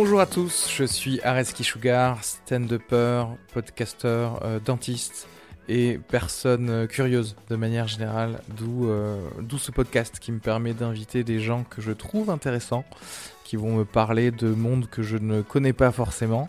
Bonjour 0.00 0.20
à 0.20 0.26
tous, 0.26 0.70
je 0.72 0.84
suis 0.84 1.20
Areski 1.22 1.64
Sugar, 1.64 2.22
stand-upper, 2.22 3.24
podcaster, 3.52 4.28
euh, 4.42 4.60
dentiste 4.64 5.26
et 5.68 5.98
personne 6.06 6.70
euh, 6.70 6.86
curieuse 6.86 7.34
de 7.50 7.56
manière 7.56 7.88
générale, 7.88 8.40
d'où 8.56 8.88
euh, 8.88 9.18
d'où 9.40 9.58
ce 9.58 9.72
podcast 9.72 10.20
qui 10.20 10.30
me 10.30 10.38
permet 10.38 10.72
d'inviter 10.72 11.24
des 11.24 11.40
gens 11.40 11.64
que 11.64 11.82
je 11.82 11.90
trouve 11.90 12.30
intéressants, 12.30 12.84
qui 13.42 13.56
vont 13.56 13.74
me 13.74 13.84
parler 13.84 14.30
de 14.30 14.50
mondes 14.50 14.86
que 14.88 15.02
je 15.02 15.16
ne 15.16 15.42
connais 15.42 15.72
pas 15.72 15.90
forcément. 15.90 16.48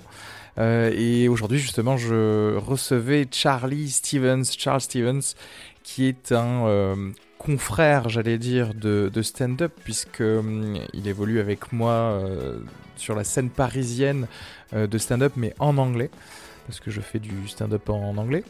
Et 0.59 1.28
aujourd'hui 1.28 1.58
justement 1.58 1.97
je 1.97 2.56
recevais 2.56 3.28
Charlie 3.31 3.89
Stevens, 3.89 4.44
Charles 4.44 4.81
Stevens, 4.81 5.34
qui 5.81 6.06
est 6.06 6.34
un 6.34 7.13
confrère, 7.39 8.09
j'allais 8.09 8.38
dire, 8.38 8.75
de, 8.75 9.09
de 9.11 9.22
stand-up, 9.23 9.72
puisque 9.84 10.19
hum, 10.19 10.78
il 10.94 11.08
évolue 11.08 11.39
avec 11.39 11.72
moi 11.72 12.22
sur 13.00 13.16
la 13.16 13.23
scène 13.23 13.50
parisienne 13.50 14.28
euh, 14.73 14.88
de 14.88 14.97
stand-up, 14.97 15.33
mais 15.36 15.53
en 15.59 15.78
anglais, 15.78 16.09
parce 16.67 16.80
que 16.80 16.92
je 16.92 17.02
fais 17.02 17.19
du 17.19 17.47
stand-up 17.47 17.90
en, 17.90 18.18
anglais. 18.18 18.44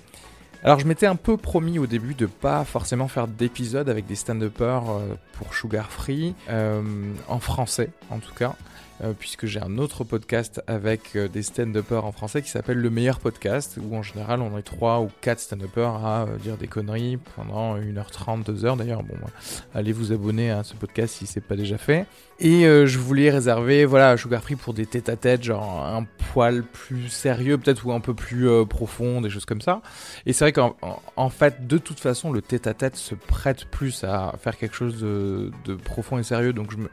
Alors 0.64 0.80
je 0.80 0.86
m'étais 0.86 1.06
un 1.06 1.16
peu 1.16 1.38
promis 1.38 1.80
au 1.80 1.88
début 1.88 2.16
de 2.16 2.26
pas 2.26 2.66
forcément 2.66 3.08
faire 3.08 3.28
d'épisodes 3.28 3.88
avec 3.88 4.06
des 4.06 4.16
stand-uppers 4.16 4.90
euh, 4.90 5.16
pour 5.34 5.54
Sugar 5.54 5.90
Free, 5.90 6.36
euh, 6.50 6.82
en 7.30 7.40
français 7.40 7.92
en 8.10 8.20
tout 8.20 8.34
cas, 8.34 8.56
euh, 9.04 9.14
puisque 9.18 9.46
j'ai 9.46 9.60
un 9.62 9.78
autre 9.78 10.04
podcast 10.04 10.62
avec 10.68 11.16
euh, 11.16 11.28
des 11.28 11.42
stand-uppers 11.44 12.04
en 12.06 12.12
français 12.12 12.42
qui 12.42 12.50
s'appelle 12.50 12.78
Le 12.78 12.90
Meilleur 12.90 13.20
Podcast, 13.20 13.78
où 13.82 13.96
en 13.96 14.04
général 14.04 14.42
on 14.42 14.58
est 14.58 14.62
trois 14.64 15.00
ou 15.02 15.10
quatre 15.22 15.40
stand-uppers 15.40 16.06
à 16.06 16.24
euh, 16.24 16.38
dire 16.38 16.58
des 16.58 16.68
conneries 16.68 17.18
pendant 17.36 17.78
1h30, 17.78 18.44
2h. 18.44 18.78
D'ailleurs, 18.78 19.04
bon, 19.04 19.16
bah, 19.22 19.30
allez 19.74 19.92
vous 19.94 20.12
abonner 20.12 20.52
à 20.52 20.64
ce 20.64 20.74
podcast 20.74 21.16
si 21.16 21.26
c'est 21.28 21.42
pas 21.42 21.56
déjà 21.56 21.78
fait. 21.78 22.06
Et 22.42 22.62
je 22.64 22.98
voulais 23.00 23.30
réserver, 23.30 23.84
voilà, 23.84 24.16
Sugar 24.16 24.42
Free 24.42 24.56
pour 24.56 24.74
des 24.74 24.86
tête-à-tête, 24.86 25.44
genre 25.44 25.86
un 25.86 26.06
poil 26.32 26.64
plus 26.64 27.10
sérieux, 27.10 27.58
peut-être 27.58 27.86
ou 27.86 27.92
un 27.92 28.00
peu 28.00 28.14
plus 28.14 28.48
profond, 28.66 29.20
des 29.20 29.30
choses 29.30 29.44
comme 29.44 29.60
ça. 29.60 29.82
Et 30.26 30.32
c'est 30.32 30.46
vrai 30.46 30.54
qu'en 30.54 30.78
en- 30.82 31.02
en 31.18 31.30
fait, 31.30 31.68
de 31.68 31.78
toute 31.78 32.00
façon, 32.00 32.32
le 32.32 32.42
tête-à-tête 32.42 32.96
se 32.96 33.14
prête 33.14 33.66
plus 33.66 34.06
à 34.06 34.36
faire 34.42 34.56
quelque 34.58 34.74
chose 34.78 35.02
de 35.02 35.52
profond 35.84 36.18
et 36.18 36.24
sérieux. 36.24 36.54
Donc 36.54 36.72
je 36.72 36.78
me, 36.78 36.90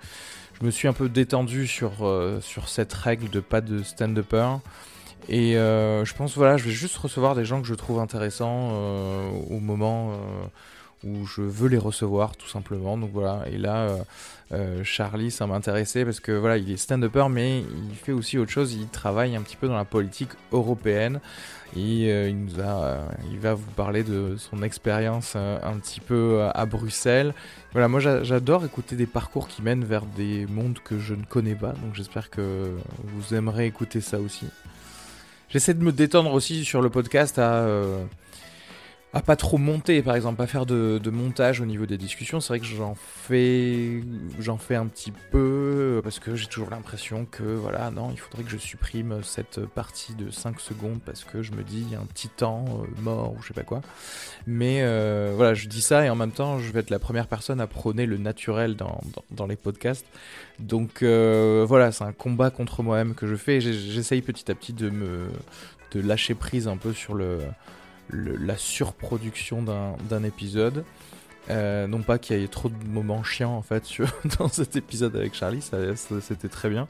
je 0.59 0.65
me 0.65 0.71
suis 0.71 0.89
un 0.89 0.93
peu 0.93 1.09
détendu 1.09 1.67
sur, 1.67 2.07
euh, 2.07 2.41
sur 2.41 2.69
cette 2.69 2.93
règle 2.93 3.29
de 3.29 3.41
pas 3.41 3.61
de 3.61 3.83
stand-upper. 3.83 4.59
Et 5.29 5.57
euh, 5.57 6.05
je 6.05 6.15
pense, 6.15 6.37
voilà, 6.37 6.57
je 6.57 6.65
vais 6.65 6.71
juste 6.71 6.97
recevoir 6.97 7.35
des 7.35 7.45
gens 7.45 7.61
que 7.61 7.67
je 7.67 7.75
trouve 7.75 7.99
intéressants 7.99 8.71
euh, 8.73 9.29
au 9.51 9.59
moment 9.59 10.13
où 11.05 11.27
je 11.27 11.43
veux 11.43 11.69
les 11.69 11.79
recevoir, 11.79 12.37
tout 12.37 12.49
simplement. 12.49 12.97
Donc 12.97 13.11
voilà, 13.13 13.45
et 13.51 13.59
là, 13.59 13.89
euh, 14.53 14.85
Charlie, 14.85 15.31
ça 15.31 15.47
m'intéressait 15.47 16.05
parce 16.05 16.21
que 16.21 16.33
voilà, 16.33 16.57
il 16.57 16.71
est 16.71 16.77
stand-upper, 16.77 17.27
mais 17.31 17.61
il 17.61 17.95
fait 17.97 18.13
aussi 18.13 18.39
autre 18.39 18.51
chose. 18.51 18.75
Il 18.75 18.89
travaille 18.89 19.35
un 19.37 19.43
petit 19.43 19.57
peu 19.57 19.67
dans 19.69 19.77
la 19.77 19.85
politique 19.85 20.31
européenne. 20.53 21.21
Et 21.77 22.13
euh, 22.13 22.29
il 22.31 22.47
euh, 22.59 23.05
il 23.33 23.39
va 23.41 23.55
vous 23.55 23.71
parler 23.73 24.05
de 24.05 24.37
son 24.39 24.63
expérience 24.63 25.35
un 25.35 25.77
petit 25.79 26.01
peu 26.01 26.45
à 26.55 26.65
Bruxelles. 26.65 27.35
Voilà, 27.73 27.89
moi 27.89 27.99
j'a- 28.01 28.23
j'adore 28.23 28.65
écouter 28.65 28.95
des 28.97 29.07
parcours 29.07 29.49
qui 29.49 29.63
mènent 29.63 29.85
vers 29.85 30.07
des 30.07 30.47
mondes 30.47 30.79
que 30.85 30.99
je 30.99 31.15
ne 31.15 31.25
connais 31.25 31.57
pas, 31.57 31.73
donc 31.73 31.95
j'espère 31.95 32.31
que 32.31 32.71
vous 33.05 33.35
aimerez 33.35 33.67
écouter 33.67 34.01
ça 34.01 34.21
aussi. 34.21 34.47
J'essaie 35.51 35.75
de 35.75 35.83
me 35.83 35.93
détendre 35.93 36.33
aussi 36.33 36.65
sur 36.65 36.81
le 36.83 36.89
podcast 36.89 37.39
à, 37.39 37.67
pas 39.23 39.37
trop 39.37 39.59
monter, 39.59 40.03
par 40.03 40.17
exemple, 40.17 40.37
pas 40.37 40.47
faire 40.47 40.67
de, 40.67 41.01
montage 41.11 41.61
au 41.61 41.67
niveau 41.67 41.87
des 41.87 41.97
discussions. 41.97 42.41
C'est 42.41 42.49
vrai 42.49 42.61
que 42.61 42.67
j'en 42.67 42.95
fais, 42.95 44.03
j'en 44.39 44.59
fais 44.59 44.75
un 44.75 44.87
petit 44.87 45.13
peu 45.13 45.39
euh, 45.99 46.03
parce 46.03 46.19
que 46.19 46.35
j'ai 46.35 46.47
toujours 46.47 46.71
l'impression 46.71 47.25
que 47.25 47.43
voilà, 47.43 47.91
non, 47.91 48.11
il 48.13 48.19
faudrait 48.19 48.43
que 48.43 48.51
je 48.51 48.57
supprime 48.57 49.23
cette 49.23 49.65
partie 49.67 50.15
de 50.15 50.31
5 50.31 50.61
secondes 50.61 51.01
parce 51.05 51.25
que 51.25 51.43
je 51.43 51.53
me 51.53 51.63
dis 51.63 51.85
il 51.87 51.93
y 51.93 51.95
a 51.95 52.01
un 52.01 52.07
temps 52.37 52.65
euh, 52.69 53.03
mort 53.03 53.35
ou 53.35 53.43
je 53.43 53.49
sais 53.49 53.55
pas 53.55 53.63
quoi. 53.63 53.81
Mais 54.47 54.83
euh, 54.83 55.33
voilà, 55.37 55.55
je 55.55 55.69
dis 55.69 55.83
ça 55.83 56.05
et 56.05 56.11
en 56.11 56.17
même 56.17 56.33
temps, 56.33 56.59
je 56.59 56.71
vais 56.73 56.81
être 56.81 56.91
la 56.91 56.99
première 56.99 57.29
personne 57.29 57.61
à 57.61 57.67
prôner 57.67 58.07
le 58.07 58.19
naturel 58.19 58.77
dans, 58.77 59.47
les 59.47 59.57
podcasts. 59.57 60.07
Donc 60.59 61.03
voilà, 61.03 61.93
c'est 61.93 62.05
un 62.05 62.13
combat 62.13 62.51
contre 62.51 62.83
moi-même 62.83 63.15
que 63.15 63.27
je 63.27 63.37
fais. 63.37 63.61
J'essaye 63.61 64.23
petit 64.23 64.51
à 64.51 64.55
petit 64.55 64.73
de 64.73 64.91
me 64.91 65.29
de 65.93 66.01
lâcher 66.01 66.35
prise 66.35 66.67
un 66.67 66.77
peu 66.77 66.93
sur 66.93 67.15
le, 67.15 67.39
la 68.11 68.57
surproduction 68.57 69.63
d'un 69.63 70.23
épisode. 70.25 70.85
Euh, 71.49 71.87
non 71.87 72.03
pas 72.03 72.19
qu'il 72.19 72.41
y 72.41 72.43
ait 72.43 72.49
trop 72.49 72.69
de 72.69 72.75
moments 72.89 73.23
chiants 73.23 73.55
en 73.55 73.63
fait 73.63 73.85
sur, 73.85 74.09
dans 74.39 74.49
cet 74.49 74.75
épisode 74.75 75.15
avec 75.15 75.35
Charlie, 75.35 75.63
c'était 75.63 76.49
très 76.49 76.69
bien. 76.69 76.89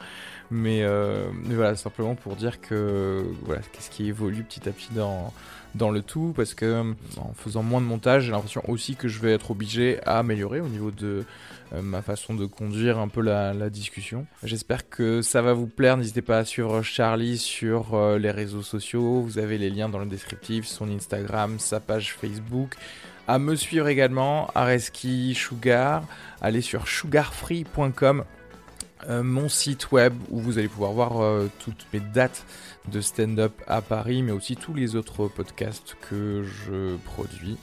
Mais, 0.50 0.82
euh, 0.82 1.26
mais 1.44 1.54
voilà, 1.54 1.76
simplement 1.76 2.14
pour 2.14 2.36
dire 2.36 2.60
que 2.60 3.24
voilà, 3.42 3.60
qu'est-ce 3.72 3.90
qui 3.90 4.06
évolue 4.06 4.44
petit 4.44 4.66
à 4.68 4.72
petit 4.72 4.92
dans, 4.94 5.34
dans 5.74 5.90
le 5.90 6.00
tout, 6.00 6.32
parce 6.34 6.54
que 6.54 6.94
en 7.18 7.32
faisant 7.34 7.62
moins 7.62 7.80
de 7.80 7.86
montage, 7.86 8.24
j'ai 8.24 8.32
l'impression 8.32 8.62
aussi 8.68 8.96
que 8.96 9.08
je 9.08 9.20
vais 9.20 9.32
être 9.32 9.50
obligé 9.50 10.02
à 10.04 10.18
améliorer 10.18 10.60
au 10.60 10.68
niveau 10.68 10.90
de 10.90 11.24
ma 11.72 12.02
façon 12.02 12.34
de 12.34 12.46
conduire 12.46 12.98
un 12.98 13.08
peu 13.08 13.20
la, 13.20 13.70
discussion. 13.70 14.26
J'espère 14.42 14.88
que 14.88 15.22
ça 15.22 15.42
va 15.42 15.52
vous 15.52 15.66
plaire. 15.66 15.96
N'hésitez 15.96 16.22
pas 16.22 16.38
à 16.38 16.44
suivre 16.44 16.82
Charlie 16.82 17.38
sur 17.38 17.94
euh, 17.94 18.18
les 18.18 18.30
réseaux 18.30 18.62
sociaux. 18.62 19.22
Vous 19.22 19.38
avez 19.38 19.58
les 19.58 19.70
liens 19.70 19.88
dans 19.88 19.98
le 19.98 20.06
descriptif, 20.06 20.66
son 20.66 20.88
Instagram, 20.88 21.58
sa 21.58 21.80
page 21.80 22.14
Facebook. 22.14 22.74
À 23.28 23.38
me 23.38 23.56
suivre 23.56 23.88
également, 23.88 24.48
Areski 24.54 25.34
Sugar. 25.34 26.04
Allez 26.40 26.60
sur 26.60 26.86
sugarfree.com, 26.86 28.24
euh, 29.08 29.22
mon 29.22 29.48
site 29.48 29.90
web 29.90 30.14
où 30.30 30.38
vous 30.38 30.58
allez 30.58 30.68
pouvoir 30.68 30.92
voir 30.92 31.20
euh, 31.20 31.50
toutes 31.58 31.86
mes 31.92 32.00
dates 32.00 32.44
de 32.88 33.00
stand-up 33.00 33.52
à 33.66 33.82
Paris, 33.82 34.22
mais 34.22 34.32
aussi 34.32 34.54
tous 34.56 34.74
les 34.74 34.94
autres 34.94 35.26
podcasts 35.26 35.96
que 36.08 36.44
je 36.44 36.96
produis. 37.04 37.58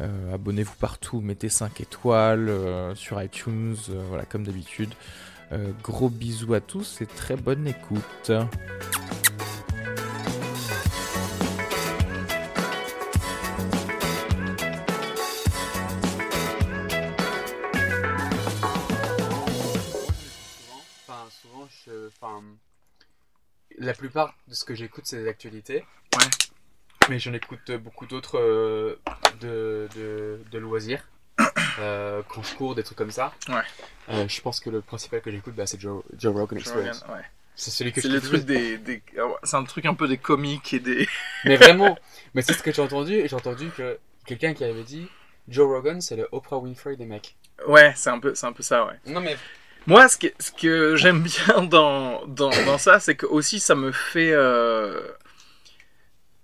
Euh, 0.00 0.34
Abonnez-vous 0.34 0.76
partout, 0.76 1.20
mettez 1.20 1.48
5 1.48 1.80
étoiles 1.80 2.48
euh, 2.48 2.94
sur 2.94 3.22
iTunes, 3.22 3.76
euh, 3.90 4.04
voilà 4.08 4.24
comme 4.24 4.44
d'habitude. 4.44 4.94
Euh, 5.52 5.72
gros 5.82 6.08
bisous 6.08 6.54
à 6.54 6.60
tous 6.60 7.00
et 7.02 7.06
très 7.06 7.36
bonne 7.36 7.66
écoute. 7.66 8.32
enfin, 22.22 22.42
la 23.78 23.94
plupart 23.94 24.34
de 24.46 24.54
ce 24.54 24.64
que 24.64 24.74
j'écoute, 24.74 25.04
c'est 25.06 25.22
des 25.22 25.28
actualités. 25.28 25.84
Ouais. 26.16 26.49
Mais 27.08 27.18
j'en 27.18 27.32
écoute 27.32 27.70
beaucoup 27.72 28.06
d'autres 28.06 28.38
euh, 28.38 28.98
de, 29.40 29.88
de, 29.96 30.40
de 30.50 30.58
loisirs. 30.58 31.02
Euh, 31.78 32.20
quand 32.28 32.42
je 32.42 32.54
cours, 32.56 32.74
des 32.74 32.82
trucs 32.82 32.98
comme 32.98 33.12
ça. 33.12 33.32
Ouais. 33.48 33.62
Euh, 34.10 34.28
je 34.28 34.40
pense 34.42 34.60
que 34.60 34.68
le 34.68 34.82
principal 34.82 35.22
que 35.22 35.30
j'écoute, 35.30 35.54
bah, 35.54 35.64
c'est 35.66 35.80
Joe, 35.80 36.02
Joe 36.18 36.34
Rogan 36.34 36.58
Experience. 36.58 37.02
Ouais. 37.08 37.22
C'est 37.54 37.70
celui 37.70 37.92
que 37.92 38.02
C'est 38.02 38.08
le 38.08 38.20
truc 38.20 38.44
des, 38.44 38.76
des... 38.76 39.02
ah 39.18 39.22
c'est 39.44 39.56
un 39.56 39.64
truc 39.64 39.86
un 39.86 39.94
peu 39.94 40.06
des 40.06 40.18
comiques 40.18 40.74
et 40.74 40.80
des. 40.80 41.08
Mais 41.46 41.56
vraiment, 41.56 41.96
mais 42.34 42.42
c'est 42.42 42.52
ce 42.52 42.62
que 42.62 42.70
j'ai 42.72 42.82
entendu. 42.82 43.14
Et 43.14 43.28
j'ai 43.28 43.36
entendu 43.36 43.70
que 43.70 43.98
quelqu'un 44.26 44.52
qui 44.52 44.64
avait 44.64 44.82
dit 44.82 45.08
Joe 45.48 45.66
Rogan, 45.68 46.02
c'est 46.02 46.16
le 46.16 46.28
Oprah 46.32 46.58
Winfrey 46.58 46.96
des 46.96 47.06
mecs. 47.06 47.36
Ouais, 47.66 47.94
c'est 47.96 48.10
un 48.10 48.18
peu, 48.18 48.34
c'est 48.34 48.46
un 48.46 48.52
peu 48.52 48.62
ça, 48.64 48.84
ouais. 48.84 48.98
Non, 49.06 49.20
mais. 49.20 49.36
Moi, 49.86 50.06
ce 50.08 50.18
que, 50.18 50.26
ce 50.38 50.50
que 50.50 50.96
j'aime 50.96 51.22
bien 51.22 51.62
dans, 51.62 52.26
dans, 52.26 52.50
dans 52.66 52.78
ça, 52.78 53.00
c'est 53.00 53.14
que 53.14 53.26
aussi 53.26 53.58
ça 53.60 53.74
me 53.74 53.92
fait. 53.92 54.32
euh, 54.32 55.00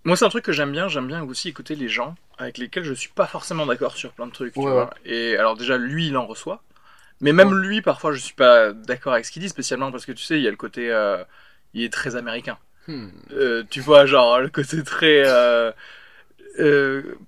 Moi, 0.06 0.16
c'est 0.16 0.24
un 0.24 0.28
truc 0.30 0.44
que 0.44 0.52
j'aime 0.52 0.72
bien. 0.72 0.88
J'aime 0.88 1.06
bien 1.08 1.22
aussi 1.24 1.48
écouter 1.48 1.74
les 1.74 1.88
gens 1.88 2.14
avec 2.38 2.58
lesquels 2.58 2.84
je 2.84 2.94
suis 2.94 3.10
pas 3.10 3.26
forcément 3.26 3.66
d'accord 3.66 3.96
sur 3.96 4.12
plein 4.12 4.26
de 4.26 4.32
trucs. 4.32 4.54
tu 4.54 4.60
Ouais, 4.60 4.70
vois. 4.70 4.90
Et 5.04 5.36
alors, 5.36 5.56
déjà, 5.56 5.76
lui, 5.76 6.06
il 6.08 6.16
en 6.16 6.26
reçoit. 6.26 6.62
Mais 7.20 7.32
même 7.32 7.48
Ouais. 7.50 7.60
lui, 7.66 7.82
parfois, 7.82 8.12
je 8.12 8.18
suis 8.18 8.34
pas 8.34 8.72
d'accord 8.72 9.12
avec 9.14 9.24
ce 9.24 9.32
qu'il 9.32 9.42
dit, 9.42 9.48
spécialement 9.48 9.90
parce 9.90 10.06
que 10.06 10.12
tu 10.12 10.22
sais, 10.22 10.36
il 10.38 10.42
y 10.42 10.48
a 10.48 10.50
le 10.50 10.56
côté. 10.56 10.90
euh, 10.92 11.24
Il 11.74 11.82
est 11.82 11.92
très 11.92 12.16
américain. 12.16 12.58
hmm. 12.88 13.08
Euh, 13.32 13.64
tu 13.68 13.80
vois, 13.80 14.06
genre, 14.06 14.40
le 14.40 14.48
côté 14.48 14.82
très. 14.82 15.22
euh, 15.26 15.72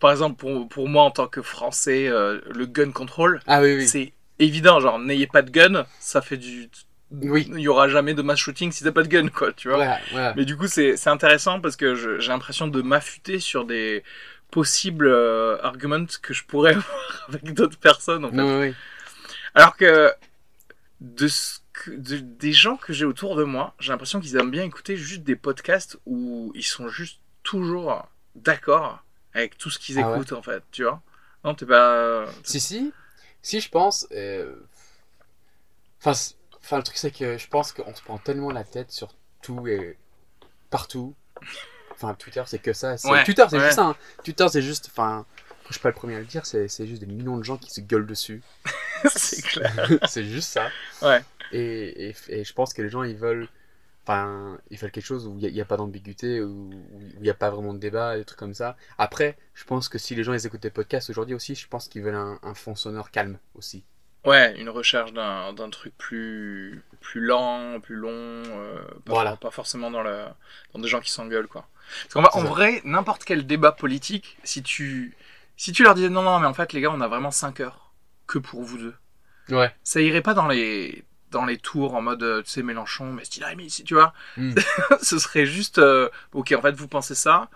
par 0.00 0.10
exemple, 0.10 0.36
pour, 0.36 0.68
pour 0.68 0.88
moi, 0.88 1.02
en 1.04 1.10
tant 1.10 1.26
que 1.26 1.42
Français, 1.42 2.08
le 2.08 2.66
gun 2.66 2.92
control, 2.92 3.40
Ah 3.46 3.60
oui, 3.60 3.76
oui. 3.76 3.86
c'est 3.88 4.12
évident. 4.38 4.80
Genre, 4.80 4.98
n'ayez 4.98 5.26
pas 5.26 5.42
de 5.42 5.50
gun, 5.50 5.84
ça 6.00 6.20
fait 6.22 6.36
du. 6.36 6.68
Oui. 7.10 7.46
Il 7.54 7.60
y 7.60 7.68
aura 7.68 7.88
jamais 7.88 8.14
de 8.14 8.22
mass 8.22 8.38
shooting 8.38 8.70
si 8.70 8.84
t'as 8.84 8.92
pas 8.92 9.02
de 9.02 9.08
gun, 9.08 9.28
quoi, 9.28 9.52
tu 9.52 9.68
vois. 9.68 9.78
Mais 10.36 10.44
du 10.44 10.56
coup, 10.56 10.66
c'est 10.66 10.96
c'est 10.96 11.10
intéressant 11.10 11.60
parce 11.60 11.76
que 11.76 11.94
j'ai 11.94 12.28
l'impression 12.28 12.68
de 12.68 12.82
m'affûter 12.82 13.40
sur 13.40 13.64
des 13.64 14.04
possibles 14.50 15.06
euh, 15.06 15.58
arguments 15.62 16.06
que 16.22 16.32
je 16.34 16.44
pourrais 16.44 16.72
avoir 16.74 17.24
avec 17.28 17.52
d'autres 17.54 17.78
personnes, 17.78 18.24
en 18.24 18.30
fait. 18.30 18.40
Oui, 18.42 18.68
oui. 18.68 18.74
Alors 19.54 19.76
que 19.76 20.12
de 21.00 21.28
ce 21.28 21.58
que- 21.72 21.90
de- 21.92 22.18
des 22.18 22.52
gens 22.52 22.76
que 22.76 22.92
j'ai 22.92 23.04
autour 23.04 23.36
de 23.36 23.44
moi, 23.44 23.74
j'ai 23.78 23.92
l'impression 23.92 24.20
qu'ils 24.20 24.36
aiment 24.36 24.50
bien 24.50 24.64
écouter 24.64 24.96
juste 24.96 25.22
des 25.22 25.36
podcasts 25.36 25.98
où 26.06 26.52
ils 26.54 26.64
sont 26.64 26.88
juste 26.88 27.20
toujours 27.42 28.06
d'accord 28.34 29.02
avec 29.32 29.56
tout 29.58 29.70
ce 29.70 29.78
qu'ils 29.78 29.98
Ah 29.98 30.10
ouais 30.10 30.16
écoutent, 30.16 30.32
en 30.32 30.42
fait, 30.42 30.62
tu 30.72 30.82
vois. 30.82 31.00
Non, 31.44 31.54
t'es 31.54 31.66
pas. 31.66 32.26
Si, 32.42 32.60
si. 32.60 32.92
Si, 33.42 33.60
je 33.60 33.68
pense. 33.70 34.06
euh, 34.12 34.54
Enfin, 36.02 36.12
enfin, 36.68 36.76
le 36.76 36.82
truc, 36.82 36.98
c'est 36.98 37.10
que 37.10 37.38
je 37.38 37.48
pense 37.48 37.72
qu'on 37.72 37.94
se 37.94 38.02
prend 38.02 38.18
tellement 38.18 38.50
la 38.50 38.62
tête 38.62 38.90
sur 38.92 39.14
tout 39.40 39.66
et 39.66 39.96
partout. 40.68 41.14
Enfin, 41.92 42.12
Twitter, 42.14 42.42
c'est 42.46 42.58
que 42.58 42.74
ça. 42.74 42.96
Ouais, 43.04 43.24
Twitter, 43.24 43.44
c'est 43.48 43.56
ouais. 43.56 43.64
juste 43.64 43.76
ça. 43.76 43.86
hein. 43.86 43.96
Twitter, 44.22 44.46
c'est 44.50 44.60
juste. 44.60 44.88
Enfin, 44.92 45.24
je 45.68 45.72
suis 45.72 45.80
pas 45.80 45.88
le 45.88 45.94
premier 45.94 46.16
à 46.16 46.18
le 46.18 46.26
dire, 46.26 46.44
c'est 46.44 46.68
juste 46.68 47.00
des 47.00 47.06
millions 47.06 47.38
de 47.38 47.42
gens 47.42 47.56
qui 47.56 47.70
se 47.70 47.80
gueulent 47.80 48.06
dessus. 48.06 48.42
c'est 49.14 49.42
clair. 49.42 49.72
c'est 50.08 50.24
juste 50.24 50.50
ça. 50.50 50.68
Ouais. 51.00 51.22
Et, 51.52 52.10
et, 52.10 52.14
et 52.28 52.44
je 52.44 52.52
pense 52.52 52.74
que 52.74 52.82
les 52.82 52.90
gens, 52.90 53.02
ils 53.02 53.16
veulent. 53.16 53.48
Enfin, 54.04 54.58
ils 54.70 54.78
veulent 54.78 54.90
quelque 54.90 55.04
chose 55.04 55.26
où 55.26 55.38
il 55.38 55.52
n'y 55.52 55.60
a, 55.60 55.64
pas 55.64 55.76
d'ambiguïté, 55.78 56.42
où 56.42 56.70
où 56.70 57.00
il 57.16 57.22
n'y 57.22 57.30
a 57.30 57.34
pas 57.34 57.50
vraiment 57.50 57.72
de 57.74 57.78
débat, 57.78 58.16
des 58.16 58.24
trucs 58.24 58.38
comme 58.38 58.54
ça. 58.54 58.76
Après, 58.98 59.36
je 59.54 59.64
pense 59.64 59.88
que 59.88 59.98
si 59.98 60.14
les 60.14 60.22
gens 60.24 60.34
ils 60.34 60.46
écoutent 60.46 60.62
des 60.62 60.70
podcasts 60.70 61.08
aujourd'hui 61.10 61.34
aussi, 61.34 61.54
je 61.54 61.66
pense 61.68 61.88
qu'ils 61.88 62.02
veulent 62.02 62.14
un, 62.14 62.38
un 62.42 62.54
fond 62.54 62.74
sonore 62.74 63.10
calme 63.10 63.38
aussi. 63.54 63.84
Ouais, 64.28 64.54
une 64.60 64.68
recherche 64.68 65.12
d'un 65.12 65.52
d'un 65.52 65.70
truc 65.70 65.96
plus, 65.96 66.82
plus 67.00 67.20
lent, 67.20 67.80
plus 67.80 67.96
long, 67.96 68.10
euh, 68.12 68.82
pas, 69.04 69.12
Voilà. 69.14 69.36
pas 69.36 69.50
forcément 69.50 69.90
dans, 69.90 70.02
le, 70.02 70.24
dans 70.74 70.80
des 70.80 70.88
gens 70.88 71.00
qui 71.00 71.10
s'engueulent, 71.10 71.48
quoi. 71.48 71.66
Parce 72.12 72.30
qu'en 72.30 72.38
en 72.40 72.44
vrai, 72.44 72.82
n'importe 72.84 73.24
quel 73.24 73.46
débat 73.46 73.72
politique, 73.72 74.36
si 74.44 74.62
tu, 74.62 75.16
si 75.56 75.72
tu 75.72 75.82
leur 75.82 75.94
disais 75.94 76.10
non, 76.10 76.22
non, 76.22 76.38
mais 76.40 76.46
en 76.46 76.54
fait, 76.54 76.72
les 76.72 76.80
gars, 76.82 76.90
on 76.92 77.00
a 77.00 77.08
vraiment 77.08 77.30
5 77.30 77.60
heures 77.60 77.92
que 78.26 78.38
pour 78.38 78.62
vous 78.62 78.78
deux, 78.78 78.94
Ouais. 79.50 79.74
ça 79.82 80.00
irait 80.02 80.20
pas 80.20 80.34
dans 80.34 80.46
les, 80.46 81.04
dans 81.30 81.46
les 81.46 81.56
tours 81.56 81.94
en 81.94 82.02
mode, 82.02 82.22
euh, 82.22 82.42
tu 82.42 82.50
sais, 82.50 82.62
Mélenchon, 82.62 83.12
mais 83.14 83.24
style 83.24 83.44
Rémi, 83.44 83.70
si 83.70 83.84
tu 83.84 83.94
vois. 83.94 84.12
Mm. 84.36 84.54
Ce 85.02 85.18
serait 85.18 85.46
juste, 85.46 85.78
euh, 85.78 86.10
ok, 86.32 86.52
en 86.52 86.60
fait, 86.60 86.74
vous 86.76 86.88
pensez 86.88 87.14
ça, 87.14 87.48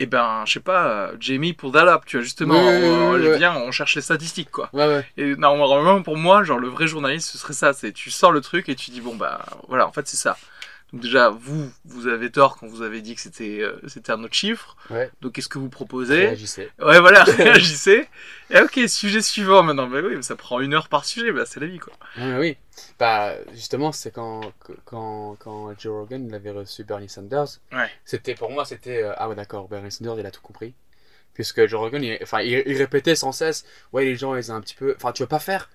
et 0.00 0.06
ben, 0.06 0.42
je 0.46 0.52
sais 0.54 0.60
pas, 0.60 1.12
Jamie, 1.20 1.54
that 1.72 1.86
up, 1.86 2.02
tu 2.04 2.16
vois, 2.16 2.24
justement, 2.24 2.54
Oui, 2.54 2.84
on, 2.84 3.12
oui, 3.14 3.28
oui. 3.28 3.38
viens, 3.38 3.54
on 3.56 3.70
cherche 3.70 3.94
les 3.94 4.02
statistiques, 4.02 4.50
quoi. 4.50 4.68
Ouais, 4.72 4.86
ouais. 4.86 5.06
Et 5.16 5.36
normalement, 5.36 6.02
pour 6.02 6.16
moi, 6.16 6.42
genre 6.42 6.58
le 6.58 6.68
vrai 6.68 6.86
journaliste, 6.86 7.30
ce 7.30 7.38
serait 7.38 7.52
ça. 7.52 7.72
C'est 7.72 7.92
tu 7.92 8.10
sors 8.10 8.32
le 8.32 8.40
truc 8.40 8.68
et 8.68 8.74
tu 8.74 8.90
dis 8.90 9.00
bon 9.00 9.14
bah 9.14 9.44
voilà, 9.68 9.86
en 9.86 9.92
fait 9.92 10.06
c'est 10.08 10.16
ça. 10.16 10.36
Donc 10.94 11.02
déjà 11.02 11.28
vous, 11.28 11.68
vous 11.84 12.06
avez 12.06 12.30
tort 12.30 12.56
quand 12.56 12.68
vous 12.68 12.82
avez 12.82 13.00
dit 13.02 13.16
que 13.16 13.20
c'était 13.20 13.58
euh, 13.60 13.80
c'était 13.88 14.12
un 14.12 14.22
autre 14.22 14.34
chiffre. 14.34 14.76
Ouais. 14.90 15.10
Donc 15.20 15.32
qu'est-ce 15.32 15.48
que 15.48 15.58
vous 15.58 15.68
proposez 15.68 16.26
Réagissez. 16.26 16.70
Ouais 16.78 17.00
voilà, 17.00 17.24
réagissez. 17.24 18.06
Et 18.50 18.60
ok, 18.60 18.78
sujet 18.86 19.20
suivant 19.20 19.64
maintenant. 19.64 19.88
Bah 19.88 19.98
oui, 20.04 20.14
mais 20.14 20.22
ça 20.22 20.36
prend 20.36 20.60
une 20.60 20.72
heure 20.72 20.88
par 20.88 21.04
sujet, 21.04 21.32
bah 21.32 21.46
c'est 21.46 21.58
la 21.58 21.66
vie 21.66 21.80
quoi. 21.80 21.92
Oui. 22.38 22.56
Bah, 23.00 23.34
justement, 23.52 23.90
c'est 23.90 24.12
quand, 24.12 24.40
quand, 24.84 25.36
quand 25.40 25.78
Joe 25.78 25.92
Rogan 25.92 26.32
avait 26.32 26.50
reçu 26.50 26.84
Bernie 26.84 27.08
Sanders. 27.08 27.60
Ouais. 27.72 27.90
C'était, 28.04 28.34
pour 28.34 28.50
moi, 28.50 28.64
c'était. 28.64 29.02
euh, 29.02 29.12
ah 29.16 29.28
ouais, 29.28 29.34
d'accord, 29.34 29.68
Bernie 29.68 29.90
Sanders, 29.90 30.18
il 30.20 30.26
a 30.26 30.30
tout 30.30 30.40
compris. 30.42 30.74
Puisque 31.34 31.66
Joe 31.66 31.80
Rogan, 31.80 32.02
il, 32.02 32.18
enfin, 32.22 32.40
il, 32.40 32.62
il 32.66 32.76
répétait 32.76 33.16
sans 33.16 33.32
cesse 33.32 33.64
Ouais, 33.92 34.04
les 34.04 34.16
gens, 34.16 34.36
ils 34.36 34.52
ont 34.52 34.54
un 34.56 34.60
petit 34.60 34.74
peu. 34.76 34.94
Enfin, 34.96 35.12
tu 35.12 35.22
veux 35.22 35.28
pas 35.28 35.40
faire? 35.40 35.70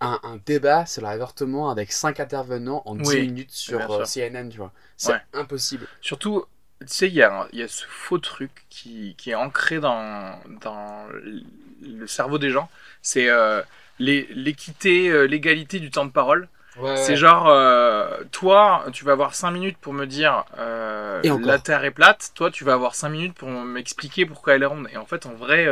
Un, 0.00 0.20
un 0.22 0.38
débat 0.46 0.86
sur 0.86 1.02
l'avortement 1.02 1.70
avec 1.70 1.92
5 1.92 2.20
intervenants 2.20 2.82
en 2.86 2.94
10 2.96 3.06
Oui, 3.06 3.18
minutes 3.18 3.50
sur 3.50 3.78
bien 3.78 3.88
euh. 3.90 4.04
CNN, 4.04 4.48
tu 4.48 4.58
vois. 4.58 4.72
C'est 4.96 5.12
Ouais. 5.12 5.20
impossible. 5.32 5.88
Surtout, 6.00 6.44
tu 6.80 6.86
sais, 6.88 7.08
il 7.08 7.14
y, 7.14 7.22
a 7.22 7.48
y 7.52 7.68
ce 7.68 7.84
faux 7.88 8.18
truc 8.18 8.50
qui, 8.70 9.14
qui 9.18 9.30
est 9.30 9.34
ancré 9.34 9.80
dans, 9.80 10.38
dans 10.62 11.06
le 11.82 12.06
cerveau 12.06 12.38
des 12.38 12.50
gens. 12.50 12.68
C'est 13.02 13.28
euh, 13.28 13.62
l'équité, 13.98 15.08
euh, 15.10 15.24
l'égalité 15.24 15.80
du 15.80 15.90
temps 15.90 16.06
de 16.06 16.10
parole. 16.12 16.48
Ouais, 16.76 16.94
C'est 16.94 17.16
genre, 17.16 17.48
euh, 17.48 18.22
toi, 18.32 18.86
tu 18.92 19.04
vas 19.04 19.12
avoir 19.12 19.34
5 19.34 19.50
minutes 19.52 19.78
pour 19.78 19.92
me 19.92 20.06
dire 20.06 20.44
la 21.22 21.58
Terre 21.58 21.84
est 21.84 21.90
plate. 21.90 22.32
Toi, 22.34 22.50
tu 22.50 22.64
vas 22.64 22.74
avoir 22.74 22.94
5 22.94 23.08
minutes 23.10 23.34
pour 23.34 23.48
m'expliquer 23.48 24.26
pourquoi 24.26 24.54
elle 24.54 24.62
est 24.62 24.66
ronde. 24.66 24.88
Et 24.92 24.96
en 24.96 25.06
fait, 25.06 25.26
en 25.26 25.34
vrai, 25.34 25.66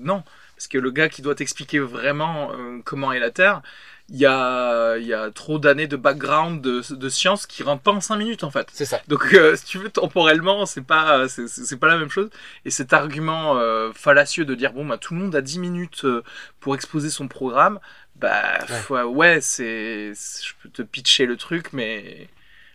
non. 0.00 0.22
Parce 0.58 0.68
que 0.68 0.78
le 0.78 0.90
gars 0.92 1.08
qui 1.08 1.22
doit 1.22 1.36
t'expliquer 1.36 1.78
vraiment 1.80 2.52
euh, 2.52 2.80
comment 2.84 3.12
est 3.12 3.20
la 3.20 3.30
Terre, 3.30 3.62
il 4.10 4.16
y 4.16 4.26
a, 4.26 4.96
y 4.98 5.12
a 5.14 5.30
trop 5.30 5.58
d'années 5.58 5.86
de 5.86 5.96
background 5.96 6.60
de, 6.62 6.82
de 6.94 7.08
science 7.08 7.46
qui 7.46 7.62
rentrent 7.62 7.82
pas 7.82 7.92
en 7.92 8.00
5 8.00 8.16
minutes, 8.16 8.44
en 8.44 8.50
fait. 8.50 8.68
C'est 8.72 8.86
ça. 8.86 9.00
Donc, 9.08 9.34
euh, 9.34 9.54
si 9.56 9.64
tu 9.66 9.78
veux, 9.78 9.90
temporellement, 9.90 10.66
c'est 10.66 10.82
pas, 10.82 11.28
c'est, 11.28 11.46
c'est 11.48 11.76
pas 11.76 11.88
la 11.88 11.98
même 11.98 12.10
chose. 12.10 12.30
Et 12.64 12.70
cet 12.70 12.92
argument 12.92 13.56
euh, 13.58 13.92
fallacieux 13.92 14.44
de 14.46 14.54
dire, 14.54 14.72
bon, 14.72 14.86
bah, 14.86 14.98
tout 14.98 15.14
le 15.14 15.20
monde 15.20 15.36
a 15.36 15.42
10 15.42 15.58
minutes 15.58 16.04
euh, 16.04 16.22
pour 16.60 16.74
exposer 16.74 17.10
son 17.10 17.28
programme, 17.28 17.80
bah, 18.16 18.58
ouais, 18.90 19.02
ouais 19.02 19.40
c'est, 19.40 20.12
c'est- 20.14 20.44
je 20.46 20.54
peux 20.62 20.70
te 20.70 20.82
pitcher 20.82 21.26
le 21.26 21.36
truc, 21.36 21.72
mais 21.72 22.28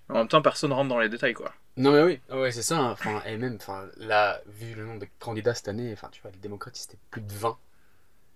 en 0.10 0.16
même 0.20 0.28
temps, 0.30 0.42
personne 0.42 0.74
rentre 0.74 0.90
dans 0.90 1.00
les 1.00 1.10
détails, 1.10 1.34
quoi. 1.36 1.54
Non 1.78 1.92
mais 1.92 2.04
oui, 2.04 2.20
ouais, 2.38 2.52
c'est 2.52 2.62
ça. 2.62 2.78
hein. 2.80 2.92
Enfin, 2.92 3.22
et 3.25 3.38
même, 3.38 3.56
enfin, 3.60 3.88
là, 3.98 4.42
vu 4.48 4.75
le 4.75 4.86
nombre 4.86 5.00
de 5.02 5.08
candidats 5.20 5.54
cette 5.56 5.68
année, 5.68 5.92
enfin, 5.94 6.10
tu 6.12 6.22
vois, 6.22 6.32
les 6.32 6.38
démocrates, 6.38 6.75
c'était 6.75 6.98
plus 7.10 7.22
de 7.22 7.34
20. 7.34 7.58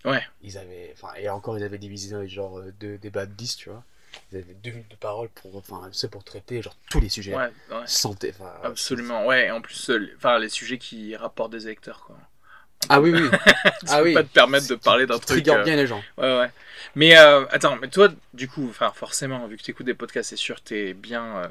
Ouais. 0.06 0.24
Ils 0.42 0.58
avaient, 0.58 0.94
enfin, 0.94 1.14
et 1.18 1.30
encore, 1.30 1.58
ils 1.58 1.64
avaient 1.64 1.78
divisé 1.78 2.12
dans 2.12 2.22
les 2.22 2.30
genre 2.30 2.60
euh, 2.60 2.74
deux 2.80 2.98
débats 2.98 3.26
de 3.26 3.34
10, 3.34 3.58
tu 3.58 3.70
vois. 3.70 3.84
Ils 4.32 4.38
avaient 4.38 4.54
deux 4.64 4.72
minutes 4.72 4.92
de 4.92 4.96
parole 4.96 5.30
pour, 5.30 5.56
enfin, 5.58 5.90
c'est 5.92 6.10
pour 6.10 6.24
traiter 6.24 6.62
genre 6.62 6.76
tous 6.90 7.00
les 7.00 7.10
sujets. 7.10 7.36
Ouais, 7.36 7.50
ouais. 7.72 7.84
Santé, 7.86 8.34
enfin. 8.40 8.52
Absolument, 8.64 9.26
ouais. 9.26 9.48
Et 9.48 9.52
en 9.52 9.62
plus, 9.62 9.90
euh, 9.90 9.98
les- 9.98 10.14
enfin, 10.16 10.40
les 10.40 10.50
sujets 10.50 10.78
qui 10.78 11.16
rapportent 11.16 11.52
des 11.52 11.66
électeurs, 11.66 12.04
quoi. 12.06 12.18
Ah 12.90 13.02
oui, 13.02 13.12
oui. 13.12 13.30
Ah 13.90 14.04
oui. 14.04 14.14
pas 14.14 14.24
te 14.24 14.30
permettre 14.30 14.68
de 14.68 14.76
parler 14.76 15.06
d'un 15.08 15.16
truc. 15.18 15.44
trigger 15.44 15.56
euh, 15.60 15.64
bien 15.64 15.76
les 15.76 15.88
gens. 15.88 16.02
Ouais, 16.18 16.38
ouais. 16.40 16.52
Mais 16.96 17.18
euh, 17.18 17.46
attends, 17.50 17.76
mais 17.76 17.90
toi, 17.90 18.10
du 18.34 18.48
coup, 18.48 18.68
enfin, 18.70 18.92
forcément, 18.96 19.46
vu 19.48 19.58
que 19.58 19.64
tu 19.64 19.72
écoutes 19.72 19.86
des 19.88 19.94
podcasts, 19.96 20.30
c'est 20.30 20.36
sûr, 20.36 20.62
t'es 20.62 20.94
bien 20.94 21.50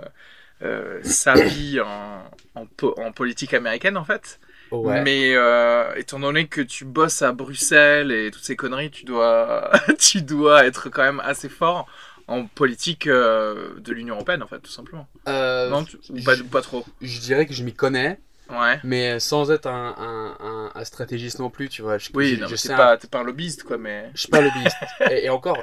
euh, 0.63 1.01
euh, 1.03 1.03
en, 1.85 2.23
en, 2.55 2.67
po- 2.67 2.95
en 2.99 3.13
politique 3.13 3.55
américaine, 3.55 3.97
en 3.97 4.05
fait. 4.05 4.39
Ouais. 4.71 5.03
Mais 5.03 5.35
euh, 5.35 5.95
étant 5.97 6.19
donné 6.19 6.47
que 6.49 6.61
tu 6.61 6.85
bosses 6.85 7.23
à 7.23 7.33
Bruxelles 7.33 8.11
et 8.13 8.31
toutes 8.31 8.45
ces 8.45 8.57
conneries, 8.57 8.91
tu 8.91 9.05
dois, 9.05 9.71
tu 9.99 10.23
dois 10.23 10.65
être 10.67 10.89
quand 10.91 11.03
même 11.05 11.21
assez 11.25 11.49
fort 11.49 11.87
en 12.29 12.47
politique 12.47 13.07
euh, 13.07 13.79
de 13.79 13.93
l'Union 13.93 14.15
Européenne, 14.17 14.43
en 14.43 14.49
fait, 14.49 14.59
tout 14.59 14.71
simplement. 14.73 15.07
Euh, 15.29 15.71
non, 15.71 15.85
tu- 15.85 15.99
pas, 16.51 16.61
trop. 16.63 16.85
Je 17.01 17.21
dirais 17.21 17.47
que 17.47 17.53
je 17.55 17.63
m'y 17.63 17.73
connais, 17.75 18.19
Ouais. 18.51 18.79
mais 18.85 19.21
sans 19.21 19.51
être 19.53 19.67
un, 19.67 19.95
un, 19.99 20.37
un, 20.45 20.71
un 20.75 20.85
stratégiste 20.85 21.39
non 21.39 21.51
plus, 21.51 21.69
tu 21.69 21.83
vois. 21.83 21.99
Je, 21.99 22.11
Oui, 22.15 22.35
je, 22.37 22.41
non, 22.43 22.49
je 22.49 22.57
sais 22.57 22.75
pas, 22.75 22.97
t'es 22.97 23.07
pas 23.09 23.21
un 23.21 23.25
lobbyiste, 23.25 23.63
quoi, 23.63 23.79
mais. 23.79 24.11
Je 24.15 24.21
suis 24.23 24.29
pas 24.29 24.41
lobbyiste. 24.41 24.77
et, 25.11 25.27
et 25.27 25.31
encore, 25.31 25.63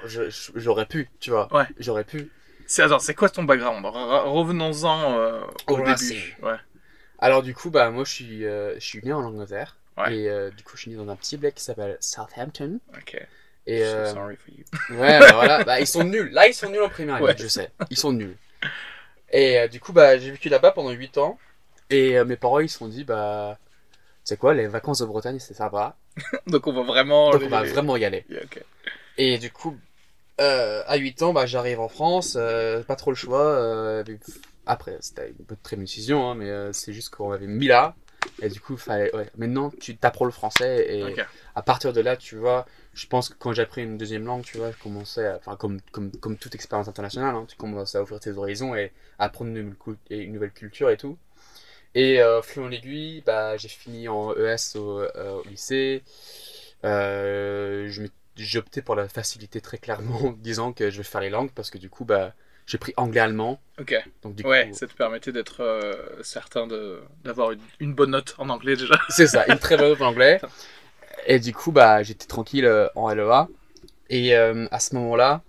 j'aurais 0.56 0.86
pu, 0.86 1.10
tu 1.20 1.32
vois. 1.32 1.54
Ouais. 1.54 1.66
J'aurais 1.80 2.04
pu. 2.06 2.30
C'est, 2.66 2.82
attends, 2.82 3.00
c'est 3.00 3.14
quoi 3.14 3.30
ton 3.30 3.44
background? 3.44 3.84
Re- 3.86 3.92
re- 3.92 4.24
Revenons-en 4.32 5.18
euh, 5.18 5.42
au 5.68 5.78
début. 5.78 6.38
Ouais. 6.42 6.56
Alors 7.24 7.42
du 7.42 7.56
coup, 7.56 7.70
bah 7.70 7.90
moi 7.90 8.04
je 8.04 8.12
suis, 8.12 8.46
euh, 8.46 8.74
je 8.76 8.86
suis 8.86 9.00
né 9.02 9.14
en 9.14 9.24
Angleterre. 9.24 9.78
Ouais. 9.98 10.14
Et 10.14 10.30
euh, 10.30 10.50
du 10.52 10.62
coup, 10.62 10.76
je 10.76 10.82
suis 10.82 10.92
né 10.92 10.98
dans 10.98 11.08
un 11.10 11.16
petit 11.16 11.38
bled 11.38 11.54
qui 11.54 11.64
s'appelle 11.64 11.96
Southampton. 12.02 12.82
Ok. 12.98 13.16
Et 13.66 13.80
So 13.80 13.86
euh, 13.86 14.14
sorry 14.14 14.36
for 14.36 14.50
you. 14.54 15.00
ouais, 15.00 15.20
bah, 15.20 15.32
voilà, 15.34 15.64
bah, 15.64 15.80
ils 15.80 15.88
sont 15.88 16.04
nuls. 16.04 16.32
Là, 16.34 16.50
ils 16.50 16.54
sont 16.54 16.70
nuls 16.70 16.82
en 16.82 16.90
ligue, 16.90 17.22
Ouais. 17.22 17.34
je 17.38 17.48
sais. 17.48 17.72
Ils 17.90 17.96
sont 17.98 18.12
nuls. 18.12 18.36
Et 19.32 19.58
euh, 19.58 19.70
du 19.70 19.80
coup, 19.80 19.94
bah, 19.94 20.18
j'ai 20.18 20.32
vécu 20.32 20.50
là-bas 20.50 20.72
pendant 20.72 20.90
8 20.90 21.18
ans. 21.18 21.40
Et 21.90 22.22
mes 22.26 22.36
parents, 22.36 22.60
ils 22.60 22.68
se 22.68 22.78
sont 22.80 22.90
dit, 22.90 23.06
bah, 23.06 23.58
tu 23.92 24.00
sais 24.26 24.36
quoi, 24.36 24.54
les 24.54 24.68
vacances 24.68 25.00
de 25.00 25.06
Bretagne, 25.06 25.40
c'est 25.40 25.54
sympa. 25.54 25.96
Donc 26.48 26.68
on 26.68 26.74
va 26.74 26.82
vraiment. 26.84 27.32
Donc 27.32 27.44
on 27.46 27.48
va 27.50 27.64
vraiment 27.64 27.96
y 27.96 28.04
aller. 28.04 28.26
Yeah. 28.30 28.42
Et 29.18 29.38
du 29.38 29.50
coup, 29.50 29.78
à 30.40 30.98
8 30.98 31.22
ans, 31.22 31.32
bah, 31.32 31.46
j'arrive 31.46 31.80
en 31.80 31.88
France, 31.88 32.34
pas 32.86 32.96
trop 32.98 33.12
le 33.12 33.16
choix. 33.16 34.04
Après, 34.66 34.98
c'était 35.02 35.30
une 35.30 35.46
peu 35.46 35.56
de 35.56 35.62
très 35.62 35.76
bonne 35.76 35.86
décision, 35.86 36.30
hein, 36.30 36.36
mais 36.36 36.50
euh, 36.50 36.74
c'est 36.74 36.94
juste 36.94 37.10
qu'on 37.10 37.30
m'avait 37.30 37.48
mis 37.48 37.68
là. 37.68 37.96
Et 38.42 38.50
du 38.50 38.60
coup, 38.60 38.78
fallait, 38.78 39.14
ouais, 39.16 39.30
maintenant, 39.38 39.70
tu 39.70 39.96
t'apprends 39.98 40.26
le 40.26 40.32
français. 40.32 40.86
Et 40.90 41.16
à 41.56 41.62
partir 41.62 41.94
de 41.94 42.02
là, 42.02 42.16
tu 42.18 42.38
vois, 42.38 42.66
je 42.94 43.06
pense 43.08 43.30
que 43.30 43.36
quand 43.38 43.54
j'ai 43.54 43.62
appris 43.62 43.84
une 43.84 43.98
deuxième 43.98 44.26
langue, 44.26 44.44
tu 44.44 44.58
vois, 44.58 44.72
je 44.72 44.78
commençais, 44.78 45.30
enfin, 45.34 45.56
comme, 45.56 45.82
comme, 45.92 46.12
comme 46.12 46.38
toute 46.38 46.56
expérience 46.56 46.88
internationale, 46.88 47.36
hein, 47.36 47.46
tu 47.48 47.56
commences 47.58 47.96
à 47.96 48.02
ouvrir 48.02 48.20
tes 48.20 48.32
horizons 48.32 48.76
et 48.76 48.92
à 49.20 49.26
apprendre 49.26 49.52
une 49.52 49.76
nouvelle, 49.76 50.50
une 50.50 50.52
culture 50.52 50.90
et 50.90 50.98
tout. 50.98 51.18
Et 51.96 52.22
euh, 52.22 52.42
fil 52.42 52.64
en 52.64 52.72
aiguille, 52.72 53.22
bah, 53.26 53.58
j'ai 53.58 53.68
fini 53.68 54.08
en 54.08 54.34
ES 54.34 54.76
au, 54.78 55.02
euh, 55.02 55.42
au 55.42 55.44
lycée. 55.48 56.04
Euh, 56.86 57.90
j'ai 58.36 58.60
opté 58.60 58.82
pour 58.82 58.96
la 58.96 59.08
facilité 59.08 59.62
très 59.62 59.78
clairement, 59.78 60.18
en 60.28 60.32
disant 60.32 60.74
que 60.74 60.90
je 60.90 60.98
vais 60.98 61.04
faire 61.04 61.22
les 61.22 61.30
langues 61.30 61.52
parce 61.52 61.70
que 61.70 61.78
du 61.78 61.90
coup, 61.90 62.06
bah, 62.06 62.34
j'ai 62.66 62.78
pris 62.78 62.94
anglais-allemand. 62.98 63.60
Ok. 63.80 63.96
Donc 64.22 64.36
du 64.36 64.44
Ouais, 64.44 64.70
coup, 64.70 64.76
ça 64.76 64.88
te 64.88 64.94
permettait 64.94 65.32
d'être 65.32 65.62
euh, 65.62 65.94
certain 66.22 66.68
d'avoir 67.24 67.52
une, 67.52 67.60
une 67.80 67.94
bonne 67.94 68.12
note 68.12 68.36
en 68.38 68.50
anglais 68.50 68.76
déjà. 68.76 68.96
C'est 69.10 69.28
ça, 69.28 69.46
une 69.48 69.58
très 69.60 69.78
bonne 69.78 69.90
note 69.90 70.02
en 70.02 70.08
anglais. 70.08 70.40
Et 71.28 71.40
du 71.40 71.54
coup, 71.54 71.72
bah, 71.72 72.04
j'étais 72.04 72.26
tranquille 72.28 72.66
euh, 72.66 72.88
en 72.96 73.10
LEA. 73.10 73.48
Et 74.10 74.36
euh, 74.36 74.68
à 74.72 74.80
ce 74.80 74.96
moment-là, 74.96 75.42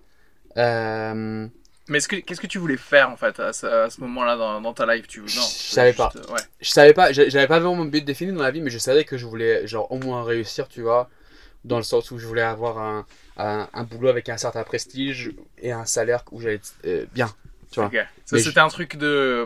euh, 0.58 1.48
Mais 1.88 1.98
est-ce 1.98 2.08
que- 2.08 2.16
qu'est-ce 2.16 2.40
que 2.40 2.46
tu 2.46 2.58
voulais 2.58 2.78
faire 2.78 3.10
en 3.10 3.16
fait 3.16 3.38
à 3.40 3.52
ce, 3.52 3.66
à 3.66 3.90
ce 3.90 4.00
moment-là 4.00 4.36
dans, 4.36 4.60
dans 4.60 4.72
ta 4.72 4.86
life 4.94 5.06
tu... 5.06 5.20
Non, 5.20 5.26
Je 5.26 5.72
savais 5.72 5.90
juste, 5.90 5.98
pas. 5.98 6.12
Ouais. 6.30 6.40
je 6.60 6.70
savais 6.70 6.94
pas, 6.94 7.12
j'a- 7.12 7.28
j'avais 7.28 7.46
pas 7.46 7.58
vraiment 7.60 7.74
mon 7.76 7.84
but 7.84 8.04
défini 8.04 8.32
dans 8.32 8.42
la 8.42 8.50
vie, 8.50 8.62
mais 8.62 8.70
je 8.70 8.78
savais 8.78 9.04
que 9.04 9.18
je 9.18 9.26
voulais, 9.26 9.66
genre, 9.66 9.90
au 9.92 9.98
moins 9.98 10.24
réussir, 10.24 10.68
tu 10.68 10.80
vois, 10.80 11.10
dans 11.64 11.76
le 11.78 11.82
sens 11.82 12.10
où 12.10 12.18
je 12.18 12.26
voulais 12.26 12.42
avoir 12.42 12.78
un, 12.78 13.06
un, 13.36 13.68
un 13.72 13.84
boulot 13.84 14.08
avec 14.08 14.28
un 14.28 14.36
certain 14.36 14.62
prestige 14.64 15.32
et 15.58 15.72
un 15.72 15.84
salaire 15.84 16.24
où 16.30 16.40
j'allais 16.40 16.56
être 16.56 16.74
euh, 16.86 17.06
bien, 17.12 17.28
tu 17.70 17.80
vois. 17.80 17.90
Ça 18.24 18.38
c'était 18.38 18.60
un 18.60 18.68
truc 18.68 18.96
de 18.96 19.44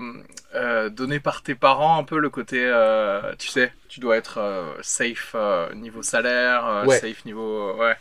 euh, 0.55 0.89
donné 0.89 1.21
par 1.21 1.43
tes 1.43 1.55
parents 1.55 1.99
un 1.99 2.05
peu 2.05 2.19
le 2.19 2.31
côté 2.31 2.61
euh, 2.65 3.35
tu 3.39 3.49
sais 3.49 3.73
tu 3.89 4.01
dois 4.01 4.17
être 4.17 4.39
euh, 4.39 4.73
safe 4.83 5.35
niveau 5.75 6.03
salaire 6.03 6.85
Ouais. 6.87 6.99
safe 6.99 7.25
niveau 7.25 7.75
ouais 7.77 7.97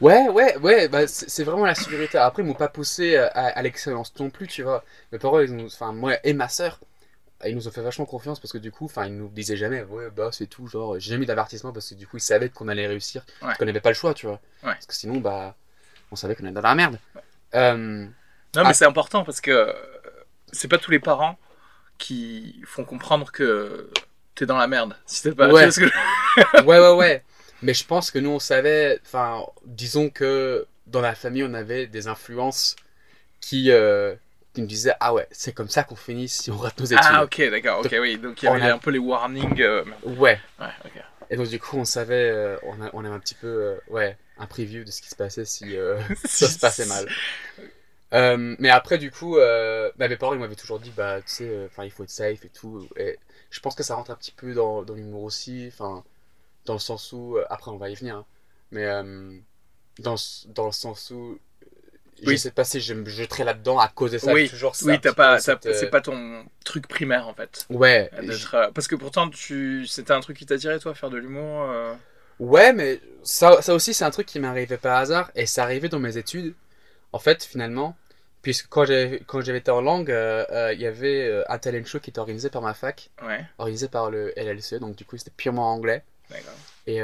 Ouais, 0.00 0.28
ouais, 0.28 0.56
ouais, 0.58 0.88
bah, 0.88 1.06
c'est 1.06 1.44
vraiment 1.44 1.64
la 1.64 1.74
sécurité. 1.74 2.18
Après, 2.18 2.42
ils 2.42 2.46
m'ont 2.46 2.54
pas 2.54 2.68
poussé 2.68 3.16
à, 3.16 3.26
à 3.28 3.62
l'excellence 3.62 4.12
non 4.18 4.30
plus, 4.30 4.46
tu 4.48 4.62
vois. 4.62 4.84
Mes 5.12 5.18
parents, 5.18 5.40
ils 5.40 5.54
nous, 5.54 5.66
enfin, 5.66 5.92
moi 5.92 6.14
et 6.24 6.32
ma 6.32 6.48
sœur, 6.48 6.80
ils 7.48 7.54
nous 7.56 7.66
ont 7.68 7.70
fait 7.70 7.82
vachement 7.82 8.04
confiance 8.06 8.38
parce 8.40 8.52
que 8.52 8.58
du 8.58 8.70
coup, 8.70 8.84
enfin, 8.86 9.06
ils 9.06 9.16
nous 9.16 9.28
disaient 9.28 9.56
jamais, 9.56 9.82
ouais, 9.84 10.10
bah, 10.10 10.30
c'est 10.32 10.46
tout, 10.46 10.66
genre, 10.66 10.94
j'ai 10.98 11.10
jamais 11.10 11.20
mis 11.20 11.26
d'avertissement 11.26 11.72
parce 11.72 11.88
que 11.90 11.94
du 11.94 12.06
coup, 12.06 12.16
ils 12.18 12.20
savaient 12.20 12.48
qu'on 12.48 12.68
allait 12.68 12.86
réussir, 12.86 13.24
Ouais. 13.42 13.54
qu'on 13.58 13.64
n'avait 13.64 13.80
pas 13.80 13.90
le 13.90 13.94
choix, 13.94 14.14
tu 14.14 14.26
vois. 14.26 14.40
Ouais. 14.62 14.72
Parce 14.72 14.86
que 14.86 14.94
sinon, 14.94 15.18
bah, 15.20 15.54
on 16.10 16.16
savait 16.16 16.34
qu'on 16.34 16.44
était 16.44 16.54
dans 16.54 16.60
la 16.62 16.74
merde. 16.74 16.98
Euh, 17.54 17.76
non 18.54 18.62
mais 18.62 18.70
Ah. 18.70 18.74
c'est 18.74 18.84
important 18.86 19.24
parce 19.24 19.40
que 19.40 19.50
euh, 19.50 19.72
c'est 20.52 20.68
pas 20.68 20.78
tous 20.78 20.90
les 20.90 20.98
parents 21.00 21.38
qui 21.98 22.62
font 22.66 22.84
comprendre 22.84 23.30
que 23.32 23.90
t'es 24.34 24.46
dans 24.46 24.56
la 24.56 24.66
merde 24.66 24.96
si 25.06 25.22
t'es 25.22 25.32
pas 25.32 25.48
que 25.48 26.62
ouais, 26.64 26.78
ouais, 26.78 26.94
ouais. 26.94 27.24
Mais 27.62 27.74
je 27.74 27.84
pense 27.86 28.10
que 28.10 28.18
nous, 28.18 28.30
on 28.30 28.38
savait, 28.38 29.00
enfin, 29.04 29.42
disons 29.64 30.10
que 30.10 30.66
dans 30.86 31.00
la 31.00 31.14
famille, 31.14 31.44
on 31.44 31.54
avait 31.54 31.86
des 31.86 32.08
influences 32.08 32.74
qui, 33.40 33.70
euh, 33.70 34.14
qui 34.54 34.60
nous 34.60 34.66
disaient, 34.66 34.94
ah 35.00 35.14
ouais, 35.14 35.26
c'est 35.30 35.52
comme 35.52 35.68
ça 35.68 35.82
qu'on 35.84 35.96
finit 35.96 36.28
si 36.28 36.50
on 36.50 36.56
rate 36.58 36.78
nos 36.78 36.84
études. 36.86 36.98
ah 37.02 37.24
ok 37.24 37.42
d'accord 37.50 37.80
ok 37.80 37.96
oui 38.00 38.18
donc 38.18 38.42
il 38.42 38.46
y 38.46 38.48
avait 38.48 38.62
a- 38.70 38.74
un 38.74 38.78
peu 38.78 38.90
les 38.90 38.98
warnings 38.98 39.60
euh. 39.62 39.84
Ouais. 40.04 40.38
ouais 40.60 40.66
ok 40.84 41.02
Et 41.30 41.36
donc, 41.36 41.48
du 41.48 41.58
coup, 41.58 41.78
on 41.78 41.86
savait, 41.86 42.28
euh, 42.30 42.58
on, 42.64 42.82
a, 42.82 42.90
on 42.92 43.04
avait 43.04 43.14
un 43.14 43.18
petit 43.20 43.34
peu, 43.34 43.46
euh, 43.46 43.76
ouais, 43.88 44.18
un 44.36 44.46
preview 44.46 44.84
de 44.84 44.90
ce 44.90 45.00
qui 45.00 45.08
se 45.08 45.16
passait 45.16 45.46
si 45.46 45.74
ça 46.24 46.46
se 46.48 46.58
passait 46.58 46.84
mal. 46.84 47.08
Mais 48.58 48.68
après, 48.68 48.98
du 48.98 49.10
coup, 49.10 49.36
bah, 49.36 50.08
mes 50.08 50.16
parents, 50.16 50.34
ils 50.34 50.40
m'avaient 50.40 50.54
toujours 50.56 50.78
dit, 50.80 50.92
bah, 50.94 51.22
tu 51.22 51.28
sais, 51.28 51.64
enfin, 51.66 51.84
il 51.84 51.90
faut 51.90 52.04
être 52.04 52.10
safe 52.10 52.44
et 52.44 52.50
tout. 52.50 52.86
Et 52.96 53.18
je 53.50 53.60
pense 53.60 53.74
que 53.74 53.82
ça 53.82 53.94
rentre 53.94 54.10
un 54.10 54.16
petit 54.16 54.32
peu 54.32 54.52
dans, 54.52 54.82
dans 54.82 54.94
l'humour 54.94 55.22
aussi, 55.22 55.70
enfin, 55.72 56.04
dans 56.66 56.74
le 56.74 56.78
sens 56.78 57.12
où, 57.12 57.38
après, 57.48 57.70
on 57.70 57.78
va 57.78 57.88
y 57.88 57.94
venir, 57.94 58.16
hein, 58.16 58.26
mais 58.70 58.84
dans, 60.00 60.16
dans 60.48 60.66
le 60.66 60.72
sens 60.72 61.10
où, 61.10 61.38
je 62.20 62.28
Oui. 62.28 62.38
sais 62.38 62.50
pas 62.50 62.64
si 62.64 62.80
je 62.80 62.94
me 62.94 63.08
jeterais 63.08 63.44
là-dedans 63.44 63.78
à 63.78 63.88
cause 63.88 64.12
de 64.12 64.18
ça. 64.18 64.32
Oui, 64.32 64.48
toujours 64.48 64.76
ça, 64.76 64.86
oui 64.86 65.00
t'as 65.00 65.12
pas 65.12 65.38
cette, 65.38 65.66
euh, 65.66 65.74
c'est 65.74 65.90
pas 65.90 66.00
ton 66.00 66.44
truc 66.64 66.86
primaire 66.88 67.26
en 67.28 67.34
fait 67.34 67.66
Ouais. 67.70 68.10
Euh, 68.14 68.70
parce 68.74 68.86
que 68.88 68.94
pourtant 68.96 69.28
tu 69.30 69.86
c'était 69.86 70.12
un 70.12 70.20
truc 70.20 70.36
qui 70.36 70.46
t'attirait 70.46 70.78
toi 70.78 70.94
faire 70.94 71.10
de 71.10 71.18
l'humour 71.18 71.70
euh, 71.70 71.94
Ouais, 72.38 72.72
mais 72.72 73.00
ça, 73.22 73.62
ça 73.62 73.72
aussi, 73.74 73.94
c'est 73.94 74.04
un 74.04 74.10
truc 74.10 74.26
qui 74.26 74.40
m'est 74.40 74.48
arrivé 74.48 74.76
par 74.76 74.96
hasard 74.98 75.30
et 75.36 75.46
c'est 75.46 75.60
arrivé 75.60 75.88
dans 75.88 76.00
mes 76.00 76.16
études. 76.16 76.54
En 77.12 77.18
fait, 77.20 77.44
finalement, 77.44 77.96
puisque 78.40 78.68
quand 78.68 78.84
j'avais 78.84 79.20
quand 79.26 79.40
j'avais 79.42 79.58
été 79.58 79.70
en 79.70 79.80
langue, 79.80 80.10
euh, 80.10 80.44
euh, 80.50 80.72
il 80.72 80.80
y 80.80 80.86
avait 80.86 81.44
un 81.48 81.58
talent 81.58 81.84
show 81.84 82.00
qui 82.00 82.10
était 82.10 82.18
organisé 82.18 82.50
par 82.50 82.62
ma 82.62 82.74
fac, 82.74 83.10
ouais 83.26 83.44
organisé 83.58 83.86
par 83.88 84.10
le 84.10 84.32
LLCE, 84.36 84.74
donc 84.80 84.96
du 84.96 85.04
coup, 85.04 85.16
c'était 85.18 85.30
purement 85.36 85.72
anglais. 85.72 86.02
d'accord 86.30 86.54
Et 86.86 87.00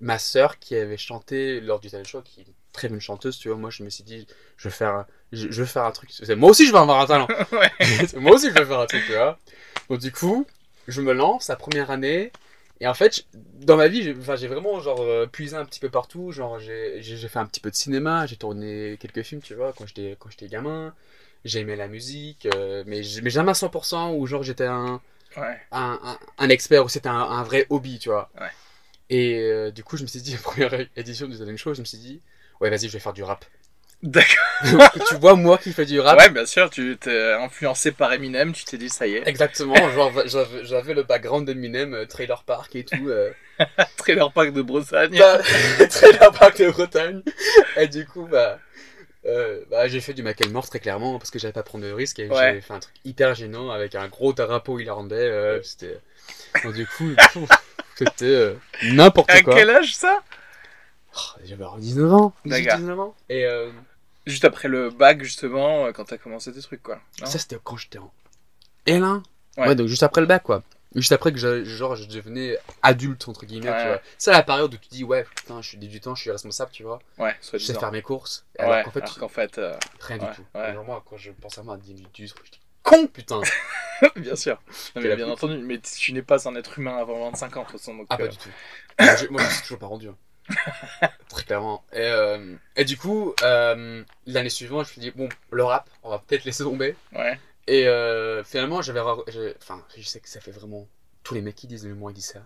ma 0.00 0.18
sœur 0.18 0.58
qui 0.58 0.76
avait 0.76 0.96
chanté 0.96 1.60
lors 1.60 1.80
du 1.80 1.90
talent 1.90 2.04
show, 2.04 2.22
qui 2.22 2.40
est 2.40 2.44
une 2.44 2.52
très 2.72 2.88
bonne 2.88 3.00
chanteuse, 3.00 3.38
tu 3.38 3.48
vois, 3.48 3.56
moi 3.58 3.70
je 3.70 3.82
me 3.82 3.90
suis 3.90 4.04
dit, 4.04 4.26
je 4.56 4.68
vais 4.68 4.74
faire, 4.74 4.94
un- 4.94 5.06
je, 5.32 5.48
je 5.50 5.62
vais 5.62 5.68
faire 5.68 5.84
un 5.84 5.90
truc. 5.92 6.10
C'est- 6.12 6.34
Moi 6.36 6.50
aussi, 6.50 6.66
je 6.66 6.72
vais 6.72 6.78
avoir 6.78 7.00
un 7.00 7.06
talent. 7.06 7.28
Moi 8.16 8.32
aussi, 8.34 8.48
je 8.48 8.54
vais 8.54 8.64
faire 8.64 8.80
un 8.80 8.86
truc, 8.86 9.04
tu 9.04 9.12
vois. 9.12 9.38
Donc, 9.90 10.00
du 10.00 10.12
coup, 10.12 10.46
je 10.88 11.00
me 11.02 11.12
lance 11.12 11.48
la 11.48 11.56
première 11.56 11.90
année. 11.90 12.32
Et 12.80 12.86
en 12.86 12.94
fait, 12.94 13.24
dans 13.34 13.76
ma 13.76 13.88
vie, 13.88 14.02
j'ai 14.02 14.14
enfin, 14.18 14.36
vraiment 14.36 14.80
genre 14.80 15.00
euh, 15.00 15.26
puisé 15.26 15.56
un 15.56 15.64
petit 15.64 15.80
peu 15.80 15.88
partout. 15.90 16.30
Genre, 16.32 16.58
j'ai 16.60 17.02
fait 17.02 17.38
un 17.38 17.46
petit 17.46 17.60
peu 17.60 17.70
de 17.70 17.74
cinéma, 17.74 18.26
j'ai 18.26 18.36
tourné 18.36 18.96
quelques 19.00 19.22
films, 19.22 19.40
tu 19.42 19.54
vois, 19.54 19.72
quand 19.72 19.86
j'étais 19.86 20.16
quand 20.18 20.30
j'étais 20.30 20.48
gamin. 20.48 20.94
J'ai 21.44 21.60
aimé 21.60 21.76
la 21.76 21.88
musique, 21.88 22.46
euh, 22.54 22.82
mais, 22.86 23.02
mais 23.22 23.30
jamais 23.30 23.50
à 23.52 23.54
100% 23.54 24.12
où 24.12 24.26
genre 24.26 24.42
j'étais 24.42 24.66
un, 24.66 25.00
ouais 25.36 25.60
un, 25.72 25.98
un, 26.02 26.18
un 26.38 26.48
expert, 26.50 26.84
où 26.84 26.88
c'était 26.88 27.08
un, 27.08 27.14
un 27.20 27.42
vrai 27.44 27.66
hobby, 27.70 27.98
tu 27.98 28.08
vois. 28.10 28.30
Ouais. 28.40 28.48
Et 29.10 29.38
euh, 29.40 29.70
du 29.70 29.82
coup, 29.84 29.96
je 29.96 30.02
me 30.02 30.06
suis 30.08 30.20
dit, 30.20 30.36
première 30.42 30.86
édition 30.96 31.26
du 31.28 31.38
Talent 31.38 31.56
Show, 31.56 31.74
je 31.74 31.80
me 31.80 31.84
suis 31.86 31.98
dit, 31.98 32.20
ouais, 32.60 32.70
vas-y, 32.70 32.88
je 32.88 32.92
vais 32.92 32.98
faire 32.98 33.12
du 33.14 33.22
rap. 33.22 33.44
d'accord 34.02 34.44
tu 35.08 35.14
vois, 35.16 35.34
moi 35.34 35.56
qui 35.58 35.72
fais 35.72 35.86
du 35.86 35.98
rap, 36.00 36.18
ouais 36.18 36.30
bien 36.30 36.46
sûr 36.46 36.68
tu 36.70 36.96
t'es 37.00 37.32
influencé 37.34 37.90
par 37.92 38.12
Eminem 38.12 38.52
tu 38.52 38.64
t'es 38.64 38.76
dit 38.78 38.88
ça 38.88 39.06
y 39.08 39.14
est 39.14 39.26
Exactement, 39.26 39.74
genre 39.92 40.12
j'avais 40.62 40.94
le 40.94 41.02
background 41.04 41.46
d'Eminem, 41.46 41.94
euh, 41.94 42.06
Trailer 42.06 42.42
Park 42.44 42.74
et 42.76 42.84
tout. 42.84 43.08
Euh, 43.08 43.30
trailer 43.96 44.32
park 44.32 44.52
de 44.52 44.62
Bretagne 44.62 45.18
bah, 45.18 45.38
Trailer 45.90 46.32
Park 46.32 46.58
de 46.58 46.70
Bretagne. 46.70 47.22
Et 47.76 47.88
du 47.88 48.06
coup, 48.06 48.26
bah, 48.30 48.60
euh, 49.26 49.62
bah 49.70 49.88
j'ai 49.88 50.00
fait 50.00 50.14
du 50.14 50.22
Macklemore 50.22 50.68
très 50.68 50.78
clairement 50.78 51.18
parce 51.18 51.32
que 51.32 51.38
j'avais 51.40 51.52
pas 51.52 51.64
prendre 51.64 51.84
de 51.84 51.90
risque 51.92 52.20
et 52.20 52.28
Ouais. 52.28 52.54
j'ai 52.54 52.60
fait 52.60 52.72
un 52.74 52.78
truc 52.78 52.94
hyper 53.04 53.34
gênant 53.34 53.70
avec 53.70 53.96
un 53.96 54.06
gros 54.08 54.32
drapeau 54.32 54.78
irlandais. 54.78 55.60
c'était. 55.64 55.98
Donc, 56.62 56.74
du 56.74 56.86
coup, 56.86 57.10
c'était 57.98 58.24
euh, 58.26 58.54
n'importe 58.84 59.30
à 59.30 59.42
quoi. 59.42 59.54
quel 59.54 59.70
âge 59.70 59.94
ça? 59.94 60.20
Oh, 61.16 61.20
J'avais 61.44 61.62
alors 61.62 61.78
19 61.78 62.12
ans. 62.12 62.32
18, 62.44 62.64
D'accord. 62.64 62.78
19 62.80 63.00
ans. 63.00 63.14
Et 63.28 63.44
euh, 63.46 63.70
juste 64.26 64.44
après 64.44 64.68
le 64.68 64.90
bac 64.90 65.22
justement 65.22 65.86
euh, 65.86 65.92
quand 65.92 66.04
t'as 66.04 66.18
commencé 66.18 66.52
tes 66.52 66.60
trucs 66.60 66.82
quoi 66.82 67.00
non? 67.20 67.26
Ça, 67.26 67.38
c'était 67.38 67.58
quand 67.62 67.76
j'étais 67.76 67.98
en 67.98 68.12
L1. 68.86 69.22
Ouais. 69.56 69.68
Ouais. 69.68 69.74
donc 69.74 69.88
juste 69.88 70.02
après 70.02 70.20
le 70.20 70.26
bac, 70.26 70.42
quoi. 70.42 70.62
Juste 70.94 71.12
après 71.12 71.32
que 71.32 71.38
je, 71.38 71.64
genre, 71.64 71.96
je 71.96 72.06
devenais 72.06 72.56
adulte, 72.82 73.28
entre 73.28 73.44
guillemets, 73.44 73.68
Ouais. 73.70 73.82
tu 73.82 73.88
vois. 73.88 74.00
C'est 74.16 74.30
la 74.30 74.42
période 74.42 74.72
où 74.72 74.76
tu 74.78 74.88
dis, 74.88 75.04
ouais, 75.04 75.26
putain, 75.36 75.60
je 75.60 75.68
suis 75.68 75.76
18 75.76 76.06
ans, 76.06 76.14
je 76.14 76.22
suis 76.22 76.30
responsable, 76.30 76.70
tu 76.72 76.82
vois. 76.82 76.98
ouais 77.18 77.36
soit 77.42 77.58
Je 77.58 77.64
sais 77.66 77.74
faire 77.74 77.92
mes 77.92 78.00
courses. 78.00 78.46
ouais 78.58 78.64
Alors 78.64 78.84
qu'en 78.84 78.90
fait, 78.92 79.00
alors 79.02 79.18
qu'en 79.18 79.28
fait 79.28 79.58
euh, 79.58 79.76
rien 80.00 80.18
ouais, 80.18 80.28
du 80.30 80.36
tout. 80.36 80.44
ouais. 80.54 80.72
Genre, 80.72 80.84
moi, 80.84 81.04
quand 81.08 81.16
je 81.18 81.30
pense 81.32 81.58
à 81.58 81.62
moi 81.62 81.74
à 81.74 81.76
18, 81.76 82.08
18, 82.14 82.34
je 82.44 82.50
dis, 82.52 82.60
con, 82.88 83.06
putain. 83.06 83.40
bien 84.16 84.36
sûr 84.36 84.60
Non, 84.96 85.02
mais 85.02 85.16
bien 85.16 85.28
entendu 85.28 85.58
mais 85.58 85.78
tu 85.80 86.12
n'es 86.12 86.22
pas 86.22 86.48
un 86.48 86.54
être 86.56 86.78
humain 86.78 86.96
avant 86.96 87.30
25 87.30 87.56
ans 87.56 87.60
de 87.62 87.66
toute 87.68 87.78
façon 87.78 87.94
donc 87.96 88.06
Ah, 88.10 88.14
euh, 88.14 88.18
pas 88.18 88.28
du 88.28 88.36
tout. 88.38 88.48
moi, 89.00 89.16
je- 89.16 89.26
moi, 89.26 89.40
je 89.40 89.46
me 89.46 89.50
suis 89.52 89.62
toujours 89.62 89.78
pas 89.78 89.86
rendu. 89.86 90.08
hein. 90.08 90.16
Très 91.28 91.42
clairement. 91.44 91.84
Et, 91.92 91.98
euh, 92.00 92.54
et 92.76 92.84
du 92.84 92.96
coup, 92.96 93.34
euh, 93.42 94.02
l'année 94.26 94.48
suivante, 94.48 94.86
je 94.86 94.90
me 94.90 94.92
suis 94.92 95.00
dit, 95.00 95.10
bon, 95.10 95.28
le 95.50 95.62
rap, 95.64 95.88
on 96.02 96.10
va 96.10 96.18
peut-être 96.18 96.44
laisser 96.44 96.64
tomber. 96.64 96.96
ouais 97.14 97.38
Et 97.66 97.86
euh, 97.86 98.42
finalement, 98.44 98.80
j'avais. 98.82 99.00
Enfin, 99.00 99.84
je 99.96 100.02
sais 100.02 100.20
que 100.20 100.28
ça 100.28 100.40
fait 100.40 100.50
vraiment. 100.52 100.88
Tous 101.22 101.34
les 101.34 101.42
mecs 101.42 101.56
qui 101.56 101.66
disent 101.66 101.86
le 101.86 101.94
mot, 101.94 102.08
ils 102.08 102.14
disent 102.14 102.32
ça. 102.32 102.40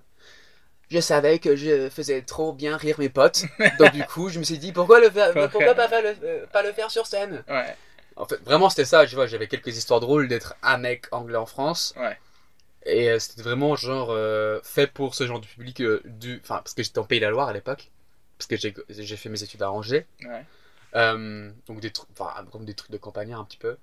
Je 0.90 0.99
savais 1.00 1.38
que 1.38 1.54
je 1.54 1.88
faisais 1.90 2.22
trop 2.22 2.52
bien 2.52 2.76
rire 2.76 2.96
mes 2.99 3.08
potes. 3.08 3.44
Donc, 3.78 3.92
du 3.92 4.02
coup, 4.04 4.28
je 4.28 4.38
me 4.40 4.44
suis 4.44 4.58
dit, 4.58 4.72
pourquoi, 4.72 4.99
le 5.00 5.11
faire, 5.11 5.32
pourquoi 5.50 5.75
pas, 5.75 5.87
le, 6.02 6.44
pas 6.46 6.62
le 6.62 6.72
faire 6.72 6.90
sur 6.90 7.06
scène? 7.06 7.44
Ouais 7.49 7.76
En 8.16 8.26
fait, 8.26 8.42
vraiment, 8.42 8.69
c'était 8.69 8.85
ça. 8.85 9.07
Tu 9.07 9.14
vois, 9.14 9.26
j'avais 9.26 9.49
quelques 9.49 9.76
histoires 9.76 10.00
drôles 10.00 10.28
d'être 10.28 10.54
un 10.62 10.78
mec 10.78 11.07
anglais 11.12 11.38
en 11.38 11.47
France. 11.47 11.95
Ouais. 11.97 12.19
Et 12.85 13.11
euh, 13.11 13.19
c'était 13.19 13.42
vraiment 13.42 13.76
genre 13.76 14.11
euh, 14.11 14.61
fait 14.64 14.87
pour 14.88 15.14
ce 15.14 15.26
genre 15.26 15.40
de 15.40 15.47
public 15.47 15.81
euh, 15.81 16.02
du. 16.04 16.40
Enfin, 16.42 16.57
parce 16.57 16.75
que 16.75 16.83
j'étais 16.83 16.99
en 16.99 17.04
Pays 17.04 17.21
de 17.21 17.25
la 17.25 17.31
Loire 17.31 17.49
à 17.49 17.52
l'époque. 17.52 17.90
Parce 18.38 18.49
que 18.49 18.57
j'ai 18.88 19.16
fait 19.16 19.28
mes 19.28 19.42
études 19.42 19.62
à 19.62 19.71
Angers. 19.71 20.07
ouais 20.25 20.45
donc 21.66 21.81
des 21.81 21.90
trucs, 21.90 22.11
enfin 22.19 22.45
comme 22.50 22.66
des 22.66 22.75
trucs 22.75 22.90
de 22.90 22.99
campagnard 22.99 23.40
un 23.40 23.45
petit 23.45 23.57
peu. 23.57 23.78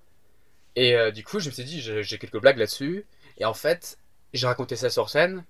Et 0.76 0.96
du 1.12 1.24
coup, 1.24 1.40
je 1.40 1.50
me 1.50 1.54
suis 1.54 1.64
dit, 1.64 1.82
j'ai 1.82 2.18
quelques 2.20 2.40
blagues 2.40 2.58
là-dessus. 2.58 3.06
Et 3.38 3.46
en 3.46 3.54
fait, 3.54 3.98
j'ai 4.34 4.46
raconté 4.46 4.76
ça 4.76 4.90
sur 4.90 5.10
scène. 5.10 5.44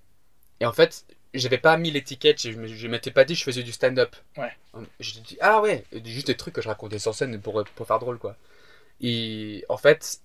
Et 0.62 0.66
en 0.66 0.72
fait, 0.72 1.06
j'avais 1.34 1.58
pas 1.58 1.78
mis 1.78 1.92
l'étiquette, 1.92 2.42
je, 2.42 2.52
je 2.68 2.88
m'étais 2.88 3.12
pas 3.12 3.26
dit 3.26 3.34
que 3.34 3.40
je 3.40 3.44
faisais 3.46 3.64
du 3.64 3.72
stand-up. 3.72 4.16
Ouais. 4.38 4.52
J'ai 5.00 5.22
dit, 5.22 5.38
ah 5.42 5.62
ouais, 5.62 5.84
juste 6.06 6.28
des 6.28 6.38
trucs 6.38 6.54
que 6.56 6.62
je 6.62 6.68
racontais 6.70 7.00
sur 7.00 7.14
scène 7.16 7.40
pour, 7.42 7.64
pour 7.76 7.88
faire 7.88 8.00
drôle, 8.00 8.18
quoi. 8.20 8.36
Et 9.02 9.66
en 9.70 9.78
fait, 9.78 10.20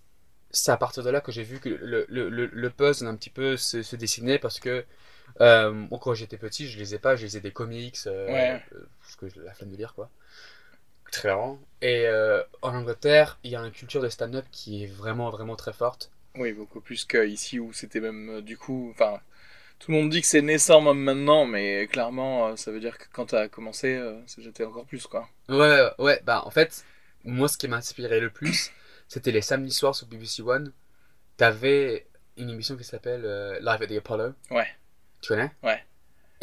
c'est 0.51 0.73
à 0.73 0.77
partir 0.77 1.03
de 1.03 1.11
là 1.11 1.21
que 1.21 1.33
j'ai 1.33 1.43
vu 1.45 1.61
que 1.61 1.69
le, 1.69 2.07
le, 2.09 2.29
le, 2.29 2.47
le 2.47 2.71
puzzle 2.71 3.07
un 3.09 3.17
petit 3.17 3.31
peu 3.31 3.57
se, 3.57 3.83
se 3.83 3.97
dessiner 3.97 4.39
parce 4.39 4.61
que 4.61 4.85
euh, 5.41 5.87
quand 6.01 6.15
j'étais 6.15 6.39
petit, 6.39 6.69
je 6.69 6.79
lisais 6.79 6.99
pas, 6.99 7.17
je 7.17 7.25
lisais 7.25 7.41
des 7.41 7.53
comics, 7.53 7.99
euh, 8.07 8.33
Ouais. 8.33 8.63
euh, 8.75 8.87
parce 9.03 9.17
que 9.17 9.29
j'ai 9.29 9.41
la 9.41 9.55
flemme 9.55 9.71
de 9.71 9.77
lire, 9.77 9.95
quoi. 9.95 10.11
Très 11.11 11.31
rarement. 11.31 11.59
Et 11.81 12.07
euh, 12.07 12.43
en 12.63 12.75
Angleterre, 12.75 13.39
il 13.45 13.51
y 13.51 13.57
a 13.57 13.61
une 13.61 13.73
culture 13.73 14.03
de 14.03 14.09
stand-up 14.09 14.45
qui 14.51 14.85
est 14.85 14.87
vraiment, 14.87 15.31
vraiment 15.31 15.57
très 15.57 15.73
forte. 15.73 16.11
Oui, 16.37 16.53
beaucoup 16.53 16.81
plus 16.81 17.05
qu'ici 17.05 17.61
où 17.61 17.73
c'était 17.73 18.01
même 18.01 18.29
euh, 18.29 18.41
du 18.43 18.59
coup. 18.59 18.91
Enfin, 18.93 19.21
tout 19.85 19.91
le 19.91 19.99
monde 19.99 20.09
dit 20.09 20.23
que 20.23 20.27
c'est 20.27 20.41
naissant 20.41 20.81
même 20.81 20.97
maintenant, 20.97 21.45
mais 21.45 21.87
clairement, 21.89 22.49
euh, 22.49 22.57
ça 22.57 22.71
veut 22.71 22.81
dire 22.81 22.97
que 22.97 23.05
quand 23.13 23.27
t'as 23.27 23.49
commencé, 23.49 23.95
euh, 23.95 24.19
c'était 24.27 24.65
encore 24.65 24.87
plus 24.87 25.07
quoi. 25.07 25.29
Ouais, 25.51 25.91
ouais, 25.99 26.23
bah 26.25 26.43
en 26.47 26.51
fait, 26.51 26.87
moi 27.23 27.49
ce 27.49 27.59
qui 27.59 27.69
m'a 27.69 27.77
inspiré 27.77 28.19
le 28.19 28.31
plus, 28.31 28.71
c'était 29.09 29.31
les 29.31 29.43
samedis 29.43 29.75
soirs 29.75 29.95
sur 29.95 30.07
BBC 30.07 30.41
One. 30.41 30.73
T'avais 31.37 32.07
une 32.39 32.49
émission 32.49 32.79
qui 32.79 32.85
s'appelle 32.85 33.27
euh, 33.27 33.61
Live 33.61 33.83
at 33.83 33.87
the 33.87 33.99
Apollo. 33.99 34.33
Ouais. 34.51 34.69
Tu 35.21 35.29
connais? 35.29 35.53
Ouais. 35.63 35.85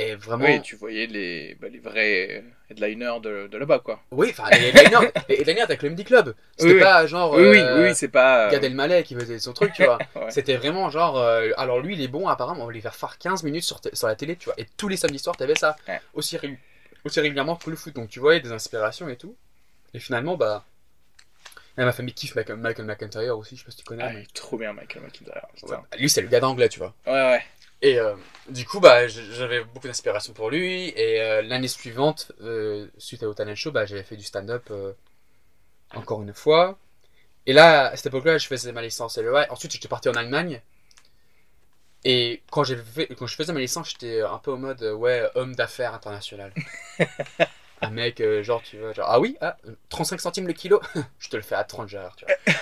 Et 0.01 0.15
vraiment. 0.15 0.45
Oui, 0.45 0.61
tu 0.61 0.75
voyais 0.75 1.05
les, 1.07 1.55
bah, 1.61 1.67
les 1.71 1.79
vrais 1.79 2.43
headliners 2.69 3.19
de, 3.21 3.47
de 3.47 3.57
là-bas 3.57 3.79
quoi. 3.79 4.01
Oui, 4.11 4.29
enfin, 4.31 4.49
les 4.51 4.67
headliners, 4.69 5.11
les 5.29 5.35
headliners 5.41 5.61
avec 5.61 5.81
le 5.81 5.89
Comedy 5.89 6.03
Club. 6.03 6.33
C'était 6.57 6.73
Oui, 6.73 6.79
pas 6.79 7.05
genre. 7.07 7.33
oui, 7.33 7.41
oui, 7.49 7.59
euh, 7.59 7.87
oui, 7.89 7.95
c'est 7.95 8.07
pas. 8.07 8.47
euh, 8.47 8.51
Gad 8.51 8.63
Elmaleh 8.63 9.03
qui 9.03 9.15
faisait 9.15 9.39
son 9.39 9.53
truc, 9.53 9.73
tu 9.73 9.83
vois. 9.83 9.97
ouais. 10.15 10.29
C'était 10.31 10.55
vraiment 10.55 10.89
genre. 10.89 11.17
euh, 11.17 11.49
alors 11.57 11.79
lui, 11.79 11.95
il 11.95 12.01
est 12.01 12.07
bon, 12.07 12.27
apparemment, 12.27 12.63
on 12.63 12.67
va 12.67 12.73
lui 12.73 12.81
faire 12.81 12.95
faire 12.95 13.17
15 13.17 13.43
minutes 13.43 13.63
sur, 13.63 13.79
sur 13.93 14.07
la 14.07 14.15
télé, 14.15 14.35
tu 14.35 14.45
vois. 14.45 14.55
Et 14.57 14.65
tous 14.77 14.87
les 14.87 14.97
samedis 14.97 15.19
soirs, 15.19 15.35
t'avais 15.37 15.55
ça. 15.55 15.75
Ouais. 15.87 15.99
Aussi, 16.13 16.37
aussi 17.05 17.19
régulièrement 17.19 17.55
que 17.55 17.69
le 17.69 17.75
foot. 17.75 17.93
Donc 17.95 18.09
tu 18.09 18.19
voyais 18.19 18.39
des 18.39 18.51
inspirations 18.51 19.07
et 19.09 19.17
tout. 19.17 19.35
Et 19.93 19.99
finalement, 19.99 20.35
bah. 20.37 20.65
Et 21.77 21.85
ma 21.85 21.91
famille 21.93 22.13
kiffe 22.13 22.35
Michael, 22.35 22.57
Michael 22.57 22.85
McIntyre 22.85 23.37
aussi, 23.37 23.55
je 23.55 23.61
sais 23.61 23.65
pas 23.65 23.71
si 23.71 23.77
tu 23.77 23.83
connais. 23.83 24.03
Ah, 24.03 24.09
mais- 24.13 24.19
il 24.19 24.23
est 24.23 24.33
trop 24.33 24.57
bien 24.57 24.73
Michael 24.73 25.03
McIntyre. 25.03 25.47
Ouais, 25.63 25.77
lui, 25.97 26.09
c'est 26.09 26.21
le 26.21 26.27
gars 26.27 26.39
d'anglais, 26.39 26.69
tu 26.69 26.79
vois. 26.79 26.93
Ouais, 27.05 27.11
ouais. 27.13 27.43
Et 27.81 27.99
euh, 27.99 28.15
du 28.49 28.65
coup, 28.65 28.79
bah, 28.79 29.07
j'avais 29.07 29.63
beaucoup 29.63 29.87
d'inspiration 29.87 30.33
pour 30.33 30.49
lui. 30.51 30.89
Et 30.89 31.21
euh, 31.21 31.41
l'année 31.41 31.67
suivante, 31.67 32.31
euh, 32.41 32.87
suite 32.97 33.23
au 33.23 33.33
talent 33.33 33.55
show, 33.55 33.71
bah, 33.71 33.85
j'avais 33.85 34.03
fait 34.03 34.17
du 34.17 34.23
stand-up 34.23 34.71
encore 35.95 36.21
une 36.21 36.33
fois. 36.33 36.77
Et 37.47 37.53
là, 37.53 37.87
à 37.87 37.95
cette 37.95 38.07
époque-là, 38.07 38.37
je 38.37 38.47
faisais 38.47 38.71
ma 38.71 38.81
licence 38.81 39.17
LEA. 39.17 39.47
Ensuite, 39.49 39.71
j'étais 39.71 39.87
parti 39.87 40.09
en 40.09 40.13
Allemagne. 40.13 40.61
Et 42.03 42.41
quand, 42.51 42.65
fait, 42.65 43.07
quand 43.15 43.27
je 43.27 43.35
faisais 43.35 43.53
ma 43.53 43.59
licence, 43.59 43.91
j'étais 43.91 44.21
un 44.21 44.37
peu 44.37 44.53
en 44.53 44.57
mode, 44.57 44.81
ouais, 44.83 45.27
homme 45.35 45.55
d'affaires 45.55 45.93
international. 45.93 46.53
un 47.81 47.89
mec, 47.89 48.21
euh, 48.21 48.43
genre, 48.43 48.61
tu 48.61 48.77
vois, 48.77 48.93
genre, 48.93 49.07
ah 49.09 49.19
oui, 49.19 49.37
ah, 49.41 49.57
35 49.89 50.21
centimes 50.21 50.47
le 50.47 50.53
kilo, 50.53 50.81
je 51.19 51.29
te 51.29 51.35
le 51.35 51.41
fais 51.41 51.55
à 51.55 51.63
30 51.63 51.89
genre, 51.89 52.15
tu 52.15 52.25
vois. 52.25 52.53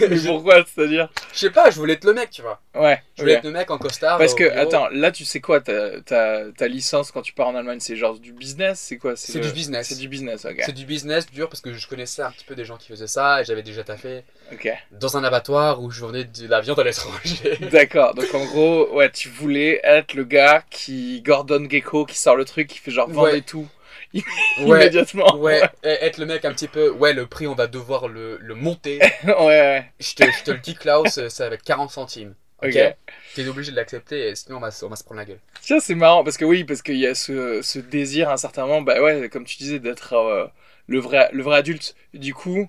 Mais 0.10 0.18
pourquoi, 0.26 0.64
c'est-à-dire 0.66 1.08
Je 1.32 1.38
sais 1.38 1.50
pas, 1.50 1.70
je 1.70 1.76
voulais 1.76 1.94
être 1.94 2.04
le 2.04 2.12
mec, 2.14 2.30
tu 2.30 2.42
vois. 2.42 2.60
Ouais. 2.74 3.02
Je 3.16 3.22
voulais 3.22 3.34
être 3.34 3.44
le 3.44 3.50
mec 3.50 3.70
en 3.70 3.78
costard. 3.78 4.18
Parce 4.18 4.34
que, 4.34 4.44
bureau. 4.44 4.58
attends, 4.58 4.88
là, 4.90 5.10
tu 5.12 5.24
sais 5.24 5.40
quoi, 5.40 5.60
ta, 5.60 6.00
ta, 6.02 6.44
ta 6.56 6.68
licence 6.68 7.10
quand 7.12 7.22
tu 7.22 7.32
pars 7.32 7.48
en 7.48 7.54
Allemagne, 7.54 7.80
c'est 7.80 7.96
genre 7.96 8.18
du 8.18 8.32
business 8.32 8.80
C'est 8.80 8.96
quoi 8.98 9.16
C'est 9.16 9.38
le- 9.38 9.46
du 9.46 9.52
business. 9.52 9.88
C'est 9.88 9.98
du 9.98 10.08
business, 10.08 10.44
ok. 10.44 10.62
C'est 10.64 10.72
du 10.74 10.84
business 10.86 11.26
dur 11.30 11.48
parce 11.48 11.60
que 11.60 11.72
je 11.74 11.86
connaissais 11.88 12.22
un 12.22 12.30
petit 12.30 12.44
peu 12.44 12.54
des 12.54 12.64
gens 12.64 12.76
qui 12.76 12.88
faisaient 12.88 13.06
ça 13.06 13.40
et 13.40 13.44
j'avais 13.44 13.62
déjà 13.62 13.82
taffé 13.84 14.22
Ok. 14.52 14.68
dans 14.92 15.16
un 15.16 15.24
abattoir 15.24 15.82
où 15.82 15.90
je 15.90 16.00
vendais 16.00 16.24
de 16.24 16.46
la 16.48 16.60
viande 16.60 16.80
à 16.80 16.84
l'étranger. 16.84 17.58
D'accord, 17.72 18.14
donc 18.14 18.32
en 18.34 18.44
gros, 18.46 18.94
ouais, 18.94 19.10
tu 19.10 19.28
voulais 19.28 19.80
être 19.84 20.14
le 20.14 20.24
gars 20.24 20.62
qui, 20.70 21.22
Gordon 21.22 21.66
Gecko, 21.68 22.04
qui 22.06 22.18
sort 22.18 22.36
le 22.36 22.44
truc, 22.44 22.68
qui 22.68 22.78
fait 22.78 22.90
genre 22.90 23.08
vendre 23.08 23.28
Ouais. 23.30 23.38
et 23.38 23.42
tout 23.42 23.66
immédiatement. 24.58 25.36
ouais, 25.36 25.62
et 25.84 25.88
être 25.88 26.18
le 26.18 26.26
mec 26.26 26.44
un 26.44 26.52
petit 26.52 26.68
peu, 26.68 26.90
ouais, 26.90 27.12
le 27.12 27.26
prix 27.26 27.46
on 27.46 27.54
va 27.54 27.66
devoir 27.66 28.08
le, 28.08 28.38
le 28.38 28.54
monter. 28.54 28.98
ouais, 29.24 29.34
ouais. 29.36 29.92
Je 30.00 30.14
te, 30.14 30.24
je 30.30 30.42
te 30.44 30.50
le 30.50 30.58
dis, 30.58 30.74
Klaus, 30.74 31.18
euh, 31.18 31.28
c'est 31.28 31.44
avec 31.44 31.62
40 31.62 31.90
centimes. 31.90 32.34
Ok. 32.62 32.74
Ok. 32.74 32.94
T'es 33.34 33.46
obligé 33.48 33.70
de 33.70 33.76
l'accepter 33.76 34.28
et 34.28 34.34
sinon 34.34 34.58
on 34.58 34.60
va, 34.60 34.70
se- 34.70 34.84
on 34.84 34.88
va 34.88 34.96
se 34.96 35.04
prendre 35.04 35.20
la 35.20 35.24
gueule. 35.24 35.38
Tiens, 35.62 35.80
c'est 35.80 35.94
marrant 35.94 36.24
parce 36.24 36.36
que 36.36 36.44
oui, 36.44 36.64
parce 36.64 36.82
qu'il 36.82 36.96
y 36.96 37.06
a 37.06 37.14
ce, 37.14 37.62
ce 37.62 37.78
désir 37.78 38.28
à 38.28 38.34
un 38.34 38.36
certain 38.36 38.62
moment, 38.66 38.82
bah 38.82 39.00
ouais, 39.00 39.28
comme 39.30 39.44
tu 39.44 39.56
disais, 39.56 39.78
d'être 39.78 40.12
euh, 40.14 40.46
le, 40.88 40.98
vrai, 40.98 41.30
le 41.32 41.42
vrai 41.42 41.56
adulte. 41.58 41.94
Du 42.12 42.34
coup, 42.34 42.68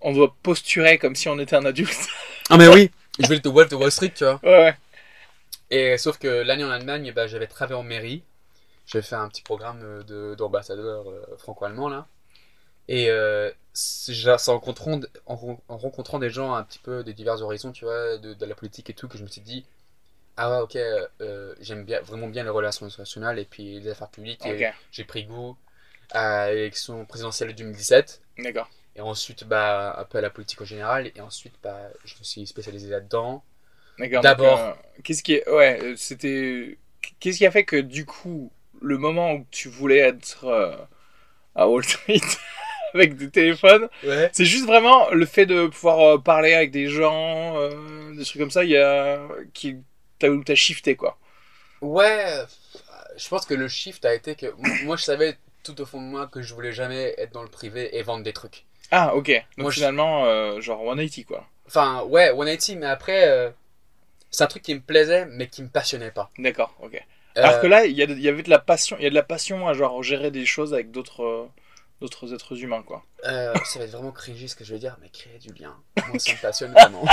on 0.00 0.12
doit 0.12 0.36
posturer 0.42 0.98
comme 0.98 1.14
si 1.16 1.28
on 1.28 1.38
était 1.38 1.56
un 1.56 1.64
adulte. 1.66 2.08
Ah, 2.50 2.56
mais 2.56 2.68
oui! 2.68 2.90
Je 3.18 3.32
être 3.34 3.48
Wolf 3.50 3.68
de 3.70 3.76
Wall 3.76 3.90
Street, 3.92 4.12
tu 4.14 4.24
vois. 4.24 4.40
ouais, 4.42 4.50
ouais. 4.50 4.74
Et 5.70 5.98
sauf 5.98 6.18
que 6.18 6.28
l'année 6.28 6.64
en 6.64 6.70
Allemagne, 6.70 7.12
bah, 7.14 7.26
j'avais 7.26 7.46
travaillé 7.46 7.78
en 7.78 7.82
mairie. 7.82 8.22
J'avais 8.88 9.04
fait 9.04 9.16
un 9.16 9.28
petit 9.30 9.42
programme 9.42 9.80
euh, 9.84 10.04
de- 10.04 10.36
d'ambassadeur 10.36 11.10
euh, 11.10 11.36
franco-allemand 11.38 11.90
là. 11.90 12.08
Et 12.88 13.10
euh, 13.10 13.52
en 14.48 14.52
rencontrant, 14.54 15.00
en, 15.26 15.36
ren- 15.36 15.60
en 15.68 15.78
rencontrant 15.78 16.18
des 16.18 16.30
gens 16.30 16.54
un 16.54 16.64
petit 16.64 16.78
peu 16.80 17.04
de 17.04 17.12
divers 17.12 17.42
horizons, 17.42 17.72
tu 17.72 17.84
vois, 17.84 18.18
de, 18.18 18.34
de 18.34 18.46
la 18.46 18.54
politique 18.54 18.90
et 18.90 18.94
tout, 18.94 19.08
que 19.08 19.18
je 19.18 19.22
me 19.22 19.28
suis 19.28 19.40
dit, 19.42 19.66
ah 20.36 20.50
ouais, 20.50 20.60
ok, 20.62 20.76
euh, 20.76 21.54
j'aime 21.60 21.84
bien, 21.84 22.00
vraiment 22.02 22.28
bien 22.28 22.44
les 22.44 22.50
relations 22.50 22.86
internationales 22.86 23.38
et 23.38 23.44
puis 23.44 23.80
les 23.80 23.90
affaires 23.90 24.10
publiques. 24.10 24.46
Et 24.46 24.50
Ok, 24.52 24.74
j'ai 24.92 25.04
pris 25.04 25.24
goût 25.24 25.56
à 26.10 26.52
l'élection 26.52 27.04
présidentielle 27.06 27.50
de 27.50 27.54
2017. 27.54 28.22
d'accord. 28.38 28.68
Et 28.96 29.00
ensuite, 29.00 29.44
bah, 29.44 29.96
un 29.98 30.04
peu 30.04 30.18
à 30.18 30.20
la 30.22 30.30
politique 30.30 30.60
en 30.62 30.64
général. 30.66 31.12
Et 31.14 31.20
ensuite, 31.20 31.54
bah, 31.62 31.90
je 32.04 32.14
me 32.18 32.24
suis 32.24 32.46
spécialisé 32.46 32.88
là-dedans. 32.90 33.44
D'accord. 33.98 34.22
D'abord- 34.22 34.58
euh, 34.58 34.72
qu'est-ce 35.04 35.22
qui 35.22 35.34
est. 35.34 35.48
Ouais, 35.48 35.94
c'était. 35.96 36.78
Qu'est-ce 37.20 37.38
qui 37.38 37.46
a 37.46 37.50
fait 37.50 37.64
que 37.64 37.76
du 37.76 38.04
coup, 38.06 38.50
le 38.80 38.98
moment 38.98 39.32
où 39.34 39.46
tu 39.50 39.68
voulais 39.68 39.98
être 39.98 40.44
euh, 40.44 40.76
à 41.54 41.68
Wall 41.68 41.84
Street 41.84 42.20
avec 42.94 43.16
des 43.16 43.30
téléphones, 43.30 43.88
Ouais. 44.04 44.30
c'est 44.32 44.44
juste 44.44 44.66
vraiment 44.66 45.10
le 45.10 45.26
fait 45.26 45.46
de 45.46 45.66
pouvoir 45.66 46.00
euh, 46.00 46.18
parler 46.18 46.54
avec 46.54 46.70
des 46.70 46.88
gens, 46.88 47.56
euh, 47.58 48.14
des 48.14 48.24
trucs 48.24 48.40
comme 48.40 48.50
ça, 48.50 48.64
il 48.64 48.70
y 48.70 48.76
a. 48.78 49.20
qui 49.54 49.76
t'as 50.18 50.28
où 50.28 50.42
t'as 50.42 50.54
shifté 50.56 50.96
quoi. 50.96 51.16
Ouais, 51.80 52.24
je 53.16 53.28
pense 53.28 53.46
que 53.46 53.54
le 53.54 53.68
shift 53.68 54.04
a 54.04 54.14
été 54.14 54.34
que 54.34 54.46
moi 54.84 54.96
je 54.96 55.04
savais 55.04 55.36
tout 55.62 55.80
au 55.80 55.86
fond 55.86 56.00
de 56.00 56.06
moi 56.06 56.26
que 56.26 56.42
je 56.42 56.54
voulais 56.54 56.72
jamais 56.72 57.14
être 57.18 57.32
dans 57.32 57.42
le 57.42 57.48
privé 57.48 57.96
et 57.96 58.02
vendre 58.02 58.24
des 58.24 58.32
trucs. 58.32 58.64
Ah, 58.90 59.14
ok. 59.14 59.28
Donc 59.28 59.44
Moi, 59.58 59.70
je- 59.70 59.74
finalement, 59.76 60.24
euh, 60.24 60.60
genre 60.60 60.80
180 60.80 61.24
quoi. 61.26 61.46
Enfin, 61.66 62.02
ouais, 62.04 62.30
180, 62.30 62.76
mais 62.80 62.86
après, 62.86 63.28
euh, 63.28 63.50
c'est 64.30 64.42
un 64.44 64.46
truc 64.46 64.62
qui 64.62 64.74
me 64.74 64.80
plaisait 64.80 65.26
mais 65.26 65.46
qui 65.48 65.62
me 65.62 65.68
passionnait 65.68 66.10
pas. 66.10 66.30
D'accord, 66.38 66.74
ok. 66.80 67.00
Euh, 67.38 67.42
Alors 67.44 67.60
que 67.60 67.66
là, 67.66 67.86
il 67.86 67.96
y, 67.96 68.02
avait 68.28 68.42
de 68.42 68.50
la 68.50 68.58
passion, 68.58 68.96
il 68.98 69.04
y 69.04 69.06
a 69.06 69.10
de 69.10 69.14
la 69.14 69.22
passion 69.22 69.68
à 69.68 69.72
genre 69.74 70.02
gérer 70.02 70.30
des 70.30 70.44
choses 70.44 70.74
avec 70.74 70.90
d'autres 70.90 71.22
euh, 71.24 71.46
d'autres 72.00 72.32
êtres 72.34 72.60
humains 72.62 72.82
quoi. 72.82 73.04
euh, 73.26 73.52
ça 73.64 73.78
va 73.78 73.84
être 73.84 73.92
vraiment 73.92 74.12
cringy 74.12 74.48
ce 74.48 74.54
que 74.56 74.64
je 74.64 74.72
vais 74.72 74.78
dire, 74.78 74.96
mais 75.00 75.08
créer 75.08 75.38
du 75.38 75.52
lien. 75.60 75.74
Moi 76.08 76.18
ça 76.18 76.32
me 76.32 76.40
passionne 76.42 76.72
vraiment. 76.78 77.04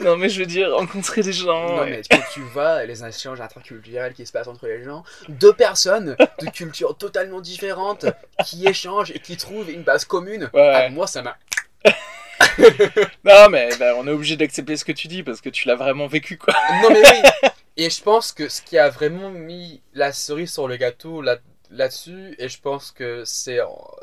Non 0.00 0.16
mais 0.16 0.28
je 0.28 0.40
veux 0.40 0.46
dire 0.46 0.72
rencontrer 0.74 1.22
des 1.22 1.32
gens. 1.32 1.76
non, 1.76 1.84
mais 1.84 2.02
quand 2.10 2.18
tu 2.32 2.40
vois 2.40 2.84
les 2.84 3.04
échanges 3.04 3.40
interculturels 3.40 4.14
qui 4.14 4.26
se 4.26 4.32
passent 4.32 4.48
entre 4.48 4.66
les 4.66 4.82
gens, 4.82 5.04
deux 5.28 5.52
personnes 5.52 6.16
de 6.40 6.50
cultures 6.50 6.96
totalement 6.98 7.40
différentes 7.40 8.06
qui 8.44 8.66
échangent 8.66 9.12
et 9.12 9.20
qui 9.20 9.36
trouvent 9.36 9.70
une 9.70 9.82
base 9.82 10.04
commune, 10.04 10.50
Ouais. 10.54 10.72
ah, 10.74 10.88
moi 10.88 11.06
ça 11.06 11.22
m'a. 11.22 11.36
Non 13.24 13.48
mais 13.50 13.68
bah, 13.78 13.92
on 13.96 14.06
est 14.08 14.10
obligé 14.10 14.36
d'accepter 14.36 14.76
ce 14.76 14.84
que 14.84 14.90
tu 14.92 15.06
dis 15.06 15.22
parce 15.22 15.40
que 15.40 15.48
tu 15.48 15.68
l'as 15.68 15.76
vraiment 15.76 16.08
vécu 16.08 16.36
quoi. 16.36 16.54
Non 16.82 16.90
mais 16.90 17.00
oui 17.08 17.48
Et 17.76 17.88
je 17.90 18.02
pense 18.02 18.32
que 18.32 18.48
ce 18.48 18.60
qui 18.62 18.78
a 18.78 18.88
vraiment 18.90 19.30
mis 19.30 19.82
la 19.94 20.12
cerise 20.12 20.52
sur 20.52 20.68
le 20.68 20.76
gâteau 20.76 21.22
là, 21.22 21.38
là-dessus, 21.70 22.34
et 22.38 22.48
je 22.48 22.60
pense 22.60 22.90
que 22.90 23.24
c'est 23.24 23.58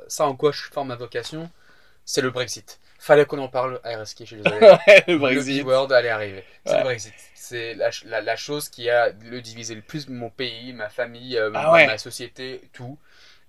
ça 0.08 0.26
en 0.26 0.36
quoi 0.36 0.52
je 0.52 0.64
forme 0.64 0.88
ma 0.90 0.96
vocation, 0.96 1.50
c'est 2.06 2.22
le 2.22 2.32
Brexit. 2.32 2.80
Fallait 2.98 3.26
qu'on 3.26 3.40
en 3.40 3.48
parle 3.48 3.80
à 3.84 3.96
RSK, 4.02 4.20
je 4.22 4.26
suis 4.26 4.36
désolé. 4.38 4.60
Le 5.08 5.14
Le 5.14 5.18
Brexit. 5.20 5.64
B-word 5.64 5.92
allait 5.94 6.10
arriver. 6.10 6.44
C'est 6.66 6.74
Ouais. 6.74 6.78
le 6.80 6.84
Brexit. 6.84 7.14
C'est 7.34 7.74
la, 7.76 7.92
la, 8.06 8.22
la 8.22 8.36
chose 8.36 8.68
qui 8.70 8.90
a 8.90 9.10
le 9.10 9.42
divisé 9.42 9.74
le 9.76 9.82
plus 9.82 10.10
mon 10.10 10.30
pays, 10.30 10.74
ma 10.74 10.90
famille, 10.90 11.38
euh, 11.38 11.50
Ah 11.56 11.72
ma, 11.86 11.98
société, 11.98 12.62
tout. 12.74 12.98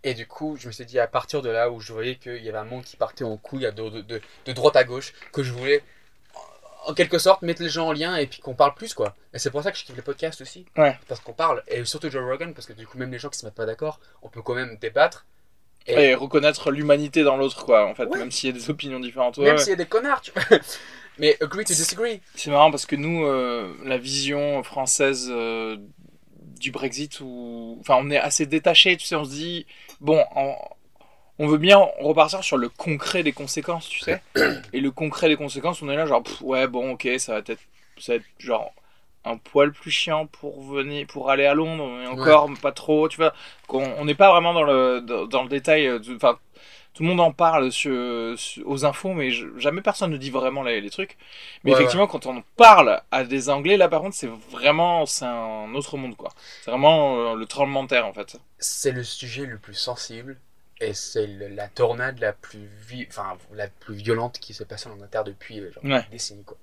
Et 0.05 0.15
du 0.15 0.27
coup, 0.27 0.57
je 0.59 0.69
me 0.69 0.73
suis 0.73 0.87
dit 0.87 0.99
à 1.01 1.07
partir 1.09 1.43
de 1.43 1.51
là 1.51 1.71
où 1.71 1.81
je 1.81 1.93
voyais 1.93 2.15
qu'il 2.17 2.43
y 2.43 2.49
avait 2.49 2.59
un 2.59 2.65
monde 2.65 2.85
qui 2.85 2.97
partait 2.97 3.25
en 3.25 3.37
couille 3.37 3.63
de, 3.63 3.71
de, 3.91 4.01
de, 4.03 4.21
de 4.47 4.53
droite 4.53 4.77
à 4.77 4.85
gauche, 4.85 5.13
que 5.33 5.43
je 5.43 5.53
voulais 5.53 5.83
en 6.87 6.95
quelque 6.95 7.19
sorte 7.19 7.43
mettre 7.43 7.63
les 7.63 7.69
gens 7.69 7.89
en 7.89 7.93
lien 7.93 8.17
et 8.17 8.27
puis 8.27 8.41
qu'on 8.41 8.55
parle 8.55 8.75
plus 8.75 8.95
quoi. 8.95 9.15
Et 9.35 9.39
c'est 9.39 9.51
pour 9.51 9.63
ça 9.63 9.71
que 9.73 9.79
je 9.79 9.85
kiffe 9.85 9.97
les 9.97 10.03
podcasts 10.03 10.41
aussi. 10.41 10.67
Ouais. 10.77 10.99
Parce 11.09 11.21
qu'on 11.21 11.33
parle. 11.33 11.63
Et 11.69 11.85
surtout 11.85 12.11
Joe 12.11 12.25
Rogan, 12.25 12.55
parce 12.55 12.67
que 12.67 12.73
du 12.73 12.87
coup, 12.87 12.99
même 12.99 13.11
les 13.13 13.19
gens 13.19 13.29
qui 13.29 13.39
se 13.39 13.45
mettent 13.45 13.55
pas 13.55 13.67
d'accord, 13.67 14.01
on 14.23 14.29
peut 14.29 14.43
quand 14.43 14.55
même 14.55 14.77
débattre. 14.81 15.27
Et 15.87 16.11
Et 16.11 16.15
reconnaître 16.15 16.71
l'humanité 16.71 17.23
dans 17.23 17.37
l'autre 17.39 17.65
quoi 17.65 17.87
en 17.87 17.95
fait 17.95 18.05
Ouais. 18.07 18.19
même 18.19 18.31
s'il 18.31 18.51
y 18.51 18.53
a 18.53 18.55
des 18.59 18.69
opinions 18.71 19.01
différentes. 19.01 19.39
Ouais, 19.39 19.45
même 19.47 19.59
s'il 19.59 19.71
y 19.71 19.73
a 19.73 19.77
des 19.77 19.87
connards, 19.87 20.21
tu 20.21 20.31
vois. 20.33 20.43
Mais 21.19 21.37
agree 21.43 21.65
to 21.65 21.73
disagree. 21.75 22.21
C'est 22.35 22.51
marrant 22.51 22.71
parce 22.71 22.87
que 22.87 22.97
nous 22.97 23.25
euh, 23.27 23.75
la 23.85 23.99
vision 23.99 24.63
française 24.63 25.29
euh, 25.31 25.77
du 26.59 26.71
Brexit 26.71 27.21
où 27.21 27.77
enfin 27.81 27.97
on 27.99 28.11
est 28.11 28.19
assez 28.19 28.45
détaché 28.47 28.97
tu 28.97 29.07
sais 29.07 29.15
on 29.17 29.25
se 29.25 29.31
dit 29.31 29.67
bon 30.01 30.23
en- 30.35 30.57
on 31.41 31.49
veut 31.49 31.59
bien 31.59 31.79
repartir 32.01 32.45
sur 32.45 32.59
le 32.59 32.71
concret 32.71 33.25
des 33.25 33.33
conséquences, 33.35 33.89
tu 33.89 34.01
sais. 34.01 34.23
Et 34.73 34.81
le 34.81 34.93
concret 34.93 35.29
des 35.29 35.37
conséquences, 35.37 35.83
on 35.83 35.91
est 35.91 35.97
là 35.97 36.07
genre, 36.07 36.23
pff, 36.25 36.43
ouais, 36.43 36.69
bon, 36.69 36.93
ok, 36.93 37.09
ça 37.19 37.35
va 37.35 37.41
être, 37.41 37.61
ça 37.99 38.13
va 38.15 38.17
être 38.19 38.27
genre 38.39 38.73
un 39.25 39.37
poil 39.39 39.73
plus 39.73 39.91
chiant 39.91 40.27
pour 40.27 40.63
venir, 40.63 41.07
pour 41.09 41.31
aller 41.31 41.47
à 41.47 41.55
Londres, 41.55 41.89
mais 42.01 42.07
encore 42.09 42.51
pas 42.63 42.73
trop, 42.73 43.09
tu 43.09 43.19
vois. 43.19 43.35
qu'on- 43.69 43.95
On 43.99 44.05
n'est 44.07 44.15
pas 44.15 44.31
vraiment 44.33 44.55
dans 44.55 44.63
le, 44.65 45.01
dans, 45.03 45.27
dans 45.27 45.43
le 45.45 45.49
détail. 45.51 45.87
euh, 45.89 46.01
Enfin, 46.17 46.39
tout 46.95 47.03
le 47.05 47.09
monde 47.11 47.21
en 47.21 47.33
parle 47.33 47.71
sur, 47.73 48.39
sur- 48.39 48.69
aux 48.69 48.85
infos, 48.85 49.13
mais 49.15 49.31
je- 49.31 49.47
jamais 49.59 49.83
personne 49.83 50.11
ne 50.13 50.17
dit 50.17 50.31
vraiment 50.31 50.63
les, 50.63 50.81
les 50.81 50.91
trucs. 50.91 51.17
Mais 51.65 51.71
Ouais, 51.71 51.73
effectivement, 51.73 52.07
quand 52.07 52.27
on 52.27 52.43
parle 52.57 53.01
à 53.11 53.25
des 53.25 53.49
Anglais, 53.51 53.77
là 53.77 53.89
par 53.89 54.01
contre, 54.03 54.17
c'est 54.17 54.31
vraiment, 54.51 55.07
c'est 55.07 55.25
un 55.27 55.75
autre 55.75 55.97
monde, 55.99 56.17
quoi. 56.17 56.31
C'est 56.61 56.71
vraiment 56.71 57.33
euh, 57.33 57.37
le 57.37 57.47
tremblement 57.47 57.85
de 57.85 57.89
terre, 57.89 58.07
en 58.07 58.13
fait. 58.15 58.39
C'est 58.61 58.93
le 58.93 59.03
sujet 59.03 59.45
le 59.45 59.59
plus 59.59 59.75
sensible 59.75 60.41
et 60.81 60.95
c'est 60.95 61.27
la 61.27 61.69
tornade 61.69 62.19
la 62.21 62.33
plus, 62.33 62.69
vi- 62.89 63.07
enfin, 63.09 63.37
la 63.53 63.69
plus 63.69 63.95
violente 63.95 64.39
qui 64.41 64.55
s'est 64.55 64.65
passée 64.65 64.89
en 64.89 64.93
Angleterre 64.93 65.25
depuis 65.25 65.61
euh, 65.61 65.71
genre, 65.73 65.85
Ouais. 65.85 66.03
des 66.05 66.09
décennies. 66.13 66.45
Quoi. 66.45 66.57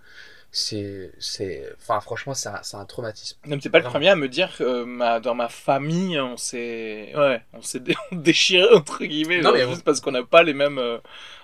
C'est, 0.51 1.11
c'est, 1.19 1.69
enfin, 1.79 1.99
franchement, 1.99 2.33
c'est 2.33 2.49
un, 2.49 2.61
un 2.73 2.85
traumatisme. 2.85 3.37
Non, 3.45 3.59
t'es 3.59 3.69
pas 3.69 3.79
le 3.79 3.85
premier 3.85 4.09
à 4.09 4.15
me 4.15 4.27
dire 4.29 4.55
que 4.57 4.63
euh, 4.63 4.85
ma, 4.85 5.19
dans 5.19 5.35
ma 5.35 5.49
famille, 5.49 6.19
on 6.19 6.37
s'est, 6.37 7.13
ouais, 7.15 7.41
on 7.53 7.61
s'est 7.61 7.81
dé- 7.81 7.95
déchiré 8.11 8.67
entre 8.73 9.03
guillemets, 9.05 9.37
Non, 9.37 9.43
genre, 9.43 9.53
mais 9.53 9.67
juste 9.69 9.83
parce 9.83 9.99
qu'on 10.01 10.11
n'a 10.11 10.23
pas 10.23 10.43
les 10.43 10.53
mêmes, 10.53 10.79
euh, 10.79 10.97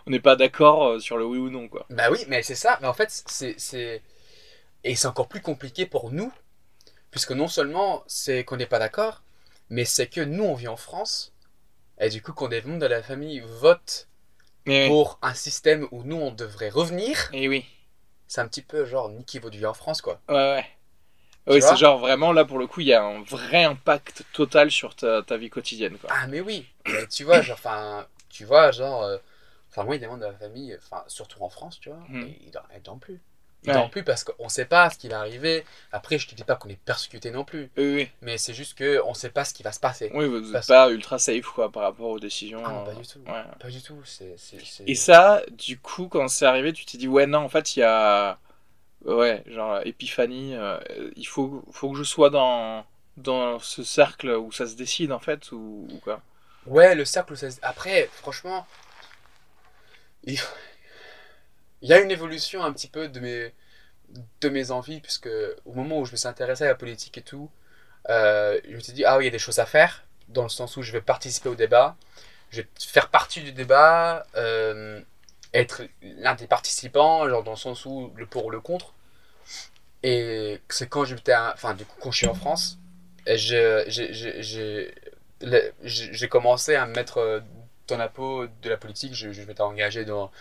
on 0.07 0.11
n'est 0.11 0.19
pas 0.21 0.35
d'accord 0.35 0.87
euh, 0.87 0.99
sur 0.99 1.17
le 1.17 1.25
oui 1.25 1.37
ou 1.37 1.49
non, 1.49 1.67
quoi. 1.67 1.85
Bah 1.89 2.09
oui, 2.11 2.19
mais 2.27 2.43
c'est 2.43 2.55
ça. 2.55 2.79
Mais 2.81 2.87
en 2.87 2.93
fait, 2.93 3.09
c'est, 3.27 3.55
c'est... 3.59 4.01
Et 4.83 4.95
c'est 4.95 5.07
encore 5.07 5.27
plus 5.27 5.41
compliqué 5.41 5.85
pour 5.85 6.11
nous, 6.11 6.31
puisque 7.11 7.31
non 7.31 7.47
seulement 7.49 8.03
c'est 8.07 8.43
qu'on 8.45 8.57
n'est 8.57 8.65
pas 8.67 8.79
d'accord, 8.79 9.23
mais 9.69 9.85
c'est 9.85 10.07
que 10.07 10.21
nous, 10.21 10.43
on 10.45 10.55
vit 10.55 10.67
en 10.69 10.77
France, 10.77 11.32
et 12.05 12.09
du 12.09 12.21
coup, 12.21 12.33
quand 12.33 12.47
des 12.49 12.61
membres 12.61 12.79
de 12.79 12.85
la 12.87 13.03
famille 13.03 13.39
votent 13.41 14.07
Mais 14.65 14.85
pour 14.85 15.19
un 15.23 15.33
système 15.33 15.87
où 15.91 16.03
nous, 16.03 16.17
on 16.17 16.31
devrait 16.31 16.69
revenir, 16.69 17.33
et 17.33 17.47
oui, 17.49 17.65
c'est 18.27 18.41
un 18.41 18.49
petit 18.49 18.61
peu 18.61 18.85
genre 18.85 19.09
votre 19.41 19.57
vie 19.57 19.65
en 19.65 19.73
France, 19.73 20.01
quoi. 20.01 20.21
ouais, 20.29 20.35
ouais. 20.35 20.65
Tu 21.47 21.57
Oui, 21.57 21.61
vois 21.61 21.75
c'est 21.77 21.77
genre 21.77 21.99
vraiment 21.99 22.33
là 22.33 22.45
pour 22.45 22.59
le 22.59 22.67
coup, 22.67 22.81
il 22.81 22.87
y 22.87 22.93
a 22.93 23.03
un 23.03 23.23
vrai 23.23 23.63
impact 23.65 24.25
total 24.33 24.71
sur 24.71 24.95
ta, 24.95 25.23
ta 25.23 25.37
vie 25.37 25.49
quotidienne, 25.49 25.97
quoi. 25.99 26.09
Ah, 26.09 26.27
mais 26.27 26.41
oui. 26.41 26.67
Mais 26.87 27.07
tu 27.07 27.23
vois, 27.23 27.41
genre, 27.41 27.57
enfin, 27.57 28.07
tu 28.29 28.45
vois, 28.45 28.71
genre, 28.71 29.03
euh, 29.03 29.17
enfin, 29.69 29.83
moi, 29.83 29.95
il 29.95 30.01
y 30.01 30.03
a 30.03 30.07
des 30.07 30.07
membres 30.07 30.21
de 30.25 30.31
la 30.31 30.37
famille, 30.37 30.75
enfin, 30.77 31.03
surtout 31.07 31.41
en 31.43 31.49
France, 31.49 31.79
tu 31.79 31.89
vois, 31.89 32.09
Mhm. 32.09 32.21
et 32.21 32.37
ils 32.45 32.51
dorment 32.83 32.99
plus. 32.99 33.21
Ils 33.65 33.71
Ouais. 33.71 33.87
plus 33.89 34.03
parce 34.03 34.23
qu'on 34.25 34.49
sait 34.49 34.65
pas 34.65 34.89
ce 34.89 34.97
qui 34.97 35.07
va 35.07 35.19
arriver. 35.19 35.63
Après, 35.93 36.17
je 36.19 36.27
te 36.27 36.35
dis 36.35 36.43
pas 36.43 36.55
qu'on 36.55 36.67
est 36.69 36.75
persécuté 36.75 37.31
non 37.31 37.45
plus, 37.45 37.71
Oui, 37.77 37.93
oui, 37.95 38.09
mais 38.21 38.37
c'est 38.37 38.53
juste 38.53 38.77
que 38.77 39.01
on 39.05 39.13
sait 39.13 39.29
pas 39.29 39.45
ce 39.45 39.53
qui 39.53 39.63
va 39.63 39.71
se 39.71 39.79
passer. 39.79 40.11
oui, 40.13 40.25
vous 40.27 40.39
n'êtes 40.41 40.67
pas 40.67 40.89
ultra 40.91 41.17
safe, 41.17 41.45
quoi, 41.45 41.71
par 41.71 41.83
rapport 41.83 42.07
aux 42.09 42.19
décisions. 42.19 42.61
Ah 42.65 42.71
non, 42.73 42.83
pas 42.83 42.91
euh, 42.91 42.95
du 42.95 43.07
tout. 43.07 43.19
ouais. 43.19 43.43
Pas 43.59 43.69
du 43.69 43.81
tout. 43.81 44.01
C'est, 44.03 44.35
c'est, 44.37 44.59
c'est- 44.65 44.83
Et 44.85 44.95
ça, 44.95 45.43
du 45.51 45.79
coup, 45.79 46.07
quand 46.09 46.27
c'est 46.27 46.45
arrivé, 46.45 46.73
tu 46.73 46.85
t'es 46.85 46.97
dit, 46.97 47.07
ouais, 47.07 47.25
non, 47.25 47.39
en 47.39 47.49
fait, 47.49 47.75
il 47.77 47.79
y 47.79 47.83
a. 47.83 48.37
Ouais, 49.05 49.43
genre, 49.47 49.79
épiphanie, 49.85 50.55
euh, 50.55 50.79
il 51.15 51.25
faut, 51.27 51.63
faut 51.71 51.91
que 51.91 51.97
je 51.97 52.03
sois 52.03 52.29
dans, 52.29 52.85
dans 53.17 53.59
ce 53.59 53.83
cercle 53.83 54.29
où 54.29 54.51
ça 54.51 54.65
se 54.67 54.75
décide, 54.75 55.11
en 55.11 55.19
fait, 55.19 55.51
ou, 55.51 55.87
ou 55.91 55.97
quoi. 55.99 56.21
Ouais, 56.65 56.95
le 56.95 57.03
cercle, 57.05 57.33
où 57.33 57.35
ça 57.35 57.51
se- 57.51 57.59
après, 57.61 58.09
franchement, 58.13 58.65
il... 60.23 60.39
il 61.83 61.89
y 61.89 61.93
a 61.93 61.99
une 61.99 62.11
évolution 62.11 62.63
un 62.63 62.71
petit 62.71 62.87
peu 62.87 63.09
de 63.09 63.19
mes, 63.19 63.53
de 64.41 64.49
mes 64.49 64.71
envies, 64.71 65.01
puisque 65.01 65.29
au 65.65 65.73
moment 65.73 65.99
où 65.99 66.05
je 66.05 66.13
me 66.13 66.17
suis 66.17 66.27
intéressé 66.27 66.63
à 66.63 66.67
la 66.67 66.75
politique 66.75 67.17
et 67.17 67.21
tout, 67.21 67.51
euh, 68.09 68.59
je 68.67 68.75
me 68.75 68.79
suis 68.79 68.93
dit, 68.93 69.03
ah 69.05 69.17
oui, 69.17 69.25
il 69.25 69.27
y 69.27 69.29
a 69.29 69.31
des 69.31 69.39
choses 69.39 69.59
à 69.59 69.65
faire, 69.65 70.05
dans 70.29 70.43
le 70.43 70.49
sens 70.49 70.77
où 70.77 70.81
je 70.81 70.93
vais 70.93 71.01
participer 71.01 71.49
au 71.49 71.55
débat, 71.55 71.97
je 72.51 72.61
vais 72.61 72.67
faire 72.79 73.09
partie 73.09 73.41
du 73.41 73.51
débat, 73.51 74.25
euh, 74.35 75.01
être 75.53 75.83
l'un 76.01 76.35
des 76.35 76.47
participants, 76.47 77.27
genre 77.27 77.43
dans 77.43 77.51
le 77.51 77.57
sens 77.57 77.85
où 77.85 78.13
le 78.15 78.25
pour 78.27 78.45
ou 78.45 78.49
le 78.49 78.61
contre. 78.61 78.93
Et 80.03 80.61
c'est 80.69 80.87
quand 80.87 81.05
j'étais, 81.05 81.35
enfin, 81.35 81.73
du 81.73 81.85
coup, 81.85 81.95
quand 82.01 82.11
je 82.11 82.17
suis 82.17 82.27
en 82.27 82.33
France, 82.33 82.79
j'ai 83.27 84.91
commencé 86.29 86.75
à 86.75 86.85
me 86.85 86.93
mettre 86.93 87.17
euh, 87.17 87.39
dans 87.87 87.97
la 87.97 88.09
peau 88.09 88.47
de 88.61 88.69
la 88.69 88.77
politique. 88.77 89.13
Je, 89.13 89.31
je 89.33 89.41
m'étais 89.43 89.61
engagé 89.61 90.05
dans, 90.05 90.31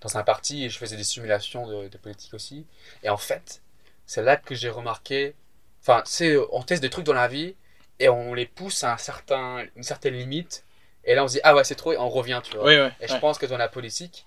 dans 0.00 0.16
un 0.16 0.22
parti 0.22 0.64
et 0.64 0.70
je 0.70 0.78
faisais 0.78 0.96
des 0.96 1.04
simulations 1.04 1.66
de, 1.66 1.88
de 1.88 1.98
politique 1.98 2.34
aussi. 2.34 2.66
Et 3.02 3.08
en 3.08 3.16
fait, 3.16 3.62
c'est 4.06 4.22
là 4.22 4.36
que 4.36 4.54
j'ai 4.54 4.70
remarqué. 4.70 5.34
Enfin, 5.82 6.02
c'est 6.04 6.36
on 6.52 6.62
teste 6.62 6.82
des 6.82 6.90
trucs 6.90 7.04
dans 7.04 7.14
la 7.14 7.28
vie 7.28 7.54
et 7.98 8.08
on 8.08 8.34
les 8.34 8.46
pousse 8.46 8.84
à 8.84 8.92
un 8.92 8.96
certain, 8.96 9.64
une 9.76 9.82
certaine 9.82 10.14
limite. 10.14 10.64
Et 11.04 11.14
là, 11.14 11.24
on 11.24 11.28
se 11.28 11.34
dit, 11.34 11.40
ah 11.42 11.54
ouais, 11.54 11.64
c'est 11.64 11.74
trop, 11.74 11.92
et 11.92 11.96
on 11.96 12.08
revient, 12.08 12.40
tu 12.44 12.56
vois. 12.56 12.66
Oui, 12.66 12.78
oui. 12.78 12.88
Et 13.00 13.08
je 13.08 13.16
pense 13.16 13.38
que 13.38 13.46
dans 13.46 13.56
la 13.56 13.68
politique, 13.68 14.26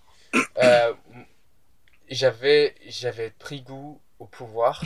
euh, 0.58 0.94
j'avais, 2.10 2.76
j'avais 2.88 3.30
pris 3.30 3.62
goût 3.62 4.02
au 4.20 4.26
pouvoir. 4.26 4.84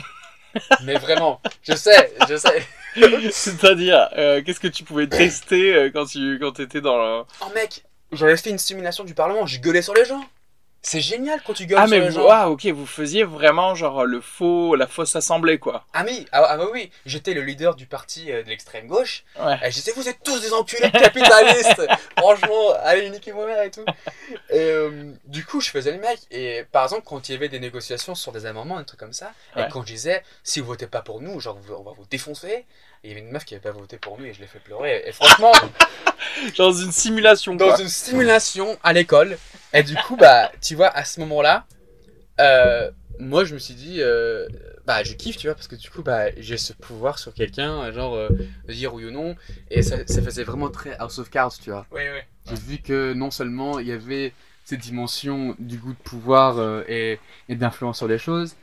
Mais 0.84 0.94
vraiment, 0.94 1.40
je 1.62 1.74
sais, 1.74 2.14
je 2.28 2.36
sais. 2.36 2.66
C'est-à-dire, 3.30 4.08
euh, 4.16 4.42
qu'est-ce 4.42 4.60
que 4.60 4.68
tu 4.68 4.84
pouvais 4.84 5.06
tester 5.06 5.74
euh, 5.74 5.90
quand 5.92 6.06
tu 6.06 6.38
quand 6.40 6.58
étais 6.60 6.80
dans 6.80 6.96
le... 6.96 7.24
Oh 7.42 7.50
mec, 7.54 7.84
j'avais 8.12 8.36
fait 8.36 8.50
une 8.50 8.58
simulation 8.58 9.04
du 9.04 9.14
Parlement, 9.14 9.44
je 9.46 9.60
gueulais 9.60 9.82
sur 9.82 9.92
les 9.94 10.04
gens. 10.04 10.24
C'est 10.88 11.00
génial 11.00 11.40
quand 11.44 11.52
tu 11.52 11.66
gueules 11.66 11.78
Ah, 11.80 11.88
sur 11.88 11.90
mais 11.96 12.00
les 12.00 12.10
vous, 12.10 12.14
gens. 12.20 12.28
ah, 12.30 12.48
ok, 12.48 12.64
vous 12.66 12.86
faisiez 12.86 13.24
vraiment, 13.24 13.74
genre, 13.74 14.04
le 14.04 14.20
faux, 14.20 14.76
la 14.76 14.86
fausse 14.86 15.16
assemblée, 15.16 15.58
quoi. 15.58 15.84
Ah 15.92 16.04
oui, 16.06 16.28
ah, 16.30 16.46
ah 16.48 16.56
bah 16.56 16.66
oui, 16.72 16.92
j'étais 17.04 17.34
le 17.34 17.40
leader 17.40 17.74
du 17.74 17.86
parti 17.86 18.30
euh, 18.30 18.44
de 18.44 18.48
l'extrême 18.50 18.86
gauche. 18.86 19.24
Ouais. 19.36 19.56
Et 19.64 19.70
je 19.72 19.74
disais, 19.74 19.90
vous 19.96 20.08
êtes 20.08 20.22
tous 20.22 20.40
des 20.40 20.52
enculés 20.52 20.92
capitalistes. 20.92 21.82
Franchement, 22.18 22.72
allez 22.84 23.10
niquer 23.10 23.32
vos 23.32 23.44
mères 23.46 23.62
et 23.62 23.72
tout. 23.72 23.84
Et, 24.50 24.60
euh, 24.60 25.12
du 25.24 25.44
coup, 25.44 25.60
je 25.60 25.70
faisais 25.70 25.90
le 25.90 25.98
mec. 25.98 26.20
Et 26.30 26.64
par 26.70 26.84
exemple, 26.84 27.02
quand 27.04 27.28
il 27.28 27.32
y 27.32 27.34
avait 27.34 27.48
des 27.48 27.58
négociations 27.58 28.14
sur 28.14 28.30
des 28.30 28.46
amendements, 28.46 28.78
des 28.78 28.84
trucs 28.84 29.00
comme 29.00 29.12
ça, 29.12 29.32
Ouais. 29.56 29.64
et 29.64 29.68
quand 29.72 29.82
je 29.82 29.88
disais, 29.92 30.22
si 30.44 30.60
vous 30.60 30.66
votez 30.66 30.86
pas 30.86 31.02
pour 31.02 31.20
nous, 31.20 31.40
genre, 31.40 31.58
on 31.76 31.82
va 31.82 31.92
vous 31.98 32.06
défoncer. 32.08 32.64
Et 33.02 33.08
il 33.08 33.08
y 33.08 33.12
avait 33.12 33.22
une 33.22 33.32
meuf 33.32 33.44
qui 33.44 33.54
avait 33.54 33.62
pas 33.62 33.72
voté 33.72 33.98
pour 33.98 34.18
nous 34.20 34.26
et 34.26 34.32
je 34.34 34.40
l'ai 34.40 34.46
fait 34.46 34.60
pleurer. 34.60 35.02
Et 35.04 35.10
franchement, 35.12 35.50
Dans 36.58 36.72
une 36.72 36.92
simulation, 36.92 37.54
dans 37.56 37.66
quoi. 37.68 37.80
une 37.80 37.88
simulation 37.88 38.78
à 38.84 38.92
l'école. 38.92 39.36
Et 39.76 39.82
du 39.82 39.94
coup, 39.94 40.16
bah, 40.16 40.50
tu 40.62 40.74
vois, 40.74 40.88
à 40.88 41.04
ce 41.04 41.20
moment-là, 41.20 41.66
euh, 42.40 42.90
moi, 43.18 43.44
je 43.44 43.54
me 43.54 43.58
suis 43.58 43.74
dit, 43.74 43.96
euh, 44.00 44.48
bah, 44.86 45.04
je 45.04 45.12
kiffe, 45.12 45.36
tu 45.36 45.48
vois, 45.48 45.54
parce 45.54 45.68
que 45.68 45.76
du 45.76 45.90
coup, 45.90 46.02
bah, 46.02 46.30
j'ai 46.38 46.56
ce 46.56 46.72
pouvoir 46.72 47.18
sur 47.18 47.34
quelqu'un, 47.34 47.92
genre, 47.92 48.14
euh, 48.14 48.28
de 48.66 48.72
dire 48.72 48.94
oui 48.94 49.04
ou 49.04 49.10
non. 49.10 49.36
Et 49.70 49.82
ça, 49.82 49.98
ça 50.06 50.22
faisait 50.22 50.44
vraiment 50.44 50.70
très 50.70 50.96
House 50.96 51.18
of 51.18 51.28
Cards, 51.28 51.58
tu 51.62 51.70
vois. 51.70 51.86
Oui, 51.90 52.02
oui. 52.10 52.20
J'ai 52.48 52.56
vu 52.56 52.78
que 52.78 53.12
non 53.12 53.30
seulement 53.30 53.78
il 53.78 53.88
y 53.88 53.92
avait 53.92 54.32
cette 54.64 54.80
dimension 54.80 55.54
du 55.58 55.76
goût 55.76 55.92
de 55.92 55.98
pouvoir 55.98 56.84
et, 56.88 57.20
et 57.48 57.54
d'influence 57.54 57.98
sur 57.98 58.08
les 58.08 58.18
choses, 58.18 58.56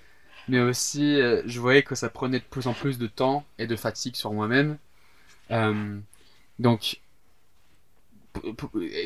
mais 0.48 0.60
aussi 0.62 1.20
je 1.46 1.60
voyais 1.60 1.84
que 1.84 1.96
ça 1.96 2.10
prenait 2.10 2.40
de 2.40 2.46
plus 2.46 2.68
en 2.68 2.74
plus 2.74 2.98
de 2.98 3.08
temps 3.08 3.46
et 3.60 3.68
de 3.68 3.76
fatigue 3.76 4.16
sur 4.16 4.32
moi-même. 4.32 4.78
Donc, 6.60 7.02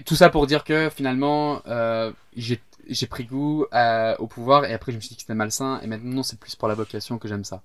tout 0.06 0.16
ça 0.16 0.30
pour 0.30 0.48
dire 0.48 0.64
que 0.64 0.90
finalement, 0.90 1.62
euh, 1.68 2.12
j'ai 2.36 3.08
pris 3.08 3.26
goût 3.26 3.66
à- 3.72 4.16
au 4.20 4.28
pouvoir 4.28 4.66
et 4.66 4.74
après 4.74 4.92
je 4.92 4.98
me 4.98 5.02
suis 5.02 5.10
dit 5.10 5.16
que 5.16 5.22
c'était 5.22 5.34
malsain 5.36 5.80
et 5.84 5.88
maintenant 5.88 6.24
c'est 6.24 6.40
plus 6.40 6.56
pour 6.56 6.68
la 6.68 6.74
vocation 6.76 7.18
que 7.18 7.28
j'aime 7.28 7.44
ça. 7.44 7.62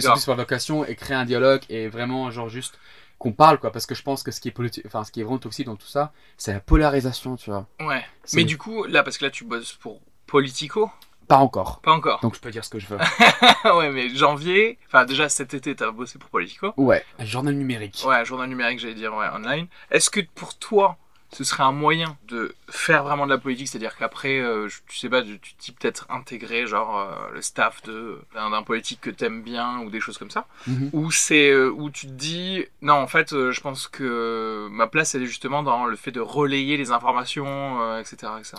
C'est 0.00 0.08
plus 0.12 0.24
pour 0.24 0.34
la 0.36 0.42
vocation 0.42 0.84
et 0.84 0.94
créer 0.94 1.16
un 1.16 1.24
dialogue 1.24 1.62
et 1.68 1.88
vraiment 1.88 2.30
genre 2.30 2.48
juste 2.48 2.78
qu'on 3.18 3.32
parle 3.32 3.58
quoi 3.58 3.70
parce 3.72 3.86
que 3.86 3.94
je 3.94 4.02
pense 4.02 4.22
que 4.22 4.30
ce 4.30 4.40
qui 4.40 4.48
est 4.48 4.56
politi- 4.56 4.82
enfin 4.86 5.04
ce 5.04 5.12
qui 5.12 5.20
est 5.20 5.24
vraiment 5.24 5.38
toxique 5.38 5.66
dans 5.66 5.76
tout 5.76 5.86
ça 5.86 6.12
c'est 6.36 6.52
la 6.52 6.60
polarisation 6.60 7.36
tu 7.36 7.50
vois 7.50 7.66
Ouais. 7.80 8.04
Mais 8.34 8.44
du 8.44 8.58
coup, 8.58 8.84
là, 8.84 9.02
parce 9.02 9.18
que 9.18 9.24
là, 9.24 9.30
tu 9.30 9.44
bosses 9.44 9.72
pour 9.74 10.00
Politico 10.26 10.90
pas 11.28 11.38
encore 11.38 11.80
Pas 11.80 11.92
encore. 11.92 12.20
donc 12.20 12.34
je 12.34 12.40
peux 12.40 12.50
dire 12.50 12.64
ce 12.64 12.70
que 12.70 12.78
je 12.78 12.86
veux 12.86 12.98
ouais, 13.76 13.90
mais 13.90 14.08
janvier, 14.14 14.78
enfin, 14.86 15.04
déjà 15.04 15.28
cet 15.28 15.54
été, 15.54 15.74
t'as 15.74 15.90
bossé 15.90 16.18
pour 16.18 16.30
Politico. 16.30 16.72
ouais 16.76 17.04
un 17.18 17.24
journal 17.24 17.54
numérique 17.54 18.02
Ouais, 18.06 18.16
un 18.16 18.24
journal 18.24 18.48
numérique, 18.48 18.78
j'allais 18.80 18.94
dire, 18.94 19.14
ouais, 19.14 19.26
online. 19.34 19.66
Est-ce 19.90 20.10
que 20.10 20.20
pour 20.34 20.56
toi, 20.58 20.96
ce 21.32 21.42
serait 21.42 21.64
un 21.64 21.72
moyen 21.72 22.16
de 22.28 22.54
faire 22.70 23.02
vraiment 23.02 23.24
de 23.26 23.30
la 23.32 23.38
politique? 23.38 23.66
C'est-à-dire 23.68 23.96
qu'après, 23.96 24.38
euh, 24.38 24.68
je- 24.68 24.80
tu 24.86 24.98
sais 24.98 25.08
pas, 25.08 25.20
tu 25.22 25.38
dis 25.58 25.72
peut-être 25.72 26.06
intégrer, 26.08 26.66
genre, 26.66 26.96
euh, 26.98 27.34
le 27.34 27.42
staff 27.42 27.82
de- 27.82 28.20
d'un 28.34 28.62
politique 28.62 29.00
que 29.00 29.10
t'aimes 29.10 29.42
bien 29.42 29.80
ou 29.80 29.90
des 29.90 29.98
choses 30.00 30.16
comme 30.18 30.30
ça 30.30 30.46
Mhm. 30.68 30.90
Ou 30.92 31.10
c'est 31.10 31.50
euh, 31.50 31.70
où 31.70 31.90
tu 31.90 32.06
te 32.06 32.12
dis, 32.12 32.64
non, 32.82 32.94
en 32.94 33.08
fait, 33.08 33.30
je 33.30 33.60
pense 33.60 33.88
que 33.88 34.68
ma 34.70 34.86
place, 34.86 35.14
elle 35.16 35.22
est 35.22 35.26
justement 35.26 35.62
dans 35.64 35.86
le 35.86 35.96
fait 35.96 36.12
de 36.12 36.20
relayer 36.20 36.76
les 36.76 36.92
informations, 36.92 37.98
etc., 37.98 38.32
etc. 38.38 38.56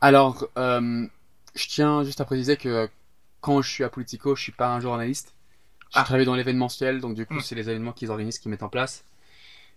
alors 0.00 0.48
je 1.54 1.66
tiens 1.68 2.02
juste 2.04 2.20
à 2.20 2.24
préciser 2.24 2.56
que 2.56 2.88
quand 3.40 3.62
je 3.62 3.70
suis 3.70 3.84
à 3.84 3.88
Politico 3.88 4.34
je 4.36 4.42
suis 4.42 4.52
pas 4.52 4.68
un 4.68 4.80
journaliste 4.80 5.34
je 5.92 5.98
Ah. 6.00 6.04
travaille 6.04 6.26
dans 6.26 6.34
l'événementiel 6.34 7.00
donc 7.00 7.14
du 7.14 7.26
coup 7.26 7.34
Hmm. 7.34 7.40
c'est 7.40 7.54
les 7.54 7.68
événements 7.70 7.92
qu'ils 7.92 8.10
organisent 8.10 8.38
qu'ils 8.38 8.50
mettent 8.50 8.62
en 8.62 8.68
place 8.68 9.04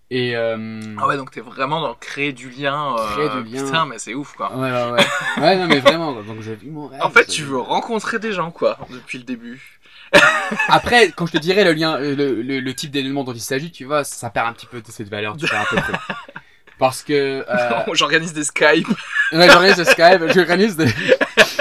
et 0.10 0.38
euh, 0.38 0.82
Ah 0.98 1.08
ouais, 1.08 1.18
donc 1.18 1.32
t'es 1.32 1.42
vraiment 1.42 1.82
dans 1.82 1.94
créer 1.94 2.32
du 2.32 2.50
lien. 2.50 2.96
euh, 2.98 3.12
Créer 3.13 3.30
du 3.44 3.50
lien. 3.54 3.66
Putain, 3.66 3.86
mais 3.86 4.00
c'est 4.00 4.13
ouf, 4.13 4.34
quoi. 4.38 4.56
ouais 4.56 4.72
ouais 4.72 4.92
ouais 4.92 5.06
ouais 5.44 5.56
non 5.58 5.68
mais 5.68 5.80
vraiment 5.82 6.13
donc 6.24 6.40
j'ai 6.42 6.56
vu 6.56 6.70
mon 6.72 6.88
rêve 6.88 7.02
En 7.04 7.10
fait, 7.10 7.26
tu 7.26 7.44
veux 7.44 7.58
rencontrer 7.60 8.18
des 8.18 8.32
gens, 8.32 8.50
quoi, 8.52 8.80
depuis 8.90 9.18
le 9.18 9.26
début. 9.26 9.80
Après, 10.70 11.12
quand 11.12 11.26
je 11.26 11.34
te 11.34 11.38
dirai 11.38 11.66
le 11.66 11.74
lien, 11.74 11.98
euh, 12.00 12.16
le, 12.16 12.42
le, 12.42 12.62
le 12.62 12.74
type 12.74 12.92
d'élément 12.92 13.26
dont 13.26 13.34
il 13.34 13.42
s'agit, 13.42 13.70
tu 13.70 13.84
vois, 13.84 14.06
ça 14.06 14.30
perd 14.30 14.48
un 14.48 14.54
petit 14.54 14.66
peu 14.66 14.82
de 14.82 14.88
cette 14.90 15.10
valeur, 15.10 15.36
tu 15.36 15.46
vois, 15.46 15.60
un 15.60 15.66
peu. 15.66 15.78
Parce 16.80 17.04
que. 17.04 17.44
Euh... 17.50 17.84
J'organise 17.94 18.32
des 18.32 18.46
Skype. 18.46 18.88
ouais, 19.34 19.50
j'organise 19.50 19.76
des 19.76 19.84
Skype, 19.86 20.22
j'organise 20.34 20.78
des. 20.78 20.88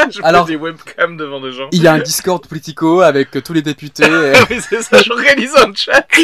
je 0.10 0.20
Alors, 0.22 0.44
des 0.44 0.56
webcams 0.56 1.16
devant 1.16 1.40
des 1.40 1.52
gens. 1.52 1.68
Il 1.72 1.82
y 1.82 1.86
a 1.86 1.94
un 1.94 1.98
Discord 1.98 2.46
politico 2.46 3.00
avec 3.00 3.42
tous 3.42 3.52
les 3.52 3.62
députés. 3.62 4.04
Et... 4.06 4.32
oui, 4.50 4.60
c'est 4.60 4.82
ça, 4.82 5.02
j'organise 5.02 5.54
un 5.56 5.72
chat. 5.74 6.06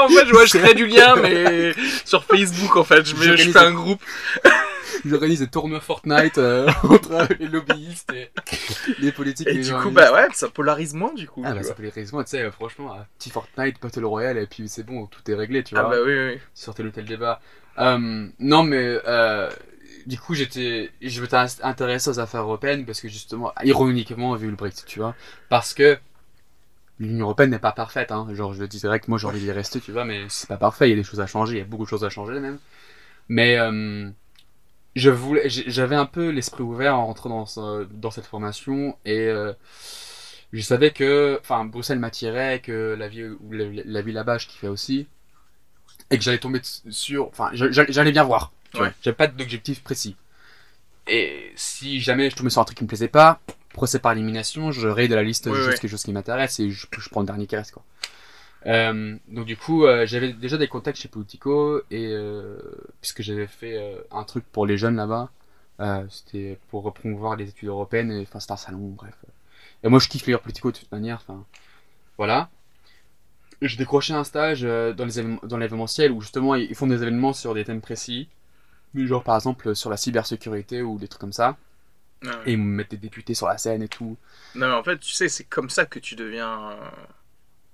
en 0.00 0.08
fait, 0.08 0.26
je, 0.26 0.32
vois, 0.32 0.46
je 0.46 0.58
crée 0.58 0.74
du 0.74 0.86
lien, 0.86 1.16
mais 1.16 1.72
sur 2.04 2.24
Facebook, 2.24 2.76
en 2.76 2.84
fait, 2.84 3.06
je, 3.06 3.16
mets, 3.16 3.36
je 3.36 3.50
fais 3.50 3.58
un 3.58 3.72
groupe. 3.72 4.02
J'organise 5.04 5.40
des 5.40 5.48
tournois 5.48 5.80
Fortnite 5.80 6.38
euh, 6.38 6.70
entre 6.84 7.28
les 7.38 7.48
lobbyistes 7.48 8.12
et 8.12 8.30
les 8.98 9.12
politiques. 9.12 9.48
Et, 9.48 9.58
du 9.58 9.72
coup, 9.74 9.90
bah 9.90 10.12
ouais, 10.12 10.28
ça 10.32 10.48
polarise 10.48 10.94
moins, 10.94 11.12
du 11.12 11.28
coup. 11.28 11.42
Ah, 11.44 11.52
bah 11.52 11.62
ça 11.62 11.74
polarise 11.74 12.12
moins, 12.12 12.24
tu 12.24 12.30
sais, 12.30 12.50
franchement, 12.50 12.94
un 12.94 13.06
petit 13.18 13.30
Fortnite, 13.30 13.76
Battle 13.82 14.04
Royale, 14.04 14.38
et 14.38 14.46
puis 14.46 14.68
c'est 14.68 14.84
bon, 14.84 15.06
tout 15.06 15.30
est 15.30 15.34
réglé, 15.34 15.62
tu 15.62 15.74
ah 15.76 15.82
vois. 15.82 15.90
Ah 15.94 15.96
bah 15.96 16.02
oui, 16.06 16.14
oui. 16.14 16.38
Sortez 16.54 16.82
le 16.82 16.90
tel 16.90 17.04
débat. 17.04 17.40
Euh, 17.78 18.28
non, 18.38 18.62
mais 18.62 18.98
euh, 19.06 19.50
du 20.06 20.18
coup, 20.18 20.34
j'étais, 20.34 20.90
je 21.02 21.20
m'étais 21.22 21.36
intéressé 21.62 22.10
aux 22.10 22.20
affaires 22.20 22.42
européennes 22.42 22.84
parce 22.86 23.00
que 23.00 23.08
justement, 23.08 23.52
ironiquement, 23.64 24.34
vu 24.36 24.48
le 24.50 24.56
Brexit, 24.56 24.86
tu 24.86 25.00
vois, 25.00 25.14
parce 25.48 25.74
que 25.74 25.98
l'Union 26.98 27.24
européenne 27.26 27.50
n'est 27.50 27.58
pas 27.58 27.72
parfaite, 27.72 28.12
hein. 28.12 28.26
Genre, 28.32 28.54
je 28.54 28.60
le 28.60 28.68
dis 28.68 28.78
direct, 28.78 29.08
moi 29.08 29.18
j'ai 29.18 29.26
envie 29.26 29.40
d'y 29.40 29.50
rester, 29.52 29.80
tu 29.80 29.92
vois, 29.92 30.04
mais 30.04 30.26
c'est 30.28 30.48
pas 30.48 30.56
parfait. 30.56 30.88
Il 30.88 30.90
y 30.90 30.92
a 30.94 30.96
des 30.96 31.02
choses 31.04 31.20
à 31.20 31.26
changer, 31.26 31.54
il 31.56 31.58
y 31.58 31.62
a 31.62 31.64
beaucoup 31.64 31.84
de 31.84 31.88
choses 31.88 32.04
à 32.04 32.10
changer 32.10 32.38
même. 32.40 32.58
Mais 33.28 33.58
euh, 33.58 34.10
je 34.96 35.10
voulais, 35.10 35.48
j'avais 35.48 35.96
un 35.96 36.06
peu 36.06 36.30
l'esprit 36.30 36.62
ouvert 36.64 36.96
en 36.98 37.06
rentrant 37.06 37.30
dans, 37.56 37.84
dans 37.92 38.10
cette 38.12 38.26
formation 38.26 38.96
et 39.04 39.28
euh, 39.28 39.52
je 40.52 40.60
savais 40.62 40.90
que, 40.92 41.38
enfin, 41.42 41.64
Bruxelles 41.64 41.98
m'attirait, 41.98 42.60
que 42.60 42.94
la 42.98 43.08
vie, 43.08 43.24
la, 43.50 43.66
la 43.84 44.02
vie 44.02 44.12
là-bas, 44.12 44.38
je 44.38 44.46
kiffais 44.46 44.68
aussi 44.68 45.06
et 46.10 46.18
que 46.18 46.24
j'allais 46.24 46.38
tomber 46.38 46.60
sur. 46.90 47.28
Enfin, 47.28 47.50
j'allais 47.52 48.12
bien 48.12 48.24
voir. 48.24 48.52
Ouais. 48.78 48.92
J'avais 49.02 49.16
pas 49.16 49.26
d'objectif 49.26 49.82
précis. 49.82 50.16
Et 51.06 51.52
si 51.56 52.00
jamais 52.00 52.30
je 52.30 52.36
tombais 52.36 52.50
sur 52.50 52.60
un 52.62 52.64
truc 52.64 52.78
qui 52.78 52.84
me 52.84 52.88
plaisait 52.88 53.08
pas, 53.08 53.40
procès 53.74 53.98
par 53.98 54.12
élimination, 54.12 54.72
je 54.72 54.88
raye 54.88 55.08
de 55.08 55.14
la 55.14 55.22
liste 55.22 55.52
juste 55.52 55.80
quelque 55.80 55.90
chose 55.90 56.02
qui 56.02 56.12
m'intéresse 56.12 56.60
et 56.60 56.70
je, 56.70 56.86
prends 57.10 57.20
le 57.20 57.26
dernier 57.26 57.46
qui 57.46 57.56
reste, 57.56 57.72
quoi. 57.72 57.84
Euh, 58.66 59.16
donc 59.28 59.44
du 59.44 59.58
coup, 59.58 59.84
euh, 59.84 60.06
j'avais 60.06 60.32
déjà 60.32 60.56
des 60.56 60.68
contacts 60.68 60.98
chez 60.98 61.08
Politico 61.08 61.82
et 61.90 62.06
euh, 62.06 62.56
puisque 63.02 63.20
j'avais 63.20 63.46
fait 63.46 63.78
un 64.10 64.24
truc 64.24 64.44
pour 64.50 64.64
les 64.64 64.78
jeunes 64.78 64.96
là-bas, 64.96 65.30
c'était 66.08 66.58
pour 66.70 66.90
promouvoir 66.94 67.36
les 67.36 67.48
études 67.50 67.68
européennes. 67.68 68.10
Et, 68.10 68.22
enfin, 68.22 68.40
c'était 68.40 68.52
un 68.52 68.56
salon, 68.56 68.94
bref. 68.96 69.14
Et 69.82 69.88
moi, 69.88 69.98
je 69.98 70.08
kiffe 70.08 70.26
lire 70.26 70.40
Politico 70.40 70.70
de 70.72 70.78
toute 70.78 70.90
manière. 70.92 71.16
Enfin, 71.16 71.44
voilà 72.16 72.48
j'ai 73.62 73.76
décroché 73.76 74.12
un 74.12 74.24
stage 74.24 74.62
dans 74.62 75.04
les 75.04 75.38
dans 75.42 75.56
l'événementiel 75.56 76.12
où 76.12 76.20
justement 76.20 76.54
ils 76.54 76.74
font 76.74 76.86
des 76.86 77.02
événements 77.02 77.32
sur 77.32 77.54
des 77.54 77.64
thèmes 77.64 77.80
précis, 77.80 78.28
genre 78.94 79.22
par 79.22 79.36
exemple 79.36 79.74
sur 79.74 79.90
la 79.90 79.96
cybersécurité 79.96 80.82
ou 80.82 80.98
des 80.98 81.08
trucs 81.08 81.20
comme 81.20 81.32
ça. 81.32 81.56
Ah 82.26 82.40
et 82.46 82.52
ils 82.52 82.58
me 82.58 82.64
mettent 82.64 82.92
des 82.92 82.96
députés 82.96 83.34
sur 83.34 83.46
la 83.46 83.58
scène 83.58 83.82
et 83.82 83.88
tout. 83.88 84.16
Non, 84.54 84.68
mais 84.68 84.74
en 84.74 84.82
fait, 84.82 84.98
tu 84.98 85.12
sais, 85.12 85.28
c'est 85.28 85.44
comme 85.44 85.68
ça 85.68 85.84
que 85.84 85.98
tu 85.98 86.14
deviens 86.14 86.78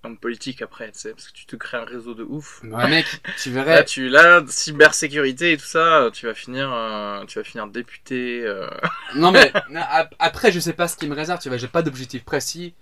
homme 0.03 0.17
politique 0.17 0.63
après, 0.63 0.91
tu 0.93 0.99
sais, 0.99 1.11
parce 1.11 1.29
que 1.29 1.33
tu 1.33 1.47
te 1.47 1.57
crées 1.57 1.77
un 1.77 1.85
réseau 1.85 2.15
de 2.15 2.23
ouf. 2.23 2.63
Ouais, 2.65 2.89
mec, 2.89 3.07
tu 3.37 3.51
verrais. 3.53 3.77
Là, 3.77 3.85
tu, 3.85 4.09
là, 4.09 4.43
cybersécurité 4.49 5.53
et 5.53 5.57
tout 5.57 5.67
ça, 5.67 6.11
tu 6.13 6.27
vas 6.27 6.35
finir, 6.35 6.73
euh, 6.73 7.25
tu 7.27 7.39
vas 7.39 7.45
finir 7.45 7.67
député. 7.67 8.43
Euh. 8.45 8.69
Non, 9.15 9.31
mais 9.31 9.53
après, 10.19 10.53
je 10.53 10.61
sais 10.61 10.73
pas 10.73 10.89
ce 10.89 10.97
qui 10.97 11.07
me 11.07 11.15
réserve, 11.15 11.41
tu 11.41 11.49
vois, 11.49 11.59
j'ai 11.59 11.69
pas 11.69 11.83
d'objectif 11.83 12.25
précis 12.25 12.75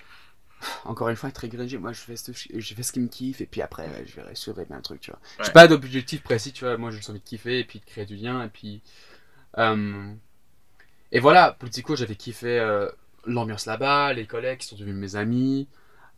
encore 0.85 1.09
une 1.09 1.16
fois, 1.16 1.29
être 1.29 1.44
agrégé, 1.44 1.79
moi 1.79 1.92
je 1.92 2.01
fais, 2.01 2.16
ce, 2.16 2.33
je 2.33 2.75
fais 2.75 2.83
ce 2.83 2.92
qui 2.92 3.01
me 3.01 3.09
kiffe 3.09 3.40
et 3.40 3.47
puis 3.47 3.62
après 3.62 3.88
je 4.07 4.14
verrai 4.14 4.35
sur 4.35 4.55
un 4.59 4.81
truc, 4.81 5.01
tu 5.01 5.11
vois. 5.11 5.21
J'ai 5.44 5.53
pas 5.53 5.68
d'objectif 5.68 6.23
précis, 6.23 6.53
tu 6.53 6.64
vois, 6.64 6.77
moi 6.77 6.90
j'ai 6.90 6.99
envie 7.11 7.21
de 7.21 7.25
kiffer 7.25 7.61
et 7.61 7.64
puis 7.64 7.81
de 7.81 7.85
créer 7.85 8.07
du 8.07 8.16
lien 8.16 8.42
et 8.44 8.49
puis. 8.49 8.83
Euh, 9.59 10.12
et 11.11 11.21
voilà, 11.21 11.53
Politico, 11.53 11.97
j'avais 11.97 12.16
kiffé 12.16 12.59
euh, 12.59 12.88
l'ambiance 13.25 13.66
là-bas, 13.66 14.12
les 14.12 14.27
collègues 14.27 14.59
qui 14.59 14.66
sont 14.66 14.77
devenus 14.77 14.97
mes 14.97 15.16
amis. 15.16 15.68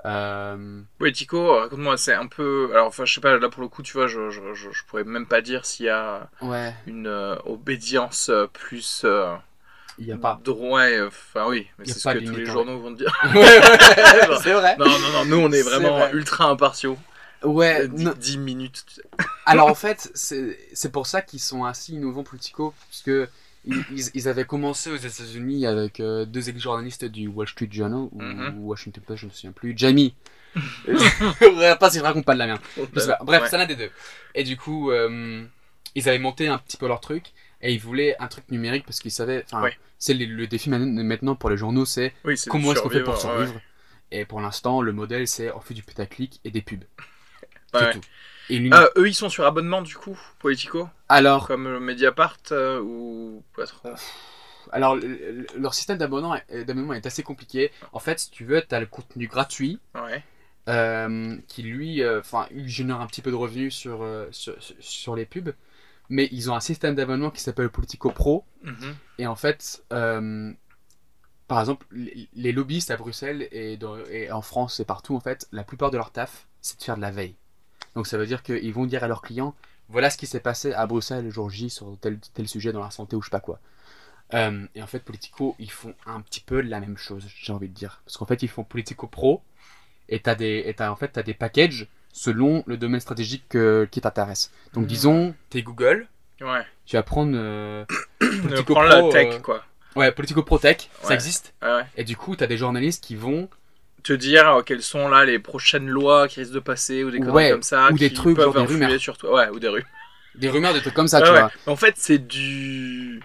Euh... 0.07 0.81
Politico, 0.99 1.59
raconte-moi, 1.61 1.97
c'est 1.97 2.15
un 2.15 2.27
peu. 2.27 2.71
Alors, 2.73 2.87
enfin, 2.87 3.05
je 3.05 3.15
sais 3.15 3.21
pas, 3.21 3.37
là 3.39 3.49
pour 3.51 3.63
le 3.63 3.69
coup, 3.69 3.83
tu 3.83 3.93
vois, 3.93 4.07
je, 4.07 4.31
je, 4.31 4.55
je, 4.55 4.71
je 4.71 4.85
pourrais 4.85 5.05
même 5.05 5.27
pas 5.27 5.43
dire 5.43 5.67
s'il 5.67 5.87
y 5.87 5.91
a 5.91 6.31
ouais. 6.41 6.75
une 6.87 7.07
euh, 7.07 7.37
obédience 7.45 8.31
plus 8.53 9.05
il 10.01 10.07
n'y 10.07 10.13
a 10.13 10.17
pas. 10.17 10.41
Ouais, 10.47 11.01
enfin 11.07 11.47
oui, 11.49 11.67
mais 11.79 11.85
c'est 11.85 11.99
ce 11.99 12.09
que 12.09 12.25
tous 12.25 12.35
les 12.35 12.47
journaux 12.47 12.81
vont 12.81 12.91
dire. 12.91 13.15
c'est 14.43 14.53
vrai. 14.53 14.77
Non, 14.79 14.87
non, 14.87 14.99
non, 15.13 15.25
nous 15.27 15.37
on 15.37 15.53
est 15.53 15.63
vraiment 15.63 16.11
ultra 16.13 16.47
impartiaux. 16.47 16.99
Ouais, 17.43 17.89
10, 17.89 18.39
minutes. 18.39 19.03
Alors 19.47 19.69
en 19.69 19.75
fait, 19.77 20.11
c'est 20.15 20.93
pour 20.93 21.07
ça 21.07 21.23
qu'ils 21.23 21.41
sont 21.41 21.65
assez 21.65 21.93
innovants 21.93 22.25
politico, 22.25 22.75
parce 22.89 23.03
que 23.03 23.29
ils, 23.67 23.85
ils, 24.15 24.27
avaient 24.27 24.47
commencé 24.47 24.91
aux 24.91 24.97
États-Unis 24.97 25.67
avec 25.67 26.01
euh, 26.01 26.25
deux 26.25 26.49
ex-journalistes 26.49 27.05
du 27.05 27.29
Wall 27.29 27.47
Street 27.47 27.69
Journal 27.71 28.09
ou, 28.11 28.23
mm-hmm. 28.23 28.57
Washington 28.57 29.05
Post, 29.07 29.21
je 29.21 29.27
ne 29.27 29.31
me 29.31 29.35
souviens 29.35 29.53
plus. 29.53 29.75
Jamie. 29.77 30.15
pas 31.79 31.91
si 31.91 31.99
je 31.99 32.03
raconte 32.03 32.25
pas 32.25 32.33
de 32.33 32.39
la 32.39 32.47
merde. 32.47 32.61
Bref, 33.23 33.51
ça 33.51 33.59
n'a 33.59 33.67
des 33.67 33.77
deux. 33.77 33.91
Et 34.35 34.45
du 34.45 34.57
coup, 34.57 34.91
euh, 34.91 35.45
ils 35.95 36.09
avaient 36.09 36.19
monté 36.19 36.49
un 36.49 36.57
petit 36.57 36.79
peu 36.79 36.89
leur 36.89 37.01
truc 37.01 37.33
et 37.63 37.73
ils 37.73 37.81
voulaient 37.81 38.17
un 38.19 38.29
truc 38.29 38.51
numérique 38.51 38.85
parce 38.85 39.01
qu'ils 39.01 39.11
savaient. 39.11 39.45
Enfin, 39.53 39.71
c'est 39.99 40.15
le, 40.15 40.47
défi 40.47 40.71
maintenant 40.71 41.35
pour 41.35 41.51
les 41.51 41.57
journaux, 41.57 41.85
c'est 41.85 42.13
comment 42.49 42.73
est-ce 42.73 42.81
qu'on 42.81 42.91
fait 42.91 43.03
pour 43.03 43.19
survivre. 43.19 43.61
Et 44.13 44.25
pour 44.25 44.41
l'instant, 44.41 44.83
le 44.83 44.93
modèle, 44.93 45.29
c'est 45.29 45.53
on 45.53 45.61
fait 45.61 45.75
du 45.75 45.83
putaclic 45.83 46.41
et 46.45 46.51
des 46.51 46.63
pubs. 46.63 46.85
C'est 47.73 47.93
tout. 47.93 48.01
Et 48.49 48.69
euh, 48.73 48.89
eux, 48.97 49.09
ils 49.09 49.15
sont 49.15 49.29
sur 49.29 49.47
abonnement 49.47 49.81
du 49.81 49.95
coup, 49.97 50.19
Politico 50.41 50.89
Alors. 51.09 51.47
Comme 51.47 51.79
Mediapart 51.79 52.37
euh, 52.51 52.81
ou 52.81 53.45
pas 53.55 53.65
trop 53.65 53.91
Alors, 54.73 54.99
leur 55.57 55.73
système 55.73 55.97
d'abonnement 55.97 56.35
est 56.35 57.07
assez 57.07 57.23
compliqué. 57.23 57.71
En 57.93 58.01
fait, 58.01 58.19
si 58.19 58.31
tu 58.33 58.45
veux, 58.45 58.61
tu 58.61 58.75
as 58.75 58.81
le 58.81 58.87
contenu 58.87 59.29
gratuit. 59.29 59.79
Euh, 60.69 61.37
qui 61.47 61.63
lui, 61.63 62.05
enfin, 62.05 62.49
génère 62.67 63.01
un 63.01 63.07
petit 63.07 63.23
peu 63.23 63.31
de 63.31 63.37
revenus 63.37 63.73
sur, 63.73 64.05
sur, 64.33 64.57
sur 64.81 65.15
les 65.15 65.27
pubs 65.27 65.53
mais 66.11 66.29
ils 66.33 66.51
ont 66.51 66.55
un 66.55 66.61
système 66.61 66.95
d'abonnement 66.95 67.31
qui 67.31 67.41
s'appelle 67.41 67.71
Politico 67.71 68.11
Pro. 68.11 68.45
Mhm. 68.65 68.95
Et 69.19 69.27
en 69.27 69.37
fait, 69.37 69.83
euh, 69.93 70.53
par 71.47 71.61
exemple, 71.61 71.87
les, 71.93 72.53
lobbyistes 72.53 72.91
à 72.91 72.97
Bruxelles 72.97 73.49
et, 73.53 73.79
en 74.31 74.43
France 74.43 74.81
et 74.81 74.85
partout, 74.85 75.17
en 75.17 75.21
fait, 75.21 75.49
la 75.53 75.65
plupart 75.65 75.91
de 75.91 75.97
leur 75.97 76.11
taf, 76.11 76.49
c'est 76.61 76.79
de 76.79 76.83
faire 76.83 76.97
de 76.97 77.01
la 77.01 77.11
veille. 77.11 77.37
Donc 77.95 78.07
ça 78.07 78.19
veut 78.19 78.27
dire 78.27 78.43
qu'ils 78.43 78.73
vont 78.75 78.87
dire 78.87 79.05
à 79.05 79.09
leurs 79.09 79.23
clients, 79.23 79.55
voilà 79.89 80.11
ce 80.11 80.19
qui 80.19 80.27
s'est 80.27 80.41
passé 80.41 80.73
à 80.73 80.87
Bruxelles 80.87 81.25
le 81.25 81.31
jour 81.31 81.49
J 81.49 81.71
sur 81.71 81.97
tel, 82.01 82.19
tel 82.35 82.47
sujet 82.47 82.73
dans 82.73 82.83
la 82.83 82.91
santé 82.91 83.17
ou 83.17 83.23
je 83.23 83.27
sais 83.27 83.31
pas 83.31 83.41
quoi. 83.41 83.61
Euh, 84.35 84.67
et 84.75 84.83
en 84.83 84.87
fait, 84.87 85.01
Politico, 85.01 85.57
ils 85.59 85.71
font 85.71 85.95
un 86.07 86.21
petit 86.21 86.41
peu 86.41 86.61
la 86.61 86.81
même 86.81 86.97
chose, 86.97 87.27
j'ai 87.35 87.53
envie 87.53 87.69
de 87.69 87.75
dire. 87.75 88.03
Parce 88.05 88.17
qu'en 88.17 88.27
fait, 88.27 88.43
ils 88.43 88.49
font 88.49 88.65
Politico 88.65 89.07
Pro, 89.07 89.43
et 90.09 90.21
t'as 90.21 90.35
des, 90.35 90.65
et 90.67 90.81
as, 90.81 90.93
en 90.93 90.97
fait, 90.97 91.17
as 91.19 91.23
des 91.23 91.35
packages 91.35 91.89
selon 92.13 92.63
le 92.67 92.77
domaine 92.77 93.01
stratégique 93.01 93.57
qui 93.91 94.01
t'intéresse. 94.01 94.51
Donc, 94.75 94.85
hmm. 94.85 94.89
disons, 94.89 95.35
t'es 95.49 95.63
Google. 95.63 96.09
Ouais. 96.41 96.65
Tu 96.87 96.97
vas 96.97 97.03
prendre 97.03 97.33
euh, 97.35 97.85
Politico 98.19 98.75
Pro, 98.75 98.83
la 98.83 99.03
tech, 99.11 99.35
euh, 99.35 99.39
quoi. 99.41 99.63
Ouais, 99.97 100.11
Politico 100.13 100.43
Pro 100.43 100.59
Tech, 100.59 100.89
ça 101.03 101.15
existe. 101.15 101.55
Et 101.97 102.05
du 102.05 102.17
coup, 102.17 102.37
t'as 102.37 102.47
des 102.47 102.57
journalistes 102.57 103.05
qui 103.05 103.17
vont 103.17 103.49
te 104.03 104.13
dire 104.13 104.49
euh, 104.49 104.63
quelles 104.63 104.83
sont 104.83 105.09
là 105.09 105.27
les 105.27 105.39
prochaines 105.39 105.89
lois 105.89 106.27
qui 106.27 106.41
risquent 106.41 106.55
de 106.55 106.61
passer 106.61 107.05
ou 107.05 107.11
des 107.11 107.21
conneries 107.21 107.51
comme 107.51 107.63
ça 107.63 107.91
ou 107.93 107.99
des 107.99 108.11
trucs 108.11 108.35
peuvent 108.35 108.55
genre 108.55 108.67
des 108.67 108.75
rumeurs 108.75 108.99
sur 108.99 109.19
toi 109.19 109.35
ouais 109.35 109.49
ou 109.51 109.59
des 109.59 109.69
rumeurs 109.69 109.87
des 110.37 110.49
rumeurs 110.49 110.73
des 110.73 110.81
trucs 110.81 110.95
comme 110.95 111.07
ça 111.09 111.21
tu 111.21 111.29
vois 111.29 111.51
en 111.67 111.77
fait 111.77 111.97
c'est 111.99 112.17
du 112.17 113.21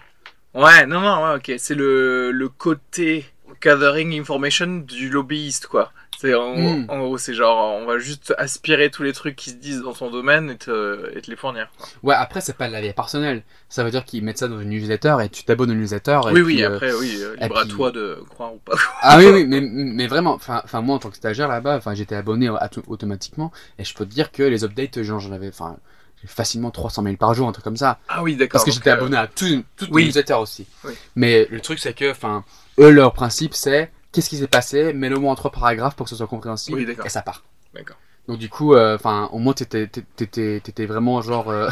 ouais 0.52 0.84
non 0.84 1.00
non 1.00 1.24
ouais, 1.24 1.36
ok 1.36 1.54
c'est 1.56 1.74
le 1.74 2.30
le 2.30 2.48
côté 2.50 3.24
gathering 3.62 4.20
information 4.20 4.84
du 4.86 5.08
lobbyiste 5.08 5.66
quoi 5.66 5.92
c'est 6.18 6.34
en, 6.34 6.84
gros, 6.86 7.18
c'est 7.18 7.34
genre, 7.34 7.74
on 7.74 7.84
va 7.84 7.98
juste 7.98 8.34
aspirer 8.38 8.90
tous 8.90 9.02
les 9.02 9.12
trucs 9.12 9.36
qui 9.36 9.50
se 9.50 9.56
disent 9.56 9.82
dans 9.82 9.92
son 9.92 10.10
domaine 10.10 10.50
et 10.50 10.56
te, 10.56 11.14
et 11.14 11.20
te 11.20 11.30
les 11.30 11.36
fournir. 11.36 11.68
Ouais, 12.02 12.14
après, 12.14 12.40
c'est 12.40 12.56
pas 12.56 12.68
de 12.68 12.72
la 12.72 12.80
vie 12.80 12.92
personnelle. 12.94 13.42
Ça 13.68 13.84
veut 13.84 13.90
dire 13.90 14.04
qu'ils 14.04 14.24
mettent 14.24 14.38
ça 14.38 14.48
dans 14.48 14.58
une 14.58 14.70
newsletter 14.70 15.16
et 15.22 15.28
tu 15.28 15.44
t'abonnes 15.44 15.72
une 15.72 15.80
newsletter. 15.80 16.20
oui, 16.32 16.40
oui, 16.40 16.62
euh, 16.62 16.74
après, 16.74 16.92
oui, 16.94 17.18
euh, 17.20 17.36
libre 17.36 17.58
à 17.58 17.66
toi 17.66 17.90
de 17.90 18.18
croire 18.30 18.54
ou 18.54 18.58
pas. 18.58 18.76
ah 19.02 19.18
oui, 19.18 19.26
oui, 19.30 19.44
mais, 19.46 19.60
mais 19.60 20.06
vraiment, 20.06 20.34
enfin, 20.34 20.62
moi, 20.80 20.96
en 20.96 20.98
tant 20.98 21.10
que 21.10 21.16
stagiaire 21.16 21.48
là-bas, 21.48 21.76
enfin, 21.76 21.94
j'étais 21.94 22.16
abonné 22.16 22.48
automatiquement 22.86 23.52
et 23.78 23.84
je 23.84 23.94
peux 23.94 24.06
te 24.06 24.10
dire 24.10 24.32
que 24.32 24.42
les 24.42 24.64
updates, 24.64 25.02
genre, 25.02 25.20
j'en 25.20 25.32
avais, 25.32 25.48
enfin, 25.48 25.76
facilement 26.24 26.70
300 26.70 27.02
mails 27.02 27.18
par 27.18 27.34
jour, 27.34 27.46
un 27.46 27.52
truc 27.52 27.64
comme 27.64 27.76
ça. 27.76 27.98
Ah 28.08 28.22
oui, 28.22 28.36
d'accord. 28.36 28.52
Parce 28.52 28.64
que 28.64 28.70
j'étais 28.70 28.90
abonné 28.90 29.18
à 29.18 29.26
tout, 29.26 29.64
toutes 29.76 29.94
les 29.94 30.06
newsletters 30.06 30.34
aussi. 30.34 30.66
Mais 31.14 31.46
le 31.50 31.60
truc, 31.60 31.78
c'est 31.78 31.92
que, 31.92 32.10
enfin, 32.10 32.42
eux, 32.78 32.90
leur 32.90 33.12
principe, 33.12 33.54
c'est 33.54 33.90
qu'est-ce 34.16 34.30
qui 34.30 34.38
s'est 34.38 34.46
passé, 34.46 34.94
mets-le-moi 34.94 35.30
en 35.30 35.34
trois 35.34 35.50
paragraphes 35.50 35.94
pour 35.94 36.04
que 36.04 36.10
ce 36.10 36.16
soit 36.16 36.26
compréhensible, 36.26 36.80
et 36.80 37.08
ça 37.10 37.20
part. 37.20 37.44
D'accord. 37.74 37.98
Donc 38.28 38.38
du 38.38 38.48
coup, 38.48 38.72
euh, 38.72 38.94
enfin, 38.94 39.28
au 39.30 39.38
moins 39.38 39.52
t'étais, 39.52 39.88
t'étais, 39.88 40.86
vraiment 40.86 41.20
genre, 41.20 41.50
euh... 41.50 41.68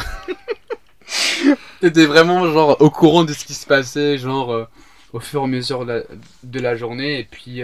t'étais 1.81 2.05
vraiment 2.05 2.45
genre 2.53 2.79
au 2.81 2.91
courant 2.91 3.23
de 3.23 3.33
ce 3.33 3.45
qui 3.45 3.55
se 3.55 3.65
passait, 3.65 4.19
genre 4.19 4.53
euh, 4.53 4.65
au 5.11 5.19
fur 5.19 5.41
et 5.41 5.43
à 5.45 5.47
mesure 5.47 5.87
de 5.87 6.59
la, 6.59 6.75
journée, 6.75 7.19
et 7.19 7.23
puis, 7.23 7.63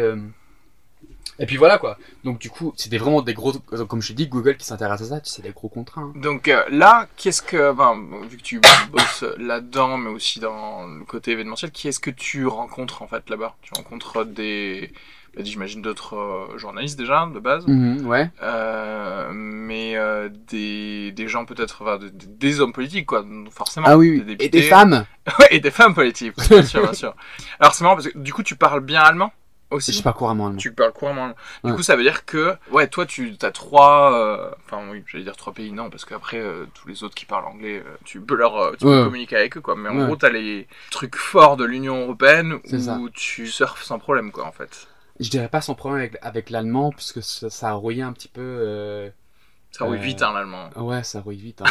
Et 1.41 1.45
puis 1.45 1.57
voilà 1.57 1.77
quoi. 1.77 1.97
Donc 2.23 2.39
du 2.39 2.49
coup, 2.49 2.73
c'était 2.77 2.97
vraiment 2.97 3.21
des 3.21 3.33
gros, 3.33 3.51
comme 3.89 4.01
je 4.01 4.09
te 4.09 4.13
dis, 4.13 4.27
Google 4.27 4.55
qui 4.57 4.65
s'intéresse 4.65 5.01
à 5.01 5.05
ça, 5.05 5.19
c'est 5.23 5.41
des 5.41 5.49
gros 5.51 5.67
contrats. 5.69 6.01
hein. 6.01 6.13
Donc 6.15 6.47
euh, 6.47 6.63
là, 6.69 7.07
qu'est-ce 7.17 7.41
que, 7.41 7.71
enfin, 7.71 7.95
vu 8.29 8.37
que 8.37 8.43
tu 8.43 8.61
bosses 8.91 9.25
là-dedans, 9.37 9.97
mais 9.97 10.09
aussi 10.09 10.39
dans 10.39 10.85
le 10.87 11.03
côté 11.03 11.31
événementiel, 11.31 11.71
qui 11.71 11.87
est-ce 11.87 11.99
que 11.99 12.11
tu 12.11 12.45
rencontres 12.47 13.01
en 13.01 13.07
fait 13.07 13.29
là-bas? 13.29 13.55
Tu 13.61 13.71
rencontres 13.75 14.23
des, 14.23 14.93
bah, 15.35 15.41
j'imagine 15.43 15.81
d'autres 15.81 16.15
euh, 16.15 16.57
journalistes 16.57 16.97
déjà 16.99 17.27
de 17.33 17.39
base, 17.39 17.65
Mhm, 17.67 18.05
ouais. 18.05 18.29
euh, 18.43 19.29
mais 19.33 19.95
euh, 19.95 20.29
des, 20.49 21.11
des 21.11 21.27
gens 21.27 21.45
peut-être, 21.45 21.81
enfin, 21.81 21.97
des, 21.97 22.09
des 22.11 22.59
hommes 22.59 22.73
politiques 22.73 23.05
quoi, 23.07 23.25
forcément. 23.51 23.87
Ah 23.89 23.97
oui. 23.97 24.21
Des 24.21 24.45
Et 24.45 24.49
des 24.49 24.61
femmes. 24.63 25.05
Ouais, 25.39 25.47
et 25.51 25.59
des 25.59 25.69
femmes 25.71 25.93
politiques, 25.93 26.33
bien 26.49 26.63
sûr, 26.63 26.81
bien 26.81 26.93
sûr. 26.93 27.13
Alors 27.59 27.75
c'est 27.75 27.83
marrant 27.83 27.95
parce 27.95 28.07
que 28.07 28.17
du 28.17 28.33
coup 28.33 28.41
tu 28.43 28.55
parles 28.55 28.79
bien 28.81 29.01
allemand? 29.01 29.31
Aussi. 29.71 29.93
Je 29.93 30.03
parle 30.03 30.15
couramment 30.15 30.47
allemand. 30.47 30.57
Tu 30.57 30.71
parles 30.73 30.93
couramment 30.93 31.21
allemand. 31.23 31.35
Du 31.63 31.71
Ouais. 31.71 31.75
coup, 31.77 31.83
ça 31.83 31.95
veut 31.95 32.03
dire 32.03 32.25
que, 32.25 32.55
ouais, 32.71 32.87
toi, 32.87 33.05
tu 33.05 33.35
as 33.41 33.51
trois, 33.51 34.13
euh, 34.13 34.51
enfin 34.65 34.81
oui, 34.91 35.03
j'allais 35.07 35.23
dire 35.23 35.35
trois 35.37 35.53
pays, 35.53 35.71
non, 35.71 35.89
parce 35.89 36.05
qu'après, 36.05 36.39
euh, 36.39 36.65
tous 36.73 36.87
les 36.87 37.03
autres 37.03 37.15
qui 37.15 37.25
parlent 37.25 37.45
anglais, 37.45 37.83
euh, 37.85 37.95
tu 38.05 38.19
peux 38.21 38.35
leur, 38.35 38.57
euh, 38.57 38.71
peux 38.79 39.03
communiquer 39.05 39.37
avec 39.37 39.57
eux, 39.57 39.61
quoi. 39.61 39.75
Mais 39.75 39.89
en 39.89 39.97
Ouais. 39.97 40.05
gros, 40.05 40.15
t'as 40.15 40.29
les 40.29 40.67
trucs 40.91 41.15
forts 41.15 41.57
de 41.57 41.65
l'Union 41.65 42.01
Européenne 42.01 42.59
ça. 42.65 42.97
où 42.97 43.09
tu 43.09 43.47
surfes 43.47 43.83
sans 43.83 43.99
problème, 43.99 44.31
quoi, 44.31 44.45
en 44.45 44.51
fait. 44.51 44.87
Je 45.19 45.29
dirais 45.29 45.49
pas 45.49 45.61
sans 45.61 45.75
problème 45.75 45.99
avec, 45.99 46.17
avec 46.21 46.49
l'allemand, 46.49 46.91
puisque 46.91 47.21
ça, 47.21 47.49
ça 47.49 47.69
a 47.69 47.73
rouillé 47.73 48.01
un 48.03 48.13
petit 48.13 48.27
peu. 48.29 48.41
euh, 48.41 49.09
Ça 49.71 49.85
roule 49.85 49.97
Euh, 49.97 49.99
vite, 49.99 50.21
hein, 50.21 50.33
l'allemand. 50.33 50.69
Ouais, 50.75 51.03
ça 51.03 51.21
rouille 51.21 51.37
vite. 51.37 51.61
Hein. 51.61 51.65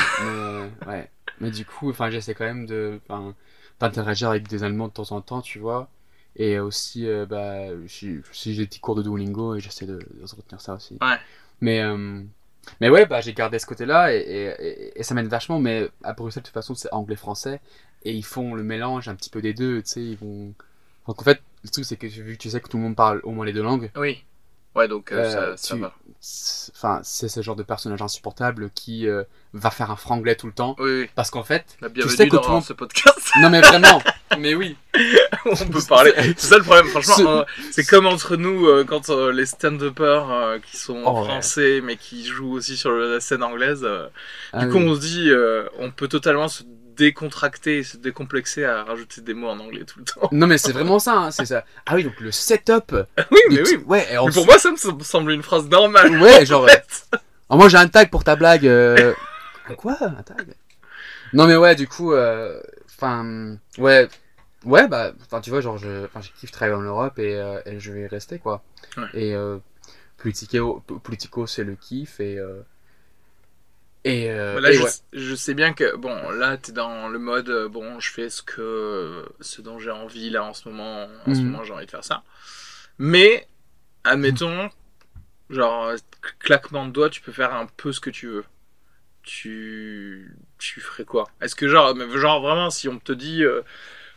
Mais, 0.86 0.90
ouais. 0.92 1.10
Mais 1.40 1.50
du 1.50 1.64
coup, 1.66 1.90
enfin, 1.90 2.10
j'essaie 2.10 2.34
quand 2.34 2.44
même 2.44 2.64
de, 2.66 3.00
enfin, 3.08 3.34
d'interagir 3.80 4.30
avec 4.30 4.46
des 4.48 4.62
Allemands 4.64 4.88
de 4.88 4.92
temps 4.92 5.10
en 5.12 5.20
temps, 5.20 5.42
tu 5.42 5.58
vois. 5.58 5.88
Et 6.36 6.58
aussi, 6.58 7.06
euh, 7.08 7.26
bah, 7.26 7.66
si, 7.88 8.20
j'ai 8.32 8.56
des 8.62 8.66
petits 8.66 8.80
cours 8.80 8.94
de 8.94 9.02
Duolingo, 9.02 9.56
et 9.56 9.60
j'essaie 9.60 9.86
de, 9.86 9.98
de 9.98 10.34
retenir 10.36 10.60
ça 10.60 10.74
aussi. 10.74 10.96
Ouais. 11.00 11.16
Mais, 11.60 11.80
euh, 11.82 12.22
mais 12.80 12.88
ouais, 12.88 13.06
bah, 13.06 13.20
j'ai 13.20 13.34
gardé 13.34 13.58
ce 13.58 13.66
côté-là 13.66 14.14
et, 14.14 14.18
et, 14.18 14.66
et- 14.66 15.00
et 15.00 15.02
ça 15.02 15.14
m'aide 15.14 15.26
vachement. 15.28 15.58
Mais 15.60 15.88
à 16.04 16.12
Bruxelles, 16.14 16.42
de 16.42 16.46
toute 16.48 16.54
façon, 16.54 16.74
c'est 16.74 16.92
anglais-français. 16.92 17.60
Et 18.04 18.12
ils 18.14 18.24
font 18.24 18.54
le 18.54 18.62
mélange 18.62 19.08
un 19.08 19.14
petit 19.14 19.30
peu 19.30 19.42
des 19.42 19.52
deux, 19.54 19.82
tu 19.82 19.88
sais. 19.90 20.02
Ils 20.02 20.16
vont. 20.16 20.54
Donc 21.06 21.20
en 21.20 21.24
fait, 21.24 21.40
le 21.64 21.70
truc, 21.70 21.84
c'est 21.84 21.96
que 21.96 22.06
vu 22.06 22.34
que 22.36 22.42
tu 22.42 22.50
sais 22.50 22.60
que 22.60 22.68
tout 22.68 22.76
le 22.78 22.82
monde 22.84 22.96
parle 22.96 23.20
au 23.24 23.32
moins 23.32 23.44
les 23.44 23.52
deux 23.52 23.62
langues, 23.62 23.90
Oui. 23.96 24.24
Ouais, 24.76 24.86
donc, 24.86 25.10
euh, 25.10 25.16
Euh, 25.24 25.56
ça, 25.56 25.56
ça 25.56 25.74
tu- 25.74 25.80
va. 25.80 25.92
enfin, 26.76 27.00
c'est 27.02 27.28
ce 27.28 27.42
genre 27.42 27.56
de 27.56 27.62
personnage 27.64 28.00
insupportable 28.02 28.70
qui 28.74 29.08
euh, 29.08 29.24
va 29.52 29.70
faire 29.70 29.90
un 29.90 29.96
franglais 29.96 30.36
tout 30.36 30.46
le 30.46 30.52
temps. 30.52 30.76
Oui, 30.78 31.00
oui. 31.00 31.10
Parce 31.16 31.30
qu'en 31.30 31.42
fait, 31.42 31.64
La 31.80 31.88
sais 31.88 31.94
bienvenue 31.94 32.28
que 32.28 32.36
dans 32.36 32.42
tout 32.42 32.48
le 32.48 32.54
monde- 32.54 32.62
ce 32.64 32.72
podcast. 32.72 33.18
non 33.42 33.50
mais 33.50 33.60
vraiment, 33.62 34.00
mais 34.38 34.54
oui. 34.54 34.76
On 35.44 35.56
peut 35.56 35.80
parler. 35.88 36.12
C'est 36.36 36.40
ça 36.48 36.58
le 36.58 36.62
problème, 36.62 36.86
franchement. 36.86 37.14
Ce- 37.16 37.22
euh, 37.22 37.44
c'est 37.72 37.84
comme 37.84 38.06
entre 38.06 38.36
nous 38.36 38.66
euh, 38.68 38.84
quand 38.84 39.10
euh, 39.10 39.32
les 39.32 39.46
stand-uppers 39.46 40.30
euh, 40.30 40.58
qui 40.60 40.76
sont 40.76 41.02
Oh, 41.04 41.20
ouais. 41.22 41.24
français 41.24 41.80
mais 41.82 41.96
qui 41.96 42.24
jouent 42.24 42.52
aussi 42.52 42.76
sur 42.76 42.92
la 42.92 43.18
scène 43.18 43.42
anglaise. 43.42 43.80
euh, 43.82 44.06
Ah 44.52 44.64
du 44.64 44.70
coup, 44.70 44.78
oui. 44.78 44.88
on 44.88 44.94
se 44.94 45.00
dit, 45.00 45.30
euh, 45.30 45.64
on 45.78 45.90
peut 45.90 46.06
totalement 46.08 46.46
se 46.48 46.62
décontracter 47.04 47.78
et 47.78 47.82
se 47.84 47.96
décomplexer 47.96 48.64
à 48.64 48.84
rajouter 48.84 49.22
des 49.22 49.32
mots 49.34 49.48
en 49.48 49.58
anglais 49.58 49.84
tout 49.84 49.98
le 50.00 50.04
temps. 50.04 50.28
Non 50.32 50.46
mais 50.46 50.58
c'est 50.58 50.72
vraiment 50.72 50.98
ça, 50.98 51.14
hein, 51.16 51.30
c'est 51.30 51.46
ça. 51.46 51.64
Ah 51.86 51.94
oui, 51.96 52.04
donc 52.04 52.20
le 52.20 52.30
setup. 52.30 52.92
oui, 53.30 53.38
de 53.50 53.54
mais 53.54 53.62
oui. 53.62 53.76
Ouais, 53.86 54.06
Mais 54.10 54.32
pour 54.32 54.44
moi, 54.46 54.58
ça 54.58 54.70
me 54.70 54.76
sem- 54.76 55.00
semble 55.02 55.32
une 55.32 55.42
phrase 55.42 55.66
normale. 55.68 56.20
Ouais, 56.20 56.44
genre. 56.44 56.64
en 56.64 56.68
fait. 56.68 57.08
Oh, 57.48 57.56
moi 57.56 57.68
j'ai 57.68 57.78
un 57.78 57.88
tag 57.88 58.10
pour 58.10 58.22
ta 58.22 58.36
blague. 58.36 58.66
euh, 58.66 59.14
Quoi 59.76 59.96
Un 60.00 60.22
tag? 60.22 60.54
Non 61.32 61.46
mais 61.46 61.56
ouais, 61.56 61.74
du 61.74 61.88
coup, 61.88 62.12
euh, 62.12 62.60
enfin, 62.96 63.56
ouais, 63.78 64.08
ouais, 64.64 64.86
bah, 64.88 65.12
enfin 65.22 65.40
tu 65.40 65.50
vois, 65.50 65.60
genre, 65.60 65.78
je, 65.78 66.06
je 66.20 66.28
kiffe 66.38 66.50
travailler 66.50 66.76
en 66.76 66.82
Europe 66.82 67.18
et, 67.18 67.34
euh, 67.36 67.60
et 67.66 67.80
je 67.80 67.92
vais 67.92 68.02
y 68.02 68.06
rester 68.06 68.38
quoi. 68.38 68.62
Ouais. 68.96 69.04
Et 69.14 69.34
euh, 69.34 69.58
Politico, 70.18 70.82
Politico 71.02 71.46
c'est 71.46 71.64
le 71.64 71.76
kiff 71.76 72.20
et 72.20 72.36
euh, 72.38 72.60
et, 74.04 74.30
euh, 74.30 74.60
et 74.66 74.72
je, 74.72 74.82
ouais. 74.82 74.90
je 75.12 75.34
sais 75.34 75.54
bien 75.54 75.72
que 75.74 75.96
bon, 75.96 76.30
là, 76.30 76.56
t'es 76.56 76.72
dans 76.72 77.08
le 77.08 77.18
mode 77.18 77.50
euh, 77.50 77.68
bon, 77.68 78.00
je 78.00 78.10
fais 78.10 78.30
ce 78.30 78.42
que 78.42 79.24
ce 79.40 79.60
dont 79.62 79.78
j'ai 79.78 79.90
envie 79.90 80.30
là 80.30 80.44
en 80.44 80.54
ce 80.54 80.68
moment. 80.68 81.06
En 81.26 81.34
ce 81.34 81.40
Mhm. 81.40 81.50
moment, 81.50 81.64
j'ai 81.64 81.72
envie 81.74 81.86
de 81.86 81.90
faire 81.90 82.04
ça. 82.04 82.22
Mais 82.98 83.46
admettons, 84.04 84.70
genre 85.50 85.92
claquement 86.40 86.86
de 86.86 86.92
doigts, 86.92 87.10
tu 87.10 87.20
peux 87.22 87.32
faire 87.32 87.54
un 87.54 87.66
peu 87.66 87.92
ce 87.92 88.00
que 88.00 88.10
tu 88.10 88.28
veux. 88.28 88.44
Tu 89.22 90.36
tu 90.58 90.80
ferais 90.80 91.04
quoi? 91.04 91.28
Est-ce 91.42 91.54
que 91.54 91.68
genre, 91.68 91.94
genre 92.18 92.40
vraiment, 92.42 92.70
si 92.70 92.88
on 92.88 92.98
te 92.98 93.12
dit 93.12 93.44
euh, 93.44 93.62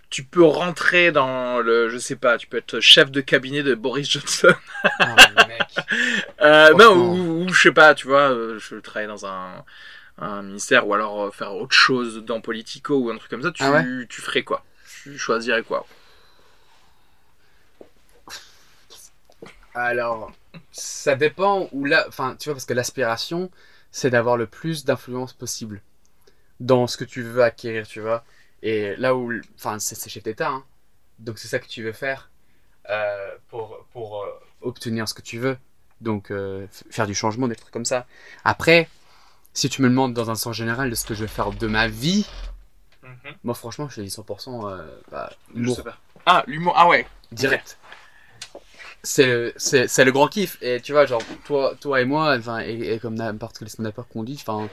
tu 0.10 0.24
peux 0.26 0.44
rentrer 0.44 1.12
dans 1.12 1.60
le, 1.62 1.90
je 1.90 1.98
sais 1.98 2.16
pas, 2.18 2.38
tu 2.38 2.48
peux 2.48 2.58
être 2.58 2.80
chef 2.82 3.12
de 3.12 3.22
cabinet 3.22 3.64
de 3.64 3.76
Boris 3.76 4.10
Johnson. 4.10 4.54
Ah. 5.00 5.43
Euh, 6.42 6.74
non, 6.76 6.96
Franchement. 6.96 7.14
ou, 7.14 7.44
ou 7.46 7.54
je 7.54 7.62
sais 7.64 7.72
pas, 7.72 7.96
tu 7.96 8.08
vois, 8.08 8.32
euh, 8.32 8.60
je 8.60 8.76
travaille 8.78 9.08
dans 9.08 9.26
un, 9.26 9.64
un 10.20 10.44
ministère 10.44 10.88
ou 10.88 10.94
alors 10.94 11.24
euh, 11.26 11.32
faire 11.32 11.54
autre 11.56 11.76
chose 11.76 12.24
dans 12.26 12.42
Politico 12.42 12.98
ou 12.98 13.10
un 13.12 13.18
truc 13.18 13.30
comme 13.32 13.44
ça, 13.44 13.52
tu, 13.52 13.64
Ah 13.64 13.72
ouais 13.72 13.88
tu 14.10 14.22
ferais 14.22 14.44
quoi? 14.44 14.66
Tu 15.04 15.18
choisirais 15.18 15.64
quoi? 15.64 15.88
Alors, 19.74 20.32
ça 20.72 21.16
dépend 21.16 21.68
où 21.72 21.86
là, 21.86 22.06
enfin, 22.08 22.36
tu 22.40 22.50
vois, 22.50 22.56
parce 22.56 22.66
que 22.66 22.74
l'aspiration, 22.74 23.50
c'est 23.92 24.10
d'avoir 24.10 24.38
le 24.38 24.48
plus 24.48 24.86
d'influence 24.86 25.34
possible 25.34 25.82
dans 26.60 26.88
ce 26.88 26.98
que 26.98 27.06
tu 27.06 27.24
veux 27.24 27.44
acquérir, 27.44 27.88
tu 27.88 28.02
vois. 28.02 28.26
Et 28.64 28.96
là 28.98 29.16
où, 29.16 29.32
enfin, 29.58 29.80
c'est 29.80 29.96
c'est 29.96 30.10
chef 30.10 30.24
d'État, 30.24 30.50
hein. 30.50 30.66
donc 31.20 31.40
c'est 31.40 31.48
ça 31.50 31.60
que 31.60 31.68
tu 31.68 31.84
veux 31.84 31.94
faire 31.94 32.32
euh, 32.90 33.36
pour, 33.50 33.86
pour 33.94 34.24
euh, 34.24 34.28
obtenir 34.64 35.08
ce 35.08 35.14
que 35.14 35.22
tu 35.22 35.40
veux. 35.40 35.58
Donc, 36.02 36.32
euh, 36.32 36.68
faire 36.90 37.08
du 37.08 37.16
changement, 37.16 37.48
des 37.48 37.56
trucs 37.56 37.72
comme 37.72 37.86
ça. 37.86 38.06
Après, 38.44 38.90
si 39.54 39.70
tu 39.70 39.82
me 39.82 39.90
demandes 39.90 40.14
dans 40.14 40.30
un 40.30 40.36
sens 40.36 40.56
général 40.56 40.90
de 40.90 40.96
ce 40.96 41.06
que 41.06 41.14
je 41.14 41.22
vais 41.22 41.28
faire 41.28 41.52
de 41.52 41.68
ma 41.68 41.88
vie, 41.88 42.28
moi, 43.44 43.56
franchement, 43.56 43.88
je 43.90 43.96
te 43.98 44.02
dis 44.02 44.10
100%, 44.10 44.70
euh, 44.70 45.00
bah. 45.12 45.32
Ah, 46.26 46.44
l'humour, 46.48 46.74
ah 46.76 46.88
ouais. 46.88 47.06
direct. 47.32 47.78
C'est 49.04 49.26
le, 49.26 49.54
c'est, 49.58 49.88
c'est 49.88 50.06
le 50.06 50.12
grand 50.12 50.28
kiff. 50.28 50.58
Et 50.62 50.80
tu 50.82 50.94
vois, 50.94 51.06
genre, 51.06 51.22
toi, 51.46 51.74
toi 51.80 52.02
et 52.02 52.06
moi, 52.06 52.36
enfin, 52.38 52.60
et, 52.60 52.94
et 52.94 53.00
comme 53.00 53.16
n'importe 53.16 53.58
quel 53.60 53.70
stand-upper 53.70 54.04
qu'on 54.12 54.24
dit, 54.24 54.40
enfin, 54.42 54.70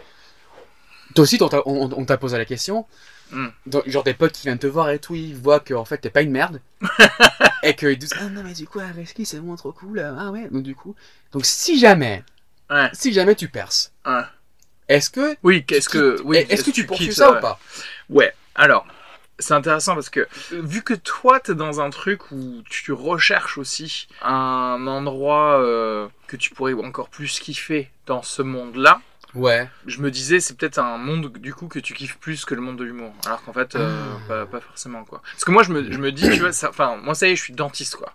toi 1.14 1.22
aussi, 1.24 1.38
on 1.40 1.48
t'a, 1.48 1.62
on, 1.66 1.90
on 1.92 2.05
t'a 2.05 2.16
posé 2.16 2.38
la 2.38 2.44
question. 2.44 2.87
Mm. 3.33 3.49
Donc, 3.66 3.88
genre, 3.88 4.03
des 4.05 4.14
potes 4.14 4.33
qui 4.33 4.43
viennent 4.47 4.59
te 4.59 4.66
voir 4.66 4.90
et 4.90 4.99
tout, 4.99 5.14
ils 5.14 5.37
voient 5.37 5.61
que, 5.61 5.75
en 5.75 5.85
fait, 5.85 5.99
t'es 5.99 6.11
pas 6.11 6.23
une 6.23 6.31
merde. 6.31 6.61
et 7.62 7.75
qu'ils 7.75 7.99
disent, 7.99 8.14
ah 8.19 8.29
non, 8.29 8.43
mais 8.43 8.55
du 8.55 8.66
coup, 8.66 8.81
Areski, 8.81 9.27
c'est 9.27 9.37
vraiment 9.37 9.57
trop 9.57 9.73
cool. 9.73 10.01
Ah 10.01 10.31
ouais, 10.31 10.49
donc 10.51 10.62
du 10.62 10.75
coup. 10.75 10.95
Donc, 11.33 11.45
si 11.45 11.79
jamais, 11.79 12.25
Ouais. 12.71 12.88
si 12.93 13.12
jamais 13.12 13.35
tu 13.35 13.49
perces, 13.49 13.93
Ouais. 14.07 14.23
est-ce 14.88 15.11
que. 15.11 15.37
Oui, 15.43 15.64
qu'est-ce 15.64 15.88
que, 15.88 16.21
oui, 16.25 16.38
est-ce 16.49 16.64
que 16.64 16.71
tu 16.71 16.87
poursuis 16.87 17.07
kiffes 17.09 17.16
ça 17.16 17.33
ouais. 17.33 17.38
ou 17.38 17.40
pas? 17.40 17.59
Ouais, 18.09 18.33
alors, 18.55 18.87
c'est 19.38 19.55
intéressant 19.55 19.95
parce 19.95 20.11
que 20.11 20.29
vu 20.53 20.83
que 20.83 20.95
toi, 20.95 21.40
t'es 21.40 21.55
dans 21.55 21.81
un 21.81 21.90
truc 21.90 22.31
où 22.31 22.62
tu 22.69 22.93
recherches 22.93 23.59
aussi 23.59 24.07
un 24.23 24.87
endroit 24.87 25.61
euh, 25.62 26.09
que 26.27 26.37
tu 26.37 26.51
pourrais 26.51 26.75
encore 26.75 27.09
plus 27.09 27.40
kiffer 27.40 27.90
dans 28.07 28.23
ce 28.23 28.43
monde-là, 28.43 29.01
Ouais. 29.35 29.69
je 29.87 30.01
me 30.01 30.11
disais, 30.11 30.40
c'est 30.40 30.57
peut-être 30.57 30.79
un 30.79 30.99
monde 30.99 31.33
du 31.38 31.55
coup 31.55 31.69
que 31.69 31.79
tu 31.79 31.95
kiffes 31.95 32.19
plus 32.19 32.45
que 32.45 32.55
le 32.55 32.61
monde 32.61 32.77
de 32.77 32.85
l'humour. 32.85 33.12
Alors 33.27 33.43
qu'en 33.45 33.53
fait, 33.53 33.77
euh, 33.77 34.03
Ah. 34.25 34.29
pas, 34.29 34.47
pas 34.47 34.61
forcément 34.61 35.05
quoi. 35.05 35.23
Parce 35.33 35.45
que 35.45 35.51
moi, 35.51 35.62
je 35.62 35.73
me, 35.73 35.90
je 35.93 35.99
me 35.99 36.11
dis, 36.12 36.29
tu 36.31 36.40
vois, 36.40 36.51
enfin, 36.69 36.97
moi, 36.97 37.14
ça 37.14 37.29
y 37.29 37.33
est, 37.33 37.37
je 37.37 37.43
suis 37.43 37.53
dentiste 37.53 37.97
quoi. 37.97 38.12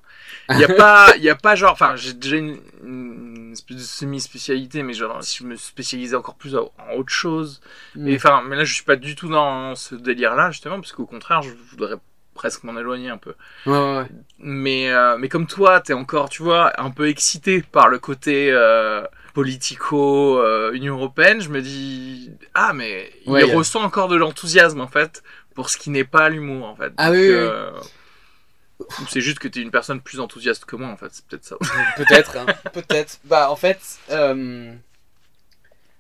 Il 0.50 0.60
y 0.60 0.64
a 0.64 0.68
pas, 0.76 1.16
il 1.18 1.24
y 1.24 1.30
a 1.30 1.36
pas 1.36 1.56
genre, 1.56 1.72
enfin, 1.72 1.96
j'ai 1.96 2.14
déjà 2.14 2.38
une, 2.38 2.60
une 2.84 3.52
espèce 3.54 3.78
de 3.78 3.82
semi-spécialité, 3.82 4.84
mais 4.84 4.94
genre, 4.94 5.24
si 5.24 5.40
je 5.40 5.44
me 5.46 5.56
spécialisais 5.56 6.16
encore 6.16 6.36
plus 6.36 6.56
en 6.56 6.70
autre 6.98 7.12
chose, 7.14 7.62
Mm. 7.96 8.08
et 8.10 8.16
enfin, 8.18 8.44
mais 8.46 8.56
là, 8.58 8.64
je 8.66 8.74
suis 8.74 8.84
pas 8.84 8.96
du 8.98 9.16
tout 9.16 9.30
dans 9.30 9.76
ce 9.76 9.96
délire-là, 9.96 10.52
justement, 10.52 10.76
parce 10.82 10.92
qu'au 10.92 11.06
contraire, 11.06 11.42
je 11.42 11.52
voudrais 11.72 11.96
presque 12.36 12.64
m'en 12.64 12.78
éloigner 12.78 13.10
un 13.10 13.18
peu. 13.18 13.34
Ouais, 13.66 13.72
ouais, 13.72 13.98
ouais. 13.98 14.08
Mais, 14.38 14.92
euh, 14.92 15.18
mais 15.18 15.30
comme 15.30 15.48
toi, 15.48 15.82
t'es 15.82 15.94
encore, 15.94 16.30
tu 16.30 16.44
vois, 16.44 16.80
un 16.80 16.92
peu 16.92 17.10
excité 17.10 17.64
par 17.64 17.90
le 17.90 17.98
côté 17.98 18.52
euh, 18.52 19.04
politico, 19.34 20.38
euh, 20.40 20.72
Union 20.74 20.96
Européenne, 20.98 21.42
je 21.42 21.50
me 21.50 21.62
dis, 21.62 22.32
ah, 22.54 22.74
mais 22.74 23.12
il 23.26 23.56
ressent 23.56 23.82
encore 23.82 24.10
de 24.10 24.16
l'enthousiasme, 24.16 24.82
en 24.82 24.88
fait, 24.88 25.24
pour 25.56 25.72
ce 25.72 25.78
qui 25.78 25.90
n'est 25.90 26.04
pas 26.04 26.30
l'humour, 26.30 26.68
en 26.68 26.76
fait. 26.76 26.94
Ah 26.98 27.10
Donc, 27.10 27.18
oui, 27.18 28.96
C'est 29.10 29.22
juste 29.22 29.40
que 29.40 29.48
t'es 29.48 29.62
une 29.62 29.72
personne 29.72 30.02
plus 30.02 30.20
enthousiaste 30.20 30.66
que 30.66 30.76
moi, 30.76 30.90
en 30.90 30.98
fait, 30.98 31.10
c'est 31.12 31.26
peut-être 31.26 31.46
ça. 31.46 31.56
Peut-être, 31.98 32.38
hein. 32.38 32.46
peut-être. 32.74 33.20
Bah, 33.24 33.50
en 33.50 33.56
fait, 33.56 33.80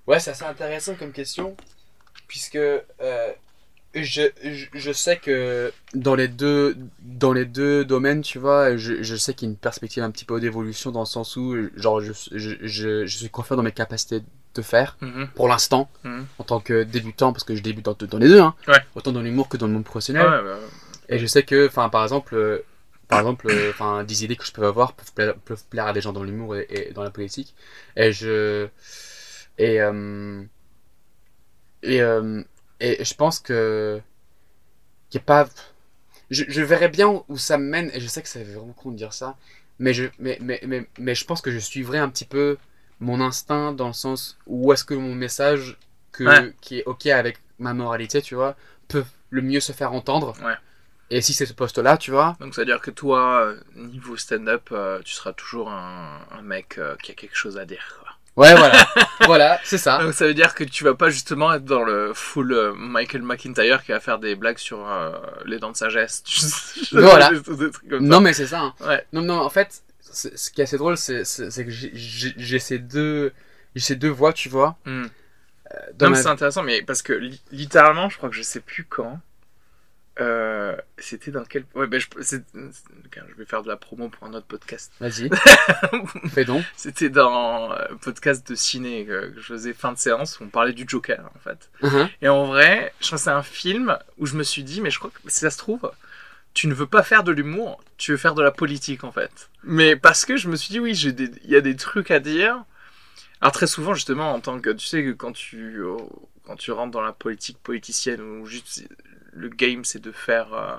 ouais, 0.06 0.20
c'est 0.20 0.32
assez 0.32 0.44
intéressant 0.44 0.96
comme 0.96 1.14
question, 1.14 1.56
puisque 2.28 2.60
je, 3.96 4.22
je, 4.44 4.66
je 4.74 4.92
sais 4.92 5.18
que 5.18 5.72
dans 5.94 6.16
les 6.16 6.28
deux, 6.28 6.76
dans 7.02 7.34
les 7.34 7.46
deux 7.46 7.86
domaines, 7.86 8.22
tu 8.22 8.40
vois, 8.40 8.76
je, 8.78 9.02
je 9.02 9.16
sais 9.16 9.34
qu'il 9.34 9.48
y 9.48 9.50
a 9.50 9.54
une 9.54 9.58
perspective 9.58 10.04
un 10.04 10.12
petit 10.12 10.26
peu 10.26 10.40
d'évolution 10.40 10.92
dans 10.92 11.00
le 11.02 11.06
sens 11.06 11.36
où, 11.38 11.56
genre, 11.78 12.02
je, 12.02 12.12
je, 12.34 13.06
suis 13.08 13.30
confiant 13.30 13.56
dans 13.56 13.64
mes 13.64 13.72
capacités 13.72 14.22
de 14.56 14.62
faire, 14.62 14.98
Mhm. 15.02 15.28
pour 15.36 15.48
l'instant, 15.48 15.90
Mhm. 16.04 16.26
en 16.40 16.44
tant 16.44 16.60
que 16.60 16.84
débutant, 16.84 17.32
parce 17.34 17.44
que 17.44 17.56
je 17.56 17.62
débute 17.64 17.86
dans, 17.86 17.94
dans 17.94 18.18
les 18.18 18.28
deux, 18.28 18.42
hein, 18.42 18.54
Ouais. 18.68 18.80
autant 18.96 19.12
dans 19.12 19.22
l'humour 19.22 19.50
que 19.50 19.58
dans 19.58 19.68
le 19.68 19.74
monde 19.74 19.82
Ouais, 19.84 19.90
professionnel. 19.90 20.24
bah, 20.26 20.58
Et 21.10 21.20
je 21.20 21.26
sais 21.26 21.44
que, 21.44 21.68
enfin, 21.68 21.90
par 21.90 22.04
exemple, 22.04 22.36
euh, 22.36 22.60
par 23.08 23.20
exemple, 23.20 23.48
euh, 23.48 23.70
enfin, 23.70 24.04
des 24.04 24.24
idées 24.24 24.36
que 24.36 24.46
je 24.46 24.52
peux 24.52 24.66
avoir 24.66 24.94
peuvent 24.94 25.14
plaire, 25.14 25.36
peuvent 25.46 25.64
plaire 25.70 25.86
à 25.88 25.94
des 25.94 26.02
gens 26.02 26.12
dans 26.14 26.24
l'humour 26.24 26.56
et, 26.56 26.66
et 26.70 26.92
dans 26.94 27.04
la 27.04 27.12
politique. 27.12 27.54
Et 27.96 28.12
je. 28.12 28.68
Et. 29.58 29.80
euh, 29.82 30.42
et, 31.84 32.02
euh, 32.02 32.42
et 32.80 33.04
je 33.04 33.14
pense 33.16 33.40
que. 33.40 34.02
Qu'il 35.10 35.20
n'y 35.20 35.24
a 35.24 35.26
pas. 35.26 35.50
Je, 36.32 36.44
je 36.48 36.62
verrais 36.62 36.90
bien 36.90 37.24
où 37.30 37.38
ça 37.38 37.58
me 37.58 37.66
mène, 37.70 37.92
et 37.94 38.00
je 38.00 38.08
sais 38.08 38.22
que 38.22 38.30
ça 38.30 38.40
fait 38.40 38.46
vraiment 38.54 38.74
con 38.74 38.92
de 38.92 38.98
dire 38.98 39.14
ça, 39.14 39.38
mais 39.80 39.94
je, 39.94 40.06
mais, 40.20 40.38
mais, 40.42 40.60
mais, 40.66 40.88
mais 41.00 41.16
je 41.16 41.26
pense 41.26 41.42
que 41.42 41.52
je 41.52 41.60
suivrai 41.60 42.00
un 42.00 42.10
petit 42.10 42.26
peu 42.26 42.58
mon 43.00 43.22
instinct 43.22 43.74
dans 43.74 43.88
le 43.88 43.94
sens 43.94 44.38
où 44.48 44.74
est-ce 44.74 44.84
que 44.86 44.96
mon 44.96 45.14
message, 45.16 45.78
que, 46.12 46.24
Ouais. 46.24 46.54
qui 46.62 46.80
est 46.80 46.84
ok 46.86 47.08
avec 47.08 47.38
ma 47.60 47.74
moralité, 47.74 48.22
tu 48.22 48.36
vois, 48.36 48.56
peut 48.88 49.06
le 49.30 49.42
mieux 49.44 49.60
se 49.60 49.72
faire 49.74 49.94
entendre. 49.94 50.34
Ouais. 50.44 50.56
Et 51.12 51.22
si 51.22 51.34
c'est 51.34 51.46
ce 51.46 51.54
poste-là, 51.54 51.98
tu 51.98 52.12
vois, 52.12 52.36
Donc, 52.40 52.56
c'est-à-dire 52.56 52.82
que 52.82 52.92
toi, 52.92 53.42
euh, 53.42 53.60
niveau 53.76 54.18
stand-up, 54.18 54.70
euh, 54.72 55.02
tu 55.04 55.14
seras 55.14 55.34
toujours 55.34 55.70
un, 55.72 56.20
un 56.32 56.42
mec 56.42 56.78
euh, 56.80 56.96
qui 57.04 57.12
a 57.12 57.16
quelque 57.16 57.36
chose 57.38 57.58
à 57.60 57.66
dire. 57.66 58.05
Ouais, 58.38 58.54
voilà. 58.54 58.86
voilà, 59.26 59.60
c'est 59.64 59.78
ça. 59.78 60.04
Donc, 60.04 60.14
ça 60.14 60.26
veut 60.28 60.34
dire 60.34 60.54
que 60.54 60.64
tu 60.66 60.84
vas 60.84 60.94
pas 60.94 61.10
justement 61.10 61.54
être 61.54 61.64
dans 61.64 61.84
le 61.84 62.14
full 62.14 62.52
euh, 62.52 62.74
Michael 62.76 63.22
McIntyre 63.22 63.82
qui 63.84 63.92
va 63.94 64.00
faire 64.02 64.20
des 64.20 64.36
blagues 64.36 64.58
sur 64.58 64.86
euh, 64.88 65.12
les 65.46 65.58
dents 65.60 65.72
de 65.72 65.78
sagesse. 65.78 66.22
Voilà. 66.92 67.30
des- 67.32 67.56
des 67.56 67.72
trucs 67.72 67.90
comme 67.90 68.06
Non, 68.06 68.20
mais 68.20 68.34
c'est 68.34 68.48
ça. 68.48 68.60
hein. 68.62 68.74
Ouais. 68.82 69.06
Non, 69.14 69.22
non, 69.22 69.40
en 69.40 69.50
fait, 69.50 69.84
ce 70.02 70.52
qui 70.52 70.60
est 70.62 70.66
assez 70.66 70.78
drôle, 70.78 70.98
c'est 70.98 71.24
que 71.24 71.70
j'ai- 71.72 72.60
ces 72.60 72.78
deux, 72.80 73.32
j'ai 73.74 73.82
ces 73.82 73.96
deux 73.96 74.10
voix, 74.10 74.34
tu 74.34 74.50
vois. 74.50 74.78
Dans 74.86 74.92
Non, 76.08 76.10
ma- 76.12 76.16
c'est 76.16 76.28
intéressant, 76.28 76.64
mais 76.64 76.82
parce 76.82 77.02
que 77.02 77.14
li- 77.14 77.42
littéralement, 77.52 78.10
je 78.10 78.18
crois 78.18 78.30
que 78.30 78.36
je 78.36 78.42
sais 78.44 78.60
plus 78.60 78.84
quand. 78.84 79.20
Euh, 80.20 80.76
c'était 80.98 81.32
dans 81.32 81.44
quel. 81.44 81.66
Ouais, 81.76 81.88
ben 81.88 82.00
je, 82.00 82.08
je 82.18 83.36
vais 83.38 83.46
faire 83.46 83.64
de 83.64 83.68
la 83.68 83.76
promo 83.76 84.08
pour 84.10 84.28
un 84.28 84.34
autre 84.34 84.46
podcast. 84.46 84.92
Vas-y. 85.02 85.30
Fais 86.30 86.46
donc. 86.46 86.64
C'était 86.78 87.10
dans 87.10 87.72
un 87.72 87.96
podcast 88.02 88.48
de 88.50 88.56
ciné 88.56 89.06
que 89.06 89.28
que 89.32 89.40
je 89.42 89.46
faisais 89.48 89.74
fin 89.74 89.92
de 89.92 89.98
séance 89.98 90.40
où 90.40 90.44
on 90.46 90.48
parlait 90.48 90.72
du 90.74 90.86
Joker 90.88 91.30
en 91.36 91.40
fait. 91.40 91.70
Mhm. 91.82 92.10
Et 92.22 92.30
en 92.30 92.46
vrai, 92.46 92.94
je 93.02 93.08
crois 93.08 93.18
que 93.18 93.24
c'est 93.24 93.30
un 93.30 93.44
film 93.44 93.98
où 94.18 94.26
je 94.26 94.36
me 94.36 94.44
suis 94.44 94.64
dit, 94.64 94.80
mais 94.82 94.90
je 94.90 95.00
crois 95.00 95.12
que 95.12 95.20
si 95.30 95.40
ça 95.40 95.50
se 95.50 95.58
trouve, 95.58 95.92
tu 96.54 96.68
ne 96.68 96.74
veux 96.74 96.88
pas 96.88 97.04
faire 97.04 97.24
de 97.26 97.34
l'humour, 97.34 97.84
tu 97.98 98.12
veux 98.12 98.18
faire 98.18 98.36
de 98.36 98.42
la 98.42 98.52
politique 98.52 99.04
en 99.04 99.12
fait. 99.12 99.50
Mais 99.64 99.98
parce 99.98 100.24
que 100.26 100.38
je 100.38 100.48
me 100.48 100.56
suis 100.56 100.70
dit, 100.72 100.80
oui, 100.80 100.96
j'ai 100.96 101.12
des- 101.12 101.32
il 101.44 101.50
y 101.50 101.58
a 101.58 101.62
des 101.62 101.76
trucs 101.76 102.12
à 102.12 102.20
dire. 102.20 102.64
Alors 103.42 103.52
très 103.52 103.68
souvent, 103.68 103.94
justement, 103.94 104.32
en 104.34 104.40
tant 104.40 104.62
que, 104.62 104.70
tu 104.70 104.86
sais, 104.86 105.04
que 105.04 105.12
quand 105.12 105.34
tu, 105.34 105.82
quand 106.46 106.56
tu 106.56 106.72
rentres 106.72 106.92
dans 106.92 107.02
la 107.02 107.12
politique 107.12 107.58
politicienne 107.62 108.22
ou 108.22 108.46
juste 108.46 108.88
le 109.36 109.50
game, 109.50 109.84
c'est 109.84 110.02
de 110.02 110.12
faire, 110.12 110.54
euh, 110.54 110.76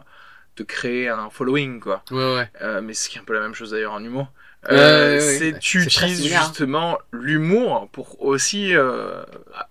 de 0.56 0.64
créer 0.64 1.08
un 1.08 1.30
following 1.30 1.80
quoi. 1.80 2.02
Ouais, 2.10 2.34
ouais. 2.34 2.50
Euh, 2.62 2.80
mais 2.80 2.94
ce 2.94 3.08
qui 3.08 3.18
est 3.18 3.20
un 3.20 3.24
peu 3.24 3.34
la 3.34 3.40
même 3.40 3.54
chose 3.54 3.70
d'ailleurs 3.70 3.92
en 3.92 4.02
humour. 4.02 4.32
Euh, 4.68 5.18
ouais, 5.18 5.24
ouais. 5.24 5.38
c'est 5.38 5.58
tu 5.60 5.80
utilises 5.82 6.32
hein. 6.34 6.40
justement 6.42 6.98
l'humour 7.12 7.88
pour 7.92 8.20
aussi 8.20 8.74
euh, 8.74 9.22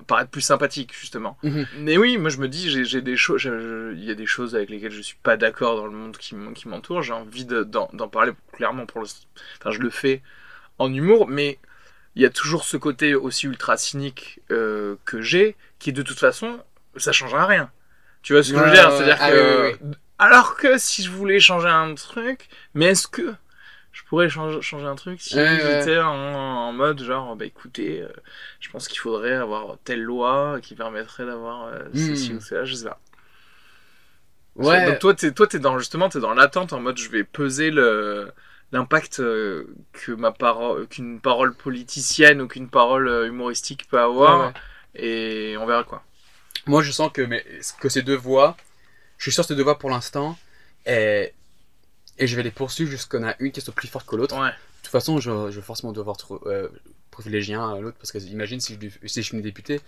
paraître 0.07 0.29
plus 0.29 0.41
sympathique 0.41 0.93
justement. 0.97 1.37
Mhm. 1.43 1.65
Mais 1.79 1.97
oui, 1.97 2.17
moi 2.17 2.29
je 2.29 2.37
me 2.37 2.47
dis 2.47 2.69
j'ai 2.85 3.01
des 3.01 3.17
choses, 3.17 3.43
il 3.43 4.03
y 4.03 4.11
a 4.11 4.15
des 4.15 4.25
choses 4.25 4.55
avec 4.55 4.69
lesquelles 4.69 4.93
je 4.93 5.01
suis 5.01 5.17
pas 5.21 5.35
d'accord 5.35 5.75
dans 5.75 5.85
le 5.85 5.91
monde 5.91 6.15
qui, 6.17 6.35
m'entoure. 6.35 7.01
J'ai 7.01 7.13
envie 7.13 7.45
de- 7.45 7.63
d'en 7.63 8.07
parler 8.07 8.31
clairement 8.53 8.85
pour 8.85 9.01
le, 9.01 9.07
enfin 9.59 9.71
je 9.71 9.79
le 9.79 9.89
fais 9.89 10.21
en 10.77 10.93
humour, 10.93 11.27
mais 11.27 11.59
il 12.15 12.21
y 12.21 12.25
a 12.25 12.29
toujours 12.29 12.63
ce 12.63 12.77
côté 12.77 13.15
aussi 13.15 13.47
ultra 13.47 13.75
cynique 13.75 14.39
euh, 14.51 14.95
que 15.03 15.21
j'ai, 15.21 15.55
qui 15.79 15.91
de 15.91 16.03
toute 16.03 16.19
façon 16.19 16.59
ça 16.95 17.11
changera 17.11 17.45
rien. 17.45 17.69
Tu 18.25 18.33
vois 18.33 18.43
ce 18.43 18.51
que 18.53 18.57
je 18.57 18.63
veux 18.63 18.71
dire 18.71 18.91
C'est-à-dire 18.91 19.17
ah 19.19 19.31
que 19.31 19.71
oui, 19.71 19.77
oui, 19.81 19.91
alors 20.17 20.55
que 20.55 20.77
si 20.77 21.03
je 21.03 21.11
voulais 21.11 21.39
changer 21.39 21.67
un 21.69 21.93
truc, 21.95 22.47
mais 22.73 22.87
est-ce 22.87 23.07
que 23.07 23.35
je 23.91 24.03
pourrais 24.05 24.29
changer, 24.29 24.61
changer 24.61 24.85
un 24.87 24.95
truc 24.95 25.21
si 25.21 25.35
Ouais, 25.35 25.43
ouais. 25.43 25.59
j'étais 25.79 25.99
en, 25.99 26.09
en 26.13 26.73
mode 26.73 27.01
genre, 27.03 27.35
bah 27.35 27.45
écoutez, 27.45 28.01
euh, 28.01 28.09
je 28.59 28.69
pense 28.69 28.87
qu'il 28.87 28.99
faudrait 28.99 29.33
avoir 29.33 29.77
telle 29.83 30.01
loi 30.03 30.59
qui 30.61 30.75
permettrait 30.75 31.25
d'avoir 31.25 31.67
euh, 31.67 31.79
ceci 31.93 32.33
Hmm. 32.33 32.37
ou 32.37 32.41
cela, 32.41 32.65
je 32.65 32.73
sais 32.75 32.85
pas. 32.85 32.99
Ouais. 34.55 34.85
Donc 34.85 34.99
toi, 34.99 35.13
t'es, 35.13 35.31
toi, 35.33 35.47
t'es 35.47 35.59
dans 35.59 35.77
justement, 35.79 36.09
t'es 36.09 36.19
dans 36.19 36.33
l'attente 36.33 36.73
en 36.73 36.79
mode, 36.79 36.97
je 36.97 37.09
vais 37.09 37.23
peser 37.23 37.71
le 37.71 38.31
l'impact 38.71 39.19
euh, 39.19 39.65
que 39.93 40.11
ma 40.13 40.31
parole, 40.31 40.87
qu'une 40.87 41.21
parole 41.21 41.53
politicienne 41.55 42.41
ou 42.41 42.47
qu'une 42.47 42.69
parole 42.69 43.07
humoristique 43.27 43.87
peut 43.89 43.99
avoir, 43.99 44.47
ouais. 44.47 44.53
et 44.95 45.57
on 45.59 45.65
verra 45.65 45.83
quoi. 45.83 46.03
Moi, 46.65 46.81
je 46.83 46.91
sens 46.91 47.11
que, 47.13 47.21
mais, 47.21 47.45
que 47.79 47.89
ces 47.89 48.01
deux 48.01 48.15
voix, 48.15 48.57
je 49.17 49.23
suis 49.23 49.31
sur 49.31 49.45
ces 49.45 49.55
deux 49.55 49.63
voix 49.63 49.77
pour 49.79 49.89
l'instant, 49.89 50.37
et, 50.85 51.31
et 52.17 52.27
je 52.27 52.35
vais 52.35 52.43
les 52.43 52.51
poursuivre 52.51 52.89
jusqu'à 52.91 53.17
qu'on 53.19 53.27
a 53.27 53.35
une 53.39 53.51
qui 53.51 53.61
soit 53.61 53.73
plus 53.73 53.87
forte 53.87 54.07
que 54.07 54.15
l'autre. 54.15 54.35
Ouais. 54.39 54.49
De 54.49 54.53
toute 54.83 54.91
façon, 54.91 55.19
je, 55.19 55.29
je 55.51 55.59
vais 55.59 55.65
forcément 55.65 55.91
devoir 55.93 56.15
euh, 56.45 56.69
privilégier 57.11 57.55
un 57.55 57.75
à 57.75 57.79
l'autre, 57.79 57.97
parce 57.99 58.11
que 58.11 58.17
imagine 58.19 58.59
si 58.59 58.77
je, 58.81 59.07
si 59.07 59.21
je 59.21 59.27
suis 59.27 59.41
député, 59.41 59.81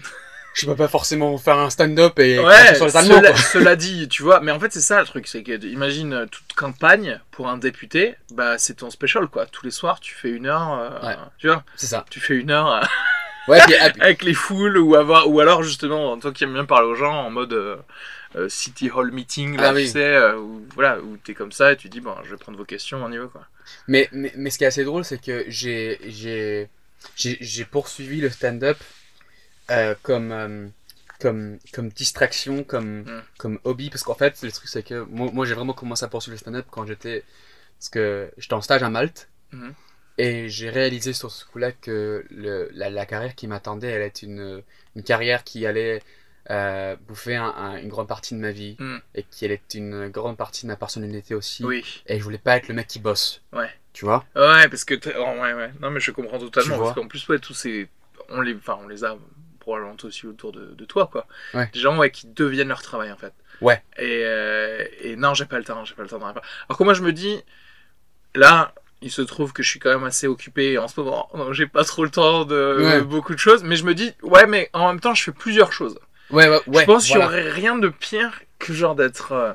je 0.54 0.66
peux 0.66 0.76
pas 0.76 0.88
forcément 0.88 1.36
faire 1.38 1.58
un 1.58 1.70
stand-up 1.70 2.18
et 2.18 2.38
Ouais, 2.38 2.74
sur 2.74 2.86
les 2.86 2.96
Allemands, 2.96 3.16
cela, 3.18 3.36
cela 3.36 3.76
dit, 3.76 4.08
tu 4.08 4.22
vois, 4.22 4.40
mais 4.40 4.50
en 4.52 4.58
fait 4.60 4.72
c'est 4.72 4.80
ça 4.80 5.00
le 5.00 5.06
truc, 5.06 5.26
c'est 5.28 5.42
que 5.42 5.52
imagine 5.66 6.12
euh, 6.12 6.26
toute 6.26 6.52
campagne 6.54 7.20
pour 7.30 7.48
un 7.48 7.56
député, 7.58 8.14
bah 8.32 8.58
c'est 8.58 8.74
ton 8.74 8.90
special 8.90 9.26
quoi. 9.28 9.46
Tous 9.46 9.64
les 9.64 9.70
soirs 9.70 10.00
tu 10.00 10.14
fais 10.14 10.30
une 10.30 10.46
heure, 10.46 10.72
euh, 10.72 11.06
Ouais. 11.06 11.16
tu 11.38 11.46
vois, 11.48 11.62
C'est 11.76 11.86
ça. 11.86 12.04
tu 12.10 12.18
fais 12.20 12.34
une 12.36 12.50
heure 12.50 12.66
euh, 12.72 12.80
Ouais, 13.48 13.60
puis, 13.66 13.74
ah, 13.80 13.90
avec 14.00 14.22
les 14.22 14.34
foules 14.34 14.78
ou 14.78 14.94
avoir, 14.94 15.28
ou 15.28 15.40
alors 15.40 15.62
justement 15.62 16.18
toi 16.18 16.32
qui 16.32 16.44
aimes 16.44 16.52
bien 16.54 16.64
parler 16.66 16.86
aux 16.88 16.94
gens 16.94 17.24
en 17.26 17.30
mode 17.30 17.52
euh, 17.52 17.76
euh, 18.36 18.48
city 18.48 18.90
hall 18.90 19.10
meeting, 19.10 19.56
là, 19.56 19.68
Ah 19.68 19.70
tu 19.70 19.76
oui. 19.76 19.88
sais, 19.88 20.14
euh, 20.16 20.36
où 20.38 20.64
voilà, 20.74 21.00
où 21.00 21.16
t'es 21.16 21.34
comme 21.34 21.50
ça 21.52 21.72
et 21.72 21.76
tu 21.76 21.88
dis 21.88 22.00
bon, 22.00 22.14
je 22.24 22.30
vais 22.30 22.36
prendre 22.36 22.58
vos 22.58 22.64
questions, 22.64 23.02
on 23.02 23.10
y 23.10 23.18
va 23.18 23.26
quoi. 23.26 23.46
Mais, 23.88 24.08
mais, 24.12 24.32
mais 24.36 24.50
ce 24.50 24.58
qui 24.58 24.64
est 24.64 24.68
assez 24.68 24.84
drôle, 24.84 25.04
c'est 25.04 25.20
que 25.20 25.44
j'ai, 25.48 25.98
j'ai, 26.06 26.68
j'ai, 27.16 27.64
poursuivi 27.64 28.20
le 28.20 28.30
stand-up 28.30 28.78
euh, 29.70 29.94
comme, 30.02 30.70
comme, 31.20 31.58
comme 31.72 31.88
distraction, 31.88 32.62
comme, 32.64 33.02
Mm. 33.02 33.22
comme 33.38 33.58
hobby. 33.64 33.90
Parce 33.90 34.02
qu'en 34.02 34.14
fait, 34.14 34.40
le 34.42 34.52
truc, 34.52 34.68
c'est 34.68 34.82
que 34.82 35.04
moi, 35.08 35.30
moi 35.32 35.46
j'ai 35.46 35.54
vraiment 35.54 35.72
commencé 35.72 36.04
à 36.04 36.08
poursuivre 36.08 36.34
le 36.34 36.38
stand-up 36.38 36.66
quand 36.70 36.86
j'étais. 36.86 37.24
Parce 37.78 37.88
que 37.88 38.30
j'étais 38.36 38.54
en 38.54 38.60
stage 38.60 38.82
à 38.82 38.90
Malte. 38.90 39.28
Mhm. 39.52 39.72
Et 40.22 40.48
j'ai 40.48 40.68
réalisé 40.70 41.12
sur 41.12 41.30
ce 41.30 41.44
coup-là 41.46 41.72
que 41.72 42.26
le, 42.30 42.68
la, 42.72 42.90
la 42.90 43.06
carrière 43.06 43.34
qui 43.34 43.46
m'attendait, 43.46 43.88
elle 43.88 44.02
était 44.02 44.26
une, 44.26 44.62
une 44.96 45.02
carrière 45.02 45.44
qui 45.44 45.64
allait 45.66 46.02
euh, 46.50 46.96
bouffer 47.08 47.36
un- 47.36 47.54
un- 47.64 47.76
une 47.78 47.88
grande 47.88 48.08
partie 48.08 48.34
de 48.34 48.40
ma 48.40 48.50
vie. 48.50 48.76
Mm. 48.78 48.98
Et 49.14 49.22
qui 49.30 49.44
allait 49.46 49.54
être 49.54 49.74
une 49.74 50.08
grande 50.08 50.36
partie 50.36 50.62
de 50.66 50.70
ma 50.72 50.76
personnalité 50.76 51.34
aussi. 51.34 51.64
Oui. 51.64 51.82
Et 52.06 52.18
je 52.18 52.24
voulais 52.24 52.38
pas 52.38 52.56
être 52.58 52.68
le 52.68 52.74
mec 52.74 52.86
qui 52.86 52.98
bosse. 52.98 53.40
Ouais. 53.52 53.70
Tu 53.92 54.04
vois? 54.04 54.24
Ouais, 54.36 54.68
parce 54.68 54.84
que 54.84 54.94
oh, 55.16 55.40
ouais, 55.42 55.54
ouais. 55.54 55.70
Non 55.80 55.90
mais 55.90 56.00
je 56.00 56.10
comprends 56.10 56.38
totalement 56.38 56.76
Tu 56.76 56.80
parce 56.82 56.94
qu'en 56.94 57.08
plus 57.08 57.26
ouais 57.28 57.38
tous 57.38 57.54
ces, 57.54 57.88
on 58.28 58.40
les, 58.42 58.54
enfin 58.54 58.78
on 58.84 58.88
les 58.88 59.04
a 59.04 59.16
probablement 59.58 59.96
aussi 60.04 60.26
autour 60.26 60.52
de, 60.52 60.66
de 60.80 60.84
toi 60.84 61.08
quoi. 61.10 61.26
Ouais. 61.54 61.68
Des 61.72 61.80
gens 61.80 61.96
ouais 61.98 62.10
qui 62.10 62.26
deviennent 62.26 62.68
leur 62.68 62.82
travail 62.82 63.10
en 63.10 63.16
fait. 63.16 63.32
Ouais. 63.60 63.82
Et, 63.98 64.22
euh, 64.24 64.84
et 65.00 65.16
non 65.16 65.34
j'ai 65.34 65.46
pas 65.46 65.58
le 65.58 65.64
temps, 65.64 65.84
j'ai 65.84 65.94
pas 65.94 66.02
le 66.02 66.08
temps. 66.08 66.18
d'en. 66.18 66.26
Alors 66.28 66.78
que 66.78 66.84
moi 66.84 66.94
je 66.94 67.02
me 67.02 67.12
dis 67.12 67.42
là. 68.34 68.74
Il 69.02 69.10
se 69.10 69.22
trouve 69.22 69.52
que 69.54 69.62
je 69.62 69.70
suis 69.70 69.78
quand 69.78 69.90
même 69.90 70.04
assez 70.04 70.26
occupé 70.26 70.76
en 70.78 70.86
ce 70.88 71.00
moment. 71.00 71.30
Donc 71.34 71.52
j'ai 71.54 71.66
pas 71.66 71.84
trop 71.84 72.04
le 72.04 72.10
temps 72.10 72.44
de 72.44 72.76
Ouais. 72.84 73.00
beaucoup 73.02 73.32
de 73.34 73.38
choses. 73.38 73.62
Mais 73.64 73.76
je 73.76 73.84
me 73.84 73.94
dis, 73.94 74.12
ouais, 74.22 74.46
mais 74.46 74.68
en 74.74 74.88
même 74.88 75.00
temps, 75.00 75.14
je 75.14 75.22
fais 75.22 75.32
plusieurs 75.32 75.72
choses. 75.72 75.98
Ouais, 76.30 76.48
ouais, 76.48 76.60
ouais. 76.66 76.80
je 76.82 76.84
pense 76.86 77.06
qu'il 77.06 77.16
y 77.16 77.18
aurait 77.18 77.48
rien 77.50 77.76
de 77.78 77.88
pire 77.88 78.40
que 78.58 78.72
genre 78.74 78.94
d'être 78.94 79.32
euh, 79.32 79.52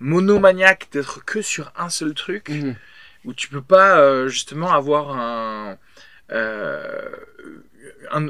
monomaniaque, 0.00 0.88
d'être 0.92 1.24
que 1.24 1.42
sur 1.42 1.70
un 1.76 1.88
seul 1.90 2.12
truc 2.14 2.48
Mhm. 2.48 2.74
où 3.24 3.32
tu 3.34 3.48
peux 3.48 3.62
pas 3.62 3.98
euh, 3.98 4.28
justement 4.28 4.72
avoir 4.72 5.16
un, 5.16 5.78
euh, 6.32 7.08
un, 8.10 8.28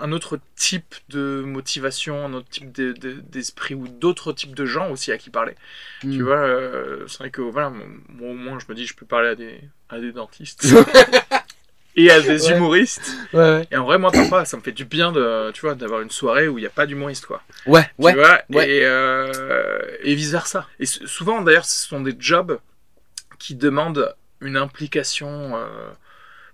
un 0.00 0.12
autre 0.12 0.38
type 0.56 0.94
de 1.08 1.42
motivation, 1.44 2.24
un 2.26 2.34
autre 2.34 2.48
type 2.48 2.72
de- 2.72 2.92
de- 2.92 3.20
d'esprit 3.28 3.74
ou 3.74 3.86
d'autres 3.88 4.32
types 4.32 4.54
de 4.54 4.64
gens 4.66 4.90
aussi 4.90 5.12
à 5.12 5.18
qui 5.18 5.30
parler. 5.30 5.54
Tu 6.00 6.08
Mhm. 6.08 6.22
vois, 6.22 6.36
euh, 6.38 7.06
c'est 7.08 7.18
vrai 7.18 7.30
que 7.30 7.40
voilà, 7.42 7.70
moi 7.70 8.30
au 8.30 8.34
moins 8.34 8.58
je 8.58 8.66
me 8.68 8.74
dis 8.74 8.86
je 8.86 8.94
peux 8.94 9.06
parler 9.06 9.28
à 9.28 9.34
des, 9.34 9.60
à 9.88 9.98
des 10.00 10.12
dentistes 10.12 10.64
et 11.96 12.10
à 12.10 12.20
des 12.20 12.46
Ouais. 12.46 12.56
humoristes. 12.56 13.12
Ouais, 13.32 13.40
ouais. 13.40 13.68
Et 13.70 13.76
en 13.76 13.84
vrai, 13.84 13.98
moi, 13.98 14.12
pas, 14.30 14.44
ça 14.44 14.56
me 14.56 14.62
fait 14.62 14.72
du 14.72 14.84
bien 14.84 15.10
de, 15.12 15.50
tu 15.52 15.62
vois, 15.62 15.74
d'avoir 15.74 16.00
une 16.00 16.10
soirée 16.10 16.46
où 16.48 16.58
il 16.58 16.62
n'y 16.62 16.66
a 16.66 16.70
pas 16.70 16.86
d'humoriste, 16.86 17.26
quoi. 17.26 17.42
Ouais, 17.66 17.88
ouais. 17.98 18.14
Vois 18.14 18.40
et, 18.64 18.80
euh, 18.84 19.80
et 20.02 20.14
vice 20.14 20.30
versa. 20.30 20.66
Et 20.78 20.86
souvent, 20.86 21.42
d'ailleurs, 21.42 21.64
ce 21.64 21.86
sont 21.88 22.00
des 22.00 22.14
jobs 22.18 22.58
qui 23.38 23.54
demandent 23.54 24.14
une 24.40 24.56
implication 24.56 25.56
euh, 25.56 25.66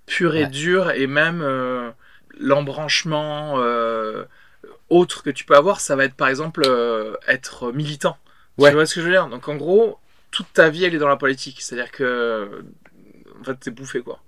pure 0.06 0.34
et 0.36 0.46
dure 0.46 0.90
et 0.92 1.06
même 1.06 1.42
euh, 1.42 1.90
l'embranchement 2.38 3.54
euh, 3.58 4.24
autre 4.90 5.22
que 5.22 5.30
tu 5.30 5.44
peux 5.44 5.56
avoir, 5.56 5.80
ça 5.80 5.96
va 5.96 6.04
être 6.04 6.14
par 6.14 6.28
exemple 6.28 6.62
euh, 6.66 7.16
être 7.26 7.72
militant. 7.72 8.16
Ouais. 8.58 8.70
Tu 8.70 8.76
vois 8.76 8.86
ce 8.86 8.94
que 8.94 9.00
je 9.00 9.06
veux 9.06 9.12
dire? 9.12 9.28
Donc 9.28 9.48
en 9.48 9.56
gros, 9.56 9.98
toute 10.30 10.52
ta 10.52 10.68
vie, 10.68 10.84
elle 10.84 10.94
est 10.94 10.98
dans 10.98 11.08
la 11.08 11.16
politique. 11.16 11.60
C'est-à-dire 11.60 11.90
que 11.90 12.64
en 13.40 13.44
fait, 13.44 13.54
t'es 13.56 13.70
bouffé 13.70 14.00
quoi. 14.00 14.20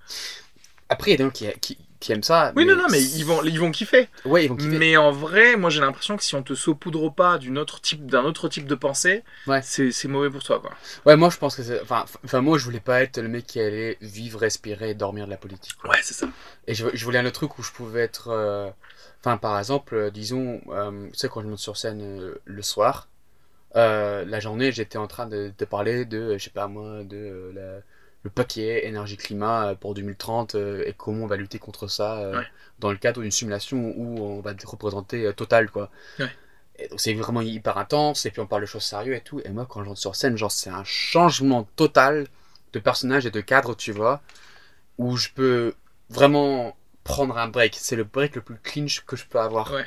Après, 0.89 1.11
il 1.11 1.13
y 1.13 1.15
a 1.15 1.19
des 1.19 1.25
gens 1.25 1.59
qui, 1.61 1.79
qui, 2.07 2.13
aiment 2.13 2.23
ça. 2.23 2.53
Oui, 2.57 2.65
non, 2.65 2.77
non, 2.77 2.87
mais 2.91 3.03
ils 3.03 3.25
vont, 3.25 3.43
ils 3.45 3.59
vont 3.61 3.71
kiffer. 3.71 4.09
Ouais, 4.25 4.45
ils 4.45 4.49
vont 4.49 4.57
kiffer. 4.57 4.79
Mais 4.79 4.97
en 4.97 5.11
vrai, 5.13 5.57
moi 5.57 5.71
j'ai 5.71 5.81
l'impression 5.81 6.17
que 6.17 6.23
si 6.25 6.35
on 6.35 6.43
te 6.43 6.55
saupoudre 6.55 7.13
pas 7.15 7.39
d'une 7.39 7.59
autre 7.59 7.81
type, 7.81 8.07
d'un 8.07 8.25
autre 8.25 8.49
type 8.49 8.67
de 8.67 8.75
pensée, 8.75 9.25
Ouais. 9.47 9.61
c'est 9.63 9.93
mauvais 10.09 10.31
pour 10.31 10.43
toi, 10.43 10.61
quoi. 10.61 10.71
Ouais, 11.05 11.17
moi 11.17 11.31
je 11.31 11.37
pense 11.37 11.57
que 11.57 11.63
c'est. 11.63 11.81
Enfin, 11.83 12.05
enfin, 12.25 12.41
moi 12.41 12.59
je 12.59 12.65
voulais 12.65 12.81
pas 12.81 13.03
être 13.03 13.19
le 13.19 13.29
mec 13.29 13.47
qui 13.47 13.61
allait 13.61 13.99
vivre, 14.01 14.39
respirer, 14.41 14.95
dormir 14.95 15.27
de 15.27 15.31
la 15.31 15.37
politique. 15.37 15.77
quoi. 15.77 15.91
Ouais, 15.91 16.01
c'est 16.03 16.15
ça. 16.15 16.27
Et 16.67 16.75
je, 16.75 16.87
je 16.95 17.05
voulais 17.05 17.19
un 17.19 17.27
autre 17.27 17.35
truc 17.35 17.59
où 17.59 17.63
je 17.63 17.73
pouvais 17.73 18.01
être. 18.03 18.29
euh, 18.29 18.71
Enfin, 19.21 19.39
par 19.39 19.59
exemple, 19.59 19.95
euh, 19.97 20.11
disons, 20.11 20.61
euh, 20.69 21.09
tu 21.13 21.19
sais, 21.19 21.29
quand 21.29 21.41
je 21.43 21.49
monte 21.49 21.59
sur 21.59 21.77
scène 21.77 22.01
euh, 22.03 22.35
le 22.45 22.63
soir, 22.63 23.09
la 23.75 24.41
journée, 24.41 24.73
j'étais 24.73 24.99
en 24.99 25.07
train 25.07 25.27
de, 25.27 25.53
de 25.57 25.65
parler 25.65 26.05
de, 26.05 26.39
je 26.39 26.45
sais 26.45 26.51
pas 26.51 26.67
moi, 26.67 27.03
de 27.05 27.51
la- 27.55 27.81
le 28.27 28.31
paquet 28.31 28.87
énergie-climat 28.87 29.69
euh, 29.69 29.75
pour 29.77 29.95
2030 29.95 30.55
euh, 30.57 30.83
et 30.87 30.93
comment 30.93 31.25
on 31.25 31.27
va 31.29 31.37
lutter 31.37 31.59
contre 31.59 31.87
ça 31.89 32.19
euh, 32.19 32.39
Ouais. 32.39 32.47
dans 32.81 32.91
le 32.91 32.99
cadre 32.99 33.23
d'une 33.23 33.31
simulation 33.31 33.93
où 33.97 34.19
on 34.21 34.41
va 34.41 34.53
représenter 34.65 35.33
Total, 35.35 35.71
quoi. 35.71 35.91
Ouais. 36.19 36.29
Et 36.79 36.89
donc 36.89 37.01
c'est 37.01 37.15
vraiment 37.15 37.41
hyper 37.41 37.79
intense 37.79 38.27
et 38.27 38.31
puis 38.31 38.41
on 38.41 38.47
parle 38.47 38.63
de 38.63 38.67
choses 38.67 38.83
sérieuses 38.83 39.17
et 39.17 39.21
tout. 39.21 39.41
Et 39.45 39.49
moi, 39.51 39.65
quand 39.69 39.83
je 39.83 39.89
monte 39.89 39.97
sur 39.99 40.15
scène, 40.17 40.37
genre, 40.37 40.51
c'est 40.53 40.71
un 40.71 40.85
changement 40.85 41.67
total 41.77 42.27
de 42.73 42.79
personnage 42.81 43.25
et 43.27 43.31
de 43.31 43.41
cadre, 43.41 43.75
tu 43.77 43.93
vois, 43.93 44.21
où 44.99 45.17
je 45.17 45.29
peux 45.35 45.75
vraiment 46.11 46.77
prendre 47.05 47.39
un 47.39 47.49
break. 47.49 47.77
C'est 47.79 47.97
le 47.97 48.05
break 48.05 48.35
le 48.35 48.43
plus 48.43 48.57
clinch 48.63 49.05
que 49.07 49.17
je 49.17 49.25
peux 49.25 49.39
avoir. 49.41 49.73
Ouais. 49.73 49.87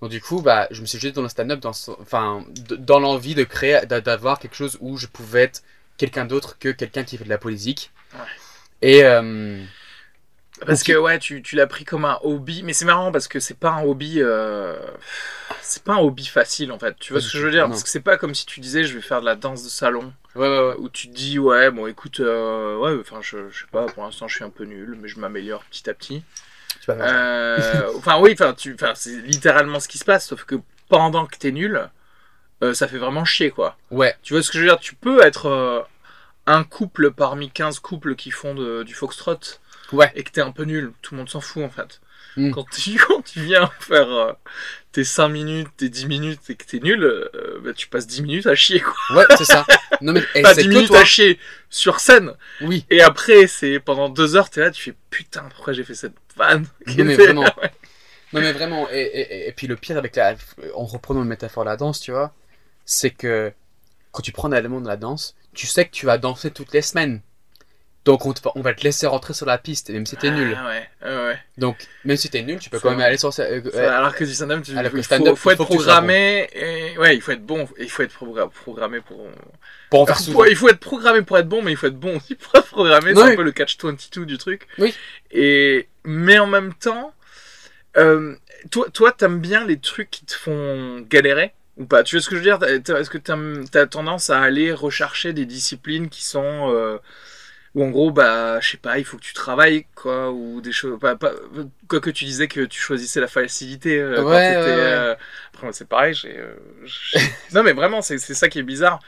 Donc 0.00 0.10
du 0.10 0.20
coup, 0.20 0.40
bah, 0.42 0.66
je 0.72 0.80
me 0.80 0.86
suis 0.86 0.98
jeté 0.98 1.12
dans 1.12 1.22
le 1.22 1.28
stand-up, 1.28 1.60
dans, 1.60 1.72
enfin, 2.00 2.44
dans 2.78 2.98
l'envie 2.98 3.34
de 3.34 3.44
créer, 3.44 3.86
d'a- 3.86 4.00
d'avoir 4.00 4.38
quelque 4.40 4.56
chose 4.56 4.76
où 4.80 4.96
je 4.96 5.06
pouvais 5.06 5.42
être 5.42 5.62
quelqu'un 5.96 6.24
d'autre 6.24 6.58
que 6.58 6.70
quelqu'un 6.70 7.04
qui 7.04 7.16
fait 7.18 7.24
de 7.24 7.28
la 7.28 7.38
politique. 7.38 7.90
Ouais. 8.14 8.20
Et 8.82 9.04
euh, 9.04 9.62
Parce 10.66 10.82
que 10.82 10.92
ouais, 10.92 11.18
tu, 11.18 11.42
tu 11.42 11.56
l'as 11.56 11.66
pris 11.66 11.84
comme 11.84 12.04
un 12.04 12.18
hobby, 12.22 12.62
mais 12.62 12.72
c'est 12.72 12.84
marrant 12.84 13.10
parce 13.12 13.28
que 13.28 13.40
c'est 13.40 13.58
pas 13.58 13.70
un 13.70 13.82
hobby, 13.84 14.16
euh, 14.22 14.78
c'est 15.60 15.82
pas 15.82 15.94
un 15.94 15.98
hobby 15.98 16.26
facile 16.26 16.70
en 16.72 16.78
fait. 16.78 16.96
Tu 17.00 17.12
vois 17.12 17.20
ce 17.20 17.32
que 17.32 17.38
je 17.38 17.44
veux 17.44 17.50
dire? 17.50 17.64
Non. 17.64 17.70
Parce 17.70 17.82
que 17.82 17.88
c'est 17.88 18.00
pas 18.00 18.16
comme 18.16 18.34
si 18.34 18.46
tu 18.46 18.60
disais 18.60 18.84
je 18.84 18.94
vais 18.94 19.02
faire 19.02 19.20
de 19.20 19.26
la 19.26 19.34
danse 19.36 19.64
de 19.64 19.68
salon, 19.68 20.12
ouais, 20.36 20.48
ouais, 20.48 20.68
ouais. 20.68 20.74
où 20.78 20.88
tu 20.88 21.08
te 21.08 21.14
dis 21.14 21.38
ouais 21.38 21.70
bon 21.70 21.86
écoute 21.86 22.20
euh, 22.20 22.76
ouais 22.78 22.96
enfin 23.00 23.20
je, 23.20 23.50
je 23.50 23.60
sais 23.60 23.66
pas 23.70 23.86
pour 23.86 24.04
l'instant 24.04 24.28
je 24.28 24.36
suis 24.36 24.44
un 24.44 24.50
peu 24.50 24.64
nul, 24.64 24.96
mais 25.00 25.08
je 25.08 25.18
m'améliore 25.18 25.64
petit 25.64 25.88
à 25.90 25.94
petit. 25.94 26.22
Tu 26.80 26.86
vas 26.86 26.96
faire 26.96 27.08
ça. 27.08 27.14
Euh, 27.14 27.92
enfin 27.96 28.18
oui, 28.20 28.30
enfin 28.34 28.54
tu, 28.54 28.74
enfin 28.74 28.92
c'est 28.94 29.16
littéralement 29.22 29.80
ce 29.80 29.88
qui 29.88 29.98
se 29.98 30.04
passe, 30.04 30.26
sauf 30.26 30.44
que 30.44 30.56
pendant 30.88 31.26
que 31.26 31.36
t'es 31.36 31.50
nul, 31.52 31.88
euh, 32.62 32.74
ça 32.74 32.88
fait 32.88 32.98
vraiment 32.98 33.24
chier 33.24 33.50
quoi. 33.50 33.76
Ouais, 33.90 34.14
Tu 34.22 34.32
vois 34.34 34.42
ce 34.42 34.50
que 34.50 34.58
je 34.58 34.62
veux 34.64 34.68
dire? 34.70 34.78
Tu 34.80 34.94
peux 34.94 35.22
être 35.24 35.46
euh, 35.46 35.80
un 36.46 36.64
couple 36.64 37.10
parmi 37.10 37.50
15 37.50 37.78
couples 37.80 38.14
qui 38.16 38.30
font 38.30 38.54
de- 38.54 38.82
du 38.84 38.94
foxtrot 38.94 39.38
ouais. 39.92 40.10
et 40.14 40.22
que 40.22 40.30
t'es 40.30 40.40
un 40.40 40.52
peu 40.52 40.64
nul, 40.64 40.92
tout 41.02 41.14
le 41.14 41.18
monde 41.18 41.28
s'en 41.30 41.40
fout 41.40 41.62
en 41.64 41.70
fait. 41.70 42.00
Mm. 42.36 42.50
Quand, 42.52 42.64
tu, 42.70 42.96
quand 43.08 43.22
tu 43.22 43.40
viens 43.40 43.70
faire 43.80 44.08
euh, 44.10 44.32
tes 44.92 45.04
5 45.04 45.28
minutes, 45.28 45.68
tes 45.76 45.88
10 45.88 46.06
minutes 46.06 46.40
et 46.50 46.54
que 46.56 46.64
t'es 46.64 46.80
nul, 46.80 47.28
bah, 47.62 47.72
tu 47.74 47.86
passes 47.88 48.06
10 48.06 48.22
minutes 48.22 48.46
à 48.46 48.54
chier 48.54 48.80
quoi. 48.80 48.94
Ouais, 49.16 49.24
c'est 49.36 49.44
ça. 49.44 49.64
Non 50.00 50.12
mais 50.12 50.22
et 50.34 50.42
Pas 50.42 50.54
c'est 50.54 50.62
10 50.62 50.68
que 50.68 50.74
minutes 50.74 50.88
toi. 50.88 51.00
à 51.00 51.04
chier 51.04 51.38
sur 51.70 52.00
scène 52.00 52.32
Oui. 52.60 52.84
et 52.90 53.02
après 53.02 53.46
c'est 53.46 53.78
pendant 53.80 54.08
2 54.08 54.36
heures 54.36 54.50
t'es 54.50 54.60
là, 54.60 54.70
tu 54.70 54.82
fais 54.82 54.94
putain 55.10 55.42
pourquoi 55.54 55.72
j'ai 55.72 55.84
fait 55.84 55.94
cette 55.94 56.14
vanne? 56.36 56.66
Non, 56.86 57.04
mais 57.04 57.14
vraiment. 57.16 57.44
Non 58.32 58.40
mais 58.40 58.52
vraiment. 58.52 58.88
Et, 58.90 58.98
et, 59.00 59.48
et 59.48 59.52
puis 59.52 59.68
le 59.68 59.76
pire 59.76 59.96
avec 59.96 60.16
la, 60.16 60.34
en 60.74 60.84
reprenant 60.86 61.22
une 61.22 61.28
métaphore 61.28 61.62
de 61.64 61.68
la 61.70 61.76
danse, 61.76 62.00
tu 62.00 62.10
vois, 62.10 62.34
c'est 62.84 63.10
que 63.10 63.52
quand 64.12 64.22
tu 64.22 64.32
prends 64.32 64.48
l'élément 64.48 64.80
de 64.80 64.88
la 64.88 64.96
danse, 64.96 65.34
tu 65.54 65.66
sais 65.66 65.84
que 65.86 65.90
tu 65.92 66.06
vas 66.06 66.18
danser 66.18 66.50
toutes 66.50 66.72
les 66.72 66.82
semaines. 66.82 67.20
Donc 68.04 68.26
on, 68.26 68.34
te- 68.34 68.46
on 68.54 68.60
va 68.60 68.74
te 68.74 68.82
laisser 68.84 69.06
rentrer 69.06 69.32
sur 69.32 69.46
la 69.46 69.56
piste, 69.56 69.88
même 69.88 70.04
si 70.04 70.14
t'es 70.18 70.30
nul. 70.30 70.54
Ah 70.58 70.66
ouais, 70.66 70.88
ouais, 71.04 71.24
ouais. 71.28 71.38
Donc 71.56 71.88
même 72.04 72.18
si 72.18 72.28
t'es 72.28 72.42
nul, 72.42 72.58
tu 72.58 72.68
peux 72.68 72.78
quand 72.78 72.90
même 72.90 73.00
aller 73.00 73.16
sur. 73.16 73.30
euh, 73.40 73.62
euh, 73.74 73.88
Alors 73.96 74.14
que 74.14 74.24
du 74.24 74.34
stand-up, 74.34 74.62
tu- 74.62 74.76
alors 74.76 74.92
que 74.92 74.98
il 74.98 75.04
stand-up, 75.04 75.36
faut, 75.36 75.36
faut 75.36 75.50
il 75.50 75.52
être 75.54 75.58
faut 75.66 75.74
programmé. 75.76 76.46
Et... 76.52 76.98
Ouais, 76.98 77.16
il 77.16 77.22
faut 77.22 77.32
être 77.32 77.46
bon. 77.46 77.66
Il 77.78 77.88
faut 77.88 78.02
être 78.02 78.14
progra- 78.14 78.50
programmé 78.50 79.00
pour. 79.00 79.26
pour 79.88 80.02
en 80.02 80.06
faire 80.06 80.18
souvent. 80.20 80.44
Il 80.44 80.54
faut 80.54 80.68
être 80.68 80.80
programmé 80.80 81.22
pour 81.22 81.38
être 81.38 81.48
bon, 81.48 81.62
mais 81.62 81.70
il 81.72 81.78
faut 81.78 81.86
être 81.86 81.98
bon 81.98 82.18
aussi 82.18 82.34
pour 82.34 82.54
être 82.56 82.66
programmé. 82.66 83.14
C'est 83.14 83.22
Oui. 83.22 83.32
un 83.32 83.36
peu 83.36 83.42
le 83.42 83.52
catch 83.52 83.78
22 83.82 84.26
du 84.26 84.36
truc. 84.36 84.66
Oui. 84.76 84.94
Et 85.30 85.88
mais 86.04 86.38
en 86.38 86.46
même 86.46 86.74
temps, 86.74 87.14
euh, 87.96 88.36
toi, 88.70 88.86
toi, 88.92 89.12
t'aimes 89.12 89.40
bien 89.40 89.64
les 89.66 89.78
trucs 89.78 90.10
qui 90.10 90.26
te 90.26 90.34
font 90.34 91.00
galérer? 91.08 91.54
Ou 91.76 91.86
pas 91.86 92.02
Tu 92.04 92.16
vois 92.16 92.22
ce 92.22 92.28
que 92.30 92.36
je 92.36 92.40
veux 92.40 92.46
dire? 92.58 92.62
Est-ce 92.62 93.10
que 93.10 93.18
t'aimes- 93.18 93.64
t'as 93.70 93.86
tendance 93.86 94.30
à 94.30 94.40
aller 94.40 94.72
rechercher 94.72 95.32
des 95.32 95.46
disciplines 95.46 96.08
qui 96.08 96.24
sont 96.24 96.70
euh, 96.72 96.98
où 97.74 97.82
en 97.84 97.90
gros, 97.90 98.12
bah, 98.12 98.60
je 98.60 98.70
sais 98.70 98.76
pas, 98.76 98.98
il 98.98 99.04
faut 99.04 99.16
que 99.16 99.22
tu 99.24 99.34
travailles, 99.34 99.86
quoi, 99.96 100.30
ou 100.30 100.60
des 100.60 100.70
choses. 100.70 100.98
Pas, 101.00 101.16
pas, 101.16 101.32
quoi 101.88 102.00
que 102.00 102.10
tu 102.10 102.24
disais 102.24 102.46
que 102.46 102.60
tu 102.60 102.80
choisissais 102.80 103.20
la 103.20 103.26
facilité 103.26 103.98
euh, 103.98 104.22
Ouais, 104.22 104.48
t'étais, 104.48 104.60
ouais, 104.60 104.76
ouais. 104.76 104.80
euh, 104.82 105.14
Après, 105.52 105.72
c'est 105.72 105.88
pareil, 105.88 106.14
j'ai. 106.14 106.38
euh, 106.38 106.54
non, 107.52 107.64
mais 107.64 107.72
vraiment, 107.72 108.00
c'est 108.02 108.18
c'est 108.18 108.34
ça 108.34 108.48
qui 108.48 108.60
est 108.60 108.62
bizarre. 108.62 109.00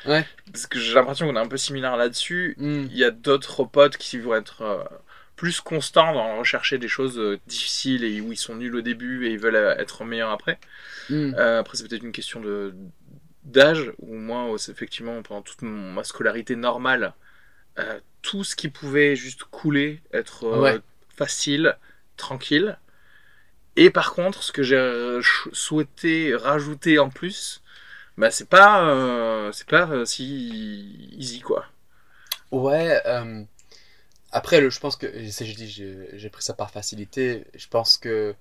Parce 0.52 0.66
que 0.66 0.80
j'ai 0.80 0.94
l'impression 0.94 1.28
qu'on 1.28 1.36
est 1.36 1.40
un 1.40 1.46
peu 1.46 1.56
similaire 1.56 1.96
là-dessus. 1.96 2.56
Hmm. 2.58 2.86
Il 2.90 2.96
y 2.96 3.04
a 3.04 3.10
d'autres 3.12 3.64
potes 3.64 3.96
qui 3.98 4.18
vont 4.18 4.34
être 4.34 4.62
euh, 4.62 4.82
plus 5.36 5.60
constants 5.60 6.12
dans 6.14 6.38
rechercher 6.38 6.78
des 6.78 6.88
choses 6.88 7.18
euh, 7.18 7.38
difficiles 7.46 8.04
et 8.04 8.20
où 8.20 8.32
ils 8.32 8.36
sont 8.38 8.56
nuls 8.56 8.74
au 8.76 8.80
début 8.82 9.26
et 9.26 9.32
ils 9.32 9.38
veulent 9.38 9.56
euh, 9.56 9.76
être 9.76 10.04
meilleurs 10.04 10.30
après. 10.30 10.58
Hmm. 11.08 11.36
Euh, 11.38 11.60
après, 11.60 11.76
c'est 11.78 11.88
peut-être 11.88 12.04
une 12.04 12.12
question 12.12 12.40
de 12.40 12.74
d'âge, 13.44 13.92
ou 14.00 14.14
moi, 14.16 14.54
effectivement, 14.68 15.22
pendant 15.22 15.42
toute 15.42 15.62
mon- 15.62 15.92
ma 15.92 16.04
scolarité 16.04 16.56
normale, 16.56 17.14
euh, 17.78 18.00
tout 18.22 18.44
ce 18.44 18.56
qui 18.56 18.68
pouvait 18.68 19.16
juste 19.16 19.44
couler, 19.44 20.02
être 20.12 20.44
euh, 20.46 20.62
Ouais. 20.62 20.80
facile, 21.16 21.76
tranquille. 22.16 22.78
Et 23.76 23.90
par 23.90 24.14
contre, 24.14 24.42
ce 24.42 24.52
que 24.52 24.62
j'ai 24.62 25.18
souhaité 25.52 26.34
rajouter 26.34 26.98
en 26.98 27.10
plus, 27.10 27.62
bah, 28.18 28.30
c'est 28.30 28.48
pas, 28.48 29.50
c'est 29.52 29.68
pas 29.68 30.06
si 30.06 31.10
easy, 31.18 31.40
quoi. 31.40 31.66
Ouais. 32.50 33.00
Après, 34.36 34.60
le, 34.60 34.68
je 34.70 34.78
pense 34.80 34.96
que 34.96 35.06
je 35.06 35.54
dis, 35.54 35.68
j'ai 36.12 36.30
pris 36.30 36.42
ça 36.42 36.52
par 36.54 36.70
facilité. 36.70 37.44
Je 37.54 37.66
pense 37.68 37.96
que 37.96 38.34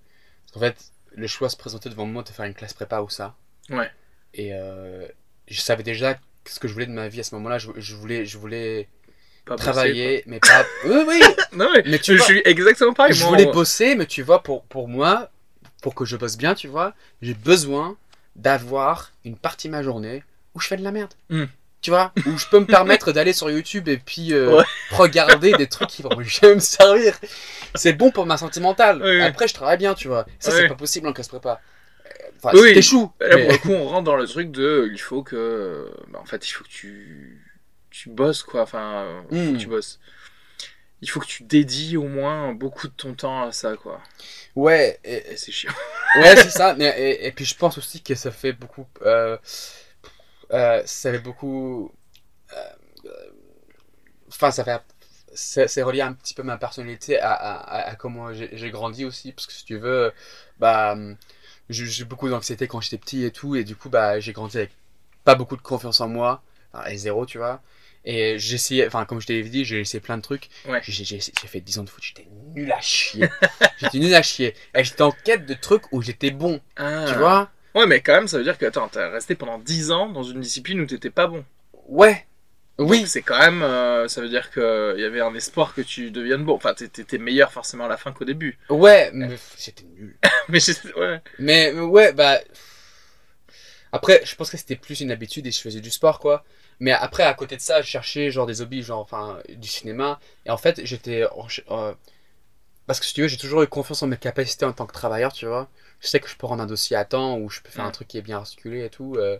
en 0.56 0.60
fait, 0.60 0.76
le 1.14 1.28
choix 1.28 1.50
se 1.50 1.56
présentait 1.58 1.90
devant 1.90 2.06
moi 2.06 2.22
de 2.24 2.30
faire 2.30 2.46
une 2.46 2.54
classe 2.54 2.74
prépa 2.74 3.00
ou 3.02 3.10
ça. 3.10 3.36
Ouais. 3.70 3.90
Et 4.34 4.50
euh, 4.54 5.08
je 5.48 5.62
savais 5.62 5.84
déjà 5.84 6.20
ce 6.48 6.60
que 6.60 6.68
je 6.68 6.74
voulais 6.74 6.86
de 6.86 6.92
ma 6.92 7.08
vie 7.08 7.22
à 7.22 7.24
ce 7.24 7.34
moment-là. 7.36 7.58
Je, 7.60 7.72
je 7.78 7.96
voulais, 7.96 8.26
je 8.26 8.38
voulais 8.38 8.90
Pas 9.46 9.56
bosser, 9.56 9.64
travailler, 9.64 10.24
mais 10.28 10.40
pas. 10.40 10.66
Oui, 10.86 11.04
oui. 11.08 11.22
Non, 11.54 11.70
mais, 11.74 11.84
Mais 11.86 12.00
tu 12.00 12.12
je 12.14 12.18
vois- 12.18 12.26
suis 12.28 12.42
exactement 12.46 12.94
pareil. 12.94 13.14
je 13.14 13.22
moi, 13.24 13.30
voulais 13.32 13.48
on- 13.48 13.54
bosser, 13.54 13.96
mais 13.96 14.06
tu 14.06 14.22
vois, 14.22 14.44
pour, 14.44 14.64
pour 14.66 14.88
moi, 14.90 15.32
pour 15.82 15.96
que 15.96 16.04
je 16.06 16.18
bosse 16.18 16.36
bien, 16.38 16.56
tu 16.56 16.68
vois, 16.68 16.94
j'ai 17.22 17.34
besoin 17.36 17.98
d'avoir 18.36 19.12
une 19.24 19.38
partie 19.38 19.68
de 19.68 19.72
ma 19.72 19.82
journée 19.82 20.24
où 20.54 20.60
je 20.60 20.68
fais 20.68 20.78
de 20.78 20.84
la 20.84 20.92
merde. 20.92 21.14
Hmm. 21.30 21.46
Tu 21.86 21.92
vois, 21.92 22.12
où 22.26 22.36
je 22.36 22.48
peux 22.48 22.60
me 22.60 22.66
permettre 22.66 23.12
d'aller 23.12 23.32
sur 23.32 23.48
YouTube 23.52 23.88
et 23.90 23.98
puis 23.98 24.34
euh, 24.34 24.58
Ouais. 24.58 24.64
regarder 24.90 25.52
des 25.54 25.68
trucs 25.68 25.88
qui 25.90 26.02
vont 26.02 26.10
jamais 26.24 26.56
me 26.56 26.60
servir. 26.60 27.16
C'est 27.76 27.94
bon 27.94 28.10
pour 28.10 28.26
ma 28.26 28.38
santé 28.38 28.60
mentale. 28.60 29.02
Oui, 29.04 29.18
oui. 29.18 29.22
Après, 29.22 29.48
je 29.48 29.54
travaille 29.54 29.78
bien, 29.78 29.94
tu 29.94 30.08
vois. 30.08 30.26
Ça, 30.40 30.50
Oui. 30.50 30.58
c'est 30.62 30.68
pas 30.68 30.74
possible 30.74 31.08
en 31.08 31.14
classe 31.14 31.28
prépa. 31.28 31.62
Enfin, 32.38 32.58
Oui. 32.60 32.74
t'échoues. 32.74 33.12
Là, 33.20 33.36
mais- 33.36 33.44
pour 33.44 33.52
le 33.52 33.58
coup, 33.60 33.72
on 33.74 33.88
rentre 33.88 34.06
dans 34.06 34.16
le 34.16 34.26
truc 34.28 34.50
de, 34.50 34.90
il 34.92 34.98
faut 34.98 35.22
que, 35.22 35.88
bah, 36.08 36.18
en 36.20 36.26
fait, 36.26 36.48
il 36.48 36.52
faut 36.54 36.64
que 36.64 36.70
tu, 36.70 37.40
tu 37.92 38.10
bosses 38.10 38.42
quoi. 38.42 38.64
Enfin, 38.64 39.06
il 39.32 39.38
faut 39.38 39.52
Hmm. 39.52 39.54
que 39.54 39.60
tu 39.62 39.68
bosses. 39.68 40.00
Il 41.04 41.10
faut 41.12 41.20
que 41.20 41.28
tu 41.28 41.44
dédies 41.44 41.98
au 41.98 42.08
moins 42.08 42.52
beaucoup 42.54 42.88
de 42.88 42.94
ton 42.94 43.14
temps 43.14 43.44
à 43.48 43.52
ça, 43.52 43.76
quoi. 43.76 44.02
Ouais, 44.56 45.00
et- 45.04 45.34
Et 45.34 45.38
c'est 45.38 45.52
chiant. 45.52 45.72
Ouais, 46.16 46.36
c'est 46.36 46.50
ça. 46.50 46.74
Mais, 46.74 46.96
et, 46.98 47.28
et 47.28 47.32
puis 47.32 47.46
je 47.46 47.54
pense 47.56 47.78
aussi 47.78 48.02
que 48.02 48.16
ça 48.16 48.32
fait 48.32 48.54
beaucoup. 48.54 48.88
euh, 49.04 49.38
euh, 50.56 50.82
ça 50.86 51.12
fait 51.12 51.20
beaucoup. 51.20 51.92
euh, 52.54 52.70
Enfin, 54.30 54.52
ça 54.52 54.64
fait. 54.64 54.82
C'est 55.34 55.84
relié 55.84 56.02
un 56.02 56.14
petit 56.14 56.34
peu 56.34 56.44
ma 56.44 56.58
personnalité 56.58 57.20
à, 57.20 57.32
à, 57.34 57.54
à- 57.56 57.90
à 57.90 57.96
comment 57.96 58.34
j'ai 58.34 58.72
grandi 58.72 59.04
aussi. 59.06 59.34
Parce 59.34 59.48
que 59.48 59.54
si 59.54 59.66
tu 59.66 59.78
veux, 59.78 60.14
bah, 60.60 60.96
j'ai 61.70 62.06
beaucoup 62.06 62.30
d'anxiété 62.30 62.68
quand 62.68 62.80
j'étais 62.82 62.98
petit 62.98 63.24
et 63.26 63.32
tout. 63.32 63.56
Et 63.56 63.64
du 63.66 63.76
coup, 63.76 63.90
bah, 63.90 64.20
j'ai 64.20 64.32
grandi 64.34 64.58
avec 64.58 64.72
pas 65.26 65.36
beaucoup 65.36 65.58
de 65.58 65.62
confiance 65.62 66.00
en 66.02 66.08
moi. 66.08 66.42
Et 66.90 66.98
zéro, 66.98 67.26
tu 67.26 67.38
vois. 67.38 67.62
Et 68.06 68.38
j'ai 68.38 68.56
essayé, 68.56 68.86
enfin, 68.88 69.06
comme 69.06 69.20
je 69.20 69.28
t'ai 69.28 69.42
dit, 69.44 69.66
j'ai 69.66 69.80
essayé 69.82 70.00
plein 70.00 70.18
de 70.18 70.22
trucs. 70.22 70.50
Ouais. 70.68 70.80
J'ai 70.84 71.20
fait 71.20 71.60
10 71.62 71.80
ans 71.80 71.84
de 71.84 71.90
foot, 71.90 72.04
j'étais 72.04 72.28
nul 72.54 72.72
à 72.72 72.80
chier. 72.80 73.28
j'étais 73.80 73.98
nul 73.98 74.14
à 74.14 74.22
chier. 74.22 74.54
Et 74.76 74.84
j'étais 74.84 75.02
en 75.02 75.12
quête 75.12 75.46
de 75.46 75.54
trucs 75.56 75.92
où 75.92 76.02
j'étais 76.02 76.32
bon. 76.32 76.62
Ah. 76.78 77.06
Tu 77.10 77.16
vois 77.16 77.50
Ouais, 77.76 77.86
mais 77.86 78.00
quand 78.02 78.14
même, 78.14 78.28
ça 78.28 78.38
veut 78.38 78.44
dire 78.44 78.58
que, 78.58 78.66
attends, 78.66 78.88
t'as 78.88 79.10
resté 79.10 79.36
pendant 79.36 79.60
10 79.60 79.92
ans 79.92 80.10
dans 80.10 80.24
une 80.24 80.40
discipline 80.40 80.80
où 80.80 80.86
t'étais 80.86 81.10
pas 81.10 81.28
bon. 81.28 81.44
Ouais. 81.88 82.26
Oui. 82.78 83.06
C'est 83.06 83.22
quand 83.22 83.38
même, 83.38 83.64
euh, 83.64 84.08
ça 84.08 84.22
veut 84.22 84.30
dire 84.30 84.50
qu'il 84.52 84.96
y 84.98 85.04
avait 85.04 85.22
un 85.22 85.34
espoir 85.36 85.74
que 85.74 85.82
tu 85.82 86.10
deviennes 86.12 86.44
bon. 86.46 86.56
Enfin, 86.56 86.74
t'étais 86.74 87.18
meilleur 87.18 87.52
forcément 87.52 87.86
à 87.86 87.90
la 87.90 87.98
fin 87.98 88.12
qu'au 88.12 88.26
début. 88.26 88.58
Ouais, 88.70 89.12
mais 89.14 89.30
c'était 89.58 89.84
nul. 89.84 90.18
Mais 90.50 90.60
ouais. 90.98 91.22
Mais 91.40 91.72
ouais, 91.74 92.14
bah. 92.14 92.40
Après, 93.92 94.22
je 94.26 94.36
pense 94.36 94.50
que 94.50 94.58
c'était 94.58 94.76
plus 94.76 95.00
une 95.02 95.12
habitude 95.12 95.48
et 95.48 95.52
je 95.52 95.62
faisais 95.62 95.80
du 95.80 95.90
sport, 95.90 96.20
quoi. 96.20 96.44
Mais 96.80 96.92
après, 96.92 97.24
à 97.24 97.34
côté 97.34 97.56
de 97.56 97.62
ça, 97.62 97.82
je 97.82 97.88
cherchais 97.88 98.30
genre 98.30 98.46
des 98.46 98.62
hobbies, 98.62 98.84
genre, 98.84 99.00
enfin, 99.00 99.40
du 99.50 99.68
cinéma. 99.68 100.20
Et 100.46 100.50
en 100.50 100.58
fait, 100.58 100.82
j'étais. 100.84 101.24
euh, 101.24 101.94
parce 102.88 103.00
que 103.00 103.06
si 103.06 103.14
tu 103.14 103.22
veux, 103.22 103.28
j'ai 103.28 103.38
toujours 103.38 103.62
eu 103.64 103.68
confiance 103.68 104.04
en 104.04 104.08
mes 104.08 104.18
capacités 104.18 104.66
en 104.66 104.74
tant 104.74 104.86
que 104.86 104.94
travailleur, 104.94 105.34
tu 105.34 105.46
vois. 105.46 105.68
Je 106.02 106.08
sais 106.08 106.20
que 106.20 106.28
je 106.30 106.36
peux 106.36 106.46
rendre 106.46 106.62
un 106.64 106.68
dossier 106.68 106.96
à 106.96 107.06
temps 107.06 107.38
ou 107.38 107.50
je 107.50 107.62
peux 107.62 107.70
faire 107.70 107.86
un 107.86 107.92
truc 107.92 108.08
qui 108.08 108.18
est 108.18 108.22
bien 108.22 108.38
articulé 108.38 108.86
et 108.86 108.90
tout. 108.90 109.16
euh, 109.18 109.38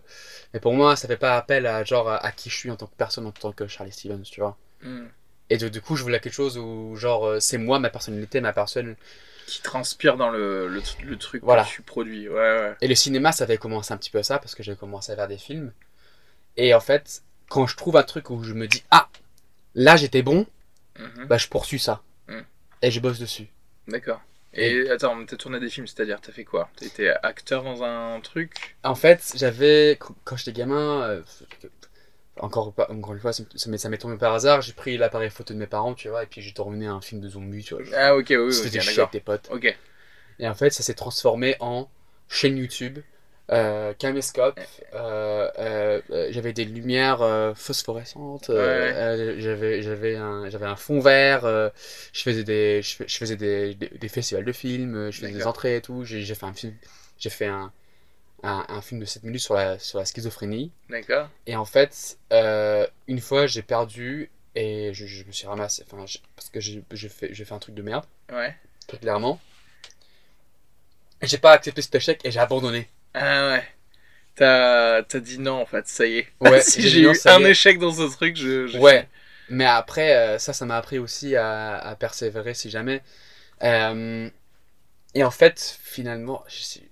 mais 0.54 0.60
pour 0.60 0.74
moi, 0.74 0.96
ça 0.96 1.08
fait 1.08 1.18
pas 1.18 1.38
appel 1.38 1.66
à 1.68 1.84
genre 1.84 2.10
à 2.10 2.32
qui 2.32 2.50
je 2.50 2.56
suis 2.56 2.72
en 2.72 2.76
tant 2.76 2.88
que 2.88 2.96
personne, 2.98 3.26
en 3.28 3.32
tant 3.32 3.52
que 3.52 3.68
Charlie 3.68 3.92
Stevens, 3.92 4.24
tu 4.24 4.40
vois. 4.42 4.58
Hmm. 4.82 5.06
Et 5.52 5.58
de- 5.58 5.70
du 5.70 5.80
coup, 5.82 5.96
je 5.96 6.02
voulais 6.04 6.20
quelque 6.20 6.34
chose 6.34 6.58
où 6.58 6.96
genre 6.96 7.26
euh, 7.28 7.40
c'est 7.40 7.58
moi, 7.60 7.78
ma 7.80 7.90
personnalité, 7.92 8.42
ma 8.42 8.54
personne. 8.54 8.96
Qui 9.46 9.62
transpire 9.62 10.18
dans 10.18 10.32
le, 10.32 10.68
le, 10.68 10.82
le 11.04 11.18
truc 11.18 11.44
Voilà. 11.44 11.64
que 11.66 11.70
tu 11.70 11.82
produis. 11.84 12.28
Ouais, 12.28 12.36
ouais. 12.36 12.76
Et 12.82 12.88
le 12.88 12.96
cinéma, 12.96 13.32
ça 13.32 13.44
avait 13.44 13.58
commencé 13.58 13.94
un 13.94 13.98
petit 13.98 14.10
peu 14.10 14.24
ça 14.24 14.40
parce 14.40 14.56
que 14.56 14.64
j'ai 14.64 14.76
commencé 14.76 15.12
à 15.12 15.16
faire 15.16 15.28
des 15.28 15.38
films. 15.38 15.72
Et 16.58 16.74
en 16.74 16.80
fait, 16.80 17.22
quand 17.50 17.68
je 17.68 17.76
trouve 17.78 17.96
un 17.98 18.04
truc 18.04 18.32
où 18.32 18.44
je 18.44 18.54
me 18.54 18.68
dis 18.68 18.84
ah 18.90 19.08
là 19.76 19.98
j'étais 19.98 20.24
bon, 20.24 20.48
Mhm. 20.98 21.26
bah 21.28 21.38
je 21.38 21.48
poursuis 21.48 21.78
ça 21.80 22.02
Mm. 22.28 22.40
Et 22.82 22.92
je 22.92 23.00
bosse 23.00 23.20
dessus. 23.20 23.48
D'accord. 23.88 24.22
Et 24.54 24.90
attends, 24.90 25.26
t'as 25.26 25.36
tourné 25.36 25.60
des 25.60 25.70
films, 25.70 25.86
c'est-à-dire, 25.86 26.22
t'as 26.22 26.32
fait 26.32 26.46
quoi? 26.46 26.70
T'as 26.78 26.86
été 26.86 27.10
acteur 27.24 27.64
dans 27.64 27.84
un 27.84 28.22
truc? 28.22 28.78
En 28.84 28.96
fait, 28.96 29.34
j'avais 29.36 30.00
quand 30.24 30.38
j'étais 30.38 30.54
gamin, 30.54 31.02
euh, 31.04 31.22
encore 32.40 32.74
encore 32.90 33.14
une 33.14 33.20
fois, 33.20 33.34
ça 33.34 33.44
m'est 33.70 33.98
tombé 33.98 34.18
par 34.18 34.34
hasard. 34.34 34.62
J'ai 34.62 34.74
pris 34.74 34.98
l'appareil 34.98 35.30
photo 35.30 35.54
de 35.54 35.60
mes 35.60 35.68
parents, 35.68 35.94
tu 35.94 36.08
vois, 36.10 36.24
et 36.24 36.28
puis 36.28 36.42
j'ai 36.42 36.54
tourné 36.54 36.86
un 36.86 37.02
film 37.02 37.22
de 37.22 37.30
zombies, 37.30 37.64
tu 37.64 37.74
vois. 37.76 37.84
genre, 37.84 37.94
Ah, 37.98 38.16
ok, 38.16 38.28
oui, 38.30 38.36
oui, 38.38 38.54
C'était 38.54 38.80
avec 38.80 39.12
tes 39.12 39.20
potes. 39.20 39.50
Ok. 39.52 39.76
Et 40.40 40.48
en 40.48 40.56
fait, 40.56 40.70
ça 40.70 40.84
s'est 40.84 40.94
transformé 40.94 41.56
en 41.60 41.90
chaîne 42.30 42.58
YouTube, 42.58 43.00
euh, 43.52 43.94
caméscope. 43.94 44.60
euh, 44.94 45.50
euh, 45.60 46.02
euh, 46.12 46.28
j'avais 46.32 46.54
des 46.54 46.66
lumières 46.66 47.54
phosphorescentes. 47.56 48.50
Ouais. 48.50 49.36
j'avais 49.40 49.82
j'avais 49.82 50.16
un 50.16 50.50
j'avais 50.50 50.66
un 50.66 50.76
fond 50.76 51.00
vert. 51.00 51.42
je 52.14 52.22
faisais 52.22 52.44
des 52.44 52.82
je, 52.82 52.96
fais- 52.96 53.08
je 53.08 53.18
faisais 53.18 53.36
des, 53.36 53.76
des, 53.76 53.90
des 53.90 54.08
festivals 54.10 54.46
de 54.46 54.52
films. 54.52 55.12
Je 55.12 55.20
faisais 55.22 55.32
des 55.32 55.46
entrées 55.48 55.78
et 55.78 55.82
tout. 55.82 56.04
J'ai 56.06 56.24
fait 56.36 56.46
un 56.46 56.54
film. 56.54 56.74
J'ai 57.18 57.30
fait 57.30 57.48
un, 57.48 57.72
un 58.44 58.66
un 58.70 58.82
film 58.82 59.00
de 59.02 59.06
7 59.06 59.24
minutes 59.24 59.42
sur 59.42 59.56
la 59.56 59.80
sur 59.80 60.00
la 60.00 60.06
schizophrénie. 60.06 60.72
D'accord. 60.90 61.30
Et 61.48 61.56
en 61.56 61.66
fait, 61.66 62.18
une 63.08 63.20
fois, 63.22 63.48
j'ai 63.48 63.62
perdu 63.64 64.32
et 64.56 64.94
je, 64.94 65.06
je 65.06 65.24
me 65.26 65.32
suis 65.34 65.48
ramassé. 65.48 65.84
Enfin, 65.92 66.06
parce 66.36 66.50
que 66.50 66.60
j'ai 66.60 66.84
fait 67.10 67.30
j'ai 67.34 67.46
fait 67.46 67.54
un 67.54 67.60
truc 67.60 67.76
de 67.76 67.82
merde 67.82 68.06
Ouais. 68.32 68.56
très 68.88 68.98
clairement. 68.98 69.40
J'ai 71.22 71.38
pas 71.38 71.52
accepté 71.52 71.82
cet 71.82 71.96
échec 71.96 72.22
et 72.24 72.32
j'ai 72.32 72.40
abandonné. 72.40 72.88
Ah, 73.16 73.50
ouais. 73.50 73.64
T'as 74.36 75.02
t'as 75.04 75.20
dit 75.20 75.40
non, 75.40 75.62
en 75.62 75.66
fait, 75.66 75.88
ça 75.88 76.06
y 76.06 76.20
est. 76.20 76.28
Ouais, 76.42 76.62
si 76.64 76.82
j'ai 76.88 77.02
non, 77.02 77.14
eu 77.14 77.18
un 77.26 77.44
est. 77.44 77.46
échec 77.46 77.80
dans 77.80 77.92
ce 77.94 78.04
truc, 78.16 78.36
je. 78.38 78.68
je 78.68 78.78
Ouais. 78.78 79.08
Mais 79.50 79.66
après, 79.66 80.16
euh, 80.16 80.38
ça, 80.40 80.54
ça 80.54 80.66
m'a 80.66 80.78
appris 80.78 80.98
aussi 81.00 81.36
à, 81.36 81.78
à 81.78 81.96
persévérer 81.96 82.54
si 82.56 82.70
jamais. 82.70 83.02
Euh, 83.64 84.30
et 85.16 85.24
en 85.24 85.32
fait, 85.32 85.80
finalement, 85.84 86.44
je 86.48 86.56
suis... 86.64 86.90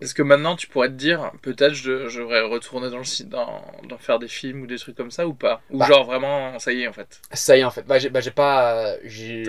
Est-ce 0.00 0.14
que 0.14 0.22
maintenant 0.22 0.56
tu 0.56 0.66
pourrais 0.66 0.88
te 0.88 0.94
dire, 0.94 1.30
peut-être 1.42 1.74
je, 1.74 2.08
je 2.08 2.20
devrais 2.20 2.40
retourner 2.42 2.90
dans 2.90 2.98
le 2.98 3.24
dans, 3.24 3.62
dans 3.88 3.98
faire 3.98 4.18
des 4.18 4.26
films 4.28 4.62
ou 4.62 4.66
des 4.66 4.76
trucs 4.78 4.96
comme 4.96 5.12
ça 5.12 5.26
ou 5.28 5.34
pas? 5.34 5.62
Ou 5.70 5.78
Bah. 5.78 5.82
genre 5.82 6.04
vraiment, 6.04 6.58
ça 6.58 6.72
y 6.72 6.82
est 6.82 6.88
en 6.88 6.92
fait. 6.92 7.20
ça 7.32 7.56
y 7.56 7.60
est 7.60 7.64
en 7.64 7.70
fait. 7.70 7.82
Bah, 7.86 7.98
j'ai 7.98 8.10
bah, 8.10 8.20
pas, 8.34 8.96
j'ai 9.00 9.46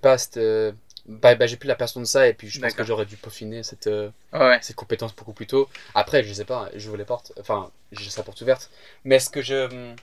pas 0.00 0.18
cette, 0.18 0.36
euh, 0.36 0.72
bah, 1.06 1.34
bah, 1.34 1.46
j'ai 1.46 1.56
plus 1.56 1.66
la 1.68 1.74
passion 1.74 2.00
de 2.00 2.06
ça 2.06 2.28
et 2.28 2.34
puis 2.34 2.48
je 2.48 2.60
pense 2.60 2.74
que 2.74 2.84
j'aurais 2.84 3.06
dû 3.06 3.16
peaufiner 3.16 3.62
cette, 3.62 3.86
euh, 3.88 4.10
Ouais. 4.32 4.58
ces 4.62 4.74
compétences 4.74 5.14
beaucoup 5.14 5.32
plus 5.32 5.46
tôt. 5.46 5.68
Après, 5.94 6.22
je 6.22 6.32
sais 6.32 6.44
pas, 6.44 6.70
j'ouvre 6.74 6.96
les 6.96 7.04
portes, 7.04 7.32
enfin, 7.40 7.70
j'ai 7.90 8.10
sa 8.10 8.22
porte 8.22 8.40
ouverte. 8.40 8.70
Mais 9.04 9.16
est-ce 9.16 9.30
que 9.30 9.42
je. 9.42 9.94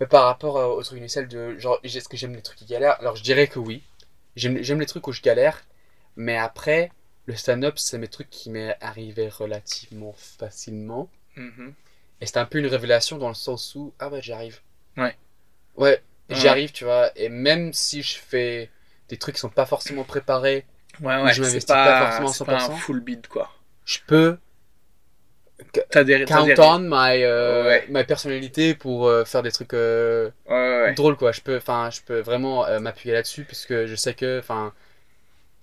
Mais 0.00 0.06
par 0.06 0.24
rapport 0.24 0.56
au 0.56 0.82
truc 0.82 0.98
initial 0.98 1.28
de 1.28 1.58
genre, 1.58 1.78
est-ce 1.82 2.08
que 2.08 2.16
j'aime 2.16 2.34
les 2.34 2.42
trucs 2.42 2.58
qui 2.58 2.64
galèrent? 2.64 2.98
Alors, 3.00 3.16
je 3.16 3.22
dirais 3.22 3.48
que 3.48 3.58
oui. 3.58 3.82
J'aime 4.36 4.80
les 4.80 4.86
trucs 4.86 5.06
où 5.06 5.12
je 5.12 5.20
galère, 5.20 5.62
mais 6.16 6.36
après, 6.38 6.90
le 7.26 7.36
stand-up, 7.36 7.78
c'est 7.78 7.98
mes 7.98 8.08
trucs 8.08 8.30
qui 8.30 8.48
m'est 8.48 8.76
arrivé 8.80 9.28
relativement 9.28 10.14
facilement. 10.14 11.10
Mhm. 11.36 11.74
Et 12.20 12.26
c'est 12.26 12.38
un 12.38 12.46
peu 12.46 12.58
une 12.58 12.66
révélation 12.66 13.18
dans 13.18 13.28
le 13.28 13.34
sens 13.34 13.74
où, 13.74 13.92
ah 13.98 14.08
ouais, 14.08 14.22
j'y 14.22 14.32
arrive. 14.32 14.60
Ouais. 14.96 15.16
Ouais, 15.76 16.02
j'y 16.30 16.42
Ouais. 16.44 16.48
arrive, 16.48 16.72
tu 16.72 16.84
vois. 16.84 17.10
Et 17.16 17.28
même 17.28 17.72
si 17.72 18.02
je 18.02 18.16
fais 18.18 18.70
des 19.10 19.18
trucs 19.18 19.34
qui 19.36 19.40
sont 19.40 19.50
pas 19.50 19.66
forcément 19.66 20.04
préparés, 20.04 20.64
Ouais, 21.00 21.22
ouais, 21.22 21.32
je 21.32 21.40
m'investis 21.42 21.64
pas, 21.66 21.84
pas 21.84 22.06
forcément 22.06 22.28
à 22.28 22.32
c'est 22.32 22.44
pas 22.44 22.62
un 22.64 22.68
100%. 22.68 22.76
full 22.78 23.00
beat 23.00 23.28
quoi. 23.28 23.50
je 23.84 23.98
peux 24.06 24.38
T'as 25.90 26.04
des, 26.04 26.24
t'as 26.24 26.42
des- 26.42 26.54
count 26.54 26.76
on 26.76 26.78
my, 26.80 27.22
euh, 27.22 27.64
Ouais. 27.66 27.86
ma 27.90 28.02
personnalité 28.04 28.74
pour 28.74 29.06
euh, 29.06 29.24
faire 29.24 29.42
des 29.42 29.52
trucs 29.52 29.74
euh, 29.74 30.30
Ouais, 30.48 30.94
drôles 30.94 31.16
quoi 31.16 31.32
je 31.32 31.40
peux 31.42 31.56
enfin 31.58 31.90
je 31.90 32.00
peux 32.02 32.20
vraiment 32.20 32.66
euh, 32.66 32.80
m'appuyer 32.80 33.12
là-dessus 33.14 33.44
puisque 33.44 33.86
je 33.86 33.94
sais 33.94 34.14
que 34.14 34.38
enfin 34.40 34.72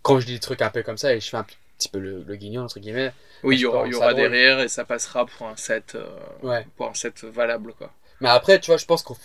quand 0.03 0.19
je 0.19 0.25
dis 0.27 0.33
des 0.35 0.39
trucs 0.39 0.61
un 0.61 0.69
peu 0.69 0.83
comme 0.83 0.97
ça 0.97 1.13
et 1.15 1.19
je 1.19 1.29
fais 1.29 1.37
un 1.37 1.45
petit 1.77 1.89
peu 1.89 1.99
le, 1.99 2.23
le 2.23 2.35
guignol 2.35 2.65
entre 2.65 2.79
guillemets 2.79 3.13
Oui, 3.43 3.55
il 3.55 3.61
y 3.61 3.65
aura, 3.65 3.87
y 3.87 3.93
aura 3.95 4.13
des 4.13 4.27
rires 4.27 4.59
et 4.59 4.67
ça 4.67 4.85
passera 4.85 5.25
pour 5.25 5.47
un 5.47 5.55
set, 5.55 5.97
ouais 6.43 6.65
pour 6.75 6.87
un 6.89 6.93
set 6.93 7.23
valable 7.23 7.73
quoi. 7.73 7.91
mais 8.21 8.29
après 8.29 8.59
tu 8.59 8.67
vois 8.71 8.77
je 8.77 8.85
pense 8.85 9.03
qu'on 9.03 9.15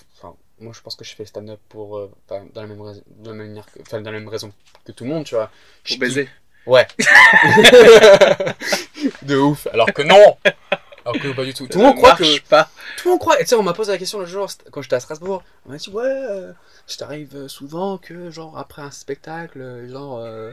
moi 0.61 0.73
je 0.75 0.81
pense 0.81 0.95
que 0.97 1.05
je 1.05 1.15
fais 1.15 1.25
stand-up 1.25 1.59
pour 1.69 1.99
euh, 1.99 2.11
enfin, 2.29 2.45
dans 2.55 2.61
la 2.63 2.67
même 2.69 2.81
raison 2.81 3.03
dans 3.19 3.31
la 3.31 3.37
même 3.37 3.49
manière 3.49 3.67
que- 3.73 3.81
enfin 3.81 4.01
dans 4.01 4.11
la 4.11 4.19
même 4.19 4.29
raison 4.29 4.53
que 4.85 4.93
tout 4.93 5.05
le 5.05 5.11
monde 5.11 5.25
tu 5.25 5.35
vois 5.35 5.47
Pour 5.47 5.95
Je 5.95 5.99
baiser. 5.99 6.29
Ouais. 6.67 6.87
de 9.23 9.37
ouf. 9.37 9.67
Alors 9.73 9.93
que 9.93 10.03
non. 10.03 10.37
Alors 11.05 11.21
que 11.21 11.33
pas 11.35 11.45
du 11.45 11.53
tout. 11.55 11.67
Tout 11.67 11.79
le 11.79 11.85
monde 11.85 11.97
croit 11.97 12.15
que. 12.15 12.41
pas. 12.43 12.71
Tout 12.97 13.09
le 13.09 13.11
monde 13.13 13.21
croit. 13.21 13.41
Et 13.41 13.43
tu 13.45 13.49
sais, 13.49 13.55
on 13.57 13.63
m'a 13.65 13.73
posé 13.73 13.91
la 13.93 13.99
question 13.99 14.21
le 14.21 14.27
jour 14.27 14.49
quand 14.71 14.83
j'étais 14.83 14.95
à 14.97 15.01
Strasbourg. 15.01 15.43
On 15.67 15.71
m'a 15.73 15.77
dit 15.79 15.91
ouais, 15.91 16.05
euh, 16.05 16.53
ça 16.87 16.99
t'arrive 16.99 17.35
euh, 17.35 17.49
souvent 17.49 17.99
que 17.99 18.31
genre 18.31 18.57
après 18.59 18.83
un 18.83 18.91
spectacle, 18.93 19.89
genre 19.91 20.19
euh, 20.21 20.53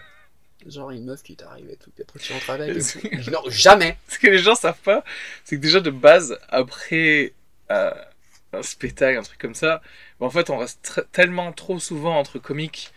genre 0.66 0.90
une 0.90 1.06
meuf 1.06 1.22
qui 1.22 1.36
t'arrive 1.36 1.70
et 1.70 1.76
tout, 1.76 1.92
puis 1.92 2.04
après 2.04 2.20
tu 2.20 2.34
rentres 2.34 2.50
avec. 2.50 2.76
et. 2.76 2.82
Je 3.22 3.30
non, 3.30 3.42
jamais. 3.48 3.98
Ce 4.08 4.18
que 4.18 4.28
les 4.28 4.40
gens 4.40 4.56
savent 4.56 4.82
pas, 4.84 5.04
c'est 5.44 5.58
que 5.58 5.62
déjà 5.62 5.80
de 5.80 5.92
base, 5.92 6.38
après 6.50 7.34
un 8.54 8.64
spectacle, 8.64 9.18
un 9.20 9.24
truc 9.24 9.40
comme 9.40 9.56
ça, 9.56 9.82
bah, 10.20 10.26
en 10.28 10.30
fait, 10.30 10.50
on 10.50 10.58
reste 10.58 11.06
tellement 11.12 11.52
trop 11.52 11.80
souvent 11.80 12.18
entre 12.18 12.40
comiques 12.40 12.92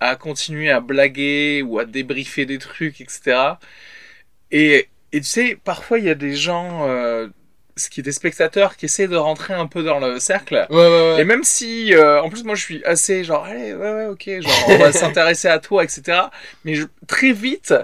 à 0.00 0.16
continuer 0.16 0.70
à 0.70 0.80
blaguer 0.80 1.62
ou 1.62 1.78
à 1.78 1.84
débriefer 1.84 2.46
des 2.46 2.58
trucs, 2.58 3.00
etc. 3.00 3.60
Et, 4.50 4.88
et 5.12 5.20
tu 5.20 5.26
sais, 5.26 5.58
parfois 5.62 5.98
il 5.98 6.04
y 6.06 6.10
a 6.10 6.14
des 6.14 6.34
gens, 6.34 6.86
euh, 6.88 7.28
ce 7.76 7.90
qui 7.90 8.00
est 8.00 8.02
des 8.02 8.12
spectateurs, 8.12 8.76
qui 8.76 8.86
essaient 8.86 9.08
de 9.08 9.16
rentrer 9.16 9.54
un 9.54 9.66
peu 9.66 9.82
dans 9.82 10.00
le 10.00 10.18
cercle. 10.20 10.66
Ouais, 10.70 10.76
ouais, 10.76 10.88
ouais. 10.88 11.20
Et 11.20 11.24
même 11.24 11.44
si, 11.44 11.94
euh, 11.94 12.22
en 12.22 12.30
plus, 12.30 12.44
moi 12.44 12.54
je 12.54 12.62
suis 12.64 12.84
assez 12.84 13.24
genre, 13.24 13.44
allez, 13.44 13.74
ouais, 13.74 13.92
ouais, 13.92 14.06
ok, 14.06 14.40
genre, 14.40 14.68
on 14.68 14.78
va 14.78 14.92
s'intéresser 14.92 15.48
à 15.48 15.58
toi, 15.58 15.84
etc. 15.84 16.30
Mais 16.64 16.74
je- 16.74 16.86
très 17.06 17.32
vite, 17.32 17.74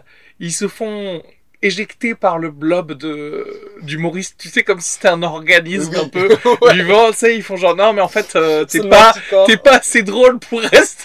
ils 0.40 0.52
se 0.52 0.68
font 0.68 1.22
éjecter 1.64 2.14
par 2.14 2.38
le 2.38 2.50
blob 2.50 2.92
de 2.92 3.46
d'humoristes, 3.82 4.36
tu 4.38 4.48
sais, 4.48 4.62
comme 4.62 4.80
si 4.80 4.90
c'était 4.94 5.08
un 5.08 5.22
organisme 5.22 5.94
un 5.96 6.08
peu 6.08 6.28
Ouais. 6.62 6.74
vivant, 6.74 7.10
tu 7.10 7.18
sais, 7.18 7.36
ils 7.36 7.42
font 7.42 7.56
genre, 7.56 7.74
non, 7.76 7.92
mais 7.92 8.00
en 8.02 8.08
fait, 8.08 8.36
euh, 8.36 8.64
t'es 8.64 8.86
pas, 8.88 9.14
t'es 9.46 9.56
pas 9.56 9.76
assez 9.78 10.02
drôle 10.02 10.38
pour 10.38 10.60
rester 10.60 11.04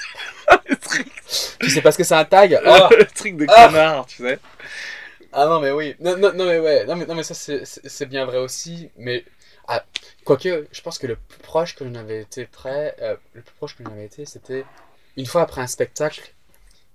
Puis 1.59 1.69
c'est 1.71 1.81
parce 1.81 1.95
que 1.95 2.03
c'est 2.03 2.15
un 2.15 2.25
tag. 2.25 2.59
Ah. 2.65 2.89
le 2.97 3.05
truc 3.05 3.37
de 3.37 3.45
Ah. 3.49 3.67
connard, 3.67 4.05
tu 4.07 4.23
sais. 4.23 4.39
Ah 5.31 5.45
non 5.45 5.59
mais 5.59 5.69
oui, 5.69 5.95
non, 5.99 6.17
non, 6.17 6.33
non 6.33 6.45
mais 6.45 6.57
ouais, 6.59 6.85
non 6.85 6.95
mais, 6.95 7.05
non 7.05 7.13
mais 7.13 7.21
ça 7.23 7.35
c'est 7.35 8.05
bien 8.07 8.25
vrai 8.25 8.37
aussi, 8.39 8.89
mais 8.97 9.23
ah, 9.67 9.85
quoique 10.25 10.65
je 10.71 10.81
pense 10.81 10.97
que 10.97 11.05
le 11.05 11.15
plus 11.17 11.37
proche 11.43 11.75
que 11.75 11.85
j'en 11.85 11.93
avais 11.93 12.21
été 12.21 12.45
prêt, 12.47 12.95
euh, 13.03 13.15
le 13.33 13.41
plus 13.41 13.53
proche 13.53 13.75
que 13.77 13.83
j'en 13.83 13.91
avais 13.91 14.05
été 14.05 14.25
c'était 14.25 14.65
une 15.17 15.27
fois 15.27 15.43
après 15.43 15.61
un 15.61 15.67
spectacle, 15.67 16.33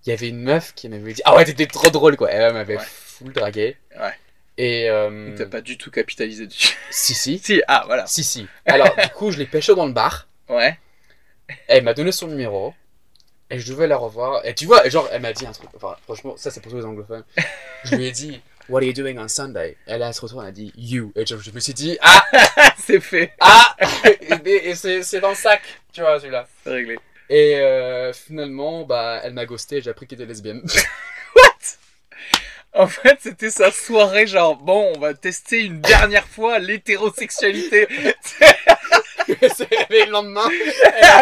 il 0.06 0.10
y 0.10 0.12
avait 0.12 0.28
une 0.28 0.40
meuf 0.42 0.74
qui 0.74 0.88
m'avait 0.88 1.12
dit 1.12 1.22
ah 1.24 1.34
ouais 1.36 1.44
t'étais 1.44 1.66
trop 1.66 1.90
drôle 1.90 2.16
quoi, 2.16 2.30
elle 2.30 2.52
m'avait 2.52 2.76
Ouais. 2.76 2.84
full 2.84 3.32
dragué. 3.32 3.76
Ouais. 3.98 4.12
Et 4.56 4.88
euh, 4.88 5.34
T'as 5.36 5.46
pas 5.46 5.60
du 5.60 5.76
tout 5.78 5.90
capitalisé 5.90 6.46
dessus. 6.46 6.76
si 6.90 7.14
si 7.14 7.38
si, 7.44 7.62
ah, 7.68 7.84
voilà. 7.86 8.06
si 8.06 8.22
si. 8.24 8.46
Alors 8.66 8.94
du 8.94 9.08
coup 9.10 9.30
je 9.30 9.38
l'ai 9.38 9.46
pécho 9.46 9.74
dans 9.74 9.86
le 9.86 9.92
bar, 9.92 10.28
Ouais. 10.48 10.78
elle 11.68 11.84
m'a 11.84 11.94
donné 11.94 12.12
son 12.12 12.26
numéro. 12.28 12.74
Et 13.50 13.58
je 13.58 13.70
devais 13.72 13.86
la 13.86 13.98
revoir. 13.98 14.44
Et 14.46 14.54
tu 14.54 14.64
vois, 14.64 14.88
genre, 14.88 15.06
elle 15.12 15.20
m'a 15.20 15.34
dit 15.34 15.46
un 15.46 15.52
truc. 15.52 15.68
Enfin, 15.76 15.94
franchement, 16.04 16.34
ça 16.38 16.50
c'est 16.50 16.60
pour 16.60 16.72
tous 16.72 16.78
les 16.78 16.84
anglophones. 16.86 17.24
Je 17.84 17.94
lui 17.94 18.06
ai 18.06 18.10
dit, 18.10 18.40
What 18.70 18.78
are 18.80 18.84
you 18.84 18.94
doing 18.94 19.18
on 19.18 19.28
Sunday? 19.28 19.76
Elle 19.86 20.14
se 20.14 20.20
retourne, 20.22 20.42
elle 20.44 20.48
a 20.48 20.52
dit, 20.52 20.72
You. 20.78 21.12
Et 21.14 21.26
genre, 21.26 21.40
je 21.40 21.50
me 21.50 21.60
suis 21.60 21.74
dit, 21.74 21.98
Ah! 22.02 22.24
c'est 22.78 23.00
fait. 23.00 23.32
Ah! 23.40 23.76
et 24.42 24.70
et 24.70 24.74
c'est 24.74 25.20
dans 25.20 25.28
le 25.28 25.34
sac, 25.34 25.60
tu 25.92 26.00
vois, 26.00 26.18
celui-là. 26.18 26.48
C'est 26.64 26.70
réglé. 26.70 26.98
Et 27.30 27.56
euh, 27.56 28.12
finalement, 28.12 28.84
bah, 28.84 29.20
elle 29.22 29.32
m'a 29.34 29.46
ghosté 29.46 29.76
et 29.76 29.80
j'ai 29.82 29.90
appris 29.90 30.06
qu'elle 30.06 30.20
était 30.20 30.28
lesbienne. 30.28 30.62
En 32.76 32.88
fait, 32.88 33.18
c'était 33.20 33.50
sa 33.50 33.70
soirée, 33.70 34.26
genre, 34.26 34.56
bon, 34.56 34.92
on 34.96 34.98
va 34.98 35.14
tester 35.14 35.60
une 35.60 35.80
dernière 35.80 36.26
fois 36.26 36.58
l'hétérosexualité. 36.58 37.86
c'est 39.26 39.68
le 39.90 40.10
lendemain. 40.10 40.48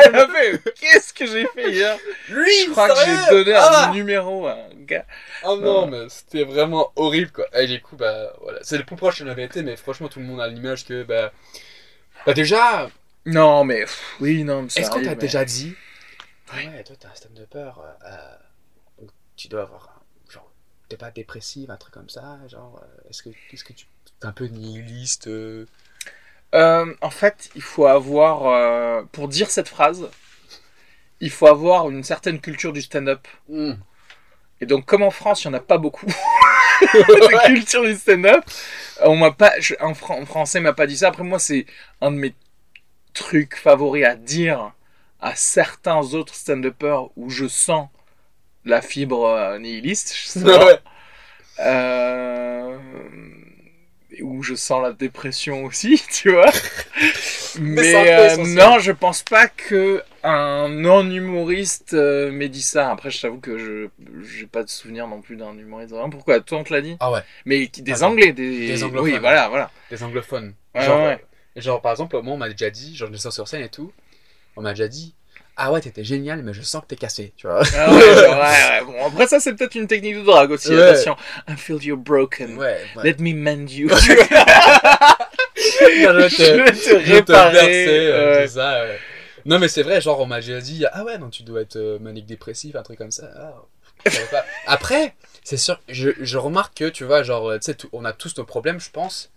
Elle 0.04 0.12
m'a 0.12 0.28
fait, 0.28 0.58
qu'est-ce 0.80 1.12
que 1.12 1.26
j'ai 1.26 1.46
fait 1.54 1.70
hier? 1.70 1.98
Lui, 2.30 2.50
Je 2.66 2.70
crois 2.70 2.88
que 2.88 2.94
j'ai 3.04 3.30
donné 3.30 3.54
un 3.54 3.92
numéro 3.92 4.46
à 4.46 4.52
un 4.52 4.84
gars. 4.86 5.04
Oh 5.44 5.58
non, 5.58 5.86
mais 5.88 6.06
c'était 6.08 6.44
vraiment 6.44 6.90
horrible, 6.96 7.30
quoi. 7.30 7.44
Et 7.52 7.66
du 7.66 7.82
coup, 7.82 7.96
bah, 7.96 8.32
voilà. 8.40 8.60
C'est 8.62 8.78
le 8.78 8.84
plus 8.84 8.96
proche 8.96 9.18
que 9.18 9.24
j'en 9.24 9.30
avais 9.30 9.44
été, 9.44 9.62
mais 9.62 9.76
franchement, 9.76 10.08
tout 10.08 10.20
le 10.20 10.24
monde 10.24 10.40
a 10.40 10.48
l'image 10.48 10.86
que, 10.86 11.02
bah. 11.02 11.32
Bah, 12.24 12.32
déjà, 12.32 12.88
Non, 13.26 13.64
mais 13.64 13.80
pff, 13.80 14.00
oui, 14.20 14.42
non, 14.42 14.62
mais 14.62 14.68
est-ce 14.74 14.90
qu'on 14.90 15.02
t'a 15.02 15.10
mais- 15.10 15.16
déjà 15.16 15.44
dit 15.44 15.74
ouais, 16.54 16.84
toi, 16.84 16.96
t'es 16.96 17.06
un. 17.06 17.12
Euh, 17.56 17.92
euh, 18.06 18.36
donc 19.00 19.10
tu 19.36 19.48
dois 19.48 19.62
avoir. 19.62 20.02
Genre, 20.28 20.50
t'es 20.88 20.96
pas 20.96 21.10
dépressive, 21.10 21.70
un 21.70 21.76
truc 21.76 21.94
comme 21.94 22.08
ça. 22.08 22.38
Genre, 22.48 22.80
euh, 22.82 23.08
est-ce 23.10 23.22
que, 23.22 23.30
est-ce 23.52 23.64
que 23.64 23.72
tu. 23.72 23.86
T'es 24.20 24.26
un 24.26 24.32
peu 24.32 24.46
nihiliste 24.46 25.26
euh, 25.28 25.66
Euh, 26.54 26.94
en 27.00 27.10
fait, 27.10 27.50
il 27.54 27.62
faut 27.62 27.86
avoir, 27.86 29.06
pour 29.08 29.28
dire 29.28 29.50
cette 29.50 29.68
phrase, 29.68 30.08
il 31.20 31.30
faut 31.30 31.46
avoir 31.46 31.88
une 31.90 32.02
certaine 32.04 32.40
culture 32.40 32.72
du 32.72 32.82
stand-up. 32.82 33.26
hmm. 33.48 33.72
Et 34.60 34.66
donc, 34.66 34.86
comme 34.86 35.02
en 35.02 35.10
France, 35.10 35.44
il 35.44 35.48
n'y 35.48 35.54
en 35.56 35.58
a 35.58 35.62
pas 35.62 35.78
beaucoup 35.78 36.06
de 36.80 37.46
culture 37.46 37.84
du 37.84 37.94
stand-up, 37.94 38.44
on 39.02 39.16
m'a 39.16 39.32
pas, 39.32 39.52
je- 39.60 39.74
un, 39.80 39.94
Fran- 39.94 40.20
un 40.22 40.26
Français 40.26 40.60
m'a 40.60 40.72
pas 40.72 40.86
dit 40.86 40.96
ça. 40.98 41.08
Après, 41.08 41.24
moi, 41.24 41.38
c'est 41.38 41.66
un 42.00 42.10
de 42.12 42.16
mes 42.16 42.34
trucs 43.14 43.56
favoris 43.56 44.04
à 44.06 44.16
dire 44.16 44.72
à 45.22 45.34
certains 45.36 46.00
autres 46.14 46.34
stand-uppers 46.34 47.08
où 47.16 47.30
je 47.30 47.48
sens 47.48 47.88
la 48.64 48.82
fibre 48.82 49.24
euh, 49.24 49.58
nihiliste. 49.58 50.14
je 50.14 50.28
sais 50.28 50.42
pas. 50.44 50.66
Ouais. 50.66 50.78
Euh, 51.60 52.76
où 54.20 54.42
je 54.42 54.54
sens 54.54 54.82
la 54.82 54.92
dépression 54.92 55.64
aussi, 55.64 56.02
tu 56.12 56.30
vois. 56.32 56.50
Mais, 57.60 57.92
peu 58.36 58.42
euh, 58.42 58.46
non, 58.46 58.78
je 58.78 58.92
pense 58.92 59.22
pas 59.22 59.46
que 59.46 60.02
un 60.22 60.68
non-humoriste 60.68 61.94
euh, 61.94 62.30
m'ait 62.32 62.48
dit 62.48 62.62
ça. 62.62 62.90
Après, 62.90 63.10
je 63.10 63.20
t'avoue 63.20 63.40
que 63.40 63.58
je 63.58 63.88
j'ai 64.22 64.46
pas 64.46 64.62
de 64.62 64.68
souvenir 64.70 65.06
non 65.06 65.20
plus 65.20 65.36
d'un 65.36 65.56
humoriste. 65.58 65.92
Hein, 65.92 66.08
Pourquoi? 66.10 66.40
Toi, 66.40 66.58
on 66.58 66.64
te 66.64 66.72
l'a 66.72 66.80
dit? 66.80 66.96
Ah 67.00 67.10
ouais, 67.12 67.20
Mais 67.44 67.66
des 67.66 68.02
Ah, 68.02 68.08
Anglais, 68.08 68.32
des, 68.32 68.68
des 68.68 68.84
anglophones. 68.84 69.12
Oui, 69.12 69.18
voilà, 69.18 69.48
voilà. 69.48 69.70
des 69.90 70.02
anglophones. 70.02 70.54
Ouais, 70.74 70.82
genre, 70.82 71.04
ouais. 71.06 71.24
euh, 71.56 71.60
genre, 71.60 71.80
par 71.82 71.92
exemple, 71.92 72.18
moi, 72.22 72.34
on 72.34 72.38
m'a 72.38 72.48
déjà 72.48 72.70
dit, 72.70 72.96
genre, 72.96 73.08
je 73.08 73.12
descends 73.12 73.30
sur 73.30 73.46
scène 73.48 73.62
et 73.62 73.68
tout, 73.68 73.92
on 74.56 74.62
m'a 74.62 74.70
déjà 74.70 74.88
dit, 74.88 75.14
ah 75.56 75.70
ouais, 75.70 75.80
t'étais 75.80 76.04
génial, 76.04 76.42
mais 76.42 76.54
je 76.54 76.62
sens 76.62 76.82
que 76.82 76.86
t'es 76.88 76.96
cassé, 76.96 77.32
tu 77.36 77.46
vois. 77.46 77.62
Ah 77.76 77.92
ouais, 77.92 77.98
ouais, 77.98 78.28
ouais. 78.28 78.84
Bon, 78.86 79.06
après 79.06 79.26
ça, 79.26 79.38
c'est 79.40 79.54
peut-être 79.54 79.74
une 79.74 79.86
technique 79.86 80.16
de 80.16 80.22
drague 80.22 80.50
aussi. 80.50 80.70
Ouais. 80.70 80.82
Attention, 80.82 81.16
I 81.48 81.56
feel 81.56 81.82
you're 81.82 81.98
broken. 81.98 82.56
Ouais. 82.56 82.80
Let 83.02 83.16
me 83.18 83.34
mend 83.34 83.70
you. 83.70 83.88
je 83.96 84.12
vais 86.56 86.72
te, 86.72 86.76
Je 86.76 87.12
réparer, 87.12 87.52
verser, 87.52 88.46
c'est 88.46 88.54
ça. 88.54 88.84
Non, 89.44 89.58
mais 89.58 89.68
c'est 89.68 89.82
vrai, 89.82 90.00
genre, 90.00 90.20
on 90.20 90.26
m'a 90.26 90.40
déjà 90.40 90.60
dit, 90.60 90.84
ah 90.92 91.04
ouais, 91.04 91.18
non, 91.18 91.28
tu 91.28 91.42
dois 91.42 91.62
être 91.62 91.76
euh, 91.76 91.98
manique 91.98 92.26
dépressif, 92.26 92.76
un 92.76 92.82
truc 92.82 92.98
comme 92.98 93.10
ça. 93.10 93.28
Ah, 93.36 93.54
pas. 94.30 94.44
Après, 94.66 95.14
c'est 95.44 95.56
sûr, 95.56 95.80
je, 95.88 96.10
je 96.20 96.38
remarque 96.38 96.76
que, 96.78 96.88
tu 96.88 97.04
vois, 97.04 97.22
genre, 97.22 97.50
euh, 97.50 97.58
tu 97.58 97.72
sais, 97.72 97.76
on 97.92 98.04
a 98.04 98.12
tous 98.12 98.36
nos 98.38 98.44
problèmes, 98.44 98.80
je 98.80 98.90
pense. 98.90 99.30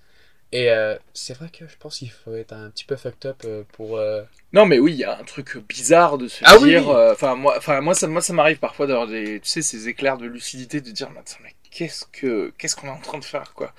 Et 0.51 0.69
euh, 0.71 0.97
c'est 1.13 1.33
vrai 1.37 1.49
que 1.49 1.67
je 1.67 1.75
pense 1.77 1.99
qu'il 1.99 2.11
faut 2.11 2.33
être 2.35 2.53
un 2.53 2.69
petit 2.69 2.85
peu 2.85 2.95
fucked 2.95 3.25
up 3.25 3.41
euh, 3.45 3.63
pour. 3.73 3.97
euh, 3.97 4.23
Non, 4.53 4.65
mais 4.65 4.79
oui, 4.79 4.93
il 4.93 4.97
y 4.99 5.03
a 5.03 5.17
un 5.17 5.23
truc 5.23 5.57
bizarre 5.57 6.17
de 6.17 6.27
se 6.27 6.43
Ah 6.43 6.57
dire. 6.57 6.87
oui. 6.87 6.87
Enfin, 6.87 7.35
moi, 7.35 7.55
enfin, 7.57 7.81
moi, 7.81 7.93
ça, 7.95 8.07
moi, 8.07 8.21
ça 8.21 8.33
m'arrive 8.33 8.59
parfois 8.59 8.87
d'avoir 8.87 9.07
des, 9.07 9.39
tu 9.41 9.49
sais, 9.49 9.61
ces 9.61 9.87
éclairs 9.89 10.17
de 10.17 10.27
lucidité, 10.27 10.79
de 10.81 10.91
dire, 10.91 11.09
mais 11.11 11.19
attends, 11.19 11.37
mais 11.43 11.53
qu'est-ce 11.71 12.05
que, 12.05 12.53
qu'est-ce 12.57 12.75
qu'on 12.75 12.87
est 12.87 12.91
en 12.91 12.99
train 13.01 13.17
de 13.17 13.25
faire, 13.25 13.53
quoi? 13.53 13.73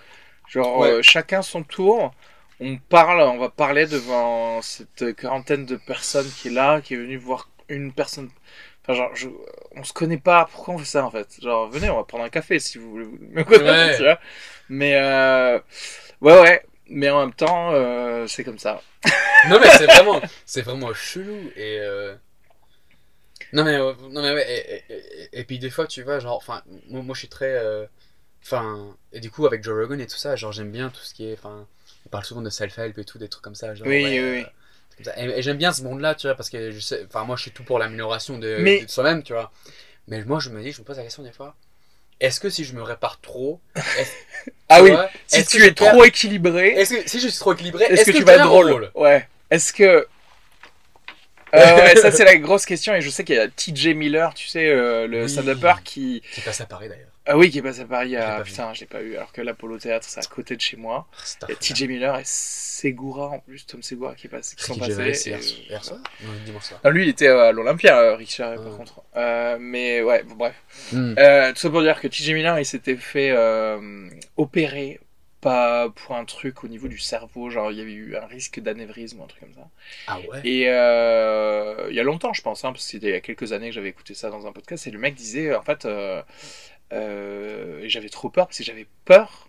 Genre, 0.49 0.79
Ouais. 0.79 0.97
chacun 1.03 1.43
son 1.43 1.63
tour. 1.65 2.15
On 2.61 2.79
parle, 2.79 3.21
on 3.23 3.39
va 3.39 3.51
parler 3.51 3.87
devant 3.87 4.63
cette 4.63 5.15
quarantaine 5.17 5.67
de 5.67 5.77
personnes 5.77 6.31
qui 6.41 6.49
est 6.49 6.53
là, 6.53 6.81
qui 6.83 6.95
est 6.95 6.99
venue 6.99 7.17
voir 7.19 7.51
une 7.69 7.93
personne. 7.93 8.31
Enfin, 8.83 8.95
genre, 8.95 9.15
je- 9.17 9.29
on 9.77 9.85
se 9.85 9.93
connaît 9.93 10.19
pas. 10.19 10.47
Pourquoi 10.53 10.75
on 10.75 10.79
fait 10.79 10.85
ça 10.87 11.05
en 11.07 11.11
fait? 11.11 11.29
Genre, 11.43 11.69
venez, 11.71 11.91
on 11.91 11.97
va 11.99 12.05
prendre 12.05 12.25
un 12.25 12.31
café 12.31 12.59
si 12.61 12.79
vous 12.79 12.91
voulez 12.91 13.07
me 13.07 13.45
connaître, 13.45 13.85
Ouais. 13.85 13.97
tu 13.97 14.05
vois? 14.05 14.19
Mais 14.71 14.97
euh, 14.97 15.59
ouais, 16.21 16.41
ouais. 16.41 16.63
Mais 16.89 17.11
en 17.11 17.21
même 17.21 17.35
temps, 17.35 17.73
euh, 17.75 18.27
c'est 18.27 18.45
comme 18.45 18.59
ça. 18.59 18.81
Non 19.49 19.61
mais 19.61 19.69
c'est 19.71 19.87
vraiment, 19.87 20.21
c'est 20.45 20.63
vraiment 20.63 20.93
chelou 20.95 21.53
et 21.57 21.79
euh, 21.81 22.17
non 23.53 23.65
mais 23.65 23.75
euh, 23.77 23.93
non 24.11 24.23
mais 24.23 24.33
ouais 24.33 24.51
et, 24.51 24.75
et- 24.93 24.95
et- 25.25 25.41
et 25.41 25.45
puis 25.45 25.59
des 25.59 25.71
fois 25.71 25.87
tu 25.87 26.03
vois 26.03 26.19
genre 26.19 26.37
enfin 26.37 26.63
moi, 26.89 27.03
moi, 27.03 27.15
je 27.15 27.21
suis 27.21 27.29
très 27.29 27.63
enfin 28.43 28.97
et 29.13 29.21
du 29.21 29.31
coup 29.31 29.47
avec 29.47 29.63
Joe 29.63 29.75
Rogan 29.79 30.01
et 30.01 30.07
tout 30.07 30.17
ça 30.17 30.37
genre 30.37 30.53
j'aime 30.53 30.73
bien 30.73 30.91
tout 30.91 31.01
ce 31.03 31.15
qui 31.15 31.29
est 31.29 31.35
enfin 31.35 31.67
il 32.07 32.11
parle 32.11 32.25
souvent 32.25 32.43
de 32.43 32.51
self 32.51 32.77
help 32.79 32.99
et 32.99 33.05
tout 33.05 33.19
des 33.19 33.29
trucs 33.29 33.45
comme 33.45 33.55
ça 33.55 33.75
genre 33.75 33.87
Oui, 33.87 34.03
ouais, 34.05 34.21
oui, 34.21 34.47
oui. 35.01 35.13
et, 35.17 35.43
j'aime 35.43 35.59
bien 35.59 35.73
ce 35.73 35.83
monde 35.83 36.01
là 36.01 36.15
tu 36.15 36.27
vois 36.27 36.35
parce 36.35 36.51
que 36.51 36.71
je 36.73 36.81
sais 36.81 37.05
enfin 37.07 37.25
moi 37.25 37.37
je 37.37 37.43
suis 37.43 37.51
tout 37.53 37.65
pour 37.65 37.79
l'amélioration 37.79 38.39
de, 38.39 38.59
Mais- 38.61 38.85
de 38.85 38.91
soi-même 38.91 39.23
tu 39.23 39.33
vois 39.33 39.53
mais 40.09 40.25
moi 40.25 40.41
je 40.41 40.51
me 40.51 40.63
dis 40.63 40.73
je 40.73 40.81
me 40.81 40.85
pose 40.87 40.97
la 40.97 41.03
question 41.05 41.23
des 41.23 41.33
fois 41.33 41.55
est-ce 42.21 42.41
que 42.41 42.49
si 42.51 42.65
je 42.65 42.75
me 42.75 42.83
répare 42.83 43.21
trop 43.21 43.61
Ah 44.69 44.83
oui, 44.83 44.91
vois, 44.91 45.09
Si 45.27 45.45
tu 45.45 45.63
es 45.65 45.73
perds- 45.73 45.93
trop 45.93 46.05
équilibré, 46.05 46.69
est-ce 46.71 46.95
que 46.95 47.09
si 47.09 47.21
je 47.21 47.29
suis 47.29 47.39
trop 47.39 47.53
équilibré 47.55 47.85
est-ce 47.85 48.11
que, 48.11 48.17
tu 48.17 48.25
vas 48.25 48.35
être 48.37 48.45
drôle, 48.45 48.91
Ouais. 48.95 49.29
Est-ce 49.51 49.73
que. 49.73 50.07
Euh, 51.55 51.77
ouais, 51.77 51.97
ça 51.97 52.11
c'est 52.11 52.25
la 52.25 52.37
grosse 52.37 52.67
question 52.67 52.93
et 52.95 53.01
je 53.01 53.09
sais 53.09 53.23
qu'il 53.25 53.37
y 53.37 53.39
a 53.39 53.47
TJ 53.49 53.95
Miller, 53.95 54.35
tu 54.35 54.49
sais, 54.49 54.67
euh, 54.69 55.07
le 55.07 55.23
Oui. 55.23 55.31
stand-upper 55.31 55.75
qui. 55.85 56.21
qui 56.33 56.41
passe 56.41 56.61
à 56.61 56.67
Paris 56.67 56.89
d'ailleurs 56.89 57.07
Ah 57.27 57.37
oui, 57.37 57.51
qui 57.51 57.59
est 57.59 57.63
passé 57.63 57.81
à 57.81 57.85
Paris. 57.87 58.17
À... 58.17 58.41
Putain, 58.43 58.73
je 58.75 58.81
l'ai 58.81 58.87
pas 58.87 59.03
eu. 59.03 59.17
Alors 59.17 59.33
que 59.33 59.41
l'Apollo 59.41 59.79
Théâtre, 59.79 60.07
c'est 60.09 60.21
à 60.21 60.23
côté 60.29 60.55
de 60.57 60.61
chez 60.61 60.77
moi. 60.77 61.07
C'est 61.25 61.39
Il 61.49 61.51
y 61.51 61.53
a 61.53 61.57
TJ 61.57 61.83
Miller 61.89 62.17
et 62.19 62.23
Segura 62.25 63.29
en 63.29 63.39
plus, 63.41 63.67
Tom 63.67 63.83
Segura 63.83 64.15
qui, 64.15 64.29
passe, 64.29 64.55
qui 64.55 64.63
sont 64.63 64.77
passés. 64.79 65.29
Et- 65.29 65.69
hier, 65.69 65.85
soir. 65.85 65.99
Non, 66.85 66.91
lui, 66.91 67.05
il 67.05 67.09
était 67.09 67.29
à 67.29 67.51
l'Olympia, 67.53 67.99
euh, 67.99 68.15
Rick 68.17 68.35
Gervais, 68.35 68.57
par 68.57 68.67
Ah. 68.73 68.77
contre. 68.77 69.03
Euh, 69.17 69.57
mais 69.59 70.03
ouais, 70.03 70.23
bon, 70.25 70.35
bref. 70.37 70.55
Hmm. 70.93 71.15
Euh, 71.19 71.53
tout 71.53 71.59
ça 71.59 71.71
pour 71.71 71.83
dire 71.83 72.01
que 72.01 72.07
TJ 72.09 72.31
Miller, 72.33 72.59
il 72.61 72.67
s'était 72.67 72.97
fait 72.97 73.31
euh, 73.31 74.09
opérer 74.37 75.01
pas 75.41 75.91
pour 75.91 76.17
un 76.17 76.25
truc 76.25 76.65
au 76.65 76.69
niveau 76.69 76.89
du 76.89 76.99
cerveau, 76.99 77.51
genre 77.51 77.71
il 77.71 77.79
y 77.79 77.81
avait 77.81 77.93
eu 77.93 78.17
un 78.17 78.27
risque 78.27 78.59
d'anévrisme 78.59 79.21
ou 79.21 79.25
un 79.25 79.27
truc 79.27 79.41
comme 79.41 79.55
ça. 79.55 79.69
Ah 80.09 80.19
ouais 80.21 80.41
Et 80.45 80.65
euh, 80.69 81.87
il 81.91 81.95
y 81.95 82.01
a 82.01 82.03
longtemps, 82.03 82.33
je 82.33 82.43
pense, 82.43 82.65
hein, 82.65 82.73
parce 82.73 82.85
que 82.85 82.91
c'était 82.93 83.07
il 83.09 83.13
y 83.13 83.17
a 83.17 83.21
quelques 83.21 83.53
années 83.53 83.69
que 83.69 83.75
j'avais 83.75 83.91
écouté 83.91 84.15
ça 84.15 84.31
dans 84.31 84.47
un 84.47 84.53
podcast, 84.53 84.87
et 84.87 84.91
le 84.91 84.99
mec 84.99 85.15
disait, 85.15 85.55
en 85.55 85.63
fait, 85.63 85.85
euh, 85.85 86.23
et 86.93 87.89
j'avais 87.89 88.09
trop 88.09 88.31
peur, 88.31 88.47
parce 88.47 88.59
que 88.59 88.65
j'avais 88.65 88.87
peur 89.05 89.49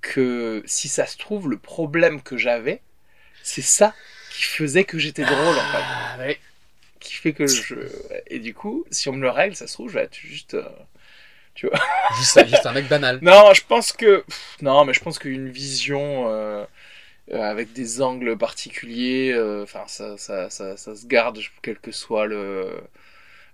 que 0.00 0.62
si 0.66 0.88
ça 0.88 1.06
se 1.06 1.16
trouve, 1.18 1.48
le 1.50 1.58
problème 1.58 2.22
que 2.22 2.36
j'avais, 2.36 2.80
c'est 3.42 3.62
ça 3.62 3.94
qui 4.32 4.42
faisait 4.42 4.84
que 4.84 4.98
j'étais 4.98 5.24
drôle, 5.24 5.56
en 5.58 5.72
fait. 5.72 5.82
Ah 5.82 6.16
ouais. 6.18 6.38
Qui 7.00 7.14
fait 7.14 7.32
que 7.32 7.46
je... 7.46 7.74
Et 8.28 8.38
du 8.40 8.54
coup, 8.54 8.84
si 8.90 9.08
on 9.08 9.12
me 9.12 9.22
le 9.22 9.30
règle, 9.30 9.56
ça 9.56 9.66
se 9.66 9.74
trouve, 9.74 9.88
je 9.88 9.94
vais 9.94 10.04
être 10.04 10.16
juste... 10.16 10.54
euh, 10.54 10.68
Juste, 12.18 12.46
juste 12.46 12.66
un 12.66 12.72
mec 12.72 12.88
banal. 12.88 13.18
Non, 13.22 13.52
je 13.52 13.62
pense 13.66 13.92
que. 13.92 14.24
Non, 14.62 14.84
mais 14.84 14.92
je 14.94 15.00
pense 15.00 15.18
qu'une 15.18 15.48
vision 15.48 16.28
euh, 16.30 16.64
euh, 17.32 17.40
avec 17.42 17.72
des 17.72 18.00
angles 18.00 18.36
particuliers, 18.36 19.32
euh, 19.32 19.64
enfin, 19.64 19.84
ça, 19.86 20.16
ça, 20.18 20.50
ça, 20.50 20.76
ça 20.76 20.94
se 20.94 21.06
garde, 21.06 21.38
quel 21.62 21.78
que 21.78 21.92
soit 21.92 22.26
le, 22.26 22.80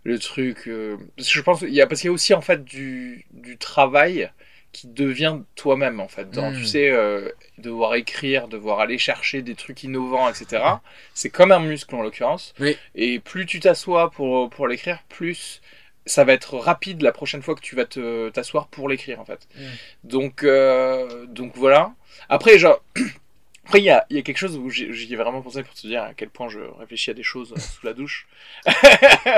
le 0.04 0.18
truc. 0.18 0.68
euh, 0.68 0.96
parce 1.16 1.28
que 1.28 1.34
je 1.34 1.40
pense 1.42 1.58
qu'il 1.60 1.74
y 1.74 1.80
a, 1.80 1.86
parce 1.86 2.00
qu'il 2.00 2.08
y 2.08 2.10
a 2.10 2.14
aussi, 2.14 2.34
en 2.34 2.40
fait, 2.40 2.64
du, 2.64 3.26
du 3.32 3.56
travail 3.58 4.30
qui 4.72 4.88
devient 4.88 5.38
toi-même, 5.54 6.00
en 6.00 6.08
fait. 6.08 6.30
Dans, 6.30 6.50
Mm. 6.50 6.56
Tu 6.58 6.64
sais, 6.64 6.90
euh, 6.90 7.28
devoir 7.58 7.94
écrire, 7.94 8.48
devoir 8.48 8.80
aller 8.80 8.98
chercher 8.98 9.40
des 9.42 9.54
trucs 9.54 9.82
innovants, 9.84 10.28
etc. 10.28 10.62
C'est 11.14 11.30
comme 11.30 11.52
un 11.52 11.60
muscle, 11.60 11.94
en 11.94 12.02
l'occurrence. 12.02 12.54
Oui. 12.60 12.76
Et 12.94 13.18
plus 13.20 13.46
tu 13.46 13.60
t'assois 13.60 14.10
pour, 14.10 14.50
pour 14.50 14.66
l'écrire, 14.68 14.98
plus 15.08 15.60
ça 16.06 16.24
va 16.24 16.34
être 16.34 16.58
rapide 16.58 17.00
la 17.00 17.12
prochaine 17.12 17.40
fois 17.40 17.54
que 17.54 17.62
tu 17.62 17.76
vas 17.76 17.86
te 17.86 18.28
t'asseoir 18.28 18.66
pour 18.66 18.90
l'écrire 18.90 19.20
en 19.20 19.24
fait. 19.24 19.48
Mm. 19.56 19.62
Donc 20.04 20.42
euh, 20.42 21.24
donc 21.26 21.52
voilà. 21.56 21.94
Après 22.28 22.58
genre 22.58 22.82
après 23.64 23.80
il 23.80 23.84
y 23.84 23.90
a, 23.90 24.06
il 24.10 24.16
y 24.16 24.18
a 24.18 24.22
quelque 24.22 24.38
chose 24.38 24.56
où 24.56 24.70
j'y 24.70 25.12
ai 25.12 25.16
vraiment 25.16 25.42
pensé 25.42 25.62
pour 25.62 25.74
te 25.74 25.86
dire 25.86 26.02
à 26.02 26.14
quel 26.14 26.28
point 26.28 26.48
je 26.48 26.60
réfléchis 26.78 27.10
à 27.10 27.14
des 27.14 27.22
choses 27.22 27.52
euh, 27.52 27.60
sous 27.60 27.84
la 27.86 27.94
douche. 27.94 28.26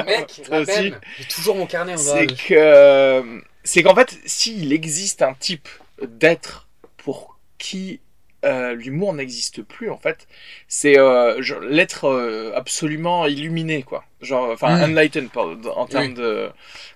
Mec, 0.06 0.42
la 0.48 0.60
aussi. 0.60 0.92
J'ai 1.18 1.24
toujours 1.28 1.56
mon 1.56 1.66
carnet 1.66 1.94
en 1.94 1.98
C'est 1.98 2.26
que 2.26 3.42
c'est 3.62 3.82
qu'en 3.82 3.94
fait 3.94 4.18
s'il 4.24 4.72
existe 4.72 5.22
un 5.22 5.34
type 5.34 5.68
d'être 6.02 6.68
pour 6.96 7.38
qui 7.58 8.00
euh, 8.46 8.74
l'humour 8.74 9.12
n'existe 9.12 9.62
plus 9.62 9.90
en 9.90 9.98
fait. 9.98 10.26
C'est 10.68 10.98
euh, 10.98 11.40
l'être 11.68 12.04
euh, 12.08 12.52
absolument 12.54 13.26
illuminé 13.26 13.82
quoi. 13.82 14.04
Genre 14.22 14.50
enfin 14.50 14.78
Mm. 14.78 14.82
enlightened 14.92 15.28
en 15.36 15.86
termes 15.86 16.06
Oui. 16.06 16.14
de 16.14 16.48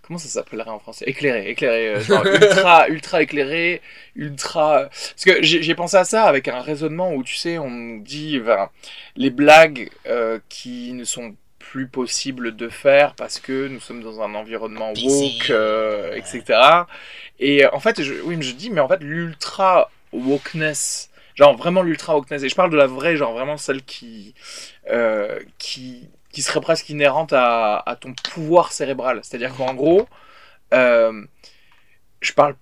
comment 0.03 0.19
ça 0.19 0.29
s'appellerait 0.29 0.71
en 0.71 0.79
français? 0.79 1.05
Éclairé 1.07 1.51
éclairé 1.51 1.89
euh, 1.89 2.01
genre 2.01 2.25
ultra 2.27 2.89
ultra 2.97 3.23
éclairé 3.23 3.83
ultra 4.17 4.85
parce 4.89 5.25
que 5.25 5.43
j'ai 5.43 5.75
pensé 5.75 5.97
à 5.97 6.05
ça 6.05 6.25
avec 6.25 6.49
un 6.49 6.61
raisonnement 6.61 7.13
où 7.13 7.23
tu 7.23 7.35
sais 7.35 7.59
on 7.59 7.99
dit 7.99 8.39
ben, 8.39 8.71
les 9.17 9.31
blagues 9.31 9.91
qui 10.49 10.93
ne 10.95 11.05
sont 11.05 11.35
plus 11.59 11.87
possibles 11.89 12.57
de 12.57 12.69
faire 12.69 13.15
parce 13.15 13.39
que 13.39 13.69
nous 13.69 13.81
sommes 13.81 14.03
dans 14.03 14.21
un 14.23 14.35
environnement 14.35 14.93
woke 14.93 15.53
etc 16.17 16.59
et 17.39 17.67
en 17.67 17.81
fait 17.81 18.03
je, 18.03 18.15
oui 18.25 18.37
je 18.41 18.53
dis 18.53 18.71
mais 18.71 18.81
en 18.81 18.89
fait 18.89 19.03
l'ultra 19.03 19.91
wokeness 20.13 21.10
genre 21.41 21.57
vraiment 21.57 21.83
l'ultra 21.83 22.15
wokeness 22.17 22.43
et 22.45 22.49
je 22.49 22.55
parle 22.55 22.71
de 22.71 22.77
la 22.77 22.87
vraie 22.87 23.17
genre 23.17 23.33
vraiment 23.33 23.57
celle 23.57 23.83
qui 23.83 24.35
euh, 24.93 25.41
qui 25.59 26.09
qui 26.33 26.43
serait 26.43 26.61
presque 26.61 26.89
inhérente 26.91 27.33
à, 27.33 27.79
à 27.87 27.97
ton 27.97 28.13
pouvoir 28.33 28.71
cérébral 28.73 29.21
c'est 29.25 29.35
à 29.37 29.39
dire 29.39 29.55
qu'en 29.57 29.75
gros 29.75 30.07
euh, 30.75 31.25
je 32.21 32.33
parle 32.33 32.55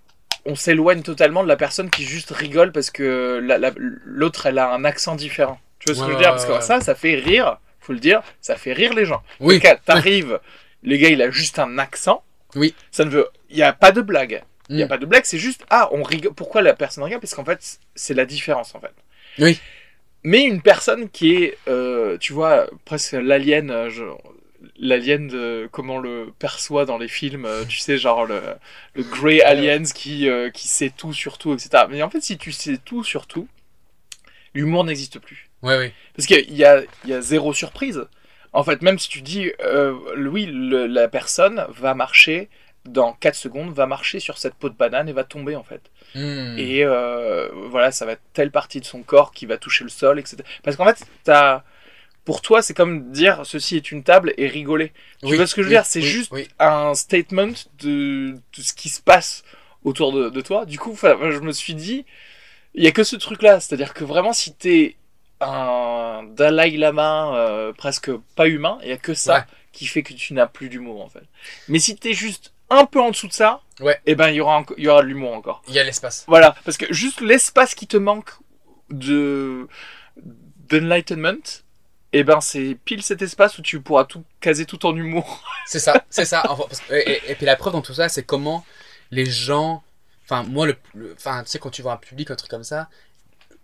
on 0.46 0.54
s'éloigne 0.54 1.02
totalement 1.02 1.42
de 1.42 1.48
la 1.48 1.56
personne 1.56 1.90
qui 1.90 2.04
juste 2.04 2.30
rigole 2.30 2.72
parce 2.72 2.90
que 2.90 3.40
la- 3.42 3.58
la- 3.58 3.72
l'autre 3.76 4.46
elle 4.46 4.58
a 4.58 4.70
un 4.72 4.84
accent 4.84 5.14
différent 5.16 5.58
tu 5.80 5.90
vois 5.92 5.94
ce 5.96 6.00
que 6.00 6.06
je 6.06 6.12
veux 6.12 6.18
dire? 6.22 6.30
parce 6.30 6.46
que 6.46 6.60
ça 6.60 6.80
ça 6.80 6.94
fait 6.94 7.16
rire 7.16 7.58
faut 7.80 7.92
le 7.94 8.00
dire, 8.00 8.20
ça 8.42 8.56
fait 8.56 8.74
rire 8.74 8.92
les 8.92 9.06
gens. 9.06 9.22
Oui. 9.40 9.60
T'arrives, 9.86 10.40
le 10.82 10.96
gars 10.98 11.08
il 11.08 11.22
a 11.22 11.30
juste 11.30 11.58
un 11.58 11.78
accent. 11.78 12.22
Oui. 12.54 12.74
Ça 12.90 13.06
ne 13.06 13.08
veut, 13.08 13.26
il 13.48 13.56
y 13.56 13.62
a 13.62 13.72
pas 13.72 13.92
de 13.92 14.02
blague. 14.02 14.42
Il 14.70 14.78
y 14.78 14.82
a 14.82 14.86
Mm. 14.86 14.88
pas 14.88 14.98
de 14.98 15.06
blague, 15.06 15.24
c'est 15.24 15.38
juste 15.38 15.64
ah 15.70 15.88
on 15.92 16.02
rigole. 16.02 16.34
Pourquoi 16.34 16.62
la 16.62 16.74
personne 16.74 17.04
rigole? 17.04 17.20
Parce 17.20 17.34
qu'en 17.34 17.44
fait 17.44 17.78
c'est 17.94 18.14
la 18.14 18.26
différence 18.26 18.74
en 18.74 18.80
fait. 18.80 18.92
Oui. 19.38 19.58
Mais 20.24 20.42
une 20.44 20.60
personne 20.62 21.08
qui 21.08 21.36
est, 21.36 21.58
euh, 21.68 22.18
tu 22.18 22.32
vois, 22.32 22.68
presque 22.84 23.12
l'alien, 23.12 23.70
euh, 23.70 23.88
je- 23.88 24.02
l'alien 24.78 25.28
de 25.28 25.68
comment 25.70 25.96
on 25.96 26.00
le 26.00 26.32
perçoit 26.38 26.84
dans 26.84 26.98
les 26.98 27.08
films, 27.08 27.44
euh, 27.46 27.64
tu 27.64 27.78
sais, 27.78 27.96
genre 27.98 28.26
le, 28.26 28.42
le 28.94 29.04
Grey 29.04 29.40
Aliens 29.42 29.84
qui, 29.84 30.28
euh, 30.28 30.50
qui 30.50 30.66
sait 30.68 30.90
tout 30.90 31.12
sur 31.12 31.38
tout, 31.38 31.54
etc. 31.54 31.84
Mais 31.88 32.02
en 32.02 32.10
fait, 32.10 32.20
si 32.20 32.36
tu 32.36 32.50
sais 32.52 32.78
tout 32.84 33.04
sur 33.04 33.26
tout, 33.28 33.46
l'humour 34.54 34.84
n'existe 34.84 35.18
plus. 35.18 35.48
Ouais, 35.62 35.78
oui. 35.78 35.92
Parce 36.16 36.26
qu'il 36.26 36.52
y 36.54 36.64
a, 36.64 36.82
il 37.04 37.10
y 37.10 37.14
a 37.14 37.20
zéro 37.20 37.52
surprise. 37.52 38.04
En 38.52 38.64
fait, 38.64 38.82
même 38.82 38.98
si 38.98 39.08
tu 39.08 39.20
dis, 39.22 39.52
euh, 39.62 39.94
oui, 40.16 40.46
le- 40.46 40.86
la 40.86 41.08
personne 41.08 41.64
va 41.68 41.94
marcher 41.94 42.48
dans 42.92 43.12
4 43.14 43.34
secondes, 43.36 43.72
va 43.74 43.86
marcher 43.86 44.20
sur 44.20 44.38
cette 44.38 44.54
peau 44.54 44.68
de 44.70 44.74
banane 44.76 45.08
et 45.08 45.12
va 45.12 45.24
tomber 45.24 45.56
en 45.56 45.64
fait. 45.64 45.82
Hmm. 46.14 46.56
Et 46.56 46.84
euh, 46.84 47.48
voilà, 47.70 47.92
ça 47.92 48.06
va 48.06 48.12
être 48.12 48.22
telle 48.32 48.50
partie 48.50 48.80
de 48.80 48.84
son 48.86 49.02
corps 49.02 49.32
qui 49.32 49.46
va 49.46 49.58
toucher 49.58 49.84
le 49.84 49.90
sol, 49.90 50.18
etc. 50.18 50.44
Parce 50.62 50.76
qu'en 50.76 50.84
fait, 50.86 51.06
t'as... 51.24 51.64
pour 52.24 52.42
toi, 52.42 52.62
c'est 52.62 52.74
comme 52.74 53.12
dire 53.12 53.42
ceci 53.44 53.76
est 53.76 53.92
une 53.92 54.04
table 54.04 54.34
et 54.38 54.48
rigoler. 54.48 54.92
Tu 55.24 55.34
Oui, 55.34 55.36
vois 55.36 55.46
ce 55.46 55.54
que 55.54 55.62
je 55.62 55.68
veux 55.68 55.72
oui, 55.72 55.74
dire? 55.74 55.86
C'est 55.86 56.02
oui, 56.02 56.02
juste 56.02 56.32
un 56.58 56.94
statement 56.94 57.52
de, 57.80 58.32
de 58.34 58.62
ce 58.62 58.72
qui 58.74 58.88
se 58.90 59.00
passe 59.02 59.44
autour 59.84 60.12
de, 60.12 60.30
de 60.30 60.40
toi. 60.42 60.66
Du 60.66 60.78
coup, 60.78 60.96
je 60.96 61.40
me 61.40 61.52
suis 61.52 61.74
dit, 61.74 62.06
il 62.74 62.84
y 62.84 62.86
a 62.88 62.92
que 62.92 63.04
ce 63.04 63.16
truc-là. 63.16 63.60
C'est-à-dire 63.60 63.94
que 63.94 64.04
vraiment, 64.04 64.32
si 64.32 64.54
t'es 64.54 64.96
un 65.40 66.24
Dalai 66.24 66.76
Lama 66.76 67.34
euh, 67.36 67.72
presque 67.72 68.10
pas 68.36 68.48
humain, 68.48 68.78
il 68.82 68.88
y 68.88 68.92
a 68.92 68.98
que 68.98 69.14
ça 69.14 69.34
Ouais. 69.34 69.44
qui 69.72 69.86
fait 69.86 70.02
que 70.02 70.12
tu 70.14 70.34
n'as 70.34 70.46
plus 70.46 70.68
d'humour 70.68 71.04
en 71.04 71.08
fait. 71.08 71.22
Mais 71.68 71.78
si 71.78 71.96
t'es 71.96 72.14
juste 72.14 72.52
un 72.70 72.84
peu 72.86 73.00
en 73.00 73.10
dessous 73.10 73.28
de 73.28 73.32
ça, 73.32 73.60
Ouais. 73.80 74.00
et 74.06 74.14
ben 74.14 74.28
il 74.28 74.36
y 74.36 74.40
aura 74.40 74.64
il 74.76 74.84
y 74.84 74.88
aura 74.88 75.02
de 75.02 75.06
l'humour 75.06 75.32
encore. 75.32 75.62
Il 75.68 75.74
y 75.74 75.78
a 75.78 75.84
l'espace. 75.84 76.24
Voilà, 76.28 76.54
parce 76.64 76.76
que 76.76 76.92
juste 76.92 77.20
l'espace 77.20 77.74
qui 77.74 77.86
te 77.86 77.96
manque 77.96 78.30
de 78.90 79.68
d'enlightenment, 80.68 81.62
et 82.12 82.24
ben 82.24 82.40
c'est 82.40 82.76
pile 82.84 83.02
cet 83.02 83.22
espace 83.22 83.58
où 83.58 83.62
tu 83.62 83.80
pourras 83.80 84.04
tout 84.04 84.24
caser 84.40 84.66
tout 84.66 84.84
en 84.86 84.94
humour. 84.96 85.42
C'est 85.66 85.78
ça, 85.80 86.04
c'est 86.08 86.24
ça. 86.24 86.42
Et, 86.90 86.96
et- 86.96 87.30
et 87.32 87.34
puis 87.34 87.44
la 87.44 87.54
preuve 87.56 87.74
dans 87.74 87.82
tout 87.82 87.92
ça, 87.92 88.08
c'est 88.08 88.22
comment 88.22 88.64
les 89.10 89.26
gens. 89.26 89.82
Enfin, 90.24 90.42
moi, 90.44 90.66
le, 90.66 90.76
enfin, 91.14 91.42
tu 91.44 91.50
sais, 91.50 91.58
quand 91.58 91.68
tu 91.70 91.82
vois 91.82 91.92
un 91.92 91.96
public, 91.98 92.30
un 92.30 92.36
truc 92.36 92.50
comme 92.50 92.64
ça, 92.64 92.88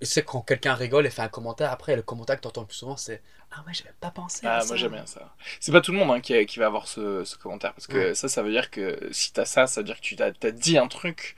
tu 0.01 0.07
sais, 0.07 0.23
quand 0.23 0.43
quelqu'un 0.43 0.75
rigole 0.75 1.07
et 1.07 1.11
fait 1.11 1.23
un 1.23 1.29
commentaire, 1.29 1.71
après, 1.73 1.97
le 1.97 2.03
commentaire 2.03 2.37
que 2.37 2.43
tu 2.43 2.49
entends 2.49 2.61
le 2.61 2.67
plus 2.67 2.77
souvent, 2.77 2.97
c'est 2.99 3.23
Ah 3.57 3.63
ouais, 3.67 3.73
j'avais 3.75 3.95
pas 4.01 4.11
pensé 4.11 4.47
à 4.47 4.51
Ah, 4.51 4.61
ça. 4.61 4.67
moi 4.67 4.77
j'aime 4.77 4.93
bien 4.93 5.07
ça. 5.07 5.35
C'est 5.61 5.73
pas 5.73 5.81
tout 5.81 5.93
le 5.93 5.99
monde 5.99 6.11
hein, 6.11 6.21
qui, 6.21 6.45
qui 6.47 6.59
va 6.59 6.67
avoir 6.67 6.89
ce, 6.89 7.25
ce 7.25 7.37
commentaire, 7.39 7.73
parce 7.73 7.87
que 7.87 8.13
ça, 8.15 8.29
ça 8.29 8.43
veut 8.43 8.51
dire 8.51 8.71
que 8.71 8.99
si 9.13 9.33
t'as 9.33 9.45
ça, 9.45 9.67
ça 9.67 9.81
veut 9.81 9.85
dire 9.85 9.97
que 9.97 10.03
tu 10.03 10.17
t'as 10.17 10.33
as 10.43 10.51
dit 10.51 10.77
un 10.79 10.89
truc 10.89 11.37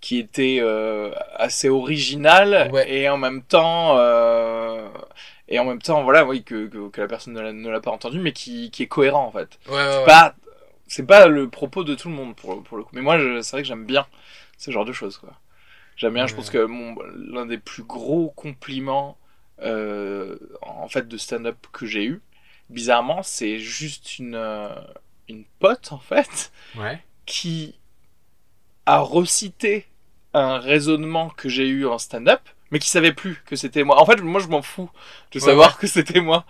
qui 0.00 0.18
était 0.18 0.58
euh, 0.60 1.12
assez 1.36 1.68
original 1.68 2.70
Ouais. 2.72 2.90
et 2.90 3.08
en 3.08 3.18
même 3.18 3.42
temps 3.42 3.96
euh, 3.98 4.88
et 5.48 5.58
en 5.58 5.64
même 5.64 5.82
temps 5.82 6.04
voilà 6.04 6.24
oui 6.26 6.44
que, 6.44 6.66
que, 6.68 6.88
que 6.90 7.00
la 7.00 7.08
personne 7.08 7.34
ne 7.34 7.70
l'a- 7.70 7.80
pas 7.80 7.90
entendu 7.90 8.20
mais 8.20 8.32
qui, 8.32 8.70
qui 8.70 8.84
est 8.84 8.86
cohérent 8.88 9.26
en 9.26 9.32
fait 9.32 9.58
Ouais, 9.66 9.72
ouais, 9.74 9.78
c'est 9.90 10.04
ouais. 10.04 10.04
pas 10.04 10.36
c'est 10.88 11.06
pas 11.06 11.26
le 11.28 11.48
propos 11.50 11.84
de 11.84 11.94
tout 11.96 12.08
le 12.08 12.14
monde 12.14 12.36
pour, 12.36 12.62
pour 12.62 12.76
le 12.78 12.84
coup 12.84 12.90
mais 12.94 13.02
moi 13.02 13.18
c'est 13.42 13.52
vrai 13.52 13.62
que 13.62 13.68
j'aime 13.68 13.84
bien 13.86 14.06
ce 14.58 14.70
genre 14.70 14.84
de 14.84 14.92
choses 14.92 15.18
quoi 15.18 15.30
j'aime 15.96 16.14
bien 16.14 16.26
je 16.26 16.34
pense 16.34 16.50
que 16.50 16.64
mon 16.64 16.96
l'un 17.16 17.46
des 17.46 17.58
plus 17.58 17.82
gros 17.84 18.30
compliments 18.36 19.16
euh, 19.16 19.27
en 20.62 20.88
fait 20.88 21.08
de 21.08 21.16
stand-up 21.16 21.66
que 21.72 21.86
j'ai 21.86 22.04
eu 22.04 22.22
bizarrement 22.70 23.22
c'est 23.22 23.58
juste 23.58 24.18
une 24.18 24.34
euh, 24.34 24.68
une 25.28 25.44
pote 25.60 25.92
en 25.92 25.98
fait 25.98 26.52
Ouais. 26.74 27.04
qui 27.26 27.76
a 28.86 28.98
recité 29.00 29.86
un 30.34 30.58
raisonnement 30.58 31.30
que 31.30 31.48
j'ai 31.48 31.66
eu 31.68 31.86
en 31.86 31.98
stand-up, 31.98 32.40
mais 32.70 32.78
qui 32.78 32.88
savait 32.88 33.12
plus 33.12 33.42
que 33.46 33.56
c'était 33.56 33.82
moi. 33.84 34.00
En 34.00 34.06
fait, 34.06 34.20
moi, 34.20 34.40
je 34.40 34.46
m'en 34.48 34.62
fous 34.62 34.90
de 35.32 35.38
Ouais, 35.40 35.44
savoir 35.46 35.78
que 35.78 35.86
c'était 35.86 36.20
moi. 36.20 36.44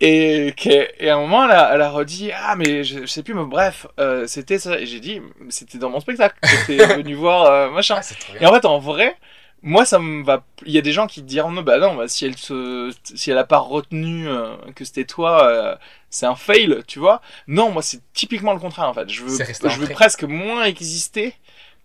Et, 0.00 0.54
et 1.00 1.10
à 1.10 1.16
un 1.16 1.20
moment, 1.20 1.44
elle 1.46 1.52
a, 1.52 1.74
elle 1.74 1.82
a 1.82 1.90
redit 1.90 2.30
Ah, 2.34 2.56
mais 2.56 2.84
je, 2.84 3.00
je 3.02 3.06
sais 3.06 3.22
plus, 3.22 3.34
mais 3.34 3.44
bref, 3.44 3.86
euh, 4.00 4.26
c'était 4.26 4.58
ça. 4.58 4.80
Et 4.80 4.86
j'ai 4.86 5.00
dit 5.00 5.20
C'était 5.50 5.78
dans 5.78 5.90
mon 5.90 6.00
spectacle. 6.00 6.36
J'étais 6.44 6.86
venu 6.88 7.14
voir 7.14 7.46
euh, 7.46 7.70
machin. 7.70 8.00
Ah, 8.00 8.40
Et 8.40 8.46
en 8.46 8.52
fait, 8.54 8.64
en 8.66 8.78
vrai, 8.78 9.16
moi, 9.62 9.84
ça 9.84 9.98
me 9.98 10.22
va. 10.24 10.44
Il 10.66 10.72
y 10.72 10.78
a 10.78 10.82
des 10.82 10.92
gens 10.92 11.06
qui 11.06 11.20
te 11.22 11.26
diront 11.26 11.50
non, 11.50 11.62
bah 11.62 11.78
non, 11.78 11.94
bah, 11.96 12.08
si 12.08 12.24
elle 12.26 12.36
se, 12.36 12.92
si 13.14 13.30
elle 13.30 13.38
a 13.38 13.44
pas 13.44 13.58
retenu 13.58 14.28
euh, 14.28 14.56
que 14.74 14.84
c'était 14.84 15.04
toi, 15.04 15.46
euh, 15.48 15.76
c'est 16.10 16.26
un 16.26 16.34
fail, 16.36 16.82
tu 16.86 16.98
vois. 16.98 17.20
Non, 17.46 17.70
moi, 17.70 17.82
c'est 17.82 18.00
typiquement 18.12 18.52
le 18.54 18.60
contraire 18.60 18.88
en 18.88 18.94
fait. 18.94 19.08
Je 19.10 19.22
veux, 19.24 19.44
je 19.64 19.80
veux 19.80 19.88
presque 19.88 20.24
moins 20.24 20.64
exister 20.64 21.34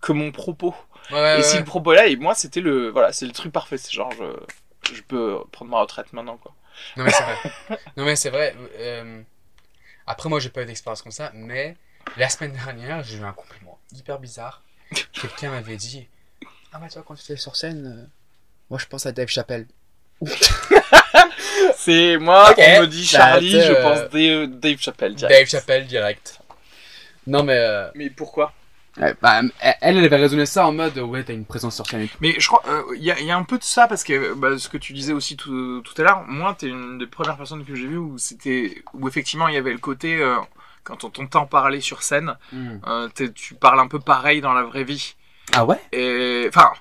que 0.00 0.12
mon 0.12 0.32
propos. 0.32 0.74
Ouais, 1.10 1.20
ouais, 1.20 1.38
et 1.40 1.42
si 1.42 1.58
le 1.58 1.64
propos 1.64 1.92
est 1.92 1.96
là, 1.96 2.06
et 2.06 2.16
moi, 2.16 2.34
c'était 2.34 2.60
le, 2.60 2.88
voilà, 2.90 3.12
c'est 3.12 3.26
le 3.26 3.32
truc 3.32 3.52
parfait. 3.52 3.78
C'est 3.78 3.92
genre, 3.92 4.12
je, 4.12 4.94
je 4.94 5.02
peux 5.02 5.38
prendre 5.52 5.70
ma 5.70 5.80
retraite 5.80 6.12
maintenant, 6.12 6.36
quoi. 6.36 6.54
Non, 6.96 7.04
mais 7.04 7.10
c'est 7.10 7.22
vrai. 7.22 7.36
non, 7.96 8.04
mais 8.04 8.16
c'est 8.16 8.30
vrai. 8.30 8.54
euh, 8.78 9.22
Après, 10.06 10.28
moi, 10.28 10.40
j'ai 10.40 10.50
pas 10.50 10.62
eu 10.62 10.66
d'expérience 10.66 11.02
comme 11.02 11.12
ça, 11.12 11.30
mais 11.34 11.76
la 12.16 12.28
semaine 12.28 12.52
dernière, 12.52 13.02
j'ai 13.02 13.18
eu 13.18 13.24
un 13.24 13.32
compliment 13.32 13.78
hyper 13.92 14.18
bizarre. 14.18 14.62
Quelqu'un 15.12 15.50
m'avait 15.50 15.76
dit 15.76 16.08
Ah, 16.76 16.80
bah, 16.80 16.88
toi, 16.92 17.02
quand 17.06 17.14
tu 17.14 17.22
étais 17.22 17.36
sur 17.36 17.56
scène, 17.56 17.86
euh, 17.86 18.06
moi, 18.68 18.78
je 18.78 18.84
pense 18.86 19.06
à 19.06 19.12
Dave 19.12 19.28
Chappelle. 19.28 19.66
C'est 21.76 22.16
moi, 22.18 22.54
on 22.56 22.80
me 22.82 22.86
dit 22.86 23.02
Bah, 23.12 23.18
Charlie, 23.18 23.50
je 23.50 23.72
euh, 23.72 23.82
pense 23.82 24.10
Dave, 24.10 24.46
Dave 24.60 24.78
Chappelle. 24.78 25.14
direct. 25.14 25.38
Dave 25.38 25.48
Chappelle 25.48 25.86
direct. 25.86 26.40
Non, 27.26 27.42
mais. 27.42 27.56
euh, 27.58 27.88
Mais 27.94 28.10
pourquoi? 28.10 28.52
bah, 29.20 29.40
elle, 29.60 29.74
elle 29.82 30.04
avait 30.04 30.16
raisonné 30.16 30.46
ça 30.46 30.66
en 30.66 30.72
mode 30.72 30.96
Ouais, 30.98 31.22
t'as 31.22 31.34
une 31.34 31.44
présence 31.44 31.74
sur 31.76 31.86
scène. 31.86 32.08
Mais 32.20 32.34
je 32.38 32.46
crois, 32.46 32.62
il 32.94 33.02
y, 33.02 33.10
a, 33.10 33.20
y 33.20 33.30
a 33.30 33.36
un 33.36 33.42
peu 33.42 33.58
de 33.58 33.64
ça 33.64 33.86
parce 33.88 34.04
que 34.04 34.32
bah, 34.34 34.58
ce 34.58 34.68
que 34.70 34.78
tu 34.78 34.92
disais 34.94 35.12
aussi 35.12 35.36
tout, 35.36 35.82
tout 35.82 35.94
à 36.00 36.04
l'heure, 36.04 36.24
moi, 36.26 36.56
t'es 36.58 36.68
une 36.68 36.98
des 36.98 37.06
premières 37.06 37.36
personnes 37.36 37.64
que 37.64 37.74
j'ai 37.74 37.86
vues 37.86 37.98
où 37.98 38.16
c'était, 38.18 38.82
où 38.94 39.06
effectivement 39.08 39.48
il 39.48 39.54
y 39.54 39.58
avait 39.58 39.72
le 39.72 39.78
côté 39.78 40.16
euh, 40.22 40.36
quand 40.82 41.04
on 41.04 41.10
t'entend 41.10 41.46
parler 41.46 41.80
sur 41.80 42.02
scène, 42.02 42.36
Hmm. 42.52 42.78
euh, 42.86 43.08
tu 43.34 43.54
parles 43.54 43.80
un 43.80 43.88
peu 43.88 43.98
pareil 44.00 44.40
dans 44.40 44.52
la 44.54 44.62
vraie 44.62 44.84
vie. 44.84 45.14
Ah 45.52 45.64
ouais? 45.64 45.80
Et 45.92 46.46
enfin, 46.48 46.72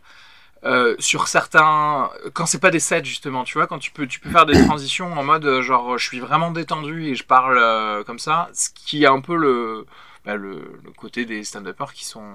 euh, 0.64 0.96
sur 1.00 1.28
certains, 1.28 2.10
quand 2.34 2.46
c'est 2.46 2.60
pas 2.60 2.72
des 2.72 2.80
sets 2.80 3.04
justement, 3.04 3.44
tu 3.44 3.58
vois, 3.58 3.68
quand 3.68 3.80
tu 3.80 3.92
peux, 3.92 4.08
tu 4.08 4.20
peux 4.20 4.30
faire 4.32 4.46
des 4.46 4.64
transitions 4.66 5.14
en 5.14 5.24
mode 5.24 5.46
euh, 5.46 5.62
genre 5.62 5.98
je 5.98 6.06
suis 6.06 6.20
vraiment 6.20 6.52
détendu 6.52 7.06
et 7.06 7.16
je 7.16 7.24
parle 7.24 7.58
euh, 7.58 8.04
comme 8.04 8.20
ça, 8.20 8.50
ce 8.54 8.70
qui 8.74 9.04
est 9.04 9.08
un 9.08 9.22
peu 9.22 9.36
le, 9.36 9.86
bah, 10.26 10.36
le, 10.36 10.80
le 10.84 10.92
côté 10.92 11.26
des 11.26 11.44
stand-uppers 11.44 11.94
qui 11.94 12.06
sont 12.06 12.26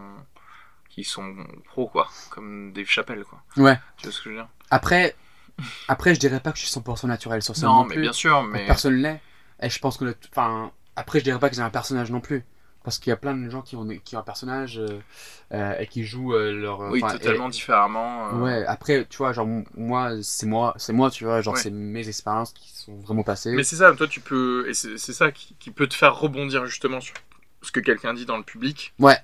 qui 0.89 1.05
sont 1.05 1.35
pros 1.67 1.87
quoi, 1.87 2.09
comme 2.31 2.73
Dave 2.73 2.87
Chappelle 2.87 3.25
quoi. 3.25 3.41
Ouais. 3.57 3.79
Tu 3.97 4.05
vois 4.05 4.13
ce 4.13 4.19
que 4.19 4.25
je 4.25 4.29
veux 4.31 4.35
dire? 4.37 4.49
Après, 4.71 5.15
après, 5.89 6.15
je 6.15 6.21
dirais 6.21 6.41
pas 6.41 6.53
que 6.53 6.59
je 6.59 6.65
suis 6.67 6.81
100% 6.81 7.07
naturel 7.07 7.43
sur 7.43 7.55
scène. 7.55 7.67
Non, 7.69 7.77
Non, 7.79 7.85
mais 7.85 7.95
plus. 7.95 8.03
bien 8.03 8.13
sûr, 8.13 8.43
mais 8.43 8.67
Personne 8.67 8.95
l'est. 8.97 9.21
Et 9.63 9.69
je 9.69 9.79
pense 9.79 9.99
que. 9.99 10.17
Enfin, 10.33 10.71
après, 10.97 11.19
je 11.19 11.25
dirais 11.25 11.39
pas 11.39 11.51
que 11.51 11.57
j'ai 11.57 11.63
un 11.63 11.71
personnage 11.71 12.11
non 12.11 12.21
plus. 12.21 12.45
Parce 12.83 12.99
qu'il 12.99 13.11
y 13.11 13.13
a 13.13 13.17
plein 13.17 13.35
de 13.37 13.51
gens 13.51 13.61
qui 13.61 13.77
ont, 13.77 13.87
qui 14.05 14.17
ont 14.17 14.21
un 14.21 14.23
personnage 14.23 14.79
euh, 14.79 14.99
euh, 15.53 15.75
et 15.79 15.87
qui 15.87 16.05
jouent 16.05 16.33
euh, 16.35 16.51
leur. 16.53 16.81
oui, 16.91 17.01
totalement 17.03 17.49
et- 17.49 17.53
différemment. 17.53 18.29
euh, 18.29 18.39
Ouais, 18.41 18.65
après, 18.67 19.05
tu 19.05 19.19
vois, 19.19 19.33
genre, 19.35 19.47
moi, 19.77 20.13
c'est 20.23 20.47
moi, 20.47 20.73
c'est 20.79 20.95
moi, 20.95 21.11
tu 21.11 21.25
vois, 21.25 21.43
genre, 21.43 21.55
Ouais. 21.55 21.61
c'est 21.61 21.71
mes 21.71 22.09
expériences 22.09 22.53
qui 22.55 22.71
sont 22.75 22.97
vraiment 23.01 23.23
passées. 23.23 23.53
Mais 23.53 23.65
c'est 23.65 23.77
ça, 23.77 23.93
toi 23.93 24.07
tu 24.09 24.21
peux, 24.21 24.67
et 24.69 24.73
c'est 24.75 24.97
ça 24.99 25.31
qui, 25.31 25.55
qui 25.59 25.71
peut 25.71 25.87
te 25.89 25.95
faire 25.95 26.17
rebondir 26.19 26.65
justement 26.67 27.01
sur 27.03 27.15
ce 27.63 27.71
que 27.71 27.81
quelqu'un 27.81 28.15
dit 28.15 28.25
dans 28.25 28.39
le 28.39 28.45
public. 28.45 28.95
Ouais. 28.99 29.19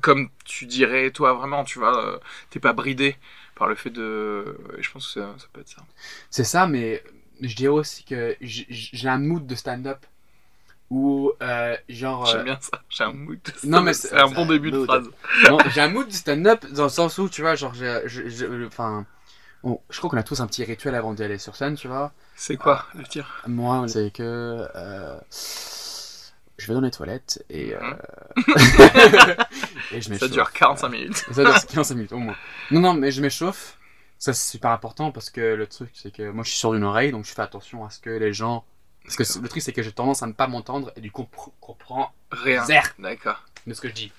Comme 0.00 0.30
tu 0.46 0.64
dirais, 0.66 1.10
toi 1.10 1.34
vraiment, 1.34 1.62
tu 1.64 1.78
vois, 1.78 2.18
t'es 2.50 2.58
pas 2.58 2.72
bridé 2.72 3.16
par 3.54 3.68
le 3.68 3.74
fait 3.74 3.90
de. 3.90 4.56
et 4.78 4.82
je 4.82 4.90
pense 4.90 5.06
que 5.12 5.20
ça, 5.20 5.34
ça 5.38 5.46
peut 5.52 5.60
être 5.60 5.68
ça. 5.68 5.82
C'est 6.30 6.42
ça, 6.44 6.66
mais 6.66 7.04
je 7.42 7.54
dirais 7.54 7.68
aussi 7.68 8.02
que 8.04 8.34
j'ai 8.40 9.08
un 9.08 9.18
mood 9.18 9.46
de 9.46 9.54
stand-up 9.54 9.98
où, 10.94 11.32
euh, 11.42 11.76
genre. 11.88 12.26
J'aime 12.26 12.40
euh, 12.40 12.44
bien 12.44 12.58
ça, 12.60 12.80
j'ai 12.88 13.04
un 13.04 13.12
mood. 13.12 13.38
Non, 13.64 13.80
mais 13.82 13.92
c'est 13.94 14.16
un 14.16 14.28
bon 14.30 14.46
début 14.46 14.70
de 14.70 14.84
phrase. 14.84 15.08
j'ai 15.74 15.80
un 15.80 15.88
mood 15.88 16.06
de 16.08 16.12
stand-up 16.12 16.64
dans 16.72 16.84
le 16.84 16.88
sens 16.88 17.18
où, 17.18 17.28
tu 17.28 17.42
vois, 17.42 17.54
genre, 17.56 17.74
je- 17.74 18.66
enfin. 18.66 19.04
bon, 19.62 19.80
je 19.90 19.98
crois 19.98 20.10
qu'on 20.10 20.16
a 20.16 20.22
tous 20.22 20.40
un 20.40 20.46
petit 20.46 20.64
rituel 20.64 20.94
avant 20.94 21.12
d'y 21.14 21.22
aller 21.24 21.38
sur 21.38 21.56
scène, 21.56 21.74
tu 21.74 21.88
vois. 21.88 22.12
C'est 22.36 22.56
quoi 22.56 22.86
le 22.94 23.04
tir? 23.04 23.42
Moi, 23.46 23.86
c'est 23.88 24.10
que 24.12 24.66
euh, 24.74 25.18
je 26.58 26.66
vais 26.68 26.74
dans 26.74 26.80
les 26.80 26.90
toilettes 26.90 27.44
et, 27.50 27.74
euh, 27.74 27.80
et 29.92 30.00
je 30.00 30.10
m'échauffe. 30.10 30.10
Mhm. 30.10 30.18
Ça 30.18 30.28
dure 30.28 30.52
45 30.52 30.88
minutes. 30.88 31.24
Ça 31.32 31.44
dure 31.44 31.66
45 31.66 31.94
minutes 31.94 32.12
au 32.12 32.18
moins. 32.18 32.36
Non, 32.70 32.80
non, 32.80 32.94
mais 32.94 33.10
je 33.10 33.20
m'échauffe. 33.20 33.78
Ça, 34.18 34.32
c'est 34.32 34.52
super 34.52 34.70
important 34.70 35.10
parce 35.10 35.28
que 35.30 35.40
le 35.40 35.66
truc, 35.66 35.90
c'est 35.94 36.12
que 36.14 36.30
moi, 36.30 36.44
je 36.44 36.50
suis 36.50 36.58
sur 36.58 36.74
une 36.74 36.84
oreille, 36.84 37.12
donc 37.12 37.24
je 37.26 37.32
fais 37.32 37.42
attention 37.42 37.84
à 37.84 37.90
ce 37.90 37.98
que 37.98 38.10
les 38.10 38.32
gens. 38.32 38.64
Parce 39.04 39.16
que 39.16 39.38
le 39.40 39.48
truc, 39.48 39.62
c'est 39.62 39.72
que 39.72 39.82
j'ai 39.82 39.92
tendance 39.92 40.22
à 40.22 40.26
ne 40.26 40.32
pas 40.32 40.46
m'entendre 40.46 40.92
et 40.96 41.00
du 41.00 41.10
coup, 41.10 41.28
on 41.36 41.50
comprend 41.60 42.12
Rien. 42.32 42.64
D'accord. 42.98 43.44
de 43.66 43.74
ce 43.74 43.80
que 43.80 43.88
je 43.88 43.94
dis. 43.94 44.12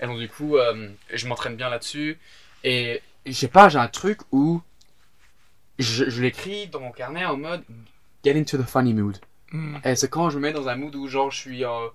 Et 0.00 0.06
donc, 0.06 0.18
du 0.18 0.28
coup, 0.28 0.56
euh, 0.56 0.88
je 1.12 1.26
m'entraîne 1.28 1.56
bien 1.56 1.68
là-dessus. 1.70 2.18
Et 2.64 3.00
je 3.26 3.32
sais 3.32 3.48
pas, 3.48 3.68
j'ai 3.68 3.78
un 3.78 3.88
truc 3.88 4.20
où 4.32 4.60
je, 5.78 6.08
je 6.10 6.22
l'écris 6.22 6.66
dans 6.68 6.80
mon 6.80 6.90
carnet 6.92 7.24
en 7.24 7.36
mode 7.36 7.62
get 8.24 8.36
into 8.38 8.58
the 8.58 8.66
funny 8.66 8.92
mood. 8.94 9.18
Hmm. 9.52 9.76
Et 9.84 9.94
c'est 9.96 10.10
quand 10.10 10.28
je 10.30 10.36
me 10.38 10.42
mets 10.42 10.52
dans 10.52 10.68
un 10.68 10.74
mood 10.76 10.94
où 10.96 11.06
genre 11.08 11.30
je 11.30 11.38
suis. 11.38 11.64
euh, 11.64 11.88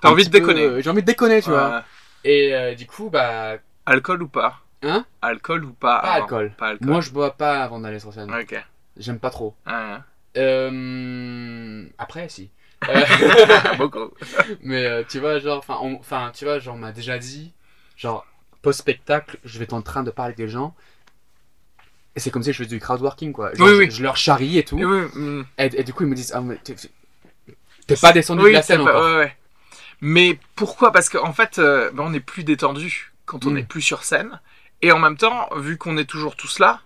T'as 0.00 0.10
envie 0.10 0.24
de 0.24 0.30
peu, 0.30 0.38
déconner. 0.40 0.62
euh, 0.62 0.80
J'ai 0.82 0.90
envie 0.90 1.00
de 1.02 1.06
déconner, 1.06 1.42
tu 1.42 1.48
Ouais. 1.50 1.56
vois. 1.56 1.84
Et 2.24 2.54
euh, 2.54 2.74
du 2.74 2.86
coup, 2.86 3.10
bah. 3.10 3.56
Alcool 3.86 4.22
ou 4.22 4.28
pas? 4.28 4.60
Hein? 4.82 5.04
Alcool 5.22 5.64
ou 5.64 5.72
pas 5.72 6.00
Pas 6.00 6.12
alcool. 6.12 6.52
Pas 6.56 6.68
alcool. 6.68 6.88
Moi, 6.88 7.00
je 7.00 7.10
bois 7.10 7.36
pas 7.36 7.62
avant 7.64 7.80
d'aller 7.80 7.98
sur 7.98 8.12
scène. 8.12 8.32
Ok. 8.34 8.54
J'aime 8.96 9.18
pas 9.18 9.30
trop. 9.30 9.54
Ouais. 9.66 9.96
Euh... 10.36 11.84
Après, 11.98 12.28
si. 12.28 12.50
Beaucoup. 13.78 14.10
Mais 14.62 14.84
euh, 14.84 15.02
tu 15.08 15.20
vois, 15.20 15.38
genre, 15.38 15.64
enfin, 15.68 16.32
tu 16.34 16.44
vois, 16.44 16.58
genre, 16.58 16.74
on 16.74 16.78
m'a 16.78 16.92
déjà 16.92 17.18
dit, 17.18 17.52
genre, 17.96 18.26
post-spectacle, 18.62 19.38
je 19.44 19.58
vais 19.58 19.64
être 19.64 19.72
en 19.72 19.82
train 19.82 20.02
de 20.02 20.10
parler 20.10 20.28
avec 20.34 20.36
des 20.38 20.48
gens. 20.48 20.74
Et 22.16 22.20
c'est 22.20 22.30
comme 22.30 22.42
si 22.42 22.52
je 22.52 22.58
faisais 22.58 22.68
du 22.68 22.80
crowdworking, 22.80 23.32
quoi. 23.32 23.54
Genre, 23.54 23.66
Oui, 23.66 23.74
je, 23.74 23.78
oui. 23.78 23.90
je 23.90 24.02
leur 24.02 24.16
charrie 24.16 24.58
et 24.58 24.64
tout. 24.64 24.76
Oui, 24.76 24.84
hmm. 25.14 25.44
Et, 25.58 25.80
et 25.80 25.84
du 25.84 25.92
coup, 25.92 26.04
ils 26.04 26.08
me 26.08 26.14
disent, 26.14 26.32
ah, 26.34 26.40
mais 26.40 26.56
t'es- 26.56 27.96
pas 28.00 28.12
descendu 28.12 28.42
de 28.44 28.48
la 28.48 28.62
scène 28.62 28.80
encore. 28.82 29.04
ouais, 29.04 29.16
ouais. 29.16 29.36
Mais 30.00 30.38
pourquoi? 30.54 30.92
Parce 30.92 31.08
qu'en 31.08 31.32
fait, 31.32 31.58
euh, 31.58 31.90
ben, 31.92 32.04
on 32.06 32.12
est 32.14 32.20
plus 32.20 32.44
détendu 32.44 33.12
quand 33.26 33.46
on 33.46 33.50
Mm. 33.50 33.54
n'est 33.54 33.62
plus 33.64 33.82
sur 33.82 34.04
scène. 34.04 34.40
Et 34.82 34.92
en 34.92 34.98
même 34.98 35.16
temps, 35.16 35.48
vu 35.56 35.76
qu'on 35.78 35.96
est 35.96 36.04
toujours 36.04 36.36
tous 36.36 36.58
là, 36.58 36.80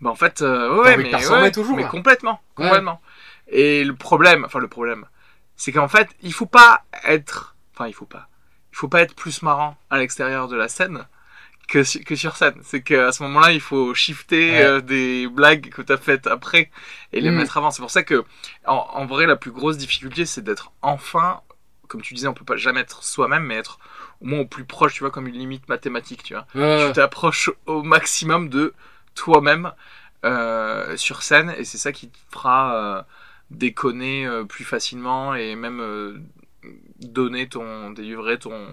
ben 0.00 0.10
en 0.10 0.14
fait, 0.14 0.42
euh, 0.42 0.74
ouais, 0.82 0.96
mais, 0.96 1.14
ouais, 1.26 1.50
toujours, 1.50 1.76
mais 1.76 1.86
complètement, 1.86 2.40
Ouais. 2.56 2.66
complètement. 2.66 3.00
Et 3.48 3.84
le 3.84 3.94
problème, 3.94 4.44
enfin 4.44 4.58
le 4.58 4.68
problème, 4.68 5.06
c'est 5.56 5.72
qu'en 5.72 5.88
fait, 5.88 6.08
il 6.22 6.32
faut 6.32 6.46
pas 6.46 6.84
être, 7.04 7.56
enfin 7.74 7.86
il 7.88 7.94
faut 7.94 8.06
pas, 8.06 8.28
il 8.72 8.76
faut 8.76 8.88
pas 8.88 9.00
être 9.02 9.14
plus 9.14 9.42
marrant 9.42 9.76
à 9.90 9.98
l'extérieur 9.98 10.48
de 10.48 10.56
la 10.56 10.68
scène 10.68 11.06
que, 11.68 11.82
su- 11.84 12.04
que 12.04 12.14
sur 12.16 12.36
scène. 12.36 12.54
C'est 12.62 12.82
qu'à 12.82 13.12
ce 13.12 13.22
moment-là, 13.24 13.52
il 13.52 13.60
faut 13.60 13.92
shifter 13.94 14.52
Ouais. 14.52 14.62
euh, 14.62 14.80
des 14.80 15.26
blagues 15.28 15.68
que 15.70 15.82
t'as 15.82 15.96
faites 15.98 16.26
après 16.26 16.70
et 17.12 17.20
les 17.20 17.30
Mm. 17.30 17.34
mettre 17.36 17.56
avant. 17.58 17.70
C'est 17.70 17.82
pour 17.82 17.90
ça 17.90 18.02
que, 18.02 18.24
en, 18.66 18.74
en 18.92 19.06
vrai, 19.06 19.26
la 19.26 19.36
plus 19.36 19.50
grosse 19.50 19.76
difficulté, 19.78 20.24
c'est 20.26 20.42
d'être 20.42 20.72
enfin, 20.82 21.40
comme 21.88 22.02
tu 22.02 22.14
disais, 22.14 22.28
on 22.28 22.34
peut 22.34 22.44
pas 22.44 22.56
jamais 22.56 22.80
être 22.80 23.02
soi-même, 23.02 23.44
mais 23.44 23.56
être 23.56 23.78
au 24.20 24.26
moins 24.26 24.40
au 24.40 24.46
plus 24.46 24.64
proche, 24.64 24.94
tu 24.94 25.00
vois, 25.00 25.10
comme 25.10 25.26
une 25.26 25.34
limite 25.38 25.68
mathématique, 25.68 26.22
tu 26.22 26.34
vois. 26.34 26.46
Tu 26.86 26.92
t'approches 26.94 27.50
au 27.66 27.82
maximum 27.82 28.48
de 28.48 28.74
toi-même 29.14 29.72
euh, 30.24 30.96
sur 30.96 31.22
scène 31.22 31.54
et 31.56 31.64
c'est 31.64 31.78
ça 31.78 31.92
qui 31.92 32.08
te 32.08 32.18
fera 32.30 32.74
euh, 32.74 33.02
déconner 33.50 34.26
euh, 34.26 34.44
plus 34.44 34.64
facilement 34.64 35.34
et 35.34 35.54
même 35.54 36.26
donner 37.00 37.48
ton 37.48 37.90
délivrer 37.90 38.38
ton 38.38 38.66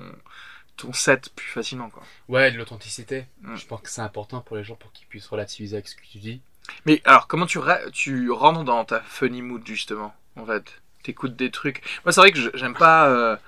ton 0.76 0.92
set 0.92 1.30
plus 1.36 1.48
facilement 1.48 1.90
quoi. 1.90 2.04
Ouais, 2.30 2.52
de 2.52 2.58
l'authenticité. 2.58 3.26
Mm. 3.42 3.56
Je 3.56 3.66
pense 3.68 3.82
que 3.82 3.90
c'est 3.90 4.02
important 4.02 4.42
pour 4.42 4.58
les 4.58 4.64
gens 4.64 4.76
pour 4.76 4.92
qu'ils 4.92 5.08
puissent 5.08 5.28
relativiser 5.28 5.76
avec 5.76 5.88
ce 5.88 5.96
que 5.96 6.02
tu 6.02 6.18
dis. 6.18 6.42
Mais 6.86 7.02
alors 7.06 7.28
comment 7.28 7.46
tu 7.46 7.60
tu 7.94 8.32
rentres 8.32 8.64
dans 8.64 8.84
ta 8.84 9.02
funny 9.02 9.42
mood 9.42 9.66
justement 9.66 10.16
en 10.38 10.46
fait? 10.46 10.82
T'écoutes 11.04 11.36
des 11.36 11.52
trucs. 11.52 11.84
Moi 12.04 12.12
c'est 12.12 12.22
vrai 12.22 12.32
que 12.32 12.40
j'aime 12.58 12.74
pas 12.74 13.40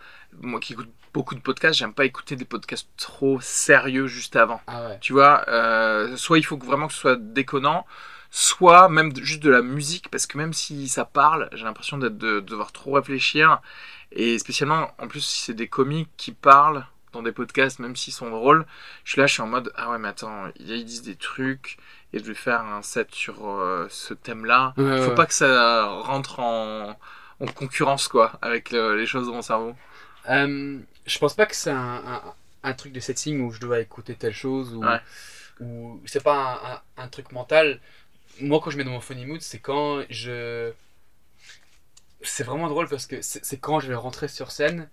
moi 0.41 0.59
qui 0.59 0.73
écoute 0.73 0.89
beaucoup 1.13 1.35
de 1.35 1.39
podcasts, 1.41 1.79
j'aime 1.79 1.93
pas 1.93 2.05
écouter 2.05 2.35
des 2.35 2.45
podcasts 2.45 2.89
trop 2.97 3.39
sérieux 3.41 4.07
juste 4.07 4.35
avant. 4.35 4.61
Ah 4.67 4.87
ouais. 4.89 4.99
Tu 5.01 5.13
vois, 5.13 5.45
euh, 5.49 6.15
soit 6.17 6.37
il 6.39 6.43
faut 6.45 6.57
vraiment 6.57 6.87
que 6.87 6.93
ce 6.93 6.99
soit 6.99 7.15
déconnant, 7.17 7.85
soit 8.31 8.89
même 8.89 9.15
juste 9.15 9.43
de 9.43 9.49
la 9.49 9.61
musique, 9.61 10.09
parce 10.09 10.27
que 10.27 10.37
même 10.37 10.53
si 10.53 10.87
ça 10.89 11.05
parle, 11.05 11.49
j'ai 11.53 11.63
l'impression 11.63 11.97
d'être 11.97 12.17
de, 12.17 12.35
de 12.35 12.39
devoir 12.41 12.71
trop 12.71 12.93
réfléchir. 12.93 13.61
Et 14.11 14.37
spécialement, 14.39 14.91
en 14.99 15.07
plus, 15.07 15.21
si 15.21 15.43
c'est 15.43 15.53
des 15.53 15.67
comiques 15.67 16.09
qui 16.17 16.31
parlent 16.31 16.85
dans 17.13 17.21
des 17.21 17.31
podcasts, 17.31 17.79
même 17.79 17.95
s'ils 17.95 18.13
sont 18.13 18.29
drôles, 18.29 18.65
je 19.03 19.11
suis 19.11 19.21
là, 19.21 19.27
je 19.27 19.33
suis 19.33 19.41
en 19.41 19.47
mode 19.47 19.71
ah 19.75 19.91
ouais, 19.91 19.97
mais 19.97 20.09
attends, 20.09 20.45
ils 20.59 20.85
disent 20.85 21.01
des 21.03 21.15
trucs 21.15 21.77
et 22.13 22.19
je 22.19 22.23
vais 22.23 22.33
faire 22.33 22.61
un 22.61 22.81
set 22.81 23.13
sur 23.13 23.49
euh, 23.49 23.87
ce 23.89 24.13
thème-là. 24.13 24.75
Ouais, 24.77 24.83
faut 24.95 25.11
ouais. 25.11 25.15
pas 25.15 25.25
que 25.25 25.33
ça 25.33 25.85
rentre 25.85 26.39
en, 26.39 26.97
en 27.39 27.45
concurrence 27.47 28.07
quoi 28.07 28.33
avec 28.41 28.71
le- 28.71 28.95
les 28.97 29.05
choses 29.05 29.27
de 29.27 29.31
mon 29.31 29.41
cerveau. 29.41 29.75
Euh, 30.29 30.79
je 31.05 31.19
pense 31.19 31.33
pas 31.35 31.45
que 31.45 31.55
c'est 31.55 31.71
un, 31.71 32.03
un, 32.05 32.21
un 32.63 32.73
truc 32.73 32.91
de 32.93 32.99
setting 32.99 33.41
où 33.41 33.51
je 33.51 33.59
dois 33.59 33.79
écouter 33.79 34.15
telle 34.15 34.33
chose 34.33 34.73
ou, 34.73 34.83
Ouais. 34.83 34.99
ou 35.61 36.01
c'est 36.05 36.23
pas 36.23 36.81
un, 36.97 37.03
un- 37.03 37.07
truc 37.09 37.31
mental. 37.31 37.79
Moi, 38.41 38.59
quand 38.63 38.71
je 38.71 38.77
mets 38.77 38.83
dans 38.83 38.91
mon 38.91 39.01
funny 39.01 39.25
mood, 39.25 39.41
c'est 39.41 39.59
quand 39.59 40.03
je. 40.09 40.71
C'est 42.21 42.43
vraiment 42.43 42.67
drôle 42.67 42.87
parce 42.89 43.05
que 43.05 43.21
c'est 43.21 43.57
quand 43.59 43.79
je 43.79 43.87
vais 43.89 43.95
rentrer 43.95 44.27
sur 44.27 44.51
scène 44.51 44.89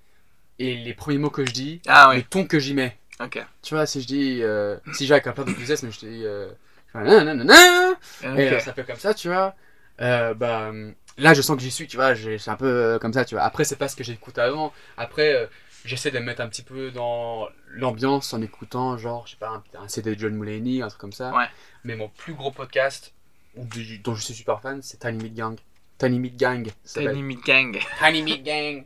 et 0.58 0.76
les 0.76 0.94
premiers 0.94 1.18
mots 1.18 1.30
que 1.30 1.46
je 1.46 1.52
dis, 1.52 1.80
Ah 1.86 2.10
le 2.12 2.18
ouais, 2.18 2.22
ton 2.22 2.46
que 2.46 2.58
j'y 2.58 2.74
mets. 2.74 2.98
ok. 3.20 3.44
Tu 3.62 3.74
vois, 3.74 3.86
si 3.86 4.02
je 4.02 4.06
dis. 4.06 4.40
euh, 4.42 4.76
si 4.92 5.06
j'ai 5.06 5.14
avec 5.14 5.26
un 5.26 5.32
plein 5.32 5.44
d'enthousiasme, 5.44 5.90
je 5.90 5.98
dis. 6.00 6.22
Euh, 6.24 6.50
nanana, 6.94 7.92
Ok. 8.22 8.38
et 8.38 8.48
euh, 8.50 8.60
ça 8.60 8.72
fait 8.74 8.84
comme 8.84 8.98
ça, 8.98 9.14
tu 9.14 9.28
vois. 9.28 9.54
Euh, 10.00 10.34
bah, 10.34 10.72
là, 11.18 11.34
je 11.34 11.42
sens 11.42 11.56
que 11.56 11.62
j'y 11.62 11.70
suis, 11.70 11.86
tu 11.86 11.96
vois. 11.96 12.14
C'est 12.14 12.48
un 12.50 12.56
peu 12.56 12.66
euh, 12.66 12.98
comme 12.98 13.12
ça, 13.12 13.24
tu 13.24 13.34
vois. 13.34 13.44
Après, 13.44 13.64
c'est 13.64 13.76
pas 13.76 13.88
ce 13.88 13.96
que 13.96 14.04
j'écoute 14.04 14.38
avant. 14.38 14.72
Après, 14.96 15.34
euh, 15.34 15.46
j'essaie 15.84 16.10
de 16.10 16.18
me 16.18 16.24
mettre 16.24 16.40
un 16.40 16.48
petit 16.48 16.62
peu 16.62 16.90
dans 16.90 17.48
l'ambiance 17.70 18.32
en 18.32 18.42
écoutant, 18.42 18.96
genre, 18.96 19.26
je 19.26 19.32
sais 19.32 19.36
pas, 19.38 19.48
un, 19.48 19.62
un 19.82 19.88
CD 19.88 20.14
de 20.14 20.20
John 20.20 20.34
Mulaney, 20.34 20.82
un 20.82 20.88
truc 20.88 21.00
comme 21.00 21.12
ça. 21.12 21.32
Ouais. 21.34 21.46
Mais 21.84 21.96
mon 21.96 22.08
plus 22.08 22.34
gros 22.34 22.50
podcast, 22.50 23.12
dont 23.56 24.14
je 24.14 24.22
suis 24.22 24.34
super 24.34 24.60
fan, 24.60 24.80
c'est 24.82 24.98
Tiny 24.98 25.22
Meat 25.22 25.34
Gang. 25.34 25.56
Tiny 25.98 26.18
Meat 26.18 26.36
Gang. 26.36 26.68
Tiny 26.84 27.22
Meat 27.22 27.44
Gang. 27.44 27.78
Tiny 28.00 28.22
Meat 28.22 28.42
Gang. 28.42 28.84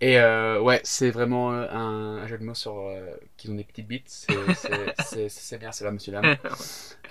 Et 0.00 0.18
euh, 0.18 0.60
ouais, 0.60 0.80
c'est 0.84 1.10
vraiment 1.10 1.52
un, 1.52 2.18
un 2.18 2.26
jeu 2.26 2.36
de 2.36 2.44
mots 2.44 2.54
sur 2.54 2.90
qu'ils 3.36 3.52
ont 3.52 3.54
des 3.54 3.64
petites 3.64 3.86
bites. 3.86 4.04
C'est- 4.08 4.34
bien, 5.58 5.72
c'est 5.72 5.84
là, 5.84 5.90
monsieur 5.92 6.12
dame. 6.12 6.36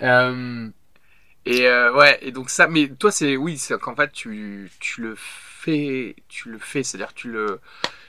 Et 1.46 1.66
euh, 1.68 1.92
ouais, 1.92 2.18
et 2.22 2.32
donc 2.32 2.48
ça, 2.50 2.68
mais 2.68 2.88
toi 2.88 3.12
c'est 3.12 3.36
oui, 3.36 3.58
c'est 3.58 3.78
qu'en 3.78 3.94
fait 3.94 4.12
tu, 4.12 4.70
tu 4.80 5.02
le 5.02 5.14
fais, 5.16 6.16
tu 6.28 6.48
le 6.50 6.58
fais, 6.58 6.82
c'est-à-dire 6.82 7.12
tu 7.14 7.30
le, 7.30 7.60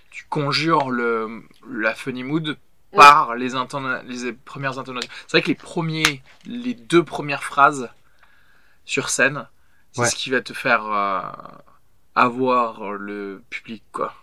tu 0.10 0.26
conjures 0.30 0.90
le 0.90 1.44
la 1.70 1.94
funny 1.96 2.24
mood 2.24 2.58
par 2.94 3.36
les, 3.36 3.56
intona- 3.56 4.02
les 4.04 4.32
premières 4.32 4.80
intonations. 4.80 5.10
C'est 5.28 5.32
vrai 5.38 5.42
que 5.42 5.50
les 5.50 5.56
premiers, 5.56 6.24
les 6.46 6.74
deux 6.74 7.04
premières 7.04 7.44
phrases 7.44 7.90
sur 8.86 9.10
scène, 9.10 9.48
c'est 9.92 10.02
Ouais. 10.02 10.10
ce 10.10 10.16
qui 10.16 10.30
va 10.30 10.42
te 10.42 10.54
faire 10.54 10.86
euh, 10.86 11.22
avoir 12.16 12.94
le 12.94 13.44
public 13.50 13.84
quoi. 13.92 14.14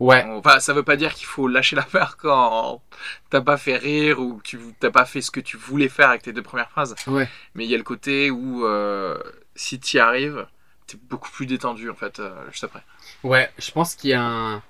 Ouais, 0.00 0.24
Enfin, 0.24 0.60
ça 0.60 0.72
veut 0.72 0.82
pas 0.82 0.96
dire 0.96 1.14
qu'il 1.14 1.26
faut 1.26 1.48
lâcher 1.48 1.76
l'affaire 1.76 2.16
quand 2.16 2.82
t'as 3.30 3.40
pas 3.40 3.56
fait 3.56 3.76
rire 3.76 4.18
ou 4.20 4.36
que 4.38 4.42
tu 4.42 4.58
t'as 4.80 4.90
pas 4.90 5.04
fait 5.04 5.20
ce 5.20 5.30
que 5.30 5.40
tu 5.40 5.56
voulais 5.56 5.88
faire 5.88 6.10
avec 6.10 6.22
tes 6.22 6.32
deux 6.32 6.42
premières 6.42 6.70
phrases. 6.70 6.94
ouais. 7.06 7.28
Mais 7.54 7.64
il 7.64 7.70
y 7.70 7.74
a 7.74 7.78
le 7.78 7.84
côté 7.84 8.30
où 8.30 8.66
euh, 8.66 9.18
si 9.54 9.78
t'y 9.80 9.98
arrives, 9.98 10.46
t'es 10.86 10.96
beaucoup 10.98 11.30
plus 11.30 11.46
détendu 11.46 11.90
en 11.90 11.94
fait 11.94 12.20
euh, 12.20 12.34
juste 12.50 12.64
après. 12.64 12.82
Ouais, 13.22 13.50
je 13.58 13.70
pense 13.70 13.94
qu'il 13.94 14.10
y 14.10 14.14
a 14.14 14.22
un... 14.22 14.62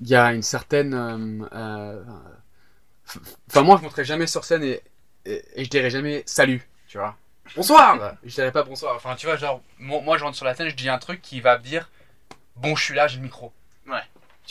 Il 0.00 0.08
y 0.08 0.14
a 0.16 0.32
une 0.34 0.42
certaine... 0.42 0.94
euh, 0.94 1.46
euh, 1.54 2.02
Enfin, 3.48 3.62
moi, 3.62 3.76
je 3.76 3.82
monterai 3.82 4.04
jamais 4.04 4.26
sur 4.26 4.44
scène 4.44 4.62
et, 4.64 4.80
et, 5.26 5.42
et 5.54 5.64
je 5.64 5.70
dirais 5.70 5.90
jamais 5.90 6.22
salut, 6.26 6.68
tu 6.88 6.98
vois. 6.98 7.16
Bonsoir 7.56 8.16
Je 8.24 8.34
dirais 8.34 8.52
pas 8.52 8.62
bonsoir. 8.62 8.94
Enfin, 8.96 9.14
tu 9.16 9.26
vois, 9.26 9.36
genre, 9.36 9.62
moi, 9.78 10.00
moi, 10.00 10.16
je 10.16 10.24
rentre 10.24 10.36
sur 10.36 10.46
la 10.46 10.54
scène, 10.54 10.68
je 10.68 10.76
dis 10.76 10.88
un 10.88 10.98
truc 10.98 11.20
qui 11.20 11.40
va 11.40 11.58
me 11.58 11.62
dire 11.62 11.90
Bon, 12.56 12.74
je 12.76 12.84
suis 12.84 12.94
là, 12.94 13.08
j'ai 13.08 13.16
le 13.16 13.22
micro. 13.24 13.52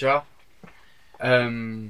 Tu 0.01 0.05
vois 0.07 0.25
Euh, 1.23 1.85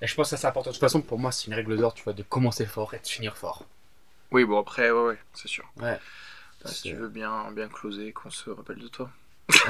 Et 0.00 0.06
je 0.06 0.14
pense 0.14 0.26
que 0.30 0.36
ça, 0.36 0.40
c'est 0.40 0.46
important. 0.46 0.70
De 0.70 0.74
toute 0.76 0.80
façon, 0.80 1.02
pour 1.02 1.18
moi, 1.18 1.32
c'est 1.32 1.48
une 1.48 1.54
règle 1.54 1.76
d'or, 1.76 1.92
tu 1.92 2.04
vois, 2.04 2.12
de 2.12 2.22
commencer 2.22 2.64
fort 2.64 2.94
et 2.94 3.00
de 3.00 3.06
finir 3.08 3.36
fort. 3.36 3.64
Oui, 4.30 4.44
bon 4.44 4.60
après, 4.60 4.92
ouais, 4.92 5.02
ouais, 5.08 5.18
c'est 5.32 5.48
sûr. 5.48 5.64
Ouais. 5.80 5.98
Bah, 6.62 6.70
si 6.70 6.82
tu 6.90 6.94
veux 6.94 7.08
bien, 7.08 7.50
bien 7.50 7.66
closer, 7.68 8.12
qu'on 8.12 8.30
se 8.30 8.50
rappelle 8.50 8.78
de 8.78 8.86
toi. 8.86 9.10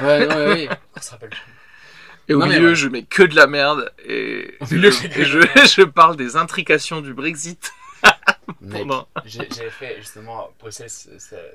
Ouais, 0.03 0.27
non, 0.27 0.35
ouais. 0.35 0.69
On 0.95 1.01
se 1.01 1.09
rappelle. 1.09 1.31
Et 2.27 2.35
au 2.35 2.39
Non, 2.41 2.45
milieu, 2.45 2.69
ouais. 2.69 2.75
je 2.75 2.87
mets 2.87 3.01
que 3.01 3.23
de 3.23 3.35
la 3.35 3.47
merde 3.47 3.91
et, 4.07 4.55
Au 4.61 4.65
milieu, 4.71 4.91
je, 4.91 5.07
et 5.07 5.25
je, 5.25 5.39
je 5.65 5.81
parle 5.81 6.17
des 6.17 6.35
intrications 6.35 7.01
du 7.01 7.15
Brexit. 7.15 7.71
Pendant- 8.71 9.07
j'ai 9.25 9.49
fait 9.71 9.95
justement 10.01 10.51
Bruxelles. 10.59 10.89
euh, 11.33 11.51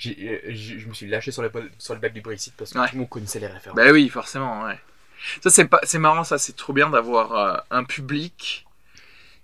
Je 0.00 0.88
me 0.88 0.94
suis 0.94 1.06
lâché 1.06 1.30
sur 1.30 1.42
le, 1.42 1.52
sur 1.78 1.94
le 1.94 2.00
bac 2.00 2.12
du 2.12 2.22
Brexit 2.22 2.54
parce 2.56 2.72
que 2.72 2.78
Ouais. 2.80 2.88
tout 2.88 2.94
le 2.96 3.02
monde 3.02 3.08
connaissait 3.08 3.38
les 3.38 3.46
références. 3.46 3.76
Bah 3.76 3.92
oui, 3.92 4.08
forcément, 4.08 4.64
ouais. 4.64 4.80
Ça, 5.42 5.50
c'est 5.50 5.66
pas, 5.66 5.80
c'est 5.84 5.98
marrant, 5.98 6.24
ça, 6.24 6.38
c'est 6.38 6.56
trop 6.56 6.72
bien 6.72 6.90
d'avoir 6.90 7.32
euh, 7.32 7.56
un 7.70 7.84
public 7.84 8.66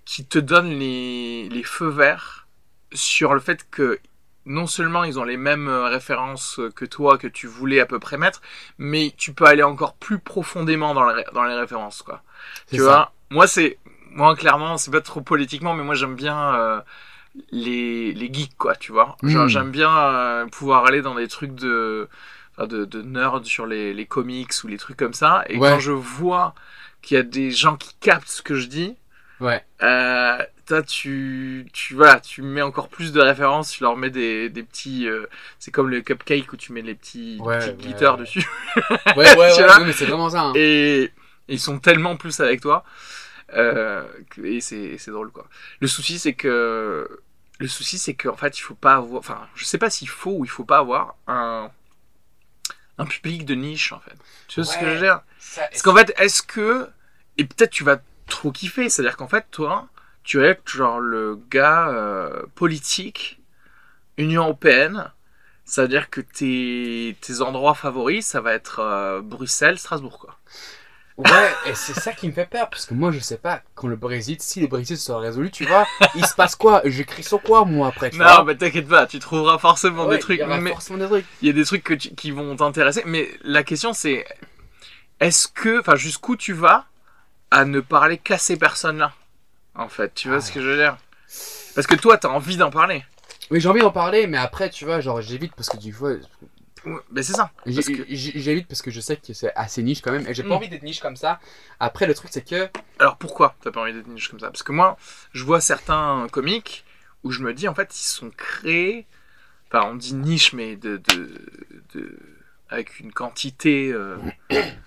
qui 0.05 0.25
te 0.27 0.39
donne 0.39 0.71
les, 0.71 1.49
les 1.51 1.63
feux 1.63 1.89
verts 1.89 2.49
sur 2.93 3.35
le 3.35 3.41
fait 3.41 3.67
que 3.71 4.01
non 4.47 4.67
seulement 4.67 5.05
ils 5.05 5.19
ont 5.21 5.25
les 5.25 5.37
mêmes 5.37 5.69
euh, 5.69 5.87
références 5.89 6.61
que 6.77 6.85
toi, 6.85 7.19
que 7.19 7.29
tu 7.29 7.47
voulais 7.47 7.81
à 7.81 7.87
peu 7.87 7.99
près 8.01 8.19
mettre, 8.19 8.43
mais 8.79 9.15
tu 9.17 9.33
peux 9.35 9.45
aller 9.47 9.63
encore 9.63 9.95
plus 9.95 10.19
profondément 10.19 10.95
dans 10.95 11.07
les, 11.09 11.15
ré- 11.25 11.27
dans 11.35 11.45
les 11.45 11.55
références, 11.55 12.03
quoi. 12.03 12.23
Tu 12.73 12.81
ça. 12.81 12.83
vois, 12.83 13.13
moi, 13.31 13.47
c'est, 13.47 13.79
moi, 14.13 14.37
clairement, 14.37 14.79
c'est 14.79 14.91
pas 14.91 15.01
trop 15.03 15.21
politiquement, 15.23 15.75
mais 15.75 15.85
moi, 15.85 15.95
j'aime 15.95 16.17
bien 16.17 16.55
euh, 16.57 16.81
les, 17.53 18.13
les 18.13 18.33
geeks, 18.33 18.57
quoi, 18.57 18.77
tu 18.77 18.93
vois. 18.93 19.17
Genre, 19.25 19.49
Mm. 19.49 19.49
j'aime 19.49 19.71
bien 19.71 19.91
euh, 19.97 20.47
pouvoir 20.47 20.87
aller 20.87 21.03
dans 21.03 21.15
des 21.15 21.29
trucs 21.29 21.55
de, 21.55 22.09
de, 22.67 22.85
de 22.85 23.03
nerd 23.03 23.45
sur 23.45 23.67
les, 23.67 23.95
les 23.95 24.07
comics 24.07 24.53
ou 24.65 24.69
les 24.69 24.79
trucs 24.79 24.97
comme 24.97 25.15
ça. 25.15 25.45
Et 25.49 25.57
Ouais. 25.59 25.71
quand 25.71 25.79
je 25.81 25.93
vois 25.93 26.55
qu'il 27.03 27.17
y 27.17 27.21
a 27.21 27.23
des 27.23 27.51
gens 27.51 27.77
qui 27.77 27.95
captent 28.01 28.29
ce 28.29 28.43
que 28.43 28.55
je 28.57 28.67
dis, 28.67 28.97
Ouais. 29.41 29.65
euh, 29.83 30.39
toi, 30.67 30.83
tu, 30.83 31.67
tu, 31.73 31.95
voilà, 31.95 32.21
tu 32.21 32.43
mets 32.43 32.61
encore 32.63 32.89
plus 32.91 33.13
de 33.13 33.21
références, 33.21 33.71
tu 33.73 33.83
leur 33.83 33.97
mets 33.97 34.11
des, 34.11 34.51
des 34.51 34.63
petits. 34.63 35.09
euh, 35.09 35.27
c'est 35.59 35.71
comme 35.71 35.89
le 35.89 36.03
cupcake 36.03 36.53
où 36.53 36.57
tu 36.57 36.73
mets 36.73 36.83
les 36.83 36.95
petits, 36.95 37.39
les 37.39 37.59
petits 37.59 37.71
ouais, 37.71 37.77
glitters 37.79 38.13
ouais. 38.15 38.21
dessus. 38.21 38.47
Ouais, 39.17 39.37
ouais, 39.37 39.37
ouais, 39.37 39.85
mais 39.87 39.93
c'est 39.93 40.05
vraiment 40.07 40.29
ça. 40.31 40.43
hein. 40.43 40.53
Et, 40.57 41.05
et 41.05 41.11
ils 41.49 41.59
sont 41.61 41.79
tellement 41.81 42.17
plus 42.17 42.39
avec 42.41 42.61
toi. 42.61 42.85
euh, 43.55 44.05
que- 44.31 44.43
et 44.43 44.61
c'est 44.61 44.97
c'est 44.99 45.11
drôle, 45.11 45.31
quoi. 45.33 45.49
Le 45.81 45.87
souci, 45.89 46.19
c'est 46.19 46.35
que. 46.35 47.09
Le 47.59 47.69
souci, 47.69 47.99
c'est 47.99 48.15
qu'en 48.15 48.37
fait, 48.37 48.57
il 48.59 48.63
faut 48.63 48.75
pas 48.75 48.95
avoir. 48.95 49.19
Enfin, 49.19 49.41
je 49.55 49.65
sais 49.65 49.77
pas 49.79 49.91
s'il 49.91 50.09
faut 50.09 50.31
ou 50.33 50.45
il 50.45 50.51
faut 50.51 50.65
pas 50.65 50.79
avoir 50.79 51.17
un. 51.27 51.71
Un 53.01 53.07
public 53.07 53.45
de 53.45 53.55
niche, 53.55 53.93
en 53.93 54.01
fait. 54.01 54.15
Tu 54.49 54.61
vois 54.61 54.71
ce 54.71 54.79
que 54.79 54.85
je 54.87 54.91
veux 54.91 55.01
dire 55.01 55.21
Ça- 55.39 55.63
Parce 55.71 55.83
qu'en 55.83 55.95
fait, 55.97 56.13
est-ce 56.19 56.43
que. 56.43 56.89
Et 57.39 57.45
peut-être 57.45 57.71
tu 57.71 57.85
vas 57.85 57.99
trop 58.27 58.53
kiffer. 58.53 58.89
C'est-à-dire 58.89 59.17
qu'en 59.17 59.29
fait, 59.29 59.47
toi, 59.51 59.89
tu 60.23 60.45
être 60.45 60.69
genre 60.69 61.01
le 61.01 61.41
gars 61.51 61.89
euh, 61.89 62.43
politique, 62.55 63.41
Union 64.19 64.43
Européenne. 64.43 65.11
C'est-à-dire 65.65 66.11
que 66.11 66.21
tes, 66.21 67.17
tes 67.21 67.41
endroits 67.43 67.75
favoris, 67.75 68.27
ça 68.27 68.41
va 68.41 68.53
être 68.53 68.81
euh, 68.81 69.21
Bruxelles, 69.23 69.79
Strasbourg, 69.79 70.19
quoi. 70.19 70.39
Ouais, 71.17 71.51
et 71.67 71.75
c'est 71.75 71.93
ça 71.93 72.13
qui 72.13 72.29
me 72.29 72.33
fait 72.33 72.47
peur, 72.47 72.71
parce 72.71 72.87
que 72.87 72.95
moi, 72.95 73.11
je 73.13 73.19
sais 73.19 73.37
pas, 73.37 73.61
quand 73.75 73.89
le 73.89 73.97
Brexit, 73.97 74.41
si 74.41 74.61
le 74.61 74.69
Brexit 74.69 74.97
sera 74.97 75.19
résolu, 75.19 75.51
tu 75.51 75.67
vois, 75.67 75.87
il 76.15 76.25
se 76.25 76.35
passe 76.35 76.57
quoi? 76.57 76.81
J'écris 76.87 77.23
sur 77.25 77.43
quoi, 77.43 77.67
moi, 77.67 77.89
après, 77.89 78.09
tu 78.09 78.17
Non, 78.19 78.25
vois? 78.25 78.45
mais 78.45 78.57
t'inquiète 78.57 78.89
pas, 78.89 79.07
tu 79.07 79.19
trouveras 79.19 79.59
forcément 79.59 80.07
Ouais, 80.07 80.17
des 80.17 80.21
trucs. 80.21 80.39
Il 80.39 80.43
y 80.43 80.45
aura 80.47 80.59
mais 80.59 80.71
forcément 80.71 80.99
des 80.99 81.07
trucs. 81.07 81.27
il 81.43 81.49
y 81.49 81.51
a 81.51 81.53
des 81.53 81.65
trucs 81.65 81.85
que 81.85 81.93
tu- 81.95 82.15
qui 82.15 82.31
vont 82.31 82.57
t'intéresser. 82.57 83.03
Mais 83.05 83.29
la 83.43 83.63
question, 83.63 83.93
c'est 83.93 84.25
est-ce 85.21 85.47
que. 85.49 85.81
Enfin, 85.81 85.97
jusqu'où 85.97 86.37
tu 86.37 86.55
vas 86.55 86.87
à 87.51 87.67
ne 87.67 87.81
parler 87.81 88.17
qu'à 88.17 88.39
ces 88.39 88.57
personnes-là 88.57 89.13
En 89.75 89.89
fait, 89.89 90.15
tu 90.15 90.29
vois 90.29 90.39
Ah. 90.39 90.41
ce 90.41 90.53
que 90.53 90.63
je 90.63 90.69
veux 90.69 90.77
dire? 90.77 90.97
Parce 91.75 91.87
que 91.87 91.97
toi, 91.97 92.17
t'as 92.17 92.29
envie 92.29 92.57
d'en 92.57 92.71
parler. 92.71 93.05
Oui, 93.51 93.61
j'ai 93.61 93.69
envie 93.69 93.81
d'en 93.81 93.91
parler, 93.91 94.27
mais 94.27 94.39
après, 94.39 94.71
tu 94.71 94.85
vois, 94.87 95.01
genre, 95.01 95.21
j'évite 95.21 95.53
parce 95.55 95.69
que 95.69 95.77
du 95.77 95.95
coup, 95.95 96.07
Ouais, 96.87 96.97
Ben, 97.11 97.23
c'est 97.23 97.35
ça. 97.35 97.51
j'évite 97.67 98.67
parce 98.69 98.81
que 98.83 98.91
je 98.91 99.01
sais 99.01 99.17
que 99.17 99.33
c'est 99.35 99.53
assez 99.55 99.83
niche 99.83 100.01
quand 100.01 100.13
même, 100.13 100.27
et 100.27 100.35
j'ai 100.35 100.43
Mm. 100.43 100.49
pas 100.49 100.55
envie 100.55 100.69
d'être 100.69 100.83
niche 100.83 101.01
comme 101.01 101.17
ça. 101.17 101.39
Après, 101.79 102.07
le 102.07 102.15
truc, 102.15 102.31
c'est 102.33 102.47
que. 102.49 102.69
Alors 102.99 103.17
pourquoi 103.19 103.55
t'as 103.63 103.71
pas 103.71 103.81
envie 103.83 103.93
d'être 103.93 104.07
niche 104.09 104.29
comme 104.29 104.41
ça? 104.41 104.49
Parce 104.49 104.63
que 104.63 104.73
moi, 104.73 104.97
je 105.33 105.45
vois 105.45 105.61
certains 105.61 106.27
comiques 106.33 106.85
où 107.23 107.31
je 107.33 107.43
me 107.43 107.53
dis 107.53 107.69
en 107.69 107.75
fait 107.75 107.95
ils 108.01 108.05
sont 108.07 108.31
créés, 108.31 109.07
enfin 109.71 109.87
on 109.91 109.95
dit 109.95 110.15
niche 110.15 110.55
mais 110.55 110.77
de, 110.77 110.97
de, 110.97 111.31
de- 111.95 112.19
avec 112.71 112.99
une 113.01 113.13
quantité 113.13 113.93
euh, 113.93 114.17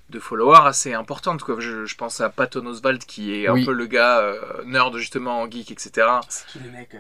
de 0.09 0.19
followers 0.19 0.65
assez 0.65 0.93
importante 0.95 1.43
quoi. 1.43 1.57
Je, 1.59 1.85
je 1.85 1.95
pense 1.95 2.21
à 2.21 2.29
Patton 2.29 2.65
Oswald 2.65 3.03
qui 3.05 3.35
est 3.35 3.47
un 3.47 3.53
Oui. 3.53 3.65
peu 3.65 3.71
le 3.73 3.85
gars 3.85 4.19
euh, 4.21 4.63
nerd 4.65 4.97
justement 4.97 5.47
geek 5.51 5.69
etc. 5.71 6.07
C'est 6.27 6.47
qui 6.47 6.59
le 6.59 6.71
mec 6.71 6.95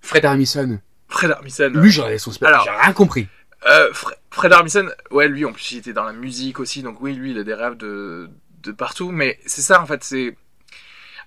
Fred 0.00 0.24
Armisen. 0.24 0.80
Fred 1.08 1.30
Armisen. 1.30 1.72
Lui, 1.80 1.90
j'ai 1.90 2.18
son 2.18 2.32
spectacle, 2.32 2.54
Alors- 2.62 2.64
j'ai 2.78 2.84
rien 2.84 2.92
compris. 2.92 3.28
Euh, 3.64 3.92
Fre- 3.92 4.14
Fred 4.30 4.52
Armisen, 4.52 4.90
ouais, 5.10 5.28
lui, 5.28 5.44
en 5.44 5.52
plus, 5.52 5.72
il 5.72 5.78
était 5.78 5.92
dans 5.92 6.04
la 6.04 6.12
musique 6.12 6.60
aussi, 6.60 6.82
donc 6.82 7.00
oui, 7.00 7.14
lui, 7.14 7.30
il 7.32 7.38
a 7.38 7.44
des 7.44 7.54
rêves 7.54 7.76
de, 7.76 8.28
de 8.62 8.72
partout, 8.72 9.10
mais 9.10 9.38
c'est 9.46 9.62
ça, 9.62 9.80
en 9.80 9.86
fait, 9.86 10.04
c'est... 10.04 10.36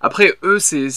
Après, 0.01 0.37
eux, 0.43 0.59
c'est, 0.59 0.89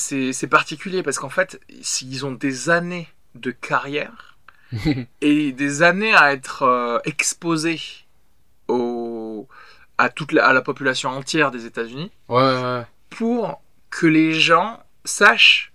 particulier, 0.48 1.02
parce 1.02 1.18
qu'en 1.18 1.28
fait, 1.30 1.60
ils 2.02 2.24
ont 2.26 2.32
des 2.32 2.70
années 2.70 3.08
de 3.34 3.50
carrière, 3.50 4.38
et 5.20 5.52
des 5.52 5.82
années 5.82 6.14
à 6.14 6.32
être 6.32 6.62
euh, 6.62 6.98
exposés 7.04 7.80
au, 8.68 9.48
à, 9.98 10.08
toute 10.08 10.32
la, 10.32 10.46
à 10.46 10.52
la 10.52 10.62
population 10.62 11.10
entière 11.10 11.50
des 11.50 11.66
États-Unis, 11.66 12.12
Ouais, 12.28 12.42
ouais, 12.42 12.62
ouais. 12.62 12.86
pour 13.10 13.62
que 13.90 14.06
les 14.06 14.32
gens 14.34 14.80
sachent 15.04 15.72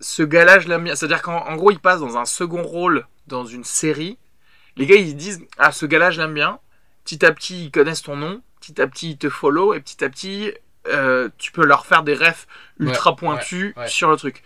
ce 0.00 0.22
l'aime 0.22 0.84
bien. 0.84 0.94
C'est-à-dire 0.94 1.22
qu'en 1.22 1.38
en 1.46 1.56
gros, 1.56 1.70
il 1.70 1.80
passe 1.80 2.00
dans 2.00 2.16
un 2.16 2.24
second 2.24 2.62
rôle 2.62 3.06
dans 3.26 3.44
une 3.44 3.64
série. 3.64 4.18
Les 4.78 4.86
gars, 4.86 4.96
ils 4.96 5.16
disent 5.16 5.44
Ah, 5.58 5.72
ce 5.72 5.84
gars-là, 5.86 6.10
je 6.10 6.20
l'aime 6.20 6.34
bien. 6.34 6.58
Petit 7.04 7.24
à 7.24 7.32
petit, 7.32 7.66
ils 7.66 7.70
connaissent 7.70 8.02
ton 8.02 8.16
nom. 8.16 8.40
Petit 8.60 8.80
à 8.80 8.86
petit, 8.86 9.10
ils 9.12 9.18
te 9.18 9.28
follow. 9.28 9.74
Et 9.74 9.80
petit 9.80 10.02
à 10.04 10.08
petit, 10.08 10.52
euh, 10.88 11.28
tu 11.38 11.52
peux 11.52 11.64
leur 11.64 11.84
faire 11.86 12.02
des 12.02 12.14
refs 12.14 12.46
ultra 12.78 13.10
Ouais, 13.10 13.16
pointus 13.16 13.74
ouais, 13.76 13.82
ouais. 13.82 13.88
sur 13.88 14.10
le 14.10 14.16
truc. 14.16 14.42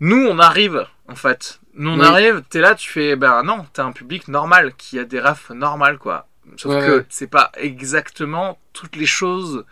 Nous, 0.00 0.16
on 0.26 0.38
arrive, 0.38 0.86
en 1.08 1.14
fait. 1.14 1.60
Nous, 1.74 1.90
on 1.90 2.00
Oui. 2.00 2.04
arrive, 2.06 2.42
t'es 2.50 2.60
là, 2.60 2.74
tu 2.74 2.88
fais 2.90 3.16
Ben 3.16 3.42
non, 3.42 3.66
t'as 3.72 3.84
un 3.84 3.92
public 3.92 4.28
normal 4.28 4.74
qui 4.76 4.98
a 4.98 5.04
des 5.04 5.20
refs 5.20 5.50
normales, 5.50 5.98
quoi. 5.98 6.26
Sauf 6.56 6.72
que 6.84 7.06
c'est 7.08 7.28
pas 7.28 7.50
exactement 7.56 8.58
toutes 8.72 8.96
les 8.96 9.06
choses 9.06 9.64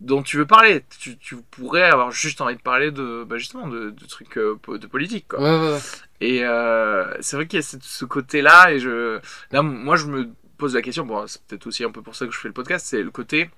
dont 0.00 0.22
tu 0.22 0.36
veux 0.36 0.46
parler. 0.46 0.84
Tu, 0.98 1.16
tu 1.18 1.36
pourrais 1.36 1.82
avoir 1.82 2.10
juste 2.10 2.40
envie 2.40 2.56
de 2.56 2.62
parler 2.62 2.90
de, 2.90 3.24
bah 3.24 3.38
justement, 3.38 3.68
de, 3.68 3.90
de 3.90 4.06
trucs 4.06 4.36
euh, 4.38 4.58
de 4.68 4.86
politique, 4.86 5.28
quoi. 5.28 5.40
Ouais, 5.40 5.50
ouais, 5.50 5.72
ouais. 5.74 5.80
Et 6.20 6.44
euh, 6.44 7.04
c'est 7.20 7.36
vrai 7.36 7.46
qu'il 7.46 7.58
y 7.58 7.62
a 7.62 7.66
ce, 7.80 8.04
côté-là, 8.04 8.72
et 8.72 8.78
je, 8.80 9.20
là, 9.50 9.62
moi, 9.62 9.96
je 9.96 10.06
me 10.06 10.30
pose 10.58 10.74
la 10.74 10.82
question, 10.82 11.04
bon, 11.04 11.26
c'est 11.26 11.42
peut-être 11.42 11.66
aussi 11.66 11.84
un 11.84 11.90
peu 11.90 12.02
pour 12.02 12.14
ça 12.14 12.26
que 12.26 12.32
je 12.32 12.38
fais 12.38 12.48
le 12.48 12.54
podcast, 12.54 12.86
c'est 12.86 13.02
le 13.02 13.10
côté, 13.10 13.50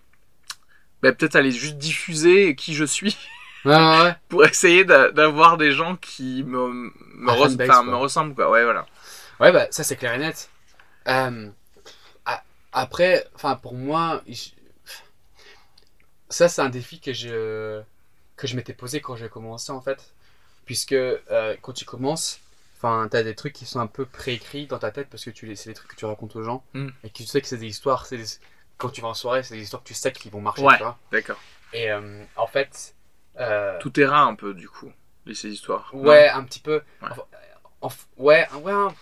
bah, 1.03 1.13
peut-être 1.13 1.37
aller 1.37 1.53
juste 1.53 1.77
diffuser 1.79 2.55
qui 2.55 2.75
je 2.75 2.85
suis 2.85 3.17
pour 4.29 4.45
essayer 4.45 4.85
d'a- 4.85 5.11
d'avoir 5.11 5.57
des 5.57 5.73
gens 5.73 5.97
qui 5.97 6.43
me, 6.45 6.69
me, 6.69 7.31
res- 7.31 7.67
quoi. 7.67 7.83
me 7.83 7.95
ressemblent, 7.97 8.35
quoi. 8.35 8.51
Ouais, 8.51 8.65
voilà. 8.65 8.87
Ouais, 9.41 9.53
bah, 9.53 9.67
ça 9.71 9.85
c'est 9.85 9.97
clair 9.97 10.15
et 10.15 10.19
net. 10.19 10.49
Euh, 11.09 11.49
après, 12.77 13.25
enfin, 13.35 13.57
pour 13.57 13.73
moi, 13.75 14.23
je- 14.29 14.51
ça 16.29 16.49
c'est 16.49 16.63
un 16.63 16.69
défi 16.69 17.01
que 17.01 17.13
je, 17.13 17.81
que 18.37 18.47
je 18.47 18.57
m'étais 18.57 18.73
posé 18.75 19.01
quand 19.01 19.17
j'ai 19.17 19.29
commencé 19.29 19.73
en 19.73 19.81
fait. 19.81 20.13
Puisque 20.65 20.93
euh, 20.93 21.55
quand 21.63 21.73
tu 21.73 21.85
commences, 21.85 22.41
enfin, 22.77 23.07
t'as 23.11 23.23
des 23.23 23.35
trucs 23.37 23.53
qui 23.53 23.67
sont 23.67 23.79
un 23.79 23.87
peu 23.87 24.05
préécrits 24.05 24.67
dans 24.67 24.79
ta 24.79 24.91
tête 24.91 25.09
parce 25.09 25.25
que 25.25 25.31
tu 25.31 25.55
c'est 25.55 25.71
des 25.71 25.75
trucs 25.75 25.91
que 25.93 25.97
tu 25.97 26.05
racontes 26.07 26.35
aux 26.37 26.43
gens 26.43 26.65
Mm. 26.75 26.89
et 27.05 27.09
que 27.11 27.15
tu 27.15 27.25
sais 27.25 27.41
que 27.41 27.47
c'est 27.47 27.57
des 27.59 27.69
histoires, 27.69 28.05
c'est 28.07 28.19
des- 28.19 28.25
quand 28.77 28.89
tu 28.91 29.01
vas 29.01 29.09
en 29.09 29.15
soirée, 29.15 29.43
c'est 29.45 29.55
des 29.55 29.63
histoires 29.63 29.83
que 29.83 29.89
tu 29.89 29.95
sais 29.95 30.11
qui 30.13 30.29
vont 30.29 30.41
marcher, 30.41 30.63
Ouais. 30.63 30.77
tu 30.77 30.83
vois. 30.83 30.99
D'accord. 31.13 31.39
Et 31.73 31.91
euh, 31.91 32.23
en 32.37 32.47
fait, 32.49 32.95
euh, 33.39 33.79
Tout 33.81 33.91
terrain, 33.91 34.27
un 34.27 34.35
peu, 34.35 34.55
du 34.55 34.69
coup, 34.69 34.91
ces 35.33 35.49
histoires. 35.49 35.91
Ouais, 35.95 36.29
un 36.29 36.43
petit 36.45 36.61
peu. 36.61 36.83
Ouais. 37.03 37.09
En- 37.81 37.91
ouais, 38.17 38.47
ouais, 38.61 38.73
un- 38.73 38.95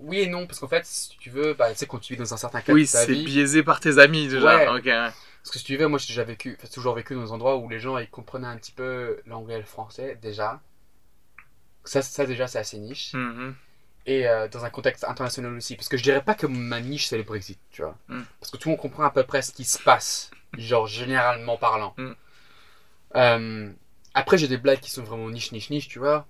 oui 0.00 0.20
et 0.20 0.26
non, 0.26 0.46
parce 0.46 0.58
qu'en 0.58 0.68
fait, 0.68 0.86
si 0.86 1.10
tu 1.18 1.28
veux, 1.30 1.52
bah, 1.54 1.70
tu 1.70 1.76
sais, 1.76 1.86
quand 1.86 1.98
tu 1.98 2.14
vis 2.14 2.18
dans 2.18 2.32
un 2.32 2.36
certain 2.38 2.60
cadre 2.62 2.74
oui, 2.76 2.86
c'est 2.86 3.06
biaisé 3.14 3.62
par 3.62 3.80
tes 3.80 3.98
amis, 3.98 4.26
déjà. 4.28 4.56
Ouais. 4.56 4.68
Ok, 4.78 4.86
ouais. 4.86 5.10
Parce 5.42 5.50
que 5.52 5.58
si 5.58 5.64
tu 5.64 5.76
veux, 5.76 5.88
moi 5.88 5.98
j'ai 5.98 6.08
déjà 6.08 6.24
vécu, 6.24 6.56
enfin, 6.58 6.68
toujours 6.72 6.94
vécu 6.94 7.14
dans 7.14 7.22
des 7.24 7.32
endroits 7.32 7.56
où 7.56 7.68
les 7.68 7.78
gens 7.80 7.96
ils 7.98 8.08
comprenaient 8.10 8.46
un 8.46 8.56
petit 8.56 8.72
peu 8.72 9.20
l'anglais 9.26 9.54
et 9.54 9.58
le 9.58 9.64
français, 9.64 10.18
déjà. 10.20 10.60
Ça, 11.84 12.02
ça 12.02 12.26
déjà, 12.26 12.46
c'est 12.46 12.58
assez 12.58 12.78
niche. 12.78 13.14
Mhm. 13.14 13.54
Et 14.06 14.26
euh, 14.28 14.48
dans 14.48 14.64
un 14.64 14.70
contexte 14.70 15.04
international 15.04 15.54
aussi, 15.54 15.76
parce 15.76 15.88
que 15.88 15.96
je 15.96 16.02
dirais 16.02 16.22
pas 16.22 16.34
que 16.34 16.46
ma 16.46 16.80
niche 16.80 17.06
c'est 17.06 17.16
le 17.18 17.22
Brexit, 17.22 17.58
tu 17.70 17.82
vois. 17.82 17.96
Mm. 18.08 18.22
Parce 18.40 18.50
que 18.50 18.56
tout 18.56 18.68
le 18.68 18.72
monde 18.72 18.80
comprend 18.80 19.04
à 19.04 19.10
peu 19.10 19.22
près 19.24 19.42
ce 19.42 19.52
qui 19.52 19.64
se 19.64 19.78
passe, 19.78 20.30
genre 20.56 20.86
généralement 20.86 21.56
parlant. 21.58 21.94
Mm. 21.98 22.12
Euh, 23.16 23.70
après, 24.14 24.38
j'ai 24.38 24.48
des 24.48 24.56
blagues 24.56 24.80
qui 24.80 24.90
sont 24.90 25.02
vraiment 25.02 25.28
niche, 25.30 25.52
niche, 25.52 25.70
niche, 25.70 25.88
tu 25.88 25.98
vois. 25.98 26.26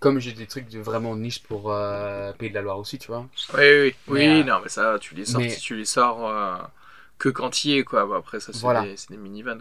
Comme 0.00 0.20
j'ai 0.20 0.32
des 0.32 0.46
trucs 0.46 0.68
de 0.68 0.78
vraiment 0.78 1.16
niche 1.16 1.42
pour 1.42 1.72
euh, 1.72 2.32
Pays 2.34 2.50
de 2.50 2.54
la 2.54 2.62
Loire 2.62 2.78
aussi, 2.78 2.98
tu 2.98 3.08
vois. 3.08 3.26
Oui, 3.54 3.58
oui, 3.58 3.80
oui. 3.80 3.94
Mais, 4.06 4.12
Oui, 4.12 4.40
euh, 4.40 4.44
non, 4.44 4.60
mais 4.62 4.68
ça, 4.68 4.96
tu 5.00 5.14
les 5.14 5.24
sors, 5.24 5.40
mais- 5.40 5.48
si 5.48 5.60
tu 5.60 5.74
les 5.76 5.84
sors 5.84 6.70
que 7.18 7.28
quand 7.28 7.64
il 7.64 7.78
est, 7.78 7.84
quoi. 7.84 8.08
Après, 8.16 8.40
ça, 8.40 8.52
c'est 8.52 8.60
Voilà. 8.60 8.82
des, 8.82 8.96
des 9.10 9.16
minivans. 9.16 9.60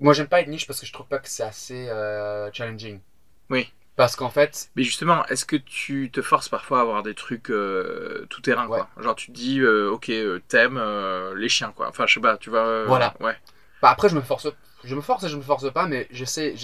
Moi, 0.00 0.12
j'aime 0.14 0.28
pas 0.28 0.40
être 0.40 0.48
niche 0.48 0.66
parce 0.66 0.80
que 0.80 0.86
je 0.86 0.92
trouve 0.92 1.06
pas 1.06 1.18
que 1.18 1.28
c'est 1.28 1.42
assez 1.42 1.88
euh, 1.88 2.50
challenging. 2.52 3.00
Oui. 3.50 3.72
Parce 3.96 4.14
qu'en 4.14 4.30
fait, 4.30 4.70
Mais 4.76 4.84
justement, 4.84 5.26
est-ce 5.26 5.44
que 5.44 5.56
tu 5.56 6.10
te 6.12 6.22
forces 6.22 6.48
parfois 6.48 6.78
à 6.78 6.82
avoir 6.82 7.02
des 7.02 7.14
trucs 7.16 7.50
euh, 7.50 8.26
tout 8.30 8.40
terrain, 8.40 8.68
quoi? 8.68 8.88
Genre, 9.00 9.16
tu 9.16 9.26
te 9.26 9.32
dis, 9.32 9.58
euh, 9.60 9.90
ok, 9.90 10.10
t'aimes 10.46 10.80
les 11.34 11.48
chiens, 11.48 11.72
quoi. 11.74 11.88
Enfin, 11.88 12.06
je 12.06 12.14
sais 12.14 12.20
pas, 12.20 12.36
tu 12.36 12.50
vas. 12.50 12.84
Voilà. 12.84 13.14
Ouais. 13.20 13.36
bah 13.82 13.90
après, 13.90 14.08
je 14.08 14.14
me 14.14 14.20
force, 14.20 14.46
je 14.84 14.94
me 14.94 15.00
force 15.00 15.24
et 15.24 15.28
je 15.28 15.36
me 15.36 15.42
force 15.42 15.72
pas, 15.72 15.86
mais 15.86 16.06
j'essaie, 16.12 16.54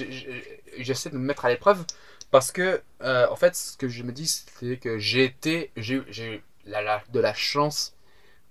j'essaie 0.78 1.10
de 1.10 1.16
me 1.18 1.24
mettre 1.24 1.44
à 1.44 1.48
l'épreuve 1.48 1.84
parce 2.30 2.52
que, 2.52 2.80
en 3.02 3.34
fait, 3.36 3.56
ce 3.56 3.76
que 3.76 3.88
je 3.88 4.04
me 4.04 4.12
dis, 4.12 4.28
c'est 4.28 4.76
que 4.76 4.98
j'ai 4.98 5.24
été, 5.24 5.72
j'ai 5.76 5.96
eu 6.16 6.42
la, 6.66 6.82
la- 6.82 7.02
de 7.12 7.18
la 7.18 7.34
chance 7.34 7.94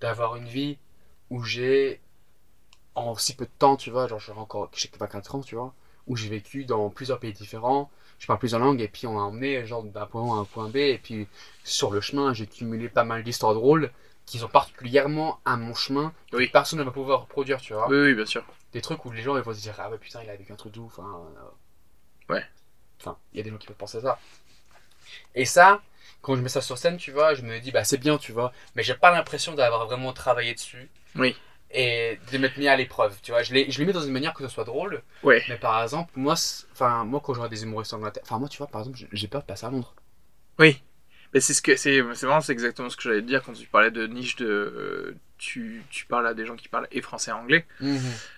d'avoir 0.01 0.35
une 0.35 0.45
vie 0.47 0.77
où 1.33 1.43
j'ai, 1.43 1.99
en 2.95 3.15
si 3.15 3.35
peu 3.35 3.45
de 3.45 3.51
temps, 3.59 3.75
tu 3.77 3.89
vois, 3.91 4.07
genre, 4.07 4.19
j'ai 4.19 4.31
encore, 4.33 4.69
j'ai 4.75 4.89
24 4.99 5.35
ans, 5.35 5.41
tu 5.41 5.55
vois, 5.55 5.73
où 6.07 6.15
j'ai 6.15 6.29
vécu 6.29 6.65
dans 6.65 6.89
plusieurs 6.89 7.19
pays 7.19 7.33
différents, 7.33 7.89
je 8.19 8.27
parle 8.27 8.39
plusieurs 8.39 8.61
langues, 8.61 8.81
et 8.81 8.87
puis 8.87 9.07
on 9.07 9.13
m'a 9.15 9.21
emmené, 9.21 9.65
genre, 9.65 9.83
d'un 9.83 10.05
point 10.05 10.21
A 10.23 10.37
à 10.37 10.41
un 10.41 10.45
point 10.45 10.69
B, 10.69 10.77
et 10.77 10.99
puis 10.99 11.27
sur 11.63 11.91
le 11.91 12.01
chemin, 12.01 12.33
j'ai 12.33 12.47
cumulé 12.47 12.89
pas 12.89 13.03
mal 13.03 13.23
d'histoires 13.23 13.53
drôles 13.55 13.91
qui 14.25 14.37
sont 14.39 14.47
particulièrement 14.47 15.39
à 15.43 15.57
mon 15.57 15.73
chemin, 15.73 16.13
Oui. 16.33 16.47
que 16.47 16.51
personne 16.53 16.79
ne 16.79 16.83
va 16.85 16.91
pouvoir 16.91 17.21
reproduire, 17.21 17.59
tu 17.61 17.73
vois 17.73 17.89
Oui, 17.89 17.97
oui, 17.97 18.13
bien 18.15 18.25
sûr. 18.25 18.43
des 18.73 18.81
trucs 18.81 19.03
où 19.05 19.11
les 19.11 19.21
gens 19.21 19.35
ils 19.37 19.43
vont 19.43 19.53
se 19.53 19.61
dire 19.61 19.75
ah 19.79 19.89
ouais 19.89 19.97
putain 19.99 20.21
il 20.23 20.29
a 20.29 20.35
vécu 20.35 20.51
un 20.53 20.55
truc 20.55 20.73
de 20.73 20.79
ouf 20.79 20.97
enfin 20.97 21.21
euh, 21.37 22.33
Ouais. 22.33 22.43
enfin 23.01 23.17
il 23.33 23.37
y 23.37 23.41
a 23.41 23.43
des 23.43 23.49
gens 23.51 23.57
qui 23.57 23.67
peuvent 23.67 23.75
penser 23.75 24.01
ça 24.01 24.17
et 25.35 25.45
ça 25.45 25.81
quand 26.23 26.35
je 26.35 26.41
mets 26.41 26.49
ça 26.49 26.61
sur 26.61 26.77
scène 26.79 26.97
tu 26.97 27.11
vois 27.11 27.35
je 27.35 27.43
me 27.43 27.59
dis 27.59 27.71
bah 27.71 27.83
c'est 27.83 27.99
bien 27.99 28.17
tu 28.17 28.31
vois 28.31 28.51
mais 28.75 28.81
j'ai 28.81 28.95
pas 28.95 29.11
l'impression 29.11 29.53
d'avoir 29.53 29.85
vraiment 29.85 30.11
travaillé 30.13 30.55
dessus 30.55 30.89
Oui. 31.15 31.35
et 31.69 32.17
de 32.31 32.37
m'être 32.39 32.57
mis 32.57 32.67
à 32.67 32.75
l'épreuve, 32.75 33.15
tu 33.23 33.31
vois. 33.31 33.41
Je 33.43 33.53
l'ai, 33.53 33.69
je 33.71 33.79
l'ai 33.79 33.85
mis 33.85 33.93
dans 33.93 34.01
une 34.01 34.11
manière 34.11 34.33
que 34.33 34.43
ce 34.47 34.53
soit 34.53 34.63
drôle, 34.63 35.01
Ouais. 35.23 35.43
mais 35.49 35.57
par 35.57 35.81
exemple, 35.83 36.11
moi, 36.15 36.35
enfin, 36.73 37.03
moi 37.03 37.19
quand 37.23 37.33
vois 37.33 37.49
des 37.49 37.63
humoristes 37.63 37.93
en 37.93 37.97
Angleterre, 37.97 38.23
enfin, 38.25 38.37
moi, 38.39 38.47
tu 38.49 38.57
vois, 38.59 38.67
par 38.67 38.81
exemple, 38.81 38.99
j'ai 39.11 39.27
peur 39.27 39.41
de 39.41 39.47
passer 39.47 39.65
à 39.65 39.71
Londres. 39.71 39.93
Oui. 40.59 40.81
Mais 41.33 41.39
c'est 41.39 41.53
ce 41.53 41.61
que 41.61 41.75
c'est 41.75 42.01
vraiment 42.01 42.41
c'est 42.41 42.53
exactement 42.53 42.89
ce 42.89 42.95
que 42.97 43.03
j'allais 43.03 43.21
te 43.21 43.27
dire 43.27 43.41
quand 43.43 43.53
tu 43.53 43.67
parlais 43.67 43.91
de 43.91 44.05
niche 44.05 44.35
de 44.35 44.45
euh, 44.47 45.15
tu, 45.39 45.81
tu 45.89 46.05
parles 46.05 46.27
à 46.27 46.33
des 46.33 46.45
gens 46.45 46.55
qui 46.55 46.67
parlent 46.69 46.87
et 46.91 47.01
français 47.01 47.31
et 47.31 47.33
anglais. 47.33 47.65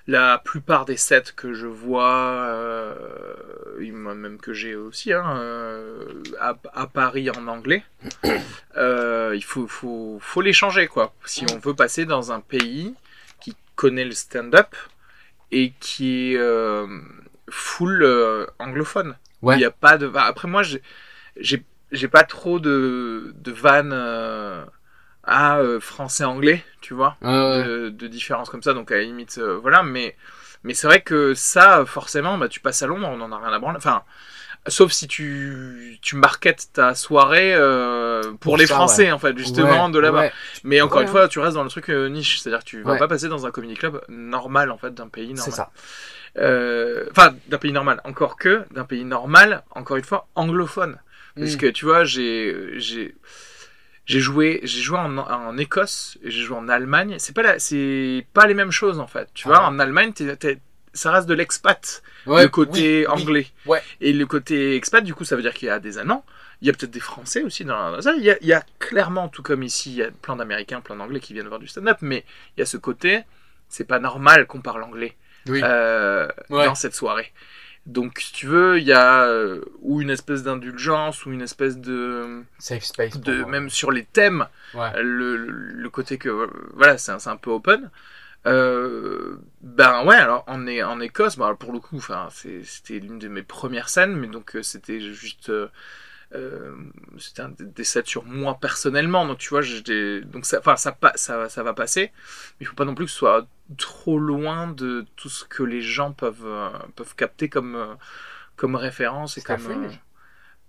La 0.07 0.41
plupart 0.43 0.85
des 0.85 0.97
sets 0.97 1.33
que 1.35 1.53
je 1.53 1.67
vois, 1.67 2.47
euh, 2.49 3.35
même 3.79 4.39
que 4.39 4.53
j'ai 4.53 4.75
aussi, 4.75 5.13
hein, 5.13 5.37
euh, 5.37 6.13
à, 6.39 6.55
à 6.73 6.87
Paris 6.87 7.29
en 7.29 7.47
anglais, 7.47 7.83
euh, 8.77 9.33
il 9.35 9.43
faut, 9.43 9.67
faut, 9.67 10.17
faut 10.21 10.41
les 10.41 10.53
changer, 10.53 10.87
quoi. 10.87 11.13
Si 11.25 11.45
on 11.53 11.59
veut 11.59 11.75
passer 11.75 12.05
dans 12.05 12.31
un 12.31 12.39
pays 12.39 12.95
qui 13.39 13.55
connaît 13.75 14.05
le 14.05 14.11
stand-up 14.13 14.75
et 15.51 15.73
qui 15.79 16.33
est 16.33 16.39
full 17.49 18.47
anglophone. 18.59 19.15
Ouais. 19.41 19.57
Il 19.57 19.61
y 19.61 19.65
a 19.65 19.71
pas 19.71 19.97
de... 19.97 20.07
bah, 20.07 20.23
Après, 20.23 20.47
moi, 20.47 20.63
j'ai- 20.63 20.81
j'ai 21.91 22.07
pas 22.07 22.23
trop 22.23 22.59
de, 22.59 23.33
de 23.37 23.51
vannes 23.51 23.93
euh, 23.93 24.63
à 25.23 25.57
euh, 25.59 25.79
français-anglais, 25.79 26.63
tu 26.81 26.93
vois 26.93 27.17
de, 27.63 27.89
de 27.89 28.07
différences 28.07 28.49
comme 28.49 28.63
ça, 28.63 28.73
donc 28.73 28.91
à 28.91 28.95
la 28.95 29.01
limite, 29.03 29.37
euh, 29.39 29.57
voilà, 29.61 29.83
mais, 29.83 30.15
mais 30.63 30.73
c'est 30.73 30.87
vrai 30.87 31.01
que 31.01 31.33
ça, 31.33 31.83
forcément, 31.85 32.37
bah, 32.37 32.47
tu 32.47 32.59
passes 32.59 32.81
à 32.83 32.87
Londres, 32.87 33.07
on 33.11 33.21
en 33.21 33.31
a 33.31 33.37
rien 33.39 33.53
à 33.53 33.59
branler. 33.59 33.77
Enfin, 33.77 34.03
sauf 34.67 34.91
si 34.91 35.07
tu, 35.07 35.97
tu 36.01 36.15
marketes 36.15 36.69
ta 36.73 36.95
soirée 36.95 37.53
euh, 37.55 38.21
pour, 38.23 38.39
Pour 38.39 38.57
les 38.57 38.65
ça, 38.67 38.75
Français, 38.75 39.11
en 39.11 39.19
fait, 39.19 39.37
justement, 39.37 39.85
Ouais, 39.85 39.91
de 39.91 39.99
là-bas. 39.99 40.19
ouais. 40.21 40.33
Mais 40.63 40.81
encore 40.81 40.97
Ouais, 40.99 41.03
une 41.05 41.09
fois, 41.09 41.27
tu 41.27 41.39
restes 41.39 41.55
dans 41.55 41.63
le 41.63 41.69
truc 41.69 41.89
euh, 41.89 42.07
niche, 42.09 42.39
c'est-à-dire 42.39 42.59
que 42.59 42.69
tu 42.69 42.81
vas 42.81 42.97
pas 42.97 43.07
passer 43.07 43.27
dans 43.27 43.45
un 43.45 43.51
comedy 43.51 43.75
club 43.75 44.01
normal, 44.09 44.71
en 44.71 44.77
fait, 44.77 44.93
d'un 44.93 45.07
pays 45.07 45.33
normal. 45.33 45.43
C'est 45.43 45.51
ça. 45.51 45.71
Euh, 46.37 47.05
Enfin, 47.11 47.35
d'un 47.47 47.57
pays 47.57 47.71
normal, 47.71 48.01
encore 48.03 48.35
que 48.37 48.65
d'un 48.71 48.83
pays 48.85 49.05
normal, 49.05 49.63
encore 49.71 49.97
une 49.97 50.03
fois, 50.03 50.27
anglophone. 50.35 50.97
Parce 51.37 51.55
Mm. 51.55 51.57
que 51.57 51.65
tu 51.67 51.85
vois, 51.85 52.03
j'ai 52.05 52.79
j'ai 52.79 53.15
j'ai 54.05 54.19
joué 54.19 54.59
j'ai 54.63 54.81
joué 54.81 54.97
en, 54.97 55.17
en 55.17 55.57
Écosse 55.57 56.17
et 56.23 56.31
j'ai 56.31 56.43
joué 56.43 56.57
en 56.57 56.67
Allemagne. 56.69 57.15
C'est 57.19 57.33
pas 57.33 57.41
la, 57.43 57.59
c'est 57.59 58.25
pas 58.33 58.45
les 58.47 58.53
mêmes 58.53 58.71
choses 58.71 58.99
en 58.99 59.07
fait. 59.07 59.27
Tu 59.33 59.47
Ah 59.47 59.49
vois, 59.49 59.63
en 59.65 59.79
Allemagne, 59.79 60.13
ça 60.93 61.11
reste 61.11 61.27
de 61.27 61.33
l'expat, 61.33 62.01
Ouais, 62.25 62.43
le 62.43 62.49
côté 62.49 63.05
oui, 63.05 63.13
oui. 63.15 63.21
anglais. 63.21 63.47
Ouais. 63.65 63.81
Et 63.99 64.13
le 64.13 64.25
côté 64.25 64.75
expat, 64.75 65.03
du 65.03 65.13
coup, 65.13 65.25
ça 65.25 65.35
veut 65.35 65.41
dire 65.41 65.53
qu'il 65.53 65.67
y 65.67 65.71
a 65.71 65.79
des 65.79 65.97
Allemands. 65.97 66.23
Il 66.61 66.67
y 66.67 66.69
a 66.69 66.73
peut-être 66.73 66.91
des 66.91 67.01
Français 67.01 67.43
aussi 67.43 67.65
dans 67.65 67.91
dans 67.91 68.01
ça. 68.01 68.13
Il 68.15 68.23
y, 68.23 68.31
a, 68.31 68.37
il 68.39 68.47
y 68.47 68.53
a 68.53 68.63
clairement, 68.79 69.27
tout 69.27 69.43
comme 69.43 69.61
ici, 69.63 69.91
il 69.91 69.97
y 69.97 70.03
a 70.03 70.09
plein 70.11 70.37
d'Américains, 70.37 70.79
plein 70.79 70.95
d'Anglais 70.95 71.19
qui 71.19 71.33
viennent 71.33 71.49
voir 71.49 71.59
du 71.59 71.67
stand-up, 71.67 71.97
mais 72.01 72.23
il 72.55 72.61
y 72.61 72.63
a 72.63 72.65
ce 72.65 72.77
côté, 72.77 73.23
c'est 73.67 73.83
pas 73.83 73.99
normal 73.99 74.47
qu'on 74.47 74.61
parle 74.61 74.83
anglais 74.83 75.15
Oui. 75.47 75.59
euh, 75.63 76.27
Ouais. 76.49 76.63
dans 76.65 76.75
cette 76.75 76.95
soirée. 76.95 77.33
Donc, 77.85 78.19
si 78.19 78.33
tu 78.33 78.47
veux, 78.47 78.79
il 78.79 78.83
y 78.85 78.93
a 78.93 79.25
euh, 79.25 79.61
ou 79.81 80.01
une 80.01 80.09
espèce 80.09 80.41
d'indulgence 80.43 81.25
ou 81.25 81.31
une 81.31 81.41
espèce 81.43 81.77
de, 81.77 82.43
Safe 82.57 82.83
space. 82.83 83.19
de 83.19 83.41
moi. 83.41 83.49
même 83.51 83.69
sur 83.69 83.91
les 83.91 84.05
thèmes, 84.05 84.47
Ouais. 84.73 84.91
le, 85.03 85.37
le- 85.37 85.47
le 85.47 85.89
côté 85.89 86.17
que 86.17 86.29
euh, 86.29 86.47
voilà, 86.73 86.97
c'est 86.97 87.11
un, 87.11 87.19
c'est 87.19 87.29
un 87.29 87.37
peu 87.37 87.51
open. 87.51 87.89
Euh, 88.47 89.37
ben 89.61 90.03
ouais, 90.05 90.15
alors 90.15 90.43
en, 90.47 90.67
É- 90.67 90.83
en 90.83 90.99
Écosse, 90.99 91.35
bon, 91.37 91.45
alors, 91.45 91.57
pour 91.57 91.73
le 91.73 91.79
coup, 91.79 91.97
enfin, 91.97 92.27
c'était 92.31 92.99
l'une 92.99 93.17
de 93.19 93.27
mes 93.27 93.41
premières 93.43 93.89
scènes, 93.89 94.15
mais 94.15 94.27
donc 94.27 94.55
euh, 94.55 94.61
c'était 94.63 94.99
juste 94.99 95.49
euh, 95.49 95.63
euh, 95.63 95.67
c'était 97.17 97.41
un 97.41 97.53
des 97.57 97.83
sets 97.83 98.03
sur 98.05 98.23
moi 98.25 98.57
personnellement, 98.59 99.25
donc 99.25 99.37
tu 99.37 99.49
vois, 99.49 99.61
donc 99.61 100.45
ça, 100.45 100.59
enfin, 100.59 100.75
ça, 100.75 100.97
ça, 101.15 101.49
ça 101.49 101.63
va 101.63 101.73
passer, 101.73 102.11
mais 102.59 102.61
il 102.61 102.65
faut 102.65 102.75
pas 102.75 102.85
non 102.85 102.95
plus 102.95 103.05
que 103.05 103.11
ce 103.11 103.17
soit 103.17 103.47
trop 103.77 104.19
loin 104.19 104.67
de 104.67 105.05
tout 105.15 105.29
ce 105.29 105.45
que 105.45 105.63
les 105.63 105.81
gens 105.81 106.11
peuvent 106.11 106.45
euh, 106.45 106.69
peuvent 106.95 107.15
capter 107.15 107.49
comme 107.49 107.75
euh, 107.75 107.95
comme 108.55 108.75
référence 108.75 109.37
et 109.37 109.41
comme 109.41 109.65
euh, 109.67 109.89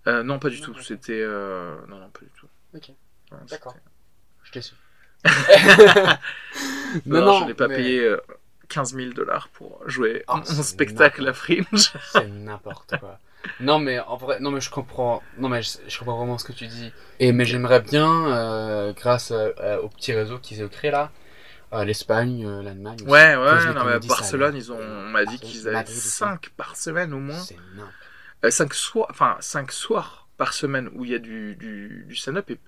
euh, 0.07 0.23
non 0.23 0.39
pas 0.39 0.49
du 0.49 0.61
tout, 0.61 0.73
c'était 0.81 1.21
euh, 1.21 1.75
non 1.87 1.99
non 1.99 2.09
pas 2.09 2.21
du 2.21 2.31
tout. 2.31 2.47
Ok. 2.73 2.89
Non, 3.31 3.37
D'accord. 3.49 3.75
Je 4.43 4.51
t'ai 4.51 4.61
su. 4.61 4.75
Non, 7.05 7.39
je 7.41 7.45
n'ai 7.45 7.53
pas 7.53 7.67
mais 7.67 7.75
payé 7.75 8.03
euh, 8.03 8.17
15 8.69 8.93
000 8.95 9.11
dollars 9.13 9.49
pour 9.49 9.81
jouer 9.89 10.23
Ah, 10.27 10.37
mon 10.37 10.63
spectacle 10.63 11.27
à 11.27 11.33
Fringe. 11.33 11.91
C'est 12.11 12.27
n'importe 12.27 12.97
quoi. 12.99 13.19
Non 13.59 13.79
mais 13.79 13.99
en 13.99 14.17
vrai, 14.17 14.39
non 14.39 14.51
mais 14.51 14.61
je 14.61 14.69
comprends, 14.69 15.21
non 15.37 15.49
mais 15.49 15.61
je, 15.61 15.77
je 15.87 15.99
comprends 15.99 16.17
vraiment 16.17 16.37
ce 16.37 16.45
que 16.45 16.53
tu 16.53 16.67
dis. 16.67 16.91
Et 17.19 17.31
mais 17.31 17.45
j'aimerais 17.45 17.81
bien, 17.81 18.27
euh, 18.27 18.93
grâce 18.93 19.31
euh, 19.31 19.51
euh, 19.59 19.79
au 19.81 19.89
petit 19.89 20.13
réseau 20.13 20.39
qu'ils 20.39 20.63
ont 20.63 20.67
créé 20.69 20.91
là, 20.91 21.11
euh, 21.73 21.83
l'Espagne, 21.83 22.45
euh, 22.45 22.61
l'Allemagne. 22.61 23.01
Ouais, 23.05 23.35
ouais, 23.35 23.73
non, 23.73 23.83
mais 23.85 23.93
ça 24.01 24.07
Barcelone, 24.07 24.55
ils 24.55 24.71
ont, 24.71 24.79
on 24.79 25.09
m'a 25.09 25.25
dit 25.25 25.39
qu'ils 25.39 25.67
avaient 25.67 25.77
Madrid 25.77 25.97
aussi. 25.97 26.07
5 26.09 26.49
par 26.49 26.75
semaine 26.75 27.13
au 27.13 27.19
moins. 27.19 27.39
C'est 27.39 27.57
n'importe. 27.75 27.93
5 28.49 28.73
soirs, 28.73 29.07
enfin 29.09 29.35
5 29.39 29.71
soirs 29.71 30.27
par 30.37 30.53
semaine 30.53 30.89
où 30.93 31.03
il 31.03 31.11
y 31.11 31.15
a 31.15 31.19
du, 31.19 31.55
du, 31.55 32.05
du 32.07 32.15
stand-up 32.15 32.51
et, 32.51 32.59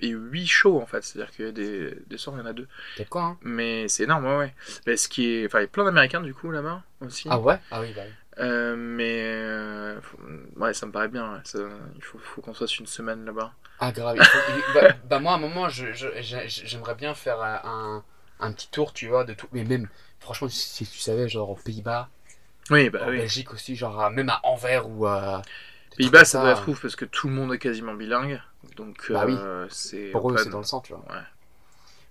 et 0.00 0.08
8 0.08 0.46
shows 0.46 0.80
en 0.80 0.86
fait. 0.86 1.04
C'est-à-dire 1.04 1.30
qu'il 1.30 1.44
y 1.44 1.48
a 1.48 1.52
des, 1.52 1.94
des 2.06 2.16
soirs, 2.18 2.34
il 2.36 2.40
y 2.40 2.42
en 2.42 2.46
a 2.46 2.54
deux. 2.54 2.66
Quoi 3.10 3.22
hein 3.22 3.38
Mais 3.42 3.86
c'est 3.88 4.04
énorme, 4.04 4.24
ouais, 4.24 4.36
ouais. 4.38 4.54
Mais 4.86 4.96
ce 4.96 5.08
qui 5.08 5.26
est. 5.34 5.46
Enfin, 5.46 5.58
il 5.58 5.62
y 5.62 5.64
a 5.66 5.68
plein 5.68 5.84
d'Américains 5.84 6.22
du 6.22 6.32
coup 6.34 6.50
là-bas 6.50 6.82
aussi. 7.02 7.28
Ah 7.30 7.38
ouais? 7.38 7.58
Ah 7.70 7.80
oui, 7.82 7.92
bah 7.94 8.02
oui. 8.06 8.12
Euh, 8.40 8.76
mais. 8.76 9.20
euh, 9.24 10.00
faut- 10.00 10.18
ouais, 10.56 10.72
ça 10.74 10.86
me 10.86 10.92
paraît 10.92 11.08
bien. 11.08 11.32
ouais. 11.34 11.40
Ça- 11.44 11.58
il 11.96 12.02
faut, 12.02 12.18
faut 12.18 12.40
qu'on 12.40 12.54
fasse 12.54 12.78
une 12.78 12.86
semaine 12.86 13.24
là-bas. 13.24 13.52
Ah 13.80 13.92
grave. 13.92 14.16
il 14.18 14.24
faut- 14.24 14.38
il- 14.56 14.74
bah, 14.74 14.88
bah, 15.10 15.18
moi 15.20 15.32
à 15.32 15.34
un 15.36 15.38
moment, 15.38 15.68
je- 15.68 15.92
je- 15.92 16.08
j'aimerais 16.46 16.94
bien 16.94 17.14
faire 17.14 17.40
euh, 17.40 17.56
un, 17.64 18.04
un 18.40 18.52
petit 18.52 18.68
tour, 18.70 18.92
tu 18.92 19.08
vois, 19.08 19.24
de 19.24 19.34
tout. 19.34 19.48
Mais 19.52 19.64
même, 19.64 19.88
franchement, 20.20 20.48
si 20.48 20.86
tu 20.86 20.98
savais, 20.98 21.28
genre 21.28 21.50
aux 21.50 21.56
Pays-Bas, 21.56 22.08
Oui, 22.70 22.90
bah 22.90 23.00
en 23.06 23.10
oui. 23.10 23.18
Belgique 23.18 23.52
aussi, 23.52 23.76
genre 23.76 24.10
même 24.10 24.28
à 24.30 24.40
Anvers 24.44 24.88
ou 24.88 25.06
à. 25.06 25.42
Pays-Bas, 25.96 26.24
ça 26.24 26.40
doit 26.40 26.52
être 26.52 26.68
ouf 26.68 26.80
parce 26.82 26.96
que 26.96 27.04
tout 27.04 27.28
le 27.28 27.34
monde 27.34 27.52
est 27.54 27.58
quasiment 27.58 27.94
bilingue. 27.94 28.40
Donc, 28.76 29.10
Bah 29.10 29.24
oui. 29.26 29.34
c'est. 29.70 30.10
Pour 30.10 30.30
eux, 30.30 30.36
c'est 30.38 30.50
dans 30.50 30.58
le 30.58 30.64
sang, 30.64 30.80
tu 30.80 30.92
vois. 30.92 31.02
Ouais. 31.10 31.22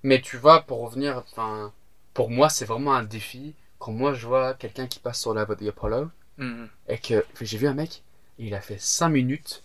Mais 0.03 0.21
tu 0.21 0.37
vois, 0.37 0.61
pour 0.61 0.81
revenir, 0.81 1.23
pour 2.13 2.29
moi, 2.29 2.49
c'est 2.49 2.65
vraiment 2.65 2.93
un 2.95 3.03
défi. 3.03 3.55
Quand 3.79 3.91
moi, 3.91 4.13
je 4.13 4.25
vois 4.25 4.53
quelqu'un 4.55 4.87
qui 4.87 4.99
passe 4.99 5.21
sur 5.21 5.33
la 5.33 5.45
voie 5.45 5.55
de 5.55 5.67
Apollo 5.67 6.09
Mhm. 6.37 6.67
et 6.87 6.97
que 6.97 7.25
j'ai 7.41 7.57
vu 7.57 7.67
un 7.67 7.73
mec, 7.73 8.03
il 8.39 8.53
a 8.55 8.61
fait 8.61 8.79
5 8.79 9.09
minutes 9.09 9.63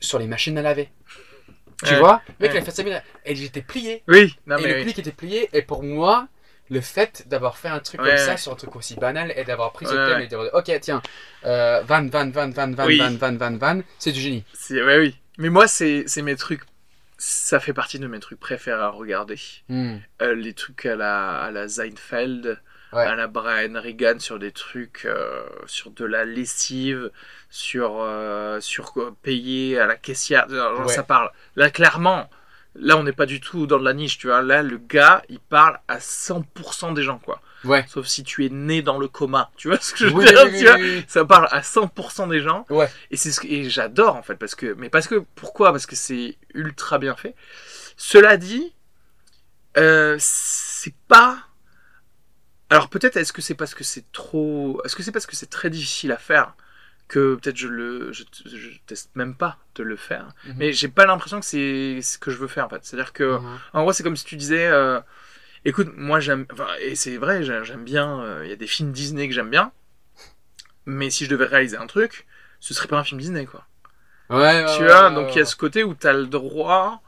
sur 0.00 0.18
les 0.18 0.26
machines 0.26 0.56
à 0.58 0.62
laver. 0.62 0.88
Tu 1.84 1.92
Ouais. 1.92 1.98
vois? 1.98 2.22
Le 2.28 2.34
mec, 2.46 2.52
Ouais. 2.52 2.58
il 2.58 2.62
a 2.62 2.64
fait 2.64 2.70
5 2.70 2.84
minutes 2.84 3.02
et 3.24 3.34
j'étais 3.34 3.62
plié. 3.62 4.02
Oui, 4.08 4.34
non 4.46 4.56
et 4.58 4.62
mais 4.62 4.68
le 4.68 4.74
oui. 4.78 4.82
pli 4.84 4.94
qui 4.94 5.00
était 5.00 5.12
plié, 5.12 5.48
et 5.52 5.62
pour 5.62 5.82
moi, 5.82 6.28
le 6.70 6.80
fait 6.80 7.24
d'avoir 7.28 7.58
fait 7.58 7.68
un 7.68 7.80
truc 7.80 8.00
Ouais, 8.00 8.10
comme 8.10 8.18
ça 8.18 8.36
sur 8.36 8.52
un 8.52 8.54
truc 8.56 8.74
aussi 8.76 8.94
banal 8.94 9.32
et 9.36 9.44
d'avoir 9.44 9.72
pris 9.72 9.84
ce 9.86 9.92
thème 9.92 10.20
et 10.20 10.26
d'avoir 10.28 10.48
dit, 10.50 10.70
ok, 10.72 10.80
tiens, 10.80 11.02
euh, 11.44 11.82
van, 11.82 12.06
van, 12.08 12.30
van, 12.30 12.50
van, 12.50 12.72
van, 12.72 12.86
Oui. 12.86 12.98
van, 12.98 13.10
van, 13.16 13.36
van, 13.36 13.56
van, 13.58 13.80
c'est 13.98 14.12
du 14.12 14.20
génie. 14.20 14.44
Ouais, 14.70 14.98
oui. 14.98 15.16
Mais 15.38 15.50
moi, 15.50 15.66
c'est 15.66 16.04
c'est 16.06 16.22
mes 16.22 16.36
trucs. 16.36 16.62
Ça 17.18 17.60
fait 17.60 17.72
partie 17.74 17.98
de 17.98 18.06
mes 18.06 18.18
trucs 18.20 18.40
préférés 18.40 18.80
à 18.82 18.88
regarder. 18.88 19.38
Hmm. 19.68 19.98
Euh, 20.22 20.34
les 20.34 20.54
trucs 20.54 20.86
à 20.86 20.96
la, 20.96 21.40
à 21.42 21.50
la 21.50 21.68
Seinfeld, 21.68 22.60
Ouais. 22.94 23.04
à 23.04 23.14
la 23.16 23.26
Brian 23.26 23.80
Regan 23.80 24.20
sur 24.20 24.38
des 24.38 24.52
trucs, 24.52 25.02
euh, 25.04 25.44
sur 25.66 25.90
de 25.90 26.04
la 26.04 26.24
lessive, 26.24 27.10
sur, 27.50 27.96
euh, 28.00 28.60
sur 28.60 28.92
payer 29.22 29.78
à 29.78 29.86
la 29.86 29.96
caissière. 29.96 30.48
Genre, 30.48 30.80
Ouais. 30.86 30.92
ça 30.92 31.02
parle. 31.02 31.30
Là, 31.56 31.70
clairement, 31.70 32.30
là, 32.76 32.96
on 32.96 33.02
n'est 33.02 33.12
pas 33.12 33.26
du 33.26 33.40
tout 33.40 33.66
dans 33.66 33.78
de 33.78 33.84
la 33.84 33.92
niche, 33.94 34.18
tu 34.18 34.28
vois. 34.28 34.42
Là, 34.42 34.62
le 34.62 34.78
gars, 34.78 35.22
il 35.28 35.40
parle 35.40 35.78
à 35.88 35.98
100% 36.00 36.92
des 36.92 37.02
gens, 37.02 37.18
quoi. 37.18 37.40
Ouais. 37.64 37.84
Sauf 37.88 38.06
si 38.06 38.24
tu 38.24 38.44
es 38.44 38.50
né 38.50 38.82
dans 38.82 38.98
le 38.98 39.08
coma. 39.08 39.50
Tu 39.56 39.68
vois 39.68 39.78
ce 39.80 39.92
que 39.92 39.98
je 40.00 40.04
veux 40.06 40.12
Oui, 40.12 40.26
dire 40.26 40.42
oui, 40.44 40.50
oui, 40.52 40.58
tu 40.58 40.64
vois 40.66 40.74
oui, 40.76 40.96
oui. 40.98 41.04
Ça 41.08 41.24
parle 41.24 41.48
à 41.50 41.62
100% 41.62 42.26
des 42.28 42.40
gens. 42.42 42.66
Ouais. 42.68 42.90
Et 43.10 43.16
c'est 43.16 43.32
ce 43.32 43.40
que 43.40 43.46
et 43.46 43.70
j'adore 43.70 44.16
en 44.16 44.22
fait 44.22 44.34
parce 44.34 44.54
que 44.54 44.74
mais 44.76 44.90
parce 44.90 45.06
que 45.08 45.24
pourquoi? 45.34 45.70
Parce 45.72 45.86
que 45.86 45.96
c'est 45.96 46.36
ultra 46.52 46.98
bien 46.98 47.16
fait. 47.16 47.34
Cela 47.96 48.36
dit, 48.36 48.74
euh, 49.78 50.16
c'est 50.18 50.94
pas. 51.08 51.38
Alors 52.74 52.88
peut-être 52.88 53.16
est-ce 53.16 53.32
que 53.32 53.42
c'est 53.42 53.54
parce 53.54 53.74
que 53.74 53.84
c'est 53.84 54.10
trop. 54.12 54.80
Est-ce 54.84 54.96
que 54.96 55.02
c'est 55.02 55.12
parce 55.12 55.26
que 55.26 55.36
c'est 55.36 55.50
très 55.50 55.70
difficile 55.70 56.12
à 56.12 56.16
faire 56.16 56.54
que 57.08 57.34
peut-être 57.36 57.56
je 57.56 57.68
le 57.68 58.12
je, 58.12 58.24
je 58.46 58.78
teste 58.86 59.10
même 59.14 59.34
pas 59.34 59.58
de 59.76 59.82
le 59.82 59.96
faire. 59.96 60.28
Mhm. 60.46 60.54
Mais 60.58 60.72
j'ai 60.72 60.88
pas 60.88 61.06
l'impression 61.06 61.40
que 61.40 61.46
c'est 61.46 62.00
ce 62.02 62.18
que 62.18 62.30
je 62.30 62.38
veux 62.38 62.48
faire 62.48 62.66
en 62.66 62.68
fait. 62.70 62.84
C'est-à-dire 62.84 63.12
que 63.12 63.38
Mhm. 63.38 63.58
en 63.74 63.82
gros, 63.82 63.92
c'est 63.92 64.02
comme 64.02 64.16
si 64.16 64.24
tu 64.24 64.36
disais, 64.36 64.66
euh, 64.66 65.00
écoute, 65.64 65.90
moi 65.96 66.20
j'aime, 66.20 66.46
enfin, 66.52 66.68
et 66.80 66.96
c'est 66.96 67.16
vrai, 67.18 67.42
j'ai- 67.44 67.64
j'aime 67.64 67.84
bien, 67.84 68.20
euh, 68.22 68.42
il 68.44 68.50
y 68.50 68.54
a 68.54 68.56
des 68.56 68.66
films 68.68 68.92
Disney 68.92 69.28
que 69.28 69.34
j'aime 69.34 69.50
bien, 69.50 69.72
mais 70.86 71.10
si 71.10 71.24
je 71.24 71.30
devais 71.30 71.46
réaliser 71.46 71.76
un 71.76 71.86
truc, 71.86 72.26
ce 72.60 72.74
serait 72.74 72.88
pas 72.88 72.98
un 72.98 73.04
film 73.04 73.20
Disney, 73.20 73.46
quoi. 73.46 73.66
Ouais, 74.30 74.64
tu 74.64 74.82
ouais, 74.82 74.86
vois, 74.86 75.08
ouais, 75.08 75.14
donc 75.14 75.34
il 75.34 75.38
y 75.38 75.42
a 75.42 75.44
ce 75.44 75.56
côté 75.56 75.84
où 75.84 75.94
tu 75.94 76.06
as 76.06 76.12
le 76.12 76.26
droit 76.26 77.02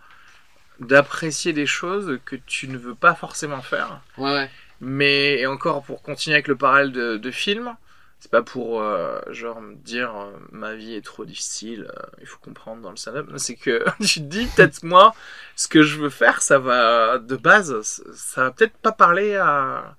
d'apprécier 0.81 1.53
des 1.53 1.67
choses 1.67 2.21
que 2.25 2.37
tu 2.37 2.69
ne 2.69 2.79
veux 2.79 2.95
pas 2.95 3.15
forcément 3.15 3.63
faire. 3.63 4.03
Ouais, 4.19 4.33
ouais. 4.33 4.51
Mais 4.81 5.39
et 5.41 5.47
encore 5.47 5.83
pour 5.85 6.03
continuer 6.03 6.35
avec 6.37 6.49
le 6.49 6.57
parallèle 6.57 6.93
de, 6.93 7.17
de 7.17 7.31
film, 7.31 7.77
C'est 8.19 8.31
pas 8.31 8.43
pour 8.43 8.81
euh, 8.83 9.21
genre 9.31 9.61
me 9.61 9.75
dire 9.75 10.15
euh, 10.17 10.33
ma 10.53 10.75
vie 10.75 10.95
est 10.95 11.05
trop 11.05 11.25
difficile, 11.25 11.89
euh, 11.97 12.03
il 12.21 12.27
faut 12.27 12.39
comprendre 12.39 12.83
dans 12.83 12.91
le 12.91 12.97
stand-up. 12.97 13.29
C'est 13.37 13.57
que 13.57 13.85
tu 14.01 14.21
te 14.21 14.25
dis 14.27 14.47
peut-être 14.47 14.83
moi, 14.83 15.15
ce 15.57 15.69
que 15.69 15.83
je 15.83 15.99
veux 15.99 16.11
faire, 16.11 16.43
ça 16.43 16.59
va 16.59 17.19
de 17.19 17.37
base, 17.37 17.81
ça- 18.15 18.45
va 18.45 18.51
peut-être 18.51 18.77
pas 18.79 18.93
parler 18.93 19.37
à, 19.37 19.97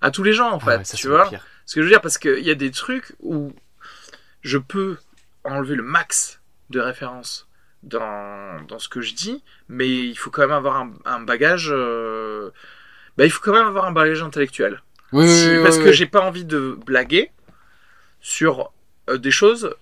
à 0.00 0.10
tous 0.10 0.22
les 0.22 0.32
gens 0.32 0.50
en 0.52 0.60
Ah 0.60 0.66
fait, 0.66 0.78
ouais, 0.78 0.84
ça, 0.84 0.98
tu 0.98 1.08
vois. 1.08 1.36
Ce 1.66 1.74
que 1.76 1.82
je 1.82 1.86
veux 1.86 1.90
dire, 1.92 2.00
parce 2.02 2.18
qu'il 2.18 2.40
y 2.44 2.50
a 2.50 2.54
des 2.56 2.70
trucs 2.72 3.14
où 3.20 3.52
je 4.42 4.58
peux 4.58 4.98
enlever 5.44 5.74
le 5.74 5.82
max 5.82 6.40
de 6.70 6.80
références 6.80 7.48
dans, 7.82 8.60
dans 8.68 8.78
ce 8.78 8.88
que 8.88 9.00
je 9.00 9.14
dis, 9.14 9.42
mais 9.68 9.88
il 9.88 10.16
faut 10.16 10.30
quand 10.30 10.42
même 10.42 10.50
avoir 10.52 10.76
un, 10.76 10.92
un 11.04 11.20
bagage. 11.20 11.72
Bah, 13.20 13.26
il 13.26 13.30
faut 13.30 13.40
quand 13.42 13.52
même 13.52 13.66
avoir 13.66 13.84
un 13.84 13.92
bagage 13.92 14.22
intellectuel. 14.22 14.82
Oui, 15.12 15.24
oui, 15.26 15.30
Si- 15.30 15.48
oui, 15.50 15.62
parce 15.62 15.76
oui, 15.76 15.84
que 15.84 15.92
j'ai 15.92 16.06
pas 16.06 16.20
envie 16.22 16.46
de 16.46 16.78
blaguer 16.86 17.30
sur 18.22 18.72
euh, 19.10 19.18
des 19.18 19.30
choses. 19.30 19.74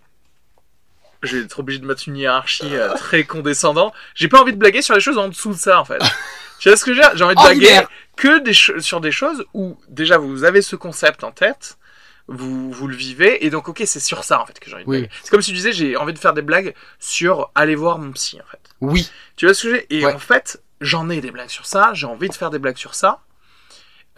Je 1.23 1.37
vais 1.37 1.45
être 1.45 1.59
obligé 1.61 1.79
de 1.79 1.87
mettre 1.87 2.03
une 2.09 2.17
hiérarchie 2.17 2.75
euh, 2.75 2.95
très 2.97 3.23
condescendant. 3.23 3.93
J'ai 4.17 4.27
pas 4.27 4.41
envie 4.41 4.53
de 4.53 4.59
blaguer 4.59 4.83
sur 4.83 4.95
les 4.97 5.01
choses 5.01 5.19
en 5.19 5.29
dessous 5.29 5.53
de 5.53 5.57
ça, 5.59 5.81
en 5.81 5.85
fait. 5.85 5.99
tu 6.59 6.69
vois 6.69 6.77
ce 6.77 6.85
que 6.85 6.91
dire? 6.91 7.11
J'ai 7.15 7.23
envie 7.23 7.37
de 7.37 7.41
blaguer 7.41 7.81
que 8.17 8.41
des 8.41 8.53
sur 8.53 9.01
des 9.01 9.13
choses 9.13 9.45
où 9.55 9.79
déjà 9.89 10.19
vous 10.19 10.43
avez 10.43 10.61
ce 10.63 10.75
concept 10.75 11.23
en 11.23 11.31
tête, 11.31 11.79
vous, 12.27 12.73
vous 12.73 12.89
le 12.89 12.97
vivez, 12.97 13.47
et 13.47 13.51
donc 13.51 13.69
ok, 13.69 13.83
c'est 13.87 14.01
sur 14.01 14.25
ça 14.25 14.41
en 14.41 14.47
fait 14.47 14.59
que 14.59 14.69
j'ai 14.69 14.75
envie 14.75 14.85
de 14.85 14.91
blaguer. 14.91 15.11
C'est 15.23 15.31
comme 15.31 15.43
si 15.43 15.51
tu 15.51 15.57
disais 15.57 15.73
j'ai 15.73 15.97
envie 15.97 16.13
de 16.15 16.19
faire 16.19 16.33
des 16.35 16.43
blagues 16.43 16.75
sur 16.99 17.51
aller 17.55 17.77
voir 17.77 17.99
mon 18.01 18.11
psy 18.13 18.41
en 18.41 18.51
fait. 18.51 18.59
Oui. 18.81 19.09
Tu 19.37 19.47
vois 19.47 19.55
ce 19.55 19.63
que 19.69 19.75
j'ai 19.75 19.87
Et 19.97 20.05
Ouais. 20.05 20.13
en 20.13 20.19
fait, 20.19 20.61
j'en 20.81 21.11
ai 21.11 21.21
des 21.21 21.31
blagues 21.31 21.49
sur 21.49 21.65
ça, 21.67 21.91
j'ai 21.95 22.07
envie 22.07 22.29
de 22.29 22.35
faire 22.35 22.51
des 22.51 22.59
blagues 22.59 22.77
sur 22.77 22.95
ça. 22.97 23.21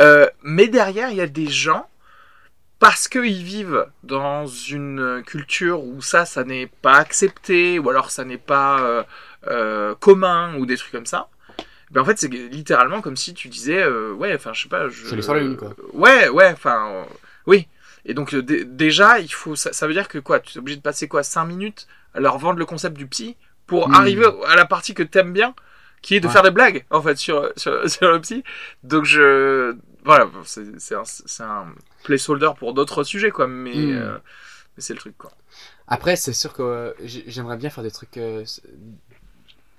Euh, 0.01 0.27
mais 0.43 0.68
derrière, 0.68 1.10
il 1.10 1.16
y 1.16 1.20
a 1.20 1.27
des 1.27 1.47
gens, 1.48 1.86
parce 2.78 3.09
qu'ils 3.09 3.44
vivent 3.44 3.86
dans 4.02 4.47
une 4.47 5.22
culture 5.27 5.82
où 5.85 6.01
ça, 6.01 6.24
ça 6.24 6.44
n'est 6.44 6.66
pas 6.66 6.94
accepté, 6.97 7.78
ou 7.78 7.90
alors 7.90 8.10
ça 8.10 8.24
n'est 8.24 8.39
pas 8.39 8.81
euh, 8.81 9.02
euh, 9.48 9.94
commun, 9.97 10.55
ou 10.56 10.64
des 10.66 10.77
trucs 10.77 10.93
comme 10.93 11.06
ça. 11.06 11.28
Ben 11.90 12.02
en 12.02 12.05
fait, 12.05 12.18
c'est 12.18 12.28
littéralement 12.28 13.01
comme 13.01 13.16
si 13.16 13.35
tu 13.35 13.48
disais, 13.48 13.85
ouais, 13.86 14.35
enfin, 14.35 14.52
je 14.55 14.62
sais 14.62 14.68
pas. 14.68 14.89
Je... 14.89 15.14
Lune, 15.35 15.56
quoi. 15.56 15.74
Ouais, 15.93 16.28
ouais, 16.28 16.51
enfin, 16.52 17.05
oui. 17.47 17.66
Et 18.06 18.14
donc, 18.14 18.35
dé- 18.35 18.64
déjà, 18.64 19.18
il 19.18 19.28
faut, 19.32 19.56
ça, 19.56 19.72
ça 19.72 19.86
veut 19.86 19.93
dire 19.93 20.09
que 20.09 20.18
quoi 20.18 20.40
Tu 20.40 20.55
es 20.56 20.59
obligé 20.59 20.77
de 20.77 20.82
passer 20.82 21.09
quoi 21.09 21.22
5 21.22 21.44
minutes 21.44 21.86
à 22.14 22.20
leur 22.20 22.39
vendre 22.39 22.59
le 22.59 22.64
concept 22.64 22.97
du 22.97 23.06
psy 23.06 23.36
pour 23.66 23.89
Hmm. 23.89 23.94
arriver 23.94 24.27
à 24.47 24.56
la 24.56 24.64
partie 24.64 24.94
que 24.94 25.02
t'aimes 25.02 25.32
bien, 25.32 25.55
qui 26.01 26.14
est 26.14 26.20
de 26.20 26.27
Ouais. 26.28 26.32
faire 26.32 26.43
des 26.44 26.51
blagues, 26.52 26.86
en 26.90 27.02
fait, 27.02 27.16
sur, 27.16 27.51
sur, 27.56 27.90
sur 27.90 28.10
le 28.12 28.20
psy. 28.20 28.43
Donc, 28.85 29.05
je. 29.05 29.77
Voilà, 30.05 30.31
c'est 30.44 30.94
un, 30.94 31.05
un 31.40 31.74
placeholder 32.05 32.51
pour 32.59 32.72
d'autres 32.74 33.05
sujets, 33.05 33.31
quoi, 33.31 33.47
mais, 33.47 33.74
Hmm. 33.74 33.90
euh, 33.93 34.18
mais 34.77 34.82
c'est 34.82 34.94
le 34.94 34.98
truc, 34.98 35.16
quoi. 35.18 35.31
Après, 35.89 36.16
c'est 36.16 36.32
sûr 36.32 36.52
que 36.52 36.62
euh, 36.62 36.93
j'ai- 37.05 37.24
j'aimerais 37.27 37.56
bien 37.56 37.70
faire 37.70 37.85
des 37.85 37.90
trucs. 37.90 38.16
euh, 38.16 38.44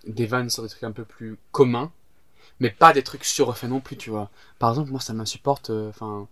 des 0.06 0.26
vannes 0.26 0.50
sur 0.50 0.64
des 0.64 0.70
trucs 0.70 0.84
un 0.84 0.92
peu 0.92 1.06
plus 1.06 1.38
communs. 1.52 1.92
Mais 2.60 2.70
pas 2.70 2.94
des 2.94 3.02
trucs 3.04 3.24
surfaits 3.26 3.70
non 3.70 3.80
plus, 3.80 3.98
tu 3.98 4.10
vois. 4.12 4.30
Par 4.60 4.70
exemple, 4.70 4.92
moi, 4.92 5.00
ça 5.00 5.14
m'insupporte. 5.14 5.70
Enfin. 5.72 6.28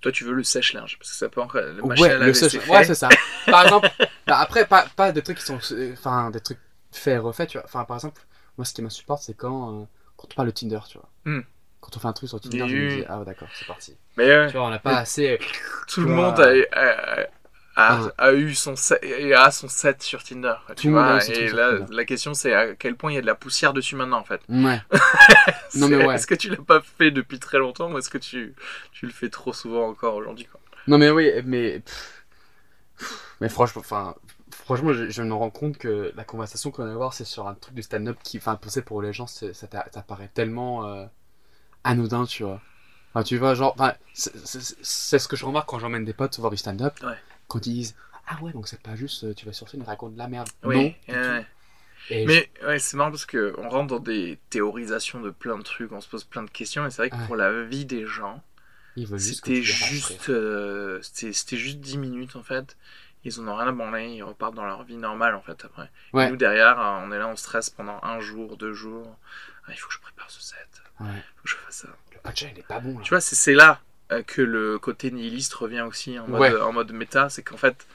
Toi, 0.00 0.12
tu 0.12 0.24
veux 0.24 0.32
le 0.32 0.44
sèche-linge, 0.44 0.98
parce 0.98 1.10
que 1.10 1.16
ça 1.16 1.28
peut 1.28 1.40
encore. 1.42 1.60
Le 1.60 1.82
ouais, 1.84 2.08
à 2.10 2.18
laver, 2.18 2.26
le 2.26 2.32
fait. 2.48 2.68
Ouais, 2.70 2.84
c'est 2.84 2.94
ça. 2.94 3.08
Par 3.46 3.64
exemple, 3.64 3.90
bah, 4.26 4.38
après, 4.38 4.66
pas, 4.66 4.86
pas 4.96 5.12
des 5.12 5.22
trucs 5.22 5.38
qui 5.38 5.44
sont. 5.44 5.58
Enfin, 5.92 6.30
des 6.30 6.40
trucs 6.40 6.58
faits 6.92 7.20
refaits, 7.20 7.48
tu 7.50 7.58
vois. 7.58 7.66
Enfin, 7.66 7.84
par 7.84 7.96
exemple, 7.96 8.22
moi, 8.56 8.64
ce 8.64 8.72
qui 8.72 8.80
m'insupporte, 8.80 9.22
c'est 9.22 9.34
quand, 9.34 9.86
quand 10.16 10.28
on 10.32 10.34
parle 10.34 10.48
de 10.48 10.52
Tinder, 10.52 10.80
tu 10.88 10.98
vois. 10.98 11.08
Hmm. 11.26 11.40
Quand 11.80 11.96
on 11.96 12.00
fait 12.00 12.08
un 12.08 12.12
truc 12.12 12.28
sur 12.28 12.40
Tinder, 12.40 12.66
je 12.68 12.76
me 12.76 12.88
dis, 12.88 13.04
ah, 13.08 13.18
ouais, 13.18 13.24
d'accord, 13.24 13.48
c'est 13.54 13.66
parti. 13.66 13.96
Mais 14.16 14.28
euh, 14.30 14.46
Tu 14.48 14.56
vois, 14.56 14.66
on 14.66 14.70
n'a 14.70 14.78
pas 14.78 14.96
assez. 14.98 15.30
euh, 15.32 15.36
tout 15.88 16.00
le 16.02 16.08
monde 16.08 16.38
a, 16.40 16.48
a- 16.72 17.20
a- 17.22 17.26
Ah. 17.80 18.00
a 18.18 18.32
eu 18.32 18.54
son 18.56 18.74
set, 18.74 18.98
et 19.04 19.32
a 19.34 19.52
son 19.52 19.68
set 19.68 20.02
sur 20.02 20.24
Tinder. 20.24 20.54
Tout 20.66 20.74
tu 20.74 20.86
le 20.88 20.94
monde 20.94 21.04
a 21.04 21.12
vois, 21.12 21.18
eu 21.18 21.20
son 21.26 21.32
et 21.32 21.48
là, 21.50 21.78
Tinder. 21.78 21.94
la 21.94 22.04
question 22.04 22.34
c'est 22.34 22.52
à 22.52 22.74
quel 22.74 22.96
point 22.96 23.12
il 23.12 23.14
y 23.14 23.18
a 23.18 23.20
de 23.20 23.26
la 23.26 23.36
poussière 23.36 23.72
dessus 23.72 23.94
maintenant 23.94 24.18
en 24.18 24.24
fait. 24.24 24.40
Ouais. 24.48 24.80
Non, 25.76 25.88
mais 25.88 26.04
ouais. 26.04 26.14
Est-ce 26.16 26.26
que 26.26 26.34
tu 26.34 26.48
l'as 26.48 26.56
pas 26.56 26.80
fait 26.80 27.12
depuis 27.12 27.38
très 27.38 27.58
longtemps 27.58 27.92
ou 27.92 27.98
est-ce 27.98 28.10
que 28.10 28.18
tu, 28.18 28.54
tu 28.90 29.06
le 29.06 29.12
fais 29.12 29.28
trop 29.28 29.52
souvent 29.52 29.86
encore 29.88 30.16
aujourd'hui 30.16 30.46
quoi? 30.46 30.58
Non 30.88 30.98
mais 30.98 31.10
oui, 31.10 31.30
mais 31.44 31.82
mais 33.40 33.48
franchement, 33.48 33.80
enfin, 33.84 34.14
franchement, 34.50 34.92
je, 34.92 35.08
je 35.10 35.22
me 35.22 35.34
rends 35.34 35.50
compte 35.50 35.78
que 35.78 36.12
la 36.16 36.24
conversation 36.24 36.70
qu'on 36.70 36.84
va 36.84 36.92
avoir, 36.92 37.12
c'est 37.14 37.24
sur 37.24 37.46
un 37.46 37.54
truc 37.54 37.74
de 37.74 37.82
stand-up 37.82 38.16
qui, 38.22 38.38
enfin, 38.38 38.58
pour 38.84 39.02
les 39.02 39.12
gens, 39.12 39.26
ça, 39.26 39.52
ça 39.54 39.68
paraît 40.06 40.30
tellement 40.34 40.86
euh, 40.86 41.04
anodin, 41.84 42.24
tu 42.26 42.42
vois. 42.44 42.60
Enfin, 43.14 43.22
tu 43.24 43.36
vois, 43.38 43.54
genre, 43.54 43.74
enfin, 43.78 43.94
c'est- 44.12 45.18
ce 45.18 45.28
que 45.28 45.36
je 45.36 45.44
remarque 45.44 45.68
quand 45.68 45.78
j'emmène 45.78 46.04
des 46.04 46.12
potes 46.12 46.38
voir 46.38 46.50
du 46.50 46.56
stand-up, 46.56 46.94
Ouais. 47.02 47.16
quand 47.48 47.66
ils 47.66 47.72
disent, 47.74 47.96
ah 48.28 48.38
ouais, 48.42 48.52
donc 48.52 48.68
c'est 48.68 48.82
pas 48.82 48.94
juste, 48.96 49.24
euh, 49.24 49.34
tu 49.34 49.46
vas 49.46 49.52
sur 49.52 49.68
scène 49.68 49.82
et 49.82 49.84
racontes 49.84 50.12
de 50.14 50.18
la 50.18 50.28
merde. 50.28 50.48
Oui, 50.64 50.94
non. 51.08 51.44
Et 52.10 52.24
Mais 52.26 52.50
ouais, 52.64 52.78
c'est 52.78 52.96
marrant 52.96 53.10
parce 53.10 53.26
que 53.26 53.54
on 53.58 53.68
rentre 53.68 53.88
dans 53.88 53.98
des 53.98 54.38
théorisations 54.50 55.20
de 55.20 55.30
plein 55.30 55.58
de 55.58 55.62
trucs, 55.62 55.92
on 55.92 56.00
se 56.00 56.08
pose 56.08 56.24
plein 56.24 56.42
de 56.42 56.50
questions 56.50 56.86
et 56.86 56.90
c'est 56.90 57.02
vrai 57.02 57.10
que 57.10 57.16
Ouais. 57.16 57.26
pour 57.26 57.36
la 57.36 57.62
vie 57.64 57.84
des 57.84 58.06
gens, 58.06 58.42
juste 58.96 59.44
c'était 59.44 59.62
juste, 59.62 60.30
euh, 60.30 61.00
c'était 61.02 61.32
c'était 61.32 61.56
juste 61.56 61.78
10 61.80 61.98
minutes 61.98 62.36
en 62.36 62.42
fait. 62.42 62.76
Ils 63.24 63.40
en 63.40 63.48
ont 63.48 63.56
rien 63.56 63.68
à 63.68 63.72
branler, 63.72 64.06
ils 64.14 64.22
repartent 64.22 64.54
dans 64.54 64.64
leur 64.64 64.84
vie 64.84 64.96
normale 64.96 65.34
en 65.34 65.42
fait 65.42 65.64
après. 65.64 65.90
Et 66.14 66.16
Ouais. 66.16 66.30
nous 66.30 66.36
derrière, 66.36 66.78
euh, 66.80 67.00
on 67.04 67.12
est 67.12 67.18
là, 67.18 67.28
on 67.28 67.36
stresse 67.36 67.68
pendant 67.68 67.98
un 68.02 68.20
jour, 68.20 68.56
deux 68.56 68.72
jours. 68.72 69.16
Il 69.72 69.78
faut 69.78 69.88
que 69.88 69.94
je 69.94 70.00
prépare 70.00 70.30
ce 70.30 70.40
set, 70.42 70.58
il 71.00 71.06
Ouais. 71.06 71.12
faut 71.36 71.42
que 71.44 71.48
je 71.50 71.56
fasse 71.56 71.76
ça. 71.76 71.88
Le 72.12 72.18
patcha, 72.18 72.46
il 72.52 72.58
est 72.58 72.66
pas 72.66 72.80
bon, 72.80 72.98
là. 72.98 73.04
Tu 73.04 73.10
vois, 73.10 73.20
c'est 73.20 73.54
là 73.54 73.80
euh, 74.10 74.22
que 74.22 74.40
le 74.42 74.78
côté 74.78 75.10
nihiliste 75.10 75.54
revient 75.54 75.82
aussi 75.82 76.18
en 76.18 76.26
mode, 76.28 76.40
Ouais. 76.40 76.60
en 76.60 76.72
mode 76.72 76.92
méta, 76.92 77.28
c'est 77.28 77.42
qu'en 77.42 77.56
fait, 77.58 77.86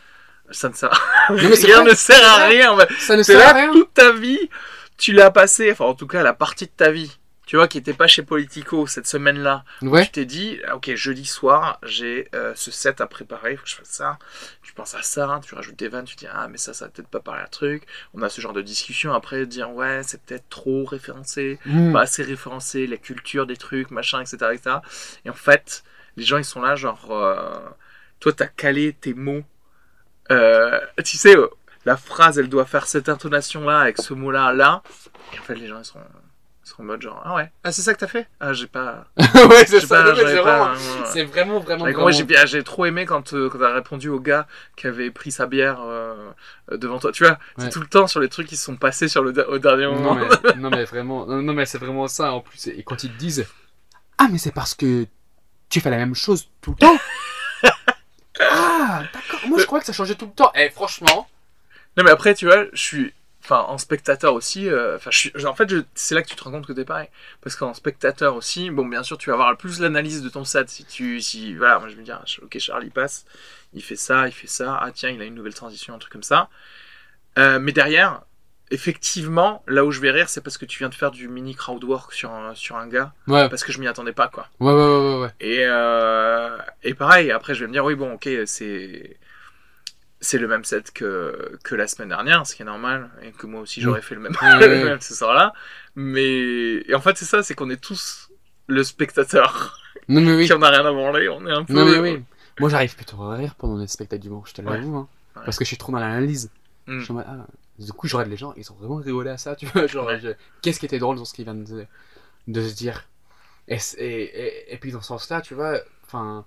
ça 0.51 0.69
ne 0.69 0.73
sert 0.73 0.91
c'est 1.29 1.65
rien 1.65 1.81
vrai, 1.81 1.91
ne 1.91 1.95
sert 1.95 2.23
à 2.29 2.45
rien. 2.45 2.77
Ça 2.99 3.15
ne 3.17 3.23
sert 3.23 3.47
à 3.47 3.53
rien. 3.53 3.71
toute 3.71 3.93
ta 3.93 4.11
vie, 4.11 4.49
tu 4.97 5.11
l'as 5.13 5.31
passé, 5.31 5.71
enfin 5.71 5.85
en 5.85 5.95
tout 5.95 6.07
cas 6.07 6.21
la 6.23 6.33
partie 6.33 6.65
de 6.65 6.71
ta 6.71 6.91
vie, 6.91 7.17
tu 7.45 7.57
vois, 7.57 7.67
qui 7.67 7.77
était 7.77 7.93
pas 7.93 8.07
chez 8.07 8.23
Politico 8.23 8.87
cette 8.87 9.05
semaine-là. 9.05 9.65
Ouais. 9.81 10.05
Tu 10.05 10.11
t'es 10.11 10.25
dit, 10.25 10.59
ah, 10.67 10.77
ok, 10.77 10.95
jeudi 10.95 11.25
soir, 11.25 11.77
j'ai 11.83 12.29
euh, 12.33 12.53
ce 12.55 12.71
set 12.71 13.01
à 13.01 13.07
préparer, 13.07 13.51
il 13.53 13.57
faut 13.57 13.63
que 13.63 13.69
je 13.69 13.75
fasse 13.75 13.89
ça. 13.89 14.17
Tu 14.61 14.71
penses 14.73 14.95
à 14.95 15.01
ça, 15.01 15.41
tu 15.45 15.53
rajoutes 15.53 15.75
des 15.77 15.89
vannes, 15.89 16.05
tu 16.05 16.15
dis, 16.15 16.27
ah, 16.31 16.47
mais 16.47 16.57
ça, 16.57 16.73
ça 16.73 16.85
va 16.85 16.91
peut-être 16.91 17.09
pas 17.09 17.19
parler 17.19 17.41
à 17.41 17.47
truc. 17.47 17.83
On 18.13 18.21
a 18.21 18.29
ce 18.29 18.39
genre 18.39 18.53
de 18.53 18.61
discussion 18.61 19.13
après, 19.13 19.39
de 19.41 19.45
dire, 19.45 19.71
ouais, 19.71 20.01
c'est 20.03 20.21
peut-être 20.21 20.47
trop 20.49 20.85
référencé, 20.85 21.59
Mm. 21.65 21.91
pas 21.93 22.01
assez 22.01 22.23
référencé, 22.23 22.87
la 22.87 22.97
culture 22.97 23.45
des 23.45 23.57
trucs, 23.57 23.91
machin, 23.91 24.21
etc. 24.21 24.37
etc. 24.53 24.77
Et 25.25 25.29
en 25.29 25.33
fait, 25.33 25.83
les 26.15 26.23
gens, 26.23 26.37
ils 26.37 26.45
sont 26.45 26.61
là, 26.61 26.75
genre, 26.75 27.11
euh, 27.11 27.59
toi, 28.19 28.31
t'as 28.31 28.47
calé 28.47 28.93
tes 28.93 29.13
mots. 29.13 29.43
Euh, 30.31 30.79
tu 31.03 31.17
sais, 31.17 31.35
euh, 31.35 31.47
la 31.85 31.97
phrase, 31.97 32.39
elle 32.39 32.47
doit 32.47 32.65
faire 32.65 32.87
cette 32.87 33.09
intonation-là, 33.09 33.79
avec 33.79 33.97
ce 33.97 34.13
mot-là, 34.13 34.53
là. 34.53 34.81
Et 35.33 35.39
en 35.39 35.41
fait, 35.41 35.55
les 35.55 35.67
gens, 35.67 35.79
ils 35.79 35.85
sont, 35.85 35.99
ils 36.65 36.69
sont 36.69 36.81
en 36.81 36.85
mode 36.85 37.01
genre, 37.01 37.21
ah 37.25 37.35
ouais, 37.35 37.51
ah, 37.65 37.73
c'est 37.73 37.81
ça 37.81 37.93
que 37.93 37.99
t'as 37.99 38.07
fait? 38.07 38.27
Ah, 38.39 38.53
j'ai 38.53 38.67
pas. 38.67 39.05
ouais, 39.17 39.65
c'est 39.67 39.81
ça. 39.81 39.81
c'est 39.81 39.87
pas, 39.87 40.13
vraiment, 40.13 40.65
euh, 40.69 40.75
c'est 41.05 41.23
vraiment, 41.23 41.59
vraiment. 41.59 41.87
et 41.87 41.91
vraiment- 41.91 42.01
moi, 42.03 42.11
j'ai 42.11 42.25
j'ai 42.47 42.63
trop 42.63 42.85
aimé 42.85 43.05
quand, 43.05 43.33
euh, 43.33 43.49
quand 43.49 43.59
t'as 43.59 43.73
répondu 43.73 44.07
au 44.07 44.19
gars 44.19 44.47
qui 44.77 44.87
avait 44.87 45.11
pris 45.11 45.31
sa 45.31 45.45
bière 45.45 45.81
euh, 45.81 46.31
euh, 46.71 46.77
devant 46.77 46.99
toi. 46.99 47.11
Tu 47.11 47.25
vois, 47.25 47.37
c'est 47.57 47.69
tout 47.69 47.81
le 47.81 47.87
temps 47.87 48.07
sur 48.07 48.21
les 48.21 48.29
trucs 48.29 48.47
qui 48.47 48.55
se 48.55 48.63
sont 48.63 48.77
passés 48.77 49.09
sur 49.09 49.23
le, 49.23 49.31
au 49.49 49.59
dernier 49.59 49.87
moment. 49.87 50.15
Non 50.15 50.27
mais, 50.43 50.53
non 50.55 50.69
mais 50.69 50.85
vraiment, 50.85 51.25
non, 51.25 51.53
mais 51.53 51.65
c'est 51.65 51.79
vraiment 51.79 52.07
ça 52.07 52.31
en 52.31 52.39
plus. 52.39 52.67
Et 52.67 52.83
quand 52.83 53.03
ils 53.03 53.11
te 53.11 53.17
disent 53.17 53.45
Ah 54.17 54.27
mais 54.31 54.37
c'est 54.37 54.53
parce 54.53 54.73
que 54.73 55.05
tu 55.69 55.81
fais 55.81 55.89
la 55.89 55.97
même 55.97 56.15
chose 56.15 56.47
tout 56.61 56.71
le 56.71 56.77
temps. 56.77 56.97
ah 58.39 59.03
d'accord. 59.13 59.39
Moi 59.47 59.59
je 59.59 59.65
croyais 59.65 59.81
que 59.81 59.87
ça 59.87 59.93
changeait 59.93 60.15
tout 60.15 60.27
le 60.27 60.31
temps. 60.31 60.51
Eh 60.55 60.69
franchement. 60.69 61.27
Non 61.97 62.05
mais 62.05 62.11
après 62.11 62.35
tu 62.35 62.45
vois, 62.45 62.65
je 62.71 62.81
suis 62.81 63.13
enfin 63.43 63.65
en 63.67 63.77
spectateur 63.77 64.33
aussi 64.33 64.69
euh, 64.69 64.95
enfin 64.95 65.11
je 65.11 65.17
suis 65.17 65.45
en 65.45 65.53
fait 65.53 65.69
c'est 65.95 66.15
là 66.15 66.21
que 66.23 66.29
tu 66.29 66.35
te 66.35 66.43
rends 66.43 66.51
compte 66.51 66.65
que 66.65 66.71
t'es 66.73 66.85
pareil 66.85 67.09
parce 67.41 67.55
qu'en 67.57 67.73
spectateur 67.73 68.35
aussi 68.35 68.69
bon 68.69 68.85
bien 68.85 69.03
sûr 69.03 69.17
tu 69.17 69.29
vas 69.29 69.33
avoir 69.33 69.55
plus 69.57 69.79
l'analyse 69.81 70.21
de 70.23 70.29
ton 70.29 70.45
set 70.45 70.69
si 70.69 70.85
tu 70.85 71.19
si 71.21 71.53
voilà 71.55 71.79
moi 71.79 71.89
je 71.89 71.95
me 71.95 72.03
dis 72.03 72.11
ah, 72.11 72.23
OK 72.41 72.57
Charlie 72.59 72.89
passe 72.89 73.25
il 73.73 73.83
fait 73.83 73.97
ça 73.97 74.27
il 74.27 74.31
fait 74.31 74.47
ça 74.47 74.79
ah 74.81 74.91
tiens 74.93 75.09
il 75.09 75.21
a 75.21 75.25
une 75.25 75.35
nouvelle 75.35 75.53
transition 75.53 75.93
un 75.93 75.97
truc 75.99 76.13
comme 76.13 76.23
ça 76.23 76.49
Euh, 77.37 77.59
mais 77.59 77.71
derrière 77.73 78.21
effectivement 78.71 79.63
là 79.67 79.83
où 79.85 79.91
je 79.91 79.99
vais 79.99 80.11
rire 80.11 80.29
c'est 80.29 80.41
parce 80.41 80.57
que 80.57 80.65
tu 80.65 80.79
viens 80.79 80.89
de 80.89 80.95
faire 80.95 81.11
du 81.11 81.27
mini 81.27 81.53
crowd 81.55 81.83
work 81.83 82.13
sur 82.13 82.31
un, 82.31 82.55
sur 82.55 82.75
un 82.77 82.87
gars 82.87 83.13
Ouais. 83.27 83.49
parce 83.49 83.63
que 83.63 83.71
je 83.71 83.79
m'y 83.79 83.87
attendais 83.87 84.13
pas 84.13 84.27
quoi 84.29 84.47
Ouais 84.59 84.71
ouais 84.73 84.79
ouais 84.81 85.15
ouais. 85.15 85.21
ouais. 85.23 85.29
et, 85.39 85.59
euh, 85.65 86.57
et 86.83 86.93
pareil, 86.93 87.31
après 87.31 87.53
je 87.55 87.61
vais 87.61 87.67
me 87.67 87.73
dire, 87.73 87.85
oui, 87.85 87.95
bon, 87.95 88.13
ok, 88.13 88.27
c'est. 88.45 89.17
C'est 90.25 90.37
le 90.37 90.47
même 90.47 90.63
set 90.63 90.91
que, 90.93 91.57
que 91.65 91.75
la 91.75 91.85
semaine 91.87 92.07
dernière, 92.09 92.47
ce 92.47 92.55
qui 92.55 92.61
est 92.61 92.65
normal, 92.65 93.09
et 93.21 93.31
que 93.31 93.45
moi 93.45 93.59
aussi 93.61 93.81
j'aurais 93.81 94.01
fait 94.01 94.15
le 94.15 94.21
même, 94.21 94.33
le 94.41 94.85
même 94.85 95.01
ce 95.01 95.13
soir-là. 95.13 95.53
Mais 95.95 96.83
et 96.87 96.95
en 96.95 97.01
fait, 97.01 97.17
c'est 97.17 97.25
ça, 97.25 97.43
c'est 97.43 97.55
qu'on 97.55 97.69
est 97.69 97.81
tous 97.81 98.29
le 98.67 98.83
spectateur, 98.83 99.77
Non 100.07 100.21
mais 100.21 100.33
oui. 100.35 100.45
qui 100.47 100.53
en 100.53 100.61
a 100.61 100.69
rien 100.69 100.85
à 100.85 100.91
branler, 100.93 101.27
on 101.29 101.45
est 101.45 101.51
un 101.51 101.63
peu. 101.65 101.73
Non 101.73 101.85
mais 101.85 101.99
oui. 101.99 102.23
Moi 102.59 102.69
j'arrive 102.69 102.95
plutôt 102.95 103.21
à 103.23 103.35
rire 103.35 103.55
pendant 103.55 103.77
les 103.77 103.87
spectacles 103.87 104.21
d'humour, 104.21 104.47
je 104.47 104.53
te 104.53 104.61
Ouais. 104.61 104.77
l'avoue. 104.77 104.95
Hein, 104.97 105.07
Ouais. 105.35 105.41
Parce 105.45 105.57
que 105.57 105.63
je 105.65 105.69
suis 105.69 105.77
trop 105.77 105.91
dans 105.91 105.97
l'analyse. 105.99 106.51
Mm. 106.85 106.99
Je 106.99 107.03
suis 107.05 107.13
ah, 107.17 107.47
Du 107.79 107.91
coup 107.91 108.07
je 108.07 108.15
regarde 108.15 108.29
les 108.29 108.37
gens, 108.37 108.53
ils 108.55 108.71
ont 108.71 108.75
vraiment 108.75 108.97
rigolé 108.97 109.31
à 109.31 109.37
ça, 109.37 109.55
tu 109.55 109.65
vois. 109.65 109.87
Genre, 109.87 110.05
Ouais. 110.05 110.19
je- 110.19 110.29
qu'est-ce 110.61 110.79
qui 110.79 110.85
était 110.85 110.99
drôle 110.99 111.17
dans 111.17 111.25
ce 111.25 111.33
qu'ils 111.33 111.43
viennent 111.45 111.63
de, 111.63 111.85
de 112.47 112.61
se 112.61 112.75
dire? 112.75 113.05
Et, 113.67 113.77
et, 113.97 114.23
et, 114.23 114.73
et 114.73 114.77
puis 114.77 114.91
dans 114.91 115.01
ce 115.01 115.07
sens-là, 115.07 115.41
tu 115.41 115.55
vois, 115.55 115.79
enfin, 116.05 116.45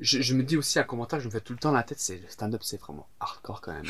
je, 0.00 0.20
je 0.22 0.34
me 0.34 0.42
dis 0.42 0.56
aussi 0.56 0.78
un 0.78 0.84
commentaire 0.84 1.18
que 1.18 1.22
je 1.24 1.28
me 1.28 1.32
fais 1.32 1.40
tout 1.40 1.52
le 1.52 1.58
temps 1.58 1.72
la 1.72 1.82
tête, 1.82 1.98
c'est 2.00 2.16
le 2.18 2.28
stand-up, 2.28 2.62
c'est 2.64 2.80
vraiment 2.80 3.08
hardcore 3.20 3.60
quand 3.60 3.72
même. 3.72 3.86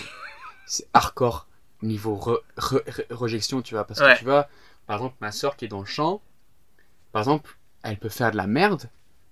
c'est 0.66 0.86
hardcore 0.94 1.46
niveau 1.82 2.16
re- 2.16 2.40
re- 2.56 2.84
re- 2.84 3.12
rejection, 3.14 3.62
tu 3.62 3.74
vois. 3.74 3.84
Parce 3.84 4.00
Ouais. 4.00 4.14
que 4.14 4.18
tu 4.18 4.24
vois, 4.24 4.48
par 4.86 4.96
exemple, 4.96 5.16
ma 5.20 5.32
soeur 5.32 5.56
qui 5.56 5.64
est 5.64 5.68
dans 5.68 5.80
le 5.80 5.86
champ, 5.86 6.20
par 7.12 7.22
exemple, 7.22 7.56
elle 7.82 7.98
peut 7.98 8.08
faire 8.08 8.30
de 8.32 8.36
la 8.36 8.46
merde, 8.46 8.88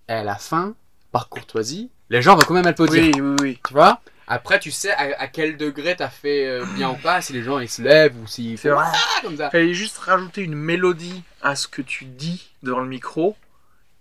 à 0.08 0.22
la 0.22 0.36
fin, 0.36 0.74
par 1.12 1.28
courtoisie, 1.28 1.90
les 2.10 2.22
gens 2.22 2.36
vont 2.36 2.42
quand 2.42 2.54
même 2.54 2.66
applaudir. 2.66 3.02
Oui, 3.02 3.20
oui, 3.20 3.36
oui. 3.40 3.60
Tu 3.66 3.72
vois? 3.72 4.00
Après, 4.28 4.58
tu 4.58 4.70
sais 4.70 4.90
à, 4.92 5.20
à 5.20 5.28
quel 5.28 5.56
degré 5.56 5.94
t'as 5.96 6.08
fait 6.08 6.46
euh, 6.46 6.64
bien 6.74 6.90
ou 6.90 6.96
pas, 6.96 7.20
si 7.20 7.32
les 7.32 7.42
gens 7.42 7.58
ils 7.60 7.68
se 7.68 7.80
lèvent 7.82 8.16
ou 8.20 8.26
s'ils 8.26 8.58
font. 8.58 8.76
Ah 8.78 8.92
comme 9.22 9.36
ça. 9.36 9.50
Fallait 9.50 9.72
juste 9.74 9.98
rajouter 9.98 10.42
une 10.42 10.54
mélodie 10.54 11.22
à 11.42 11.54
ce 11.56 11.68
que 11.68 11.80
tu 11.82 12.04
dis 12.04 12.50
devant 12.62 12.80
le 12.80 12.88
micro, 12.88 13.36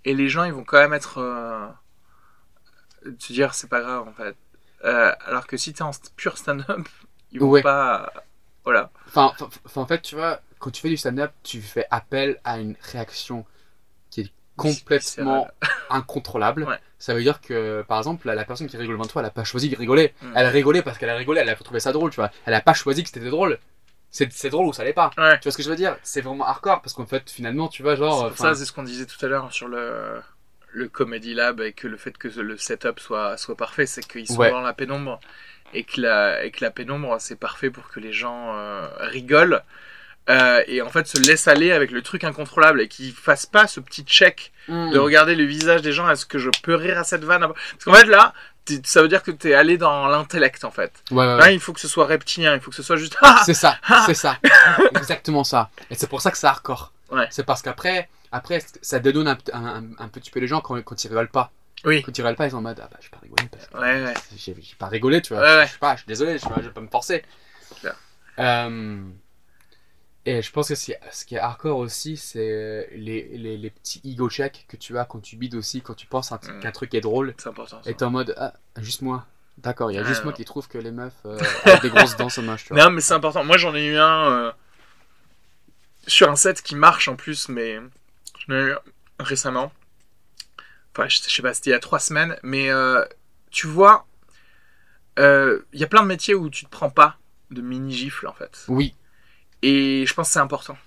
et 0.03 0.13
les 0.13 0.29
gens, 0.29 0.43
ils 0.43 0.53
vont 0.53 0.63
quand 0.63 0.77
même 0.79 0.93
être. 0.93 1.17
Euh, 1.19 1.67
se 3.19 3.33
dire, 3.33 3.53
c'est 3.53 3.69
pas 3.69 3.81
grave 3.81 4.07
en 4.07 4.13
fait. 4.13 4.35
Euh, 4.83 5.11
alors 5.25 5.47
que 5.47 5.57
si 5.57 5.73
t'es 5.73 5.81
en 5.81 5.91
pur 6.15 6.37
stand-up, 6.37 6.87
ils 7.31 7.39
vont 7.39 7.49
Ouais. 7.49 7.61
pas. 7.61 8.11
Voilà. 8.63 8.89
Enfin, 9.07 9.31
en 9.75 9.85
fait, 9.85 10.01
tu 10.01 10.15
vois, 10.15 10.41
quand 10.59 10.71
tu 10.71 10.81
fais 10.81 10.89
du 10.89 10.97
stand-up, 10.97 11.31
tu 11.43 11.61
fais 11.61 11.85
appel 11.91 12.39
à 12.43 12.57
une 12.59 12.75
réaction 12.91 13.45
qui 14.09 14.21
est 14.21 14.31
complètement 14.57 15.47
incontrôlable. 15.89 16.63
Ouais. 16.63 16.79
Ça 16.97 17.13
veut 17.13 17.21
dire 17.21 17.41
que, 17.41 17.83
par 17.87 17.99
exemple, 17.99 18.25
la, 18.25 18.33
la 18.35 18.45
personne 18.45 18.67
qui 18.67 18.77
rigole 18.77 18.95
devant 18.95 19.05
toi, 19.07 19.21
elle 19.21 19.27
a 19.27 19.31
pas 19.31 19.43
choisi 19.43 19.69
de 19.69 19.75
rigoler. 19.75 20.13
Mm. 20.21 20.31
Elle 20.35 20.45
a 20.45 20.49
rigolé 20.49 20.81
parce 20.81 20.97
qu'elle 20.97 21.09
a 21.09 21.15
rigolé, 21.15 21.41
elle 21.41 21.49
a 21.49 21.55
trouvé 21.55 21.79
ça 21.79 21.91
drôle, 21.91 22.09
tu 22.09 22.15
vois. 22.15 22.31
Elle 22.45 22.53
a 22.55 22.61
pas 22.61 22.73
choisi 22.73 23.03
que 23.03 23.09
c'était 23.09 23.29
drôle. 23.29 23.59
C'est 24.09 24.49
drôle 24.49 24.67
ou 24.67 24.73
ça 24.73 24.83
l'est 24.85 24.93
pas. 24.93 25.11
Ouais. 25.17 25.37
Tu 25.39 25.43
vois 25.43 25.51
ce 25.51 25.57
que 25.57 25.63
je 25.63 25.69
veux 25.69 25.75
dire? 25.75 25.97
C'est 26.01 26.21
vraiment 26.21 26.47
hardcore 26.47 26.81
parce 26.81 26.93
qu'en 26.93 27.05
fait, 27.05 27.29
finalement, 27.29 27.67
tu 27.67 27.83
vois, 27.83 27.95
genre. 27.95 28.35
ça, 28.37 28.55
c'est 28.55 28.63
ce 28.65 28.71
qu'on 28.71 28.83
disait 28.83 29.05
tout 29.05 29.23
à 29.25 29.27
l'heure 29.27 29.51
sur 29.51 29.67
le, 29.67 30.21
le 30.75 30.87
Comedy 30.89 31.33
Lab 31.33 31.61
et 31.61 31.71
que 31.73 31.87
le 31.87 31.97
fait 31.97 32.17
que 32.17 32.27
le 32.27 32.57
setup 32.57 32.99
soit, 32.99 33.37
soit 33.37 33.55
parfait, 33.55 33.85
c'est 33.85 34.05
qu'ils 34.05 34.27
sont 34.27 34.37
Ouais. 34.37 34.51
dans 34.51 34.61
la 34.61 34.73
pénombre 34.73 35.19
et 35.73 35.83
que 35.83 36.01
la, 36.01 36.43
et 36.43 36.51
que 36.51 36.63
la 36.63 36.71
pénombre, 36.71 37.15
c'est 37.19 37.39
parfait 37.39 37.69
pour 37.69 37.87
que 37.89 37.99
les 37.99 38.11
gens 38.13 38.53
euh, 38.55 38.85
rigolent 38.99 39.61
euh, 40.29 40.61
et 40.67 40.81
en 40.81 40.89
fait 40.89 41.07
se 41.07 41.17
laissent 41.19 41.47
aller 41.47 41.71
avec 41.71 41.91
le 41.91 42.01
truc 42.01 42.23
incontrôlable 42.23 42.81
et 42.81 42.87
qu'ils 42.87 43.13
fassent 43.13 43.45
pas 43.45 43.67
ce 43.67 43.79
petit 43.79 44.03
check 44.03 44.51
mm. 44.67 44.91
de 44.91 44.99
regarder 44.99 45.35
le 45.35 45.43
visage 45.45 45.81
des 45.81 45.93
gens. 45.93 46.09
Est-ce 46.09 46.25
que 46.25 46.39
je 46.39 46.49
peux 46.63 46.75
rire 46.75 46.97
à 46.97 47.03
cette 47.03 47.23
vanne? 47.23 47.41
Parce 47.41 47.85
qu'en 47.85 47.93
fait, 47.93 48.05
là, 48.07 48.33
ça 48.83 49.01
veut 49.01 49.07
dire 49.07 49.21
que 49.23 49.31
tu 49.31 49.49
es 49.51 49.53
allé 49.53 49.77
dans 49.77 50.07
l'intellect 50.07 50.63
en 50.65 50.71
fait. 50.71 50.91
Ouais, 51.11 51.17
ouais, 51.19 51.25
Là, 51.25 51.37
ouais. 51.37 51.53
il 51.53 51.59
faut 51.59 51.71
que 51.73 51.79
ce 51.79 51.87
soit 51.87 52.05
reptilien, 52.07 52.53
il 52.55 52.59
faut 52.59 52.71
que 52.71 52.75
ce 52.75 52.83
soit 52.83 52.95
juste. 52.97 53.15
Ah 53.21 53.43
C'est 53.45 53.53
ça, 53.53 53.77
c'est 54.07 54.13
ça. 54.15 54.37
Exactement 54.95 55.43
ça. 55.43 55.69
Et 55.89 55.95
c'est 55.95 56.07
pour 56.09 56.21
ça 56.21 56.31
que 56.31 56.37
c'est 56.37 56.47
hardcore. 56.47 56.91
C'est 57.29 57.45
parce 57.45 57.61
qu'après, 57.61 58.09
après, 58.35 58.59
ça 58.81 58.99
dédonne 58.99 59.27
un, 59.27 59.37
un, 59.53 59.83
un- 59.97 60.07
petit 60.09 60.29
peu 60.31 60.39
les 60.39 60.47
gens 60.47 60.61
quand, 60.61 60.81
quand 60.83 61.03
ils 61.03 61.07
rigolent 61.07 61.29
pas? 61.29 61.51
Oui. 61.83 62.01
Quand 62.03 62.17
ils 62.17 62.21
rigolent 62.21 62.35
pas, 62.35 62.47
ils 62.47 62.51
sont 62.51 62.57
en 62.57 62.61
mode 62.61 62.79
Ah 62.83 62.89
bah, 62.91 62.97
j'ai 63.01 63.09
pas 63.09 63.19
rigolé 63.21 63.47
parce 63.51 63.67
que 63.67 63.77
Ouais, 63.77 64.03
ouais. 64.05 64.13
j'ai 64.37 64.55
pas 64.79 64.87
rigolé, 64.87 65.21
tu 65.21 65.33
vois. 65.33 65.41
Ouais, 65.43 65.55
ouais. 65.57 65.67
Je 65.67 65.73
sais 65.73 65.77
pas, 65.79 65.93
je 65.95 65.99
suis 66.01 66.07
désolé, 66.07 66.37
je, 66.37 66.45
je 66.57 66.61
vais 66.61 66.69
pas 66.73 66.81
me 66.81 66.87
forcer. 66.87 67.23
Euh, 68.39 69.01
et 70.25 70.41
je 70.41 70.51
pense 70.51 70.67
que 70.69 70.75
ce 70.75 70.85
qui 71.25 71.35
est- 71.35 71.39
hardcore 71.39 71.77
aussi, 71.77 72.17
c'est 72.17 72.89
les, 72.93 73.29
les, 73.37 73.57
les 73.57 73.69
petits 73.69 74.01
ego 74.03 74.29
checks 74.29 74.65
que 74.67 74.75
tu 74.75 74.97
as 74.97 75.05
quand 75.05 75.19
tu 75.19 75.35
bides 75.35 75.55
aussi, 75.55 75.81
quand 75.81 75.93
tu 75.93 76.07
penses 76.07 76.31
Mm. 76.31 76.59
qu'un 76.61 76.71
truc 76.71 76.93
est 76.95 77.01
drôle. 77.01 77.33
C'est 77.37 77.49
important. 77.49 77.81
ça. 77.83 77.89
Et 77.89 77.93
t'es 77.93 78.03
en 78.05 78.09
mode 78.09 78.33
Ah, 78.37 78.53
juste 78.77 79.01
moi. 79.03 79.25
D'accord, 79.59 79.89
il 79.91 79.95
y 79.95 79.97
a 79.99 80.03
juste 80.03 80.19
non. 80.21 80.25
moi 80.25 80.33
qui 80.33 80.43
trouve 80.43 80.67
que 80.67 80.77
les 80.77 80.91
meufs 80.91 81.13
euh, 81.25 81.37
avec 81.63 81.81
des 81.83 81.89
grosses 81.89 82.17
dents, 82.17 82.27
tu 82.27 82.41
vois. 82.41 82.83
Non, 82.83 82.89
mais 82.89 82.99
c'est 83.01 83.13
important. 83.13 83.43
Moi, 83.45 83.57
j'en 83.57 83.73
ai 83.75 83.85
eu 83.85 83.95
un 83.97 84.31
euh, 84.31 84.51
sur 86.07 86.29
un 86.29 86.35
set 86.35 86.61
qui 86.61 86.75
marche 86.75 87.07
en 87.07 87.15
plus, 87.15 87.47
mais 87.47 87.79
eu 88.49 88.73
récemment. 89.19 89.71
Enfin, 90.95 91.07
je, 91.09 91.17
sais 91.17 91.41
pas, 91.41 91.53
c'était 91.53 91.71
il 91.71 91.73
y 91.73 91.75
a 91.75 91.79
trois 91.79 91.99
semaines, 91.99 92.37
mais 92.41 92.69
euh, 92.69 93.03
tu 93.51 93.67
vois, 93.67 94.07
euh, 95.19 95.61
il 95.73 95.79
y 95.79 95.83
a 95.83 95.87
plein 95.87 96.03
de 96.03 96.07
métiers 96.07 96.35
où 96.35 96.49
tu 96.49 96.65
te 96.65 96.69
prends 96.69 96.89
pas 96.89 97.17
de 97.51 97.61
mini 97.61 97.93
gifles 97.93 98.27
en 98.27 98.33
fait. 98.33 98.65
Oui, 98.67 98.95
Et 99.61 100.05
je 100.07 100.13
pense 100.13 100.29
que 100.29 100.33
c'est 100.33 100.39
important. 100.39 100.77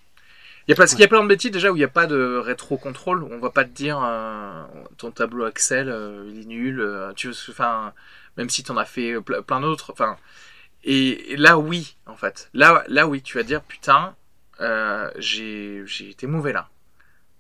Il 0.67 0.73
y 0.73 0.75
a, 0.75 0.77
parce 0.77 0.93
qu'il 0.93 1.01
y 1.01 1.05
a 1.05 1.09
plein 1.09 1.23
de 1.23 1.29
métiers 1.29 1.51
déjà 1.51 1.73
où 1.73 1.77
il 1.77 1.81
n'y 1.81 1.85
a 1.85 1.89
pas 1.89 2.07
de 2.07 2.37
rétro-contrôle. 2.37 3.25
On 3.25 3.39
va 3.39 3.51
pas 3.51 3.65
te 3.65 3.71
dire 3.71 4.01
euh, 4.03 4.65
ton 4.99 5.11
tableau 5.11 5.47
Excel, 5.49 5.89
il 6.29 6.41
est 6.43 6.47
nul. 6.47 6.87
tu 7.17 7.29
veux, 7.29 7.35
enfin, 7.51 7.95
même 8.37 8.51
si 8.51 8.63
tu 8.65 8.73
en 8.73 8.77
as 8.77 8.85
fait 8.85 9.15
ple- 9.19 9.43
plein 9.43 9.61
d'autres. 9.61 9.93
Enfin, 9.93 10.19
et, 10.85 11.33
et 11.33 11.37
là, 11.37 11.59
oui, 11.59 11.97
en 12.07 12.17
fait. 12.17 12.51
Là, 12.55 12.85
là 12.89 13.07
oui, 13.09 13.23
tu 13.23 13.39
vas 13.39 13.45
dire 13.45 13.63
putain, 13.63 14.15
j'ai 15.19 15.83
j'ai 15.87 16.11
été 16.11 16.27
mauvais 16.27 16.53
là. 16.53 16.69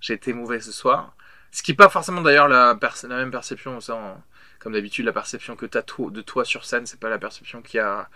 J'ai 0.00 0.14
été 0.14 0.32
mauvais 0.32 0.60
ce 0.60 0.72
soir. 0.72 1.14
Ce 1.50 1.62
qui 1.62 1.72
n'est 1.72 1.76
pas 1.76 1.88
forcément 1.88 2.20
d'ailleurs 2.20 2.48
la, 2.48 2.78
même 3.08 3.30
perception. 3.30 3.80
Ça, 3.80 3.94
en- 3.94 4.22
comme 4.58 4.72
d'habitude, 4.72 5.04
la 5.04 5.12
perception 5.12 5.56
que 5.56 5.66
tu 5.66 5.78
as 5.78 5.82
de 6.10 6.20
toi 6.20 6.44
sur 6.44 6.64
scène, 6.64 6.84
c'est 6.86 6.98
pas 7.00 7.08
la 7.08 7.18
perception 7.18 7.62
qu'il 7.62 7.78
y 7.78 7.80
a, 7.80 8.08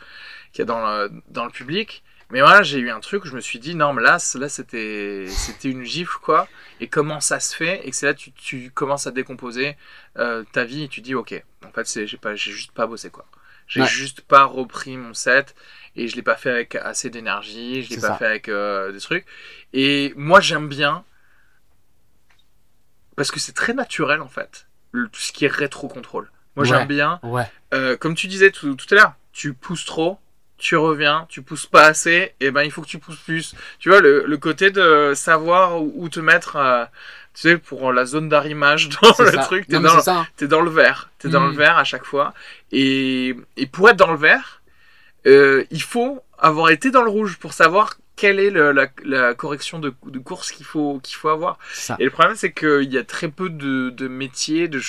qu'il 0.53 0.61
y 0.61 0.63
a 0.63 0.65
dans, 0.65 0.85
le, 0.87 1.11
dans 1.29 1.45
le 1.45 1.51
public. 1.51 2.03
Mais 2.31 2.41
voilà, 2.41 2.63
j'ai 2.63 2.79
eu 2.79 2.91
un 2.91 3.01
truc 3.01 3.25
où 3.25 3.27
je 3.29 3.35
me 3.37 3.41
suis 3.41 3.59
dit, 3.59 3.75
non, 3.75 3.93
mais 3.93 4.03
là, 4.03 4.17
là 4.37 4.49
c'était, 4.49 5.27
une 5.65 5.85
gifle, 5.85 6.17
quoi. 6.23 6.49
Et 6.81 6.89
comment 6.89 7.21
ça 7.21 7.41
se 7.41 7.55
fait? 7.55 7.87
Et 7.87 7.91
que 7.91 7.97
c'est 7.97 8.07
là 8.07 8.15
que 8.15 8.21
tu, 8.21 8.33
tu 8.33 8.71
commences 8.71 9.07
à 9.07 9.11
décomposer 9.11 9.77
euh, 10.19 10.43
ta 10.53 10.65
vie 10.65 10.85
et 10.85 10.89
tu 10.89 11.03
dis, 11.03 11.15
ok, 11.15 11.41
en 11.65 11.71
fait, 11.73 11.87
j'ai, 11.93 12.37
juste 12.37 12.73
pas 12.73 12.87
bossé, 12.87 13.11
quoi. 13.11 13.27
J'ai 13.67 13.83
Ouais. 13.83 13.87
juste 13.87 14.23
pas 14.23 14.45
repris 14.45 14.97
mon 14.97 15.13
set 15.15 15.55
et 15.95 16.09
je 16.09 16.17
l'ai 16.17 16.23
pas 16.23 16.37
fait 16.37 16.51
avec 16.51 16.75
assez 16.75 17.11
d'énergie, 17.11 17.83
je 17.83 17.91
l'ai 17.91 17.97
pas 17.97 18.09
ça. 18.09 18.17
fait 18.17 18.27
avec 18.27 18.49
euh, 18.49 18.93
des 18.93 19.01
trucs. 19.01 19.27
Et 19.75 20.15
moi, 20.17 20.41
j'aime 20.41 20.69
bien, 20.69 21.05
parce 23.17 23.31
que 23.31 23.41
c'est 23.41 23.53
très 23.53 23.75
naturel, 23.75 24.21
en 24.21 24.29
fait, 24.29 24.67
le- 24.93 25.09
tout 25.09 25.21
ce 25.21 25.33
qui 25.33 25.45
est 25.45 25.53
rétro-contrôle. 25.53 26.31
Moi, 26.57 26.65
Ouais. 26.65 26.69
j'aime 26.69 26.87
bien 26.89 27.19
ouais. 27.23 27.51
euh, 27.75 27.97
comme 27.97 28.15
tu 28.15 28.27
disais 28.27 28.51
tout, 28.51 28.75
tout 28.75 28.87
à 28.93 28.95
l'heure, 28.95 29.15
tu 29.33 29.55
pousses 29.55 29.85
trop, 29.87 30.19
tu 30.59 30.77
reviens, 30.77 31.27
tu 31.29 31.43
pousses 31.43 31.67
pas 31.67 31.87
assez, 31.87 32.35
et 32.41 32.51
ben 32.51 32.63
il 32.63 32.71
faut 32.71 32.83
que 32.83 32.87
tu 32.87 32.99
pousses 32.99 33.19
plus. 33.19 33.55
Tu 33.79 33.89
vois, 33.89 34.01
le, 34.01 34.25
le 34.27 34.37
côté 34.37 34.71
de 34.71 35.13
savoir 35.15 35.83
où, 35.83 36.09
te 36.09 36.21
mettre, 36.21 36.57
euh, 36.57 36.85
tu 37.35 37.41
sais, 37.49 37.59
pour 37.59 37.93
la 37.93 38.05
zone 38.05 38.29
d'arrimage 38.29 38.89
dans 39.03 39.15
le 39.19 39.33
ça. 39.33 39.39
truc, 39.39 39.67
t'es 39.67 39.81
dans, 39.81 40.09
hein. 40.09 40.27
t'es 40.37 40.47
dans 40.47 40.61
le 40.61 40.71
vert, 40.71 41.11
t'es 41.19 41.29
dans 41.29 41.41
Mhm. 41.41 41.51
le 41.51 41.57
vert 41.57 41.79
à 41.79 41.85
chaque 41.85 42.05
fois. 42.05 42.35
Et, 42.71 43.35
et 43.57 43.67
pour 43.67 43.89
être 43.89 43.97
dans 43.97 44.11
le 44.13 44.19
vert, 44.19 44.61
euh, 45.27 45.65
il 45.71 45.83
faut 45.83 46.23
avoir 46.39 46.71
été 46.71 46.91
dans 46.91 47.03
le 47.03 47.11
rouge 47.11 47.39
pour 47.39 47.55
savoir 47.55 47.95
quelle 48.17 48.39
est 48.41 48.51
le- 48.51 48.73
la, 48.73 48.89
la 49.05 49.35
correction 49.35 49.79
de, 49.79 49.95
de 50.07 50.19
course 50.19 50.53
qu'il 50.53 50.67
faut, 50.67 51.01
qu'il 51.03 51.17
faut 51.17 51.29
avoir. 51.29 51.59
Ça. 51.73 51.97
Et 51.99 52.05
le 52.05 52.11
problème, 52.11 52.37
c'est 52.37 52.53
qu'il 52.53 52.93
y 52.93 52.99
a 52.99 53.05
très 53.05 53.29
peu 53.29 53.49
de, 53.51 53.91
de 53.91 54.09
métiers, 54.09 54.69
de, 54.69 54.81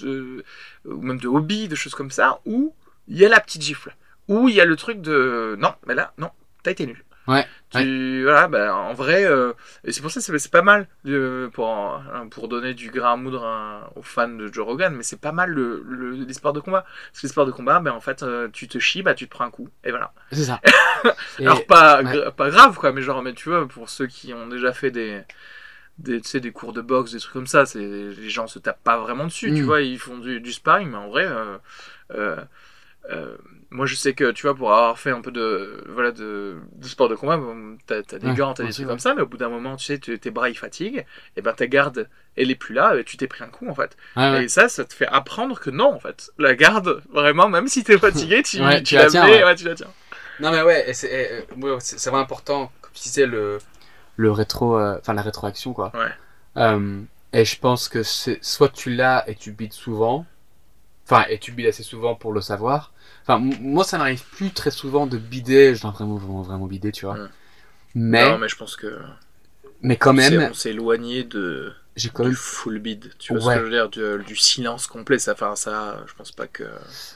de- 0.00 0.44
ou 0.84 1.00
même 1.02 1.18
de 1.18 1.28
hobbies, 1.28 1.68
de 1.68 1.74
choses 1.74 1.94
comme 1.94 2.10
ça, 2.10 2.40
où 2.44 2.74
il 3.08 3.18
y 3.18 3.24
a 3.24 3.28
la 3.28 3.40
petite 3.40 3.62
gifle. 3.62 3.94
Où 4.28 4.48
il 4.48 4.54
y 4.54 4.60
a 4.60 4.64
le 4.64 4.76
truc 4.76 5.00
de 5.00 5.56
non, 5.58 5.74
mais 5.86 5.94
là, 5.94 6.12
non, 6.18 6.30
t'as 6.62 6.70
été 6.70 6.86
nul. 6.86 7.02
Ouais, 7.28 7.46
Tu, 7.70 8.22
Voilà, 8.24 8.48
bah, 8.48 8.74
en 8.74 8.94
vrai, 8.94 9.24
euh, 9.24 9.52
et 9.84 9.92
c'est 9.92 10.02
pour 10.02 10.10
ça 10.10 10.20
que 10.20 10.24
c'est 10.26 10.38
c'est 10.38 10.50
pas 10.52 10.62
mal 10.62 10.88
euh, 11.06 11.48
pour, 11.50 12.02
pour 12.30 12.48
donner 12.48 12.74
du 12.74 12.90
grain 12.90 13.12
à 13.12 13.16
moudre 13.16 13.44
à- 13.44 13.90
aux 13.96 14.02
fans 14.02 14.28
de 14.28 14.52
Joe 14.52 14.66
Rogan, 14.66 14.94
mais 14.94 15.02
c'est 15.04 15.20
pas 15.20 15.32
mal 15.32 15.50
le, 15.50 15.82
le- 15.88 16.10
les 16.12 16.34
sports 16.34 16.52
de 16.52 16.60
combat. 16.60 16.82
Parce 17.10 17.20
que 17.20 17.26
les 17.26 17.30
sports 17.30 17.46
de 17.46 17.52
combat, 17.52 17.80
ben, 17.80 17.92
en 17.92 18.00
fait, 18.00 18.22
euh, 18.24 18.48
tu 18.52 18.66
te 18.68 18.78
chies, 18.78 19.02
bah, 19.02 19.14
tu 19.14 19.26
te 19.26 19.30
prends 19.30 19.44
un 19.44 19.50
coup, 19.50 19.68
et 19.84 19.90
voilà. 19.90 20.12
C'est 20.32 20.44
ça. 20.44 20.60
Et- 21.38 21.46
Alors 21.46 21.64
pas, 21.66 22.02
ouais. 22.02 22.30
pas 22.36 22.50
grave 22.50 22.76
quoi, 22.76 22.92
mais 22.92 23.02
genre 23.02 23.22
mais 23.22 23.34
tu 23.34 23.48
vois 23.48 23.66
pour 23.66 23.88
ceux 23.88 24.06
qui 24.06 24.34
ont 24.34 24.46
déjà 24.48 24.72
fait 24.72 24.90
des 24.90 25.22
des, 25.98 26.20
tu 26.20 26.28
sais, 26.28 26.40
des 26.40 26.52
cours 26.52 26.72
de 26.72 26.80
boxe, 26.80 27.12
des 27.12 27.20
trucs 27.20 27.32
comme 27.34 27.46
ça, 27.46 27.66
c'est 27.66 27.78
les 27.80 28.30
gens 28.30 28.46
se 28.48 28.58
tapent 28.58 28.82
pas 28.82 28.98
vraiment 28.98 29.24
dessus, 29.26 29.52
tu 29.54 29.62
Mm. 29.62 29.66
vois, 29.66 29.82
ils 29.82 29.98
font 29.98 30.18
du, 30.18 30.40
du 30.40 30.52
sparring, 30.52 30.90
mais 30.90 30.96
en 30.96 31.08
vrai, 31.10 31.26
moi 33.72 33.86
je 33.86 33.94
sais 33.96 34.14
que 34.14 34.30
tu 34.32 34.42
vois 34.46 34.54
pour 34.54 34.72
avoir 34.72 34.98
fait 34.98 35.10
un 35.10 35.20
peu 35.22 35.32
de 35.32 35.84
voilà 35.88 36.12
de, 36.12 36.58
de 36.76 36.86
sport 36.88 37.08
de 37.08 37.14
combat, 37.16 37.36
bon, 37.38 37.78
t'as 37.86 37.98
as 37.98 38.18
des 38.18 38.30
Ouais, 38.30 38.34
gants, 38.34 38.54
t'as 38.54 38.64
des 38.64 38.72
trucs 38.72 38.86
comme 38.86 38.98
ça, 39.00 39.14
mais 39.14 39.22
au 39.22 39.26
bout 39.26 39.38
d'un 39.38 39.48
moment, 39.48 39.76
tu 39.76 39.86
sais, 39.86 39.98
tes 39.98 40.30
bras 40.30 40.50
ils 40.50 40.58
fatiguent, 40.58 41.04
et 41.36 41.42
ben 41.42 41.52
ta 41.54 41.66
garde 41.66 42.08
elle 42.36 42.50
est 42.50 42.54
plus 42.56 42.74
là, 42.74 42.96
et 42.96 43.04
tu 43.04 43.16
t'es 43.16 43.26
pris 43.28 43.44
un 43.44 43.48
coup 43.48 43.68
en 43.68 43.74
fait. 43.74 43.96
Ouais, 44.16 44.30
ouais. 44.32 44.44
Et 44.44 44.48
ça, 44.48 44.68
ça 44.68 44.84
te 44.84 44.94
fait 44.94 45.06
apprendre 45.08 45.58
que 45.60 45.70
non 45.70 45.92
en 45.94 46.00
fait, 46.00 46.30
la 46.38 46.54
garde 46.54 47.02
vraiment, 47.10 47.48
même 47.48 47.68
si 47.68 47.84
t'es 47.84 47.98
fatigué, 47.98 48.42
tu, 48.42 48.60
Ouais, 48.60 48.82
tu 48.82 48.82
tu 48.82 48.94
la 48.96 49.04
la 49.04 49.08
tiens, 49.10 49.26
mets, 49.26 49.44
ouais. 49.44 49.54
tu 49.54 49.64
la 49.64 49.74
tiens. 49.74 49.92
Non 50.40 50.50
mais 50.50 50.62
ouais, 50.62 50.92
c'est 50.94 51.44
euh, 51.60 51.78
c'est 51.80 52.02
vraiment 52.10 52.22
important, 52.22 52.72
comme 52.80 52.92
tu 52.94 53.02
disais, 53.04 53.26
le, 53.26 53.58
le 54.16 54.30
rétro, 54.32 54.78
euh, 54.78 54.98
enfin 55.00 55.14
la 55.14 55.22
rétroaction 55.22 55.72
quoi. 55.74 55.92
Ouais. 55.94 56.10
Euh, 56.56 57.00
et 57.32 57.44
je 57.44 57.58
pense 57.58 57.88
que 57.88 58.02
c'est 58.02 58.42
soit 58.44 58.68
tu 58.70 58.90
l'as 58.94 59.24
et 59.28 59.34
tu 59.34 59.52
bides 59.52 59.72
souvent, 59.72 60.26
enfin 61.04 61.24
et 61.28 61.38
tu 61.38 61.52
bides 61.52 61.66
assez 61.68 61.82
souvent 61.82 62.14
pour 62.14 62.32
le 62.32 62.40
savoir. 62.40 62.91
Enfin 63.22 63.38
moi 63.38 63.84
ça 63.84 63.98
n'arrive 63.98 64.24
plus 64.24 64.50
très 64.52 64.70
souvent 64.70 65.06
de 65.06 65.16
bider, 65.18 65.74
je 65.74 65.82
dois 65.82 65.90
vraiment 65.92 66.16
vraiment 66.16 66.42
vraiment 66.42 66.66
bider, 66.66 66.92
tu 66.92 67.06
vois. 67.06 67.14
Ouais. 67.14 67.28
Mais 67.94 68.28
Non, 68.30 68.38
mais 68.38 68.48
je 68.48 68.56
pense 68.56 68.76
que 68.76 68.98
mais 69.82 69.96
quand 69.96 70.10
on 70.10 70.14
même, 70.14 70.48
on 70.50 70.54
s'est 70.54 70.70
éloigné 70.70 71.24
de 71.24 71.72
j'ai 71.96 72.08
quand 72.08 72.26
du 72.28 72.34
full 72.34 72.78
bid. 72.78 73.12
Tu 73.18 73.34
vois 73.34 73.42
Ouais. 73.44 73.54
ce 73.54 73.58
que 73.58 73.64
je 73.66 73.70
veux 73.70 73.76
dire 73.76 73.88
du, 74.18 74.24
du 74.24 74.36
silence 74.36 74.86
complet. 74.86 75.18
Ça, 75.18 75.32
enfin, 75.32 75.56
ça, 75.56 76.02
je 76.06 76.14
pense 76.14 76.32
pas 76.32 76.46
que. 76.46 76.64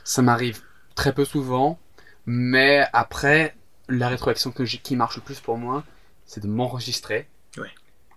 ça 0.05 0.20
m'arrive 0.23 0.61
très 0.95 1.12
peu 1.15 1.24
souvent, 1.24 1.78
mais 2.27 2.87
après 2.93 3.57
la 3.89 4.09
rétroaction 4.09 4.51
que 4.51 4.65
j'ai 4.65 4.78
qui 4.78 4.97
marche 4.97 5.16
le 5.16 5.23
plus 5.23 5.41
pour 5.41 5.57
moi, 5.59 5.85
c'est 6.27 6.43
de 6.43 6.49
m'enregistrer. 6.49 7.28
Ouais. 7.57 7.70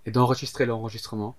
Et 0.05 0.11
d'enregistrer 0.11 0.65
l'enregistrement. 0.65 1.35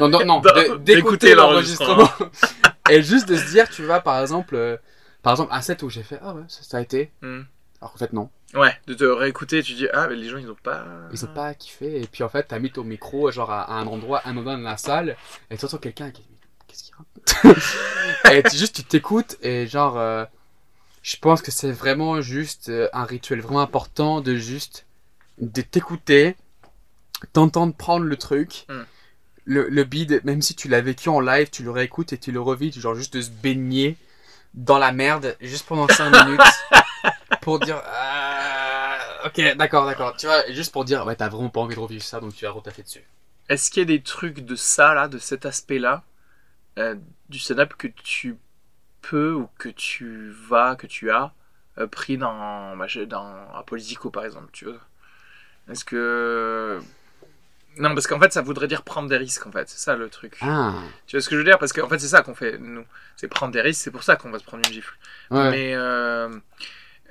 non, 0.00 0.08
non, 0.08 0.24
non, 0.24 0.40
d'écouter 0.80 0.94
d'écouter 0.94 1.34
l'enregistrement 1.34 2.10
et 2.90 3.02
juste 3.02 3.28
de 3.28 3.36
se 3.36 3.50
dire, 3.50 3.68
tu 3.68 3.84
vois, 3.84 4.00
par 4.00 4.20
exemple, 4.20 4.54
euh, 4.54 4.76
par 5.26 5.32
exemple, 5.32 5.52
un 5.52 5.60
set 5.60 5.82
où 5.82 5.90
j'ai 5.90 6.04
fait, 6.04 6.20
ah 6.22 6.34
ouais, 6.34 6.44
ça, 6.46 6.62
ça 6.62 6.76
a 6.76 6.80
été. 6.80 7.10
Hmm. 7.20 7.40
Alors 7.80 7.90
qu'en 7.90 7.98
fait, 7.98 8.12
non. 8.12 8.30
Ouais, 8.54 8.72
de 8.86 8.94
te 8.94 9.02
réécouter, 9.02 9.60
tu 9.60 9.72
dis 9.72 9.88
ah 9.92 10.06
mais 10.06 10.14
les 10.14 10.28
gens 10.28 10.38
ils 10.38 10.48
ont 10.48 10.54
pas. 10.54 10.84
Ils 11.12 11.24
ont 11.24 11.34
pas 11.34 11.52
kiffé. 11.52 12.00
Et 12.00 12.06
puis 12.06 12.22
en 12.22 12.28
fait, 12.28 12.44
t'as 12.44 12.60
mis 12.60 12.70
ton 12.70 12.84
micro, 12.84 13.28
genre, 13.32 13.50
à, 13.50 13.62
à 13.62 13.72
un 13.72 13.88
endroit, 13.88 14.22
un 14.24 14.32
moment 14.32 14.56
dans 14.56 14.62
la 14.62 14.76
salle, 14.76 15.16
et 15.50 15.56
tu 15.56 15.64
entends 15.64 15.78
quelqu'un 15.78 16.12
qui 16.12 16.22
dit, 16.22 16.28
qu'est-ce 16.68 16.84
qu'il 16.84 16.94
raconte? 16.94 17.64
Et 18.32 18.42
tu- 18.44 18.56
juste, 18.56 18.76
tu 18.76 18.84
t'écoutes, 18.84 19.36
et 19.42 19.66
genre, 19.66 19.98
euh, 19.98 20.24
je 21.02 21.16
pense 21.16 21.42
que 21.42 21.50
c'est 21.50 21.72
vraiment 21.72 22.20
juste 22.20 22.68
euh, 22.68 22.88
un 22.92 23.02
rituel 23.04 23.40
vraiment 23.40 23.62
important 23.62 24.20
de 24.20 24.36
juste, 24.36 24.86
de 25.40 25.60
t'écouter, 25.60 26.36
t'entendre 27.32 27.74
prendre 27.74 28.04
le 28.06 28.16
truc. 28.16 28.66
Hmm. 28.68 28.82
Le, 29.44 29.68
le 29.68 29.82
beat, 29.82 30.22
même 30.24 30.40
si 30.40 30.54
tu 30.54 30.68
l'as 30.68 30.80
vécu 30.82 31.08
en 31.08 31.18
live, 31.18 31.50
tu 31.50 31.64
le 31.64 31.72
réécoutes 31.72 32.12
et 32.12 32.18
tu 32.18 32.30
le 32.30 32.40
revis, 32.40 32.70
genre 32.70 32.94
juste 32.94 33.14
de 33.14 33.20
se 33.22 33.30
baigner 33.30 33.96
dans 34.56 34.78
la 34.78 34.90
merde, 34.92 35.36
juste 35.40 35.66
pendant 35.66 35.86
5 35.86 36.24
minutes, 36.24 36.40
pour 37.42 37.60
dire, 37.60 37.80
ah, 37.84 38.98
ok, 39.26 39.56
d'accord, 39.56 39.86
d'accord, 39.86 40.16
tu 40.16 40.26
vois, 40.26 40.50
juste 40.50 40.72
pour 40.72 40.84
dire, 40.84 41.06
ouais, 41.06 41.14
t'as 41.14 41.28
vraiment 41.28 41.50
pas 41.50 41.60
envie 41.60 41.74
de 41.74 41.80
revivre 41.80 42.02
ça, 42.02 42.20
donc 42.20 42.34
tu 42.34 42.44
vas 42.44 42.50
retaffer 42.50 42.82
dessus. 42.82 43.04
Est-ce 43.48 43.70
qu'il 43.70 43.80
y 43.80 43.82
a 43.82 43.86
des 43.86 44.02
trucs 44.02 44.40
de 44.40 44.56
ça 44.56 44.94
là, 44.94 45.08
de 45.08 45.18
cet 45.18 45.46
aspect-là, 45.46 46.02
euh, 46.78 46.96
du 47.28 47.38
stand-up 47.38 47.74
que 47.78 47.86
tu 47.88 48.36
peux 49.02 49.32
ou 49.32 49.48
que 49.58 49.68
tu 49.68 50.30
vas, 50.48 50.74
que 50.74 50.86
tu 50.86 51.10
as 51.10 51.32
euh, 51.78 51.86
pris 51.86 52.18
dans, 52.18 52.76
bah, 52.76 52.86
dans 53.06 53.54
à 53.54 53.62
Politico 53.64 54.10
par 54.10 54.24
exemple, 54.24 54.48
tu 54.52 54.64
vois? 54.64 54.80
Est-ce 55.68 55.84
que 55.84 56.80
non, 57.78 57.94
parce 57.94 58.06
qu'en 58.06 58.18
fait, 58.20 58.32
ça 58.32 58.42
voudrait 58.42 58.68
dire 58.68 58.82
prendre 58.82 59.08
des 59.08 59.16
risques, 59.16 59.46
en 59.46 59.52
fait. 59.52 59.68
C'est 59.68 59.78
ça 59.78 59.96
le 59.96 60.08
truc. 60.08 60.38
Ah, 60.40 60.74
Tu 61.06 61.16
vois 61.16 61.22
ce 61.22 61.28
que 61.28 61.34
je 61.34 61.38
veux 61.40 61.44
dire? 61.44 61.58
Parce 61.58 61.72
qu'en 61.72 61.88
fait, 61.88 61.98
c'est 61.98 62.08
ça 62.08 62.22
qu'on 62.22 62.34
fait, 62.34 62.58
nous. 62.58 62.84
C'est 63.16 63.28
prendre 63.28 63.52
des 63.52 63.60
risques, 63.60 63.82
c'est 63.82 63.90
pour 63.90 64.02
ça 64.02 64.16
qu'on 64.16 64.30
va 64.30 64.38
se 64.38 64.44
prendre 64.44 64.62
une 64.66 64.72
gifle. 64.72 64.94
ouais, 65.30 65.50
Mais, 65.50 65.72
euh, 65.74 66.28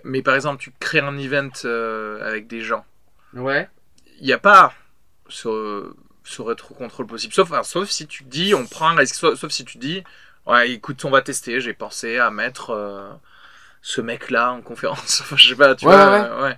mais 0.03 0.21
par 0.21 0.35
exemple, 0.35 0.61
tu 0.61 0.71
crées 0.79 0.99
un 0.99 1.17
event 1.17 1.49
euh, 1.65 2.25
avec 2.27 2.47
des 2.47 2.61
gens. 2.61 2.85
ouais, 3.33 3.69
Il 4.19 4.25
n'y 4.25 4.33
a 4.33 4.37
pas 4.39 4.73
ce, 5.29 5.93
ce 6.23 6.41
rétro-contrôle 6.41 7.07
possible. 7.07 7.33
Sauf, 7.33 7.51
enfin, 7.51 7.63
sauf 7.63 7.89
si 7.89 8.07
tu 8.07 8.23
dis, 8.23 8.53
on 8.53 8.65
prend 8.67 8.89
un 8.89 8.95
risque. 8.95 9.15
Sauf, 9.15 9.39
sauf 9.39 9.51
si 9.51 9.65
tu 9.65 9.77
dis, 9.77 10.03
ouais, 10.47 10.71
écoute, 10.71 11.03
on 11.05 11.09
va 11.11 11.21
tester. 11.21 11.59
J'ai 11.61 11.73
pensé 11.73 12.17
à 12.17 12.31
mettre 12.31 12.71
euh, 12.71 13.09
ce 13.81 14.01
mec-là 14.01 14.51
en 14.53 14.61
conférence. 14.61 15.21
Enfin, 15.23 15.37
je 15.37 15.49
sais 15.49 15.55
pas, 15.55 15.75
tu 15.75 15.85
Ouais, 15.85 15.93
vois. 15.93 16.11
ouais, 16.11 16.27
euh, 16.29 16.43
ouais. 16.43 16.57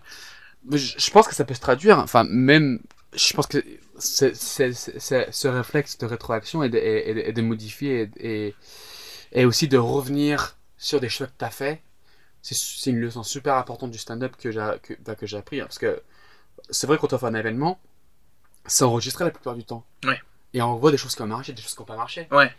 Je 0.71 0.93
je 0.97 1.11
pense 1.11 1.27
que 1.27 1.35
ça 1.35 1.45
peut 1.45 1.53
se 1.53 1.61
traduire, 1.61 1.97
enfin, 1.99 2.25
même, 2.25 2.79
je 3.15 3.33
pense 3.33 3.47
que 3.47 3.63
c'est, 3.97 4.35
c'est- 4.35 4.73
c'est- 4.73 5.31
ce 5.31 5.47
réflexe 5.47 5.97
de 5.97 6.05
rétroaction 6.05 6.63
et 6.63 6.69
de, 6.69 6.77
et, 6.77 7.09
et- 7.11 7.29
et 7.29 7.33
de 7.33 7.41
modifier 7.41 8.09
et, 8.19 8.55
aussi 9.45 9.67
de 9.67 9.77
revenir 9.77 10.57
sur 10.77 10.99
des 10.99 11.09
choix 11.09 11.27
que 11.27 11.33
tu 11.37 11.45
as 11.45 11.49
fait, 11.49 11.81
c'est, 12.41 12.89
une 12.89 12.99
leçon 12.99 13.23
super 13.23 13.55
importante 13.55 13.91
du 13.91 13.97
stand-up 13.97 14.35
que 14.37 14.51
j'ai, 14.51 14.73
que, 14.83 14.93
bah, 15.01 15.15
que 15.15 15.25
appris. 15.35 15.59
hein, 15.59 15.65
parce 15.65 15.79
que 15.79 16.01
c'est 16.69 16.87
vrai, 16.87 16.97
quand 16.97 17.13
on 17.13 17.17
fait 17.17 17.25
un 17.25 17.33
événement, 17.33 17.79
c'est 18.65 18.83
enregistré 18.83 19.25
la 19.25 19.31
plupart 19.31 19.55
du 19.55 19.63
temps. 19.63 19.85
Ouais. 20.05 20.19
Et 20.53 20.61
on 20.61 20.75
voit 20.75 20.91
des 20.91 20.97
choses 20.97 21.15
qui 21.15 21.21
ont 21.21 21.27
marché, 21.27 21.53
des 21.53 21.61
choses 21.61 21.73
qui 21.75 21.81
n'ont 21.81 21.85
pas 21.85 21.97
marché. 21.97 22.27
Ouais. 22.31 22.51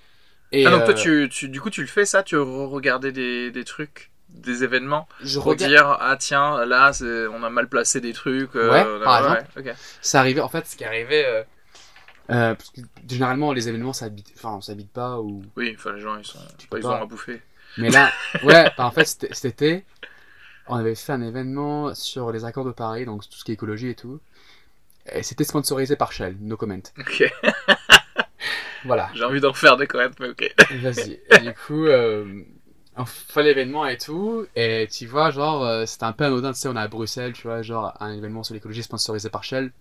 Et, 0.52 0.66
ah, 0.66 0.70
donc 0.70 0.85
toi, 0.85 0.94
euh, 0.94 0.94
tu, 0.94 1.28
tu, 1.31 1.48
du 1.48 1.60
coup, 1.60 1.70
tu 1.70 1.81
le 1.81 1.86
fais 1.86 2.05
ça? 2.05 2.23
Tu 2.23 2.36
regardais 2.36 3.12
des, 3.12 3.51
des 3.51 3.65
trucs, 3.65 4.10
des 4.28 4.62
événements 4.64 5.09
je 5.22 5.38
pour 5.38 5.48
regarde, 5.48 5.70
dire, 5.72 5.86
ah 6.00 6.16
tiens, 6.18 6.64
là, 6.64 6.92
on 7.32 7.42
a 7.42 7.50
mal 7.50 7.68
placé 7.68 8.00
des 8.00 8.12
trucs. 8.12 8.55
euh, 8.56 8.98
Ouais, 8.98 9.05
par 9.05 9.30
ouais, 9.30 9.44
ok. 9.56 9.74
ça 10.00 10.20
arrivait, 10.20 10.40
en 10.40 10.48
fait, 10.48 10.66
ce 10.66 10.76
qui 10.76 10.84
arrivait, 10.84 11.24
euh, 11.26 11.42
euh, 12.30 12.55
parce 12.55 12.70
que 12.70 12.80
généralement, 13.09 13.52
les 13.52 13.68
événements, 13.68 13.92
ça 13.92 14.06
habite, 14.06 14.32
enfin, 14.36 14.50
on 14.55 14.60
s'habite 14.60 14.92
pas 14.92 15.18
ou, 15.20 15.42
Oui, 15.56 15.74
enfin, 15.78 15.92
les 15.92 16.00
gens, 16.00 16.16
ils, 16.16 16.24
sont, 16.26 16.38
Tu 16.59 16.66
ils 16.72 16.80
pas. 16.80 16.88
ont 16.88 17.02
à 17.02 17.06
bouffer. 17.06 17.40
Mais 17.78 17.90
là, 17.90 18.10
ouais, 18.42 18.70
bah, 18.76 18.84
en 18.86 18.90
fait, 18.90 19.05
cet 19.06 19.44
été, 19.44 19.84
on 20.66 20.76
avait 20.76 20.94
fait 20.94 21.12
un 21.12 21.22
événement 21.22 21.94
sur 21.94 22.30
les 22.32 22.44
accords 22.44 22.64
de 22.66 22.72
Paris, 22.72 23.06
donc 23.06 23.22
tout 23.28 23.36
ce 23.38 23.44
qui 23.44 23.50
est 23.52 23.55
écologie 23.55 23.88
et 23.88 23.94
tout. 23.94 24.20
Et 25.10 25.22
c'était 25.22 25.44
sponsorisé 25.44 25.96
par 25.96 26.12
Shell, 26.12 26.36
no 26.40 26.56
comment. 26.59 26.78
Ok, 26.98 27.24
Voilà, 28.84 29.10
j'ai 29.14 29.24
envie 29.24 29.40
d'en 29.40 29.52
faire 29.52 29.76
des 29.76 29.86
quand 29.86 29.98
même, 29.98 30.12
mais 30.20 30.28
ok. 30.28 30.55
vas-y. 30.82 31.20
Du 31.42 31.52
coup, 31.55 31.86
euh, 31.86 32.42
on 32.99 33.05
fait 33.07 33.43
l'événement 33.43 33.87
et 33.87 33.97
tout, 33.97 34.47
et 34.57 34.89
tu 34.91 35.07
vois, 35.07 35.31
genre, 35.31 35.65
euh, 35.65 35.87
c'était 35.87 36.05
un 36.05 36.12
peu 36.12 36.25
anodin, 36.25 36.53
tu 36.53 36.59
sais, 36.61 36.69
on 36.69 36.77
est 36.77 36.81
à 36.81 36.89
Bruxelles, 36.89 37.33
tu 37.33 37.43
vois, 37.47 37.62
genre, 37.62 37.95
un 38.01 38.12
événement 38.12 38.43
sur 38.43 38.55
l'écologie 38.55 38.83
sponsorisé 38.83 39.31
par 39.31 39.45
Shell, 39.45 39.73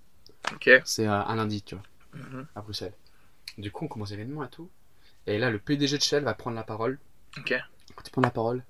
Ok. 0.54 0.70
c'est 0.86 1.08
euh, 1.08 1.12
un 1.24 1.36
lundi, 1.36 1.62
tu 1.64 1.76
vois, 1.76 1.84
Mhm. 2.14 2.48
à 2.56 2.62
Bruxelles. 2.62 2.94
Du 3.58 3.72
coup, 3.72 3.86
on 3.86 3.88
commence 3.88 4.12
l'événement 4.12 4.44
et 4.44 4.50
tout, 4.50 4.70
et 5.26 5.38
là, 5.38 5.50
le 5.50 5.60
PDG 5.60 5.98
de 5.98 6.04
Shell 6.04 6.24
va 6.24 6.34
prendre 6.34 6.56
la 6.56 6.64
parole. 6.64 7.00
Ok. 7.38 7.54
Quand 7.96 8.04
il 8.06 8.12
prend 8.12 8.22
la 8.22 8.30
parole, 8.30 8.64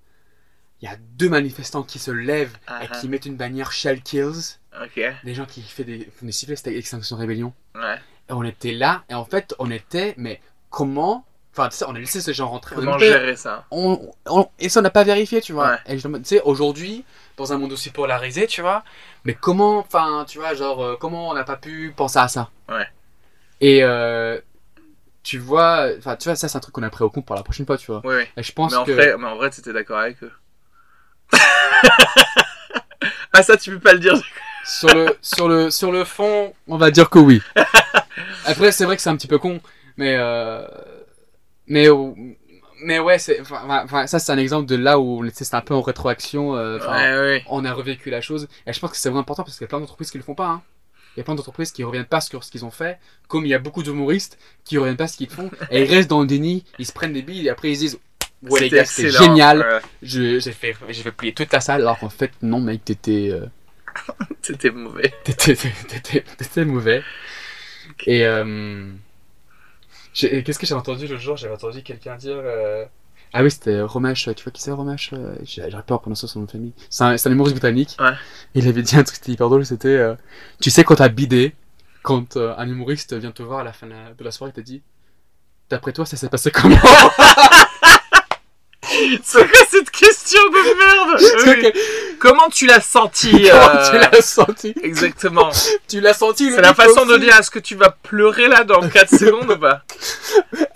il 0.82 0.86
y 0.86 0.91
a 0.91 0.95
deux 1.18 1.30
manifestants 1.30 1.84
qui 1.84 1.99
se 1.99 2.11
lèvent 2.11 2.56
Ah, 2.68 2.84
et 2.84 2.88
ah. 2.90 2.98
qui 2.99 3.10
mettent 3.10 3.26
une 3.26 3.36
bannière 3.36 3.72
Shell 3.72 4.02
Kills. 4.02 4.57
Ok. 4.82 5.02
Des 5.24 5.34
gens 5.34 5.45
qui 5.45 5.61
font 5.64 5.84
des, 5.84 6.06
font 6.06 6.26
des 6.26 6.32
sifflets, 6.32 6.56
c'était 6.56 6.78
Extinction 6.78 7.15
Rébellion. 7.18 7.53
Ouais. 7.76 7.98
Et 8.30 8.34
on 8.34 8.44
était 8.44 8.74
là, 8.74 9.03
et 9.10 9.14
en 9.14 9.26
fait, 9.26 9.56
on 9.60 9.72
était, 9.72 10.14
mais 10.18 10.40
comment 10.69 11.26
Enfin, 11.57 11.69
tu 11.69 11.75
sais, 11.77 11.85
on 11.88 11.95
a 11.95 11.99
laissé 11.99 12.21
ces 12.21 12.34
gens 12.34 12.47
rentrer. 12.49 12.75
Comment 12.75 12.99
gérer 12.99 13.35
ça? 13.35 13.65
on, 13.71 13.99
on- 14.27 14.47
Et 14.59 14.69
ça, 14.69 14.79
on 14.79 14.84
n'a 14.84 14.91
pas 14.91 15.03
vérifié, 15.03 15.41
tu 15.41 15.53
vois. 15.53 15.71
Ouais. 15.71 15.77
Et 15.88 15.97
je 15.97 16.07
me- 16.07 16.19
tu 16.19 16.25
sais, 16.25 16.41
aujourd'hui, 16.43 17.03
dans 17.35 17.51
un 17.51 17.57
monde 17.57 17.71
aussi 17.71 17.89
polarisé, 17.89 18.45
tu 18.45 18.61
vois, 18.61 18.84
mais 19.25 19.34
comment, 19.34 19.79
enfin, 19.79 20.23
tu 20.27 20.38
vois, 20.38 20.53
genre, 20.53 20.84
euh, 20.84 20.95
comment 20.99 21.29
on 21.29 21.34
n'a 21.34 21.43
pas 21.43 21.55
pu 21.55 21.91
penser 21.95 22.19
à 22.19 22.27
ça? 22.27 22.49
Ouais. 22.69 22.88
Et 23.59 23.84
euh, 23.84 24.39
tu 25.23 25.39
vois, 25.39 25.88
enfin, 25.97 26.15
tu 26.15 26.29
vois, 26.29 26.35
ça, 26.35 26.47
c'est 26.47 26.57
un 26.57 26.59
truc 26.61 26.75
qu'on 26.75 26.84
a 26.84 26.89
pris 26.91 27.03
au 27.03 27.09
compte 27.09 27.25
pour 27.25 27.35
la 27.35 27.41
prochaine 27.43 27.65
fois, 27.65 27.77
tu 27.77 27.88
vois. 27.91 28.01
Oui, 28.03 28.15
oui. 28.17 28.23
Et 28.38 28.43
je 28.43 28.51
pense 28.51 28.71
Mais 28.71 28.77
en, 28.77 28.85
que. 28.85 28.91
vrai, 28.91 29.15
mais 29.17 29.27
en 29.27 29.35
vrai, 29.35 29.49
t'étais 29.49 29.73
d'accord 29.73 29.97
avec 29.97 30.21
eux. 30.23 30.31
ah, 33.34 33.43
ça, 33.43 33.57
tu 33.57 33.71
peux 33.71 33.79
pas 33.79 33.93
le 33.93 33.99
dire. 33.99 34.13
sur 34.63 34.93
le 34.93 35.17
sur 35.21 35.47
le 35.47 35.71
sur 35.71 35.91
le 35.91 36.03
fond, 36.03 36.53
on 36.67 36.77
va 36.77 36.91
dire 36.91 37.09
que 37.09 37.19
oui. 37.19 37.41
Après, 38.45 38.71
c'est 38.71 38.85
vrai 38.85 38.95
que 38.95 39.01
c'est 39.01 39.09
un 39.09 39.15
petit 39.17 39.27
peu 39.27 39.39
con, 39.39 39.59
mais 39.97 40.15
euh, 40.17 40.65
mais 41.68 41.88
mais 42.84 42.99
ouais, 42.99 43.18
c'est 43.19 43.39
enfin, 43.41 44.06
ça 44.07 44.19
c'est 44.19 44.31
un 44.31 44.38
exemple 44.38 44.68
de 44.68 44.76
là 44.76 44.99
où 44.99 45.23
c'est 45.34 45.53
un 45.56 45.61
peu 45.61 45.73
en 45.73 45.81
rétroaction. 45.81 46.56
euh, 46.56 46.77
Ouais, 46.80 46.85
ouais. 47.19 47.44
On 47.49 47.65
a 47.65 47.73
revécu 47.73 48.10
la 48.10 48.22
chose 48.22 48.48
et 48.68 48.73
je 48.73 48.80
pense 48.80 48.91
que 48.91 48.98
c'est 48.98 49.10
vraiment 49.10 49.22
important 49.22 49.44
parce 49.44 49.57
qu'il 49.57 49.64
y 49.65 49.68
a 49.68 49.69
plein 49.69 49.80
d'entreprises 49.80 50.11
qui 50.11 50.18
le 50.18 50.23
font 50.23 50.35
pas. 50.35 50.48
Hein. 50.48 50.61
Il 51.15 51.19
y 51.19 51.22
a 51.22 51.23
plein 51.23 51.34
d'entreprises 51.34 51.72
qui 51.72 51.84
reviennent 51.84 52.06
pas 52.06 52.22
sur 52.22 52.44
ce 52.44 52.52
qu'ils 52.52 52.64
ont 52.65 52.69
fait, 52.72 52.99
comme 53.27 53.44
il 53.45 53.49
y 53.49 53.56
a 53.56 53.60
beaucoup 53.60 53.81
d'humoristes 53.81 54.38
qui 54.64 54.77
reviennent 54.77 54.98
pas 54.98 55.07
ce 55.07 55.18
qu'ils 55.18 55.30
font 55.31 55.49
et 55.72 55.81
ils 55.81 55.89
restent 55.89 56.10
dans 56.11 56.22
le 56.22 56.27
déni, 56.27 56.64
ils 56.77 56.85
se 56.85 56.94
prennent 56.94 57.14
des 57.14 57.23
billes 57.23 57.48
et 57.48 57.49
après 57.49 57.72
ils 57.72 57.76
se 57.76 57.80
disent 57.81 57.99
ouais 58.44 58.60
les 58.60 58.69
gars 58.69 58.81
excellent. 58.84 59.18
génial, 59.23 59.60
Ouais. 59.60 59.80
je 60.03 60.39
j'ai 60.39 60.52
fait 60.52 60.76
j'ai 60.89 61.02
fait 61.02 61.11
plier 61.11 61.34
toute 61.34 61.52
la 61.52 61.60
salle 61.60 61.81
alors 61.81 61.98
qu'en 61.98 62.10
fait 62.10 62.30
non 62.44 62.60
mec 62.61 62.85
t'étais 62.85 63.30
euh, 63.31 63.48
C'était 64.44 64.69
mauvais. 64.69 65.11
T'étais- 65.23 65.56
T'étais 65.88 66.23
t'étais 66.38 66.65
mauvais. 66.65 67.02
Et 68.06 68.23
euh, 68.27 68.85
qu'est-ce 70.18 70.60
que 70.60 70.65
j'ai 70.65 70.73
entendu 70.73 71.07
l'autre 71.07 71.22
jour? 71.22 71.38
J'avais 71.38 71.53
entendu 71.53 71.84
quelqu'un 71.84 72.15
dire. 72.18 72.35
euh, 72.38 72.85
Ah 73.34 73.44
oui, 73.44 73.52
c'était 73.52 73.81
Romesh. 73.81 74.30
Tu 74.35 74.44
vois 74.44 74.52
qui 74.52 74.61
c'est 74.61 74.72
Romesh 74.72 75.11
j'ai- 75.44 75.69
J'arrive 75.69 75.85
pas 75.85 75.95
à 75.95 75.99
prononcer 75.99 76.27
son 76.27 76.39
nom 76.39 76.45
de 76.45 76.52
famille. 76.52 76.73
C'est 76.89 77.03
un, 77.03 77.18
c'est 77.18 77.30
un 77.30 77.31
humoriste 77.31 77.56
britannique. 77.56 77.95
Ouais. 77.99 78.14
Il 78.56 78.68
avait 78.68 78.81
dit 78.81 78.95
un 78.95 79.03
truc 79.03 79.18
qui 79.19 79.23
était 79.23 79.31
hyper 79.34 79.49
drôle. 79.49 79.65
C'était 79.65 79.89
euh, 79.89 80.15
Tu 80.61 80.69
sais, 80.72 80.84
quand 80.84 80.95
t'as 80.95 81.10
bidé, 81.10 81.53
quand 82.03 82.38
euh, 82.38 82.53
un 82.57 82.68
humoriste 82.68 83.14
vient 83.15 83.31
te 83.31 83.44
voir 83.44 83.60
à 83.60 83.64
la 83.64 83.73
fin 83.73 83.85
de 83.88 83.91
la, 83.91 84.14
de 84.18 84.23
la 84.23 84.31
soirée, 84.31 84.52
il 84.56 84.60
te 84.61 84.65
dit 84.65 84.81
D'après 85.69 85.91
toi, 85.94 86.06
ça 86.06 86.15
s'est 86.18 86.30
passé 86.30 86.49
comment? 86.52 86.77
C'est 89.24 89.48
quoi 89.48 89.60
cette 89.69 89.90
question 89.91 90.40
de 90.49 90.78
merde 90.78 91.19
C'est 91.44 91.56
Oui. 91.65 91.72
que- 91.72 92.18
Comment 92.19 92.49
tu 92.49 92.65
l'as 92.65 92.82
senti 92.82 93.30
Comment 93.32 93.76
euh, 93.76 93.90
tu 93.91 93.98
l'as 93.98 94.22
senti? 94.22 94.74
Exactement. 94.82 95.49
Tu 95.88 95.99
l'as 96.02 96.14
senti 96.14 96.52
C'est 96.52 96.61
la 96.61 96.74
façon 96.74 97.06
de 97.06 97.18
dire 97.18 97.36
est-ce 97.38 97.52
que 97.52 97.60
tu 97.60 97.76
vas 97.76 97.91
pleurer 98.03 98.48
là 98.48 98.64
dans 98.64 98.88
4 98.88 99.10
secondes 99.10 99.52
ou 99.52 99.57
pas? 99.57 99.84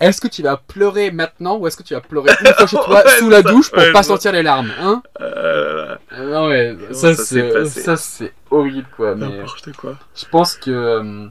Est-ce 0.00 0.20
que 0.20 0.28
tu 0.28 0.42
vas 0.42 0.56
pleurer 0.56 1.10
maintenant 1.10 1.56
ou 1.56 1.66
est-ce 1.66 1.76
que 1.76 1.82
tu 1.82 1.94
vas 1.94 2.00
pleurer 2.00 2.30
une 2.40 2.46
fois 2.54 2.66
chez 2.66 2.76
toi 2.76 3.04
Ouais, 3.04 3.18
sous 3.18 3.28
la 3.28 3.42
ça- 3.42 3.50
douche 3.50 3.70
pour 3.70 3.78
ouais, 3.82 3.92
pas 3.92 4.02
sentir 4.02 4.32
les 4.32 4.42
larmes 4.42 4.72
hein? 4.80 5.02
Euh, 5.20 5.96
Euh, 6.12 6.30
Non 6.32 6.48
ouais, 6.48 6.76
Comment 6.78 6.94
ça, 6.94 7.96
c'est 7.96 8.32
horrible 8.50 8.86
quoi. 8.96 9.14
Mais 9.14 9.26
N'importe 9.28 9.72
quoi. 9.72 9.96
je 10.14 10.24
pense 10.30 10.56
que 10.56 10.70
euh, 10.70 11.26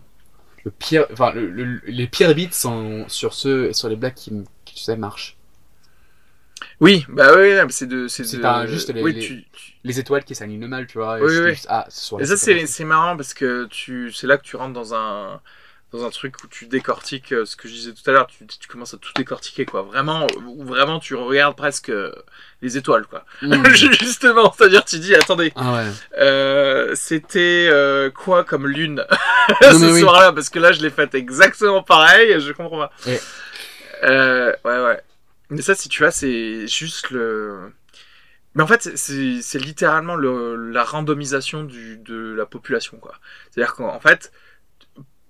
le 0.65 0.71
pire, 0.71 1.05
enfin 1.13 1.31
le, 1.33 1.47
le- 1.49 1.81
les 1.85 2.07
pires 2.07 2.33
beats 2.35 2.51
sont 2.51 3.05
sur 3.07 3.33
ceux 3.33 3.73
sur 3.73 3.89
les 3.89 3.95
blagues 3.95 4.13
qui, 4.15 4.31
qui 4.65 4.75
tu 4.75 4.83
sais 4.83 4.95
marchent. 4.97 5.37
Oui, 6.79 7.05
bah 7.09 7.33
oui, 7.35 7.53
mais 7.53 7.65
c'est 7.69 7.85
de. 7.87 8.07
C'est 8.07 8.23
de... 8.23 8.67
juste 8.67 8.89
les- 8.93 9.01
Oui, 9.01 9.13
les- 9.13 9.19
tu- 9.21 9.45
tu- 9.51 9.73
Les 9.83 9.99
étoiles 9.99 10.23
qui 10.23 10.35
s'alignent 10.35 10.65
mal, 10.67 10.87
tu 10.87 10.97
vois. 10.99 11.17
Oui, 11.19 11.37
oui. 11.39 11.53
Ah, 11.69 11.85
ce 11.89 12.15
Et 12.19 12.25
ça, 12.25 12.37
c'est 12.37 12.83
marrant 12.85 13.15
parce 13.17 13.33
que 13.33 13.65
tu, 13.65 14.11
c'est 14.11 14.27
là 14.27 14.37
que 14.37 14.43
tu 14.43 14.55
rentres 14.55 14.73
dans 14.73 14.93
un, 14.93 15.41
dans 15.91 16.05
un 16.05 16.09
truc 16.11 16.35
où 16.43 16.47
tu 16.47 16.67
décortiques 16.67 17.31
euh, 17.33 17.45
ce 17.45 17.55
que 17.55 17.67
je 17.67 17.73
disais 17.73 17.91
tout 17.93 18.07
à 18.09 18.13
l'heure. 18.13 18.27
Tu, 18.27 18.45
tu 18.45 18.67
commences 18.67 18.93
à 18.93 18.97
tout 18.97 19.11
décortiquer, 19.15 19.65
quoi. 19.65 19.81
Vraiment, 19.81 20.27
où 20.45 20.63
vraiment 20.63 20.99
tu 20.99 21.15
regardes 21.15 21.55
presque 21.57 21.89
euh, 21.89 22.11
les 22.61 22.77
étoiles, 22.77 23.05
quoi. 23.07 23.25
Mmh. 23.41 23.65
Justement, 23.73 24.53
c'est-à-dire, 24.55 24.85
tu 24.85 24.99
dis, 24.99 25.15
attendez, 25.15 25.51
Ah 25.55 25.73
ouais. 25.73 25.85
euh, 26.19 26.91
c'était 26.95 27.67
euh, 27.71 28.09
quoi 28.11 28.43
comme 28.43 28.67
lune 28.67 29.03
ce 29.61 29.91
oui. 29.93 29.99
soir-là? 30.01 30.31
Parce 30.31 30.49
que 30.49 30.59
là, 30.59 30.71
je 30.71 30.81
l'ai 30.81 30.91
faite 30.91 31.15
exactement 31.15 31.81
pareil, 31.83 32.39
je 32.39 32.51
comprends 32.53 32.77
pas. 32.77 32.91
Et- 33.07 33.19
Euh, 34.03 34.51
ouais, 34.65 34.79
ouais. 34.83 34.99
Mais 35.51 35.61
ça, 35.61 35.75
si 35.75 35.87
tu 35.89 36.01
vois, 36.01 36.11
c'est 36.11 36.67
juste 36.67 37.11
le. 37.11 37.71
Mais 38.55 38.63
en 38.63 38.67
fait, 38.67 38.97
c'est- 38.97 39.59
littéralement 39.59 40.15
le, 40.15 40.55
la 40.71 40.83
randomisation 40.83 41.63
du, 41.63 41.97
de 41.97 42.33
la 42.35 42.45
population, 42.45 42.97
quoi. 42.97 43.13
C'est-à-dire 43.49 43.73
qu'en 43.75 43.93
en 43.93 43.99
fait, 43.99 44.31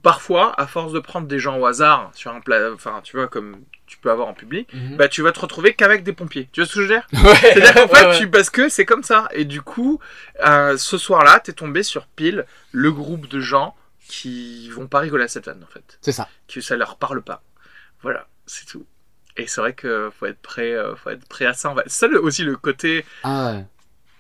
parfois, 0.01 0.59
à 0.59 0.65
force 0.65 0.93
de 0.93 0.99
prendre 0.99 1.27
des 1.27 1.37
gens 1.39 1.57
au 1.59 1.65
hasard 1.65 2.09
sur 2.15 2.31
un 2.31 2.39
plat, 2.41 2.71
enfin, 2.73 3.01
tu 3.03 3.15
vois, 3.17 3.27
comme 3.27 3.63
tu 3.85 3.97
peux 3.97 4.09
avoir 4.09 4.27
en 4.27 4.33
public, 4.33 4.69
bah, 4.97 5.07
tu 5.07 5.21
vas 5.21 5.31
te 5.31 5.39
retrouver 5.39 5.73
qu'avec 5.75 6.03
des 6.03 6.13
pompiers. 6.13 6.49
Tu 6.51 6.61
vois 6.61 6.67
ce 6.67 6.73
que 6.75 6.81
je 6.81 6.87
veux 6.87 6.93
dire? 6.95 7.07
Ouais. 7.23 7.35
C'est-à-dire 7.35 7.73
qu'en 7.73 7.87
fait, 7.87 8.05
Ouais, 8.05 8.09
ouais. 8.11 8.17
tu, 8.19 8.29
parce 8.29 8.49
que 8.49 8.69
c'est 8.69 8.85
comme 8.85 9.03
ça. 9.03 9.27
Et 9.33 9.45
du 9.45 9.61
coup, 9.61 9.99
euh, 10.45 10.77
ce 10.77 10.97
soir-là, 10.97 11.39
t'es 11.41 11.53
tombé 11.53 11.83
sur 11.83 12.07
pile 12.07 12.45
le 12.71 12.91
groupe 12.91 13.27
de 13.27 13.39
gens 13.39 13.75
qui 14.07 14.69
vont 14.69 14.87
pas 14.87 14.99
rigoler 14.99 15.25
à 15.25 15.27
cette 15.27 15.45
vanne, 15.45 15.63
en 15.63 15.71
fait. 15.71 15.99
C'est 16.01 16.11
ça. 16.11 16.27
Que 16.47 16.61
ça 16.61 16.75
leur 16.77 16.97
parle 16.97 17.21
pas. 17.21 17.43
Voilà, 18.01 18.27
c'est 18.47 18.65
tout. 18.65 18.85
Et 19.37 19.47
c'est 19.47 19.61
vrai 19.61 19.73
que 19.73 20.09
faut 20.19 20.25
être 20.25 20.41
prêt, 20.41 20.73
euh, 20.73 20.95
faut 20.95 21.09
être 21.09 21.25
prêt 21.27 21.45
à 21.45 21.53
ça. 21.53 21.73
C'est 21.87 21.89
ça 21.91 22.07
le- 22.07 22.21
aussi 22.21 22.43
le 22.43 22.55
côté. 22.57 23.05
Ah 23.23 23.53
ouais. 23.53 23.65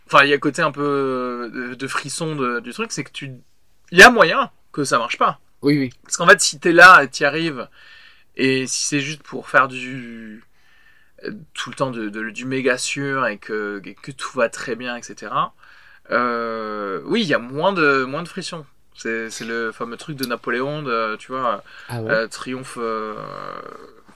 Enfin, 0.07 0.23
il 0.25 0.29
y 0.29 0.33
a 0.33 0.35
le 0.35 0.39
côté 0.41 0.61
un 0.61 0.71
peu 0.71 0.81
euh, 0.83 1.69
de, 1.69 1.75
de 1.75 1.87
frisson 1.87 2.35
de- 2.35 2.59
du 2.59 2.73
truc, 2.73 2.91
c'est 2.91 3.03
que 3.03 3.11
tu. 3.11 3.31
Il 3.91 3.97
y 3.99 4.03
a 4.03 4.09
moyen 4.09 4.51
que 4.71 4.83
ça 4.83 4.97
marche 4.99 5.17
pas. 5.17 5.39
Oui, 5.61 5.77
oui. 5.79 5.89
Parce 6.03 6.17
qu'en 6.17 6.27
fait, 6.27 6.41
si 6.41 6.59
t'es 6.59 6.71
là 6.73 7.03
et 7.03 7.07
t'y 7.09 7.23
arrives, 7.25 7.67
et 8.37 8.67
si 8.67 8.85
c'est 8.85 8.99
juste 9.01 9.23
pour 9.23 9.49
faire 9.49 9.67
du 9.67 10.43
euh, 11.25 11.31
tout 11.53 11.69
le 11.69 11.75
temps 11.75 11.91
de, 11.91 12.09
du 12.31 12.45
méga 12.45 12.77
sûr 12.77 13.27
et 13.27 13.37
que, 13.37 13.81
et 13.85 13.95
que 13.95 14.11
tout 14.11 14.37
va 14.37 14.49
très 14.49 14.75
bien, 14.75 14.95
etc. 14.97 15.53
euh, 16.11 17.01
oui, 17.05 17.21
il 17.21 17.27
y 17.27 17.33
a 17.33 17.39
moins 17.39 17.73
de 17.73 18.03
moins 18.05 18.23
de 18.23 18.27
friction. 18.29 18.65
C'est 18.95 19.29
c'est 19.29 19.45
le 19.45 19.71
fameux 19.71 19.97
truc 19.97 20.17
de 20.17 20.25
Napoléon, 20.25 20.83
de, 20.83 21.15
tu 21.17 21.31
vois, 21.31 21.63
Ah 21.89 22.01
ouais. 22.01 22.11
euh, 22.11 22.27
triomphe. 22.27 22.77
euh, 22.79 23.15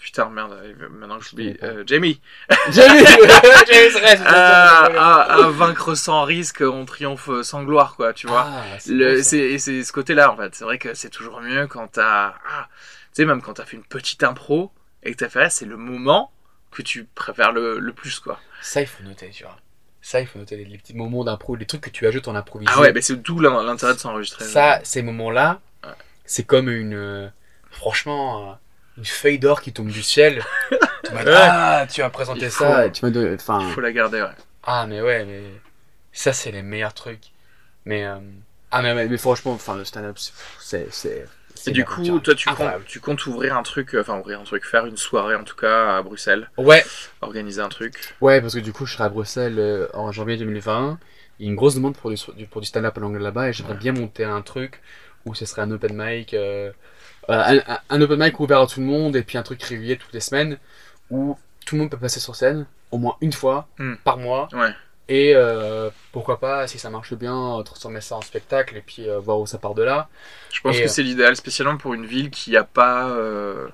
Putain, 0.05 0.29
merde, 0.29 0.55
maintenant 0.91 1.17
que 1.17 1.25
je 1.25 1.31
connais 1.31 1.53
dis. 1.53 1.57
pas. 1.57 1.65
Euh, 1.65 1.83
Jamie 1.87 2.21
Jamie 2.69 2.99
Jamie, 3.05 3.89
c'est 3.91 3.99
vrai, 3.99 4.17
c'est 4.17 4.23
à, 4.27 4.83
à- 4.85 5.45
à 5.45 5.49
vaincre 5.49 5.95
sans 5.95 6.23
risque, 6.25 6.61
on 6.61 6.85
triomphe 6.85 7.27
sans 7.41 7.63
gloire, 7.63 7.95
quoi, 7.95 8.13
tu 8.13 8.27
vois. 8.27 8.45
Ah, 8.47 8.63
c'est 8.79 9.57
ce 9.57 9.91
côté-là 9.91 10.31
en 10.31 10.37
fait. 10.37 10.53
C'est 10.53 10.63
vrai 10.63 10.77
que 10.77 10.93
c'est 10.93 11.09
toujours 11.09 11.41
mieux 11.41 11.65
quand 11.65 11.87
t'as, 11.87 12.35
ah, 12.47 12.67
tu 12.69 13.23
sais 13.23 13.25
même 13.25 13.41
quand 13.41 13.55
t'as 13.55 13.65
fait 13.65 13.77
une 13.77 13.83
petite 13.83 14.21
impro 14.21 14.71
et 15.01 15.11
que 15.11 15.17
t'as 15.17 15.29
fait, 15.29 15.39
là, 15.39 15.49
c'est 15.49 15.65
le 15.65 15.75
moment 15.75 16.31
que 16.69 16.83
tu 16.83 17.05
préfères 17.05 17.51
le, 17.51 17.79
le 17.79 17.91
plus 17.93 18.19
quoi. 18.19 18.39
Ça, 18.61 18.81
il 18.81 18.87
faut 18.87 19.01
noter, 19.03 19.29
tu 19.31 19.43
vois. 19.43 19.57
Ça, 20.03 20.19
il 20.21 20.27
faut 20.27 20.37
noter 20.37 20.55
les, 20.55 20.65
les 20.65 20.77
petits 20.77 20.93
moments 20.95 21.23
d'impro, 21.23 21.55
les 21.55 21.65
trucs 21.65 21.81
que 21.81 21.89
tu 21.89 22.05
ajoutes 22.05 22.27
en 22.27 22.35
improvisé. 22.35 22.71
Ah 22.75 22.79
ouais, 22.79 22.93
mais 22.93 23.01
c'est 23.01 23.15
d'où 23.15 23.39
l'in- 23.39 23.63
l'intérêt 23.63 23.95
de 23.95 23.99
s'enregistrer. 23.99 24.45
Ça, 24.45 24.81
ces 24.83 25.01
moments-là, 25.01 25.61
Ouais. 25.83 25.89
c'est 26.25 26.43
comme 26.45 26.69
une. 26.69 26.93
euh, 26.93 27.27
franchement, 27.71 28.51
euh, 28.51 28.53
une 28.97 29.05
feuille 29.05 29.39
d'or 29.39 29.61
qui 29.61 29.73
tombe 29.73 29.87
du 29.89 30.03
ciel. 30.03 30.43
tu 31.05 31.13
m'as 31.13 31.23
dit, 31.23 31.31
ah, 31.33 31.87
tu 31.91 32.01
vas 32.01 32.09
présenter 32.09 32.45
Il 32.45 32.51
ça. 32.51 32.89
Tu 32.89 33.03
m'as 33.05 33.11
donné- 33.11 33.35
enfin, 33.35 33.59
Il 33.61 33.71
faut 33.73 33.81
la 33.81 33.91
garder, 33.91 34.21
ouais. 34.21 34.27
Ah, 34.63 34.85
mais 34.87 35.01
ouais, 35.01 35.25
mais. 35.25 35.41
Ça, 36.11 36.31
c'est 36.33 36.51
les 36.51 36.61
meilleurs 36.61 36.93
trucs. 36.93 37.31
Mais. 37.85 38.05
euh, 38.05 38.17
Ah, 38.71 38.81
mais, 38.81 38.93
mais, 38.95 39.07
mais 39.07 39.17
franchement, 39.17 39.53
enfin, 39.53 39.75
le 39.75 39.85
stand-up, 39.85 40.17
c'est- 40.59 41.27
Et 41.67 41.71
du 41.71 41.85
coup, 41.85 42.19
toi, 42.19 42.35
tu 42.35 42.45
comptes, 42.47 42.53
incroyable. 42.59 42.83
tu 42.85 42.99
comptes 42.99 43.25
ouvrir 43.27 43.55
un 43.57 43.63
truc, 43.63 43.95
euh, 43.95 44.01
enfin 44.01 44.19
ouvrir 44.19 44.39
un 44.39 44.43
truc, 44.43 44.65
faire 44.65 44.85
une 44.85 44.97
soirée 44.97 45.35
en 45.35 45.43
tout 45.43 45.55
cas 45.55 45.97
à 45.97 46.01
Bruxelles, 46.01 46.49
Ouais, 46.57 46.83
organiser 47.21 47.61
un 47.61 47.69
truc. 47.69 47.95
ouais, 48.21 48.41
parce 48.41 48.53
que 48.55 48.59
du 48.59 48.73
coup, 48.73 48.85
je 48.85 48.93
serai 48.93 49.05
à 49.05 49.09
Bruxelles 49.09 49.57
euh, 49.57 49.87
en 49.93 50.11
janvier 50.11 50.37
2020. 50.37 50.99
Il 51.39 51.45
y 51.45 51.47
a 51.47 51.51
une 51.51 51.55
grosse 51.55 51.75
demande 51.75 51.95
pour 51.97 52.09
du, 52.11 52.17
du- 52.35 52.45
pour 52.47 52.61
du 52.61 52.67
stand-up 52.67 52.97
en 52.97 53.03
anglais 53.03 53.21
là-bas 53.23 53.49
et 53.49 53.53
j'aimerais 53.53 53.75
bien 53.75 53.93
monter 53.93 54.23
un 54.25 54.41
truc 54.41 54.81
où 55.25 55.33
ce 55.33 55.45
serait 55.45 55.61
un 55.63 55.71
open 55.71 55.93
mic. 55.95 56.33
euh, 56.33 56.71
un, 57.29 57.59
un- 57.89 58.01
open 58.01 58.19
mic 58.19 58.39
ouvert 58.39 58.61
à 58.61 58.67
tout 58.67 58.79
le 58.79 58.85
monde 58.85 59.15
et 59.15 59.23
puis 59.23 59.37
un 59.37 59.43
truc 59.43 59.61
régulier 59.63 59.97
toutes 59.97 60.13
les 60.13 60.19
semaines 60.19 60.57
où 61.09 61.37
tout 61.65 61.75
le 61.75 61.81
monde 61.81 61.91
peut 61.91 61.97
passer 61.97 62.19
sur 62.19 62.35
scène 62.35 62.65
au 62.91 62.97
moins 62.97 63.17
une 63.21 63.33
fois 63.33 63.67
Hmm. 63.77 63.95
par 64.03 64.17
mois. 64.17 64.47
Ouais. 64.53 64.73
Et 65.07 65.33
euh, 65.35 65.89
pourquoi 66.11 66.39
pas, 66.39 66.67
si 66.67 66.79
ça 66.79 66.89
marche 66.89 67.13
bien, 67.13 67.61
transformer 67.63 68.01
ça 68.01 68.15
en 68.15 68.21
spectacle 68.21 68.75
et 68.75 68.81
puis 68.81 69.07
euh, 69.07 69.19
voir 69.19 69.39
où 69.39 69.45
ça 69.45 69.59
part 69.59 69.75
de 69.75 69.83
là. 69.83 70.09
Je 70.51 70.61
pense 70.61 70.75
Et, 70.77 70.81
que 70.81 70.85
euh, 70.85 70.87
c'est 70.87 71.03
l'idéal, 71.03 71.35
spécialement 71.35 71.77
pour 71.77 71.93
une 71.93 72.05
ville 72.07 72.31
qui 72.31 72.57
a 72.57 72.63
pas, 72.63 73.09
euh, 73.09 73.67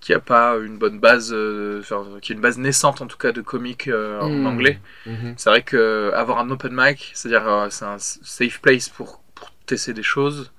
qui 0.00 0.14
a 0.14 0.20
pas 0.20 0.56
une 0.56 0.78
bonne 0.78 0.98
base, 0.98 1.30
euh, 1.32 1.80
enfin, 1.80 2.04
qui 2.22 2.32
a 2.32 2.34
une 2.34 2.40
base 2.40 2.58
naissante 2.58 3.02
en 3.02 3.06
tout 3.06 3.18
cas 3.18 3.32
de 3.32 3.40
comiques 3.42 3.88
euh, 3.88 4.20
en 4.20 4.28
Hmm. 4.28 4.46
anglais. 4.46 4.78
Mhm. 5.06 5.34
C'est 5.36 5.50
vrai 5.50 5.62
que 5.62 6.10
avoir 6.14 6.38
un 6.38 6.50
open 6.50 6.72
mic, 6.74 7.10
c'est-à-dire 7.14 7.46
euh, 7.48 7.68
c'est 7.70 7.84
un 7.84 7.98
safe 7.98 8.60
place 8.60 8.88
pour, 8.88 9.22
pour 9.34 9.50
tester 9.66 9.92
des 9.94 10.02
choses 10.02 10.52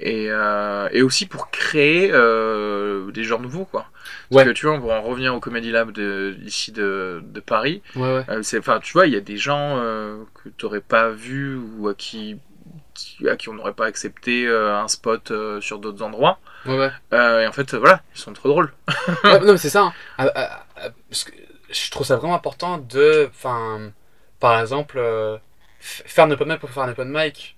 et, 0.00 0.26
euh, 0.30 0.88
et 0.92 1.02
aussi 1.02 1.26
pour 1.26 1.50
créer 1.50 2.10
euh, 2.12 3.10
des 3.12 3.22
genres 3.24 3.40
nouveaux 3.40 3.64
quoi. 3.66 3.86
Parce 4.30 4.42
Ouais. 4.42 4.44
que 4.46 4.50
tu 4.50 4.66
vois, 4.66 4.76
on 4.76 4.80
va 4.80 4.94
en 4.94 5.02
revenir 5.02 5.34
au 5.34 5.40
Comedy 5.40 5.70
Lab 5.70 5.92
de, 5.92 6.36
ici 6.44 6.72
de, 6.72 7.20
de 7.24 7.40
Paris. 7.40 7.82
Ouais, 7.96 8.02
ouais. 8.16 8.24
Euh, 8.28 8.42
c'est, 8.42 8.58
enfin, 8.58 8.80
tu 8.80 8.92
vois, 8.92 9.06
il 9.06 9.12
y 9.12 9.16
a 9.16 9.20
des 9.20 9.36
gens 9.36 9.76
que 10.34 10.48
tu 10.56 10.64
n'aurais 10.64 10.80
pas 10.80 11.10
vus 11.10 11.56
ou 11.78 11.88
à 11.88 11.94
qui, 11.94 12.38
qui- 12.94 13.28
à 13.28 13.36
qui 13.36 13.48
on 13.48 13.54
n'aurait 13.54 13.74
pas 13.74 13.86
accepté 13.86 14.48
un 14.48 14.88
spot 14.88 15.32
sur 15.60 15.78
d'autres 15.78 16.02
endroits. 16.02 16.38
ouais, 16.66 16.90
et 17.12 17.46
en 17.46 17.52
fait, 17.52 17.74
voilà, 17.74 18.02
ils 18.14 18.20
sont 18.20 18.32
trop 18.32 18.48
drôles. 18.48 18.72
Non, 19.24 19.40
mais 19.52 19.56
c'est 19.58 19.68
ça. 19.70 19.82
hein. 19.82 19.92
Ah, 20.18 20.30
ah, 20.34 20.64
ah, 20.76 20.88
parce 21.08 21.24
que 21.24 21.32
je 21.70 21.90
trouve 21.90 22.06
ça 22.06 22.16
vraiment 22.16 22.34
important 22.34 22.78
de. 22.78 23.28
Enfin, 23.30 23.90
par 24.40 24.58
exemple, 24.60 25.00
faire 25.80 26.24
un 26.24 26.30
open 26.30 26.48
mic 26.48 26.58
pour 26.60 26.70
faire 26.70 26.84
un 26.84 26.90
open 26.90 27.08
mic, 27.10 27.56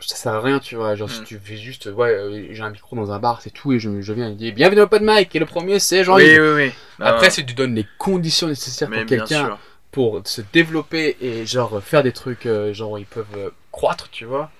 ça 0.00 0.16
sert 0.16 0.32
à 0.34 0.40
rien, 0.40 0.58
tu 0.60 0.76
vois. 0.76 0.94
Genre, 0.94 1.10
si 1.10 1.20
Mm. 1.22 1.24
tu 1.24 1.38
fais 1.38 1.56
juste, 1.56 1.86
ouais, 1.86 2.10
euh, 2.14 2.46
j'ai 2.52 2.62
un 2.62 2.70
micro 2.70 2.94
dans 2.96 3.10
un 3.12 3.18
bar, 3.18 3.40
c'est 3.42 3.50
tout, 3.50 3.72
et 3.72 3.78
je, 3.78 4.00
je 4.00 4.12
viens 4.12 4.28
et 4.30 4.34
dis 4.34 4.52
bienvenue 4.52 4.80
au 4.80 4.84
open 4.84 5.02
mic, 5.04 5.34
et 5.34 5.38
le 5.38 5.46
premier, 5.46 5.78
c'est 5.78 6.04
jean 6.04 6.14
oui, 6.16 6.38
oui, 6.38 6.48
oui. 6.54 6.72
Après, 7.00 7.30
si 7.30 7.44
tu 7.44 7.54
donnes 7.54 7.74
les 7.74 7.86
conditions 7.98 8.46
nécessaires 8.48 8.88
mais 8.90 8.98
pour 8.98 9.06
quelqu'un 9.06 9.58
pour 9.90 10.20
se 10.26 10.42
développer 10.52 11.16
et 11.20 11.46
genre 11.46 11.82
faire 11.82 12.02
des 12.02 12.12
trucs, 12.12 12.46
euh, 12.46 12.72
genre 12.72 12.98
ils 12.98 13.06
peuvent 13.06 13.26
euh, 13.36 13.50
croître, 13.72 14.08
tu 14.10 14.24
vois. 14.24 14.50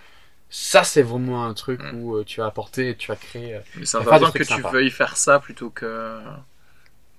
Ça, 0.51 0.83
c'est 0.83 1.03
vraiment 1.03 1.45
un 1.45 1.55
truc 1.55 1.81
Mm. 1.81 1.97
où 2.03 2.25
tu 2.25 2.41
vas 2.41 2.47
apporter, 2.47 2.97
tu 2.97 3.09
vas 3.09 3.17
créer. 3.17 3.61
Mais 3.77 3.85
c'est 3.85 3.99
important 3.99 4.31
que 4.33 4.39
tu 4.39 4.45
sympas. 4.45 4.71
veuilles 4.73 4.91
faire 4.91 5.17
ça 5.17 5.39
plutôt 5.41 5.71
que 5.71 6.19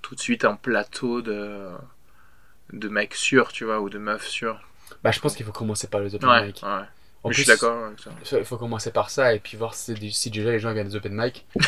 tout 0.01 0.15
de 0.15 0.19
suite 0.19 0.45
un 0.45 0.55
plateau 0.55 1.21
de 1.21 1.69
de 2.73 2.87
mecs 2.87 3.15
sûrs, 3.15 3.51
tu 3.51 3.65
vois, 3.65 3.79
ou 3.81 3.89
de 3.89 3.97
meufs 3.97 4.27
sûrs. 4.27 4.59
Bah, 5.03 5.11
je 5.11 5.19
pense 5.19 5.35
qu'il 5.35 5.45
faut 5.45 5.51
commencer 5.51 5.87
par 5.87 6.01
les 6.01 6.15
open 6.15 6.29
Ouais, 6.29 6.47
mic. 6.47 6.63
ouais. 6.63 6.83
En 7.23 7.29
plus, 7.29 7.37
je 7.37 7.41
suis 7.43 7.49
d'accord 7.51 7.85
avec 7.85 7.99
ça. 7.99 8.37
Il 8.39 8.45
faut 8.45 8.57
commencer 8.57 8.91
par 8.91 9.09
ça 9.09 9.33
et 9.33 9.39
puis 9.39 9.57
voir 9.57 9.73
si, 9.73 10.11
si 10.11 10.29
déjà 10.29 10.51
les 10.51 10.59
gens 10.59 10.71
viennent 10.73 10.87
des 10.87 10.95
open 10.95 11.13
mic. 11.13 11.45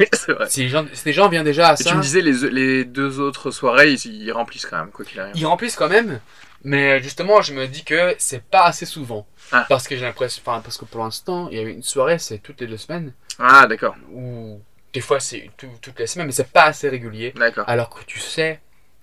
Oui, 0.00 0.06
c'est 0.12 0.30
vrai. 0.32 0.48
Si 0.48 0.60
les 0.62 0.68
gens, 0.68 0.86
si 0.92 1.06
les 1.06 1.12
gens 1.12 1.28
viennent 1.28 1.42
déjà 1.44 1.70
à 1.70 1.72
Et 1.72 1.76
ça, 1.76 1.90
tu 1.90 1.96
me 1.96 2.02
disais, 2.02 2.20
les, 2.20 2.50
les 2.50 2.84
deux 2.84 3.18
autres 3.18 3.50
soirées, 3.50 3.90
ils, 3.92 4.06
ils 4.22 4.30
remplissent 4.32 4.66
quand 4.66 4.78
même, 4.78 4.90
quoi 4.92 5.04
qu'il 5.04 5.18
arrive. 5.18 5.34
ils 5.36 5.44
remplissent 5.46 5.74
quand 5.74 5.88
même. 5.88 6.20
Mais 6.62 7.02
justement, 7.02 7.42
je 7.42 7.52
me 7.52 7.66
dis 7.66 7.82
que 7.84 8.14
c'est 8.18 8.44
pas 8.44 8.64
assez 8.64 8.86
souvent. 8.86 9.26
Ah. 9.50 9.64
Parce 9.68 9.88
que 9.88 9.96
j'ai 9.96 10.02
l'impression, 10.02 10.40
enfin, 10.46 10.60
parce 10.60 10.76
que 10.76 10.84
pour 10.84 11.02
l'instant, 11.02 11.48
il 11.50 11.56
y 11.56 11.60
a 11.60 11.62
une 11.64 11.82
soirée, 11.82 12.18
c'est 12.20 12.38
toutes 12.38 12.60
les 12.60 12.66
deux 12.68 12.76
semaines. 12.76 13.12
Ah, 13.40 13.66
d'accord, 13.66 13.96
Ou 14.12 14.60
des 14.92 15.00
fois, 15.00 15.18
c'est 15.20 15.50
tout- 15.56 15.66
toutes 15.82 15.98
les 15.98 16.06
semaines, 16.06 16.26
mais 16.26 16.32
c'est 16.32 16.52
pas 16.52 16.64
assez 16.64 16.88
régulier. 16.88 17.32
d'accord. 17.34 17.64
Alors 17.68 17.90
que 17.90 18.04
tu 18.04 18.20
sais, 18.20 18.60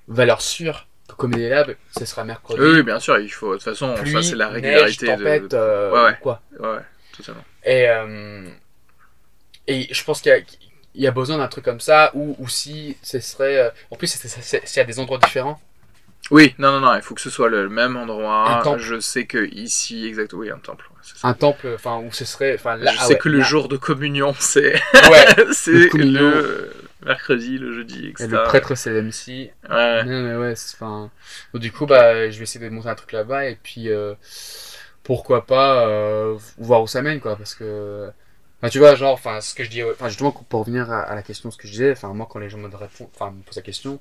valeur 0.07 0.40
sûre, 0.41 0.88
Comedy 1.18 1.48
Lab, 1.49 1.76
ce 1.98 2.06
sera 2.06 2.23
mercredi. 2.23 2.60
Oui, 2.61 2.69
oui, 2.73 2.84
bien 2.84 2.99
sûr, 2.99 3.18
il 3.19 3.30
faut. 3.30 3.52
De 3.52 3.53
toute 3.56 3.64
façon, 3.64 3.94
pluie, 3.95 4.11
ça, 4.11 4.22
c'est 4.23 4.36
la 4.36 4.48
neige, 4.48 4.56
régularité 4.56 5.06
tempête, 5.07 5.44
de. 5.52 5.56
euh, 5.57 5.91
Ouais, 5.91 6.03
ouais. 6.06 6.11
ou 6.19 6.23
quoi. 6.23 6.41
Ouais, 6.60 6.80
totalement. 7.15 7.44
Et, 7.64 7.88
euh, 7.90 8.48
et 9.68 9.88
je 9.94 10.03
pense 10.03 10.22
qu'il 10.22 10.32
y 10.32 10.36
a, 10.36 10.40
il 10.95 11.02
y 11.02 11.07
a 11.07 11.11
besoin 11.11 11.38
d'un 11.38 11.48
truc 11.48 11.65
comme 11.65 11.80
ça, 11.80 12.11
ou, 12.14 12.36
ou 12.40 12.48
si 12.48 12.98
ce 13.02 13.19
serait... 13.19 13.57
euh, 13.57 13.69
En 13.91 13.95
plus, 13.95 14.07
c'est- 14.07 14.80
à 14.82 14.84
des 14.84 14.99
endroits 14.99 15.18
différents. 15.19 15.60
Oui, 16.32 16.56
non, 16.57 16.72
non, 16.72 16.80
non, 16.80 16.95
il 16.95 17.02
faut 17.03 17.14
que 17.14 17.22
ce 17.22 17.30
soit 17.30 17.49
le 17.49 17.69
même 17.69 17.95
endroit. 17.98 18.49
Un 18.49 18.61
temple. 18.64 18.80
Je 18.82 18.99
sais 18.99 19.26
que 19.26 19.45
ici, 19.53 20.07
exactement, 20.07 20.41
oui, 20.41 20.49
un 20.49 20.57
temple. 20.57 20.90
ça. 21.03 21.27
Un 21.27 21.34
temple, 21.36 21.68
enfin, 21.76 21.98
où 21.99 22.11
ce 22.11 22.26
serait... 22.26 22.57
Là, 22.64 22.77
je 22.94 22.98
ah 22.99 23.06
sais 23.06 23.14
ouais, 23.14 23.19
que 23.19 23.30
le 23.30 23.40
là- 23.40 23.44
jour 23.45 23.68
de 23.68 23.77
communion, 23.77 24.34
c'est 24.40 24.73
Ouais, 24.73 25.26
c'est 25.52 25.94
le 25.94 26.72
mercredi, 27.06 27.57
le 27.57 27.72
jeudi, 27.73 28.07
et 28.07 28.10
etc. 28.10 28.27
le 28.32 28.44
prêtre, 28.44 28.76
c'est 28.76 28.91
l'MC. 28.91 29.52
Ouais. 29.69 30.03
Non, 30.03 30.22
mais 30.23 30.36
ouais, 30.36 30.53
enfin... 30.53 31.11
du 31.53 31.72
coup, 31.72 31.86
bah, 31.86 32.30
je 32.30 32.38
vais 32.38 32.44
essayer 32.44 32.64
de 32.65 32.69
monter 32.73 32.90
un 32.90 32.95
truc 32.95 33.11
là-bas, 33.11 33.45
et 33.45 33.56
puis... 33.61 33.90
euh, 33.90 34.15
pourquoi 35.03 35.45
pas 35.45 35.88
euh, 35.88 36.36
voir 36.57 36.82
où 36.82 36.88
ça 36.88 37.02
mène, 37.02 37.19
quoi, 37.19 37.36
parce 37.36 37.53
que... 37.56 38.10
Enfin, 38.61 38.69
tu 38.69 38.80
vois, 38.80 38.95
genre, 38.95 39.14
enfin, 39.14 39.40
ce 39.41 39.53
que 39.53 39.64
je 39.64 39.69
dis... 39.69 39.84
Enfin, 39.84 40.07
justement, 40.10 40.32
pour 40.32 40.61
revenir 40.61 40.91
à, 40.91 41.02
à 41.02 41.14
la 41.15 41.22
question, 41.22 41.52
ce 41.52 41.57
que 41.57 41.68
je 41.68 41.72
disais, 41.73 41.91
enfin, 41.91 42.14
moi, 42.14 42.27
quand 42.30 42.40
les 42.40 42.49
gens 42.49 42.57
me 42.57 42.68
répondent... 42.76 43.10
Enfin, 43.14 43.32
me 43.32 43.41
posent 43.44 43.56
la 43.57 43.61
question... 43.61 43.99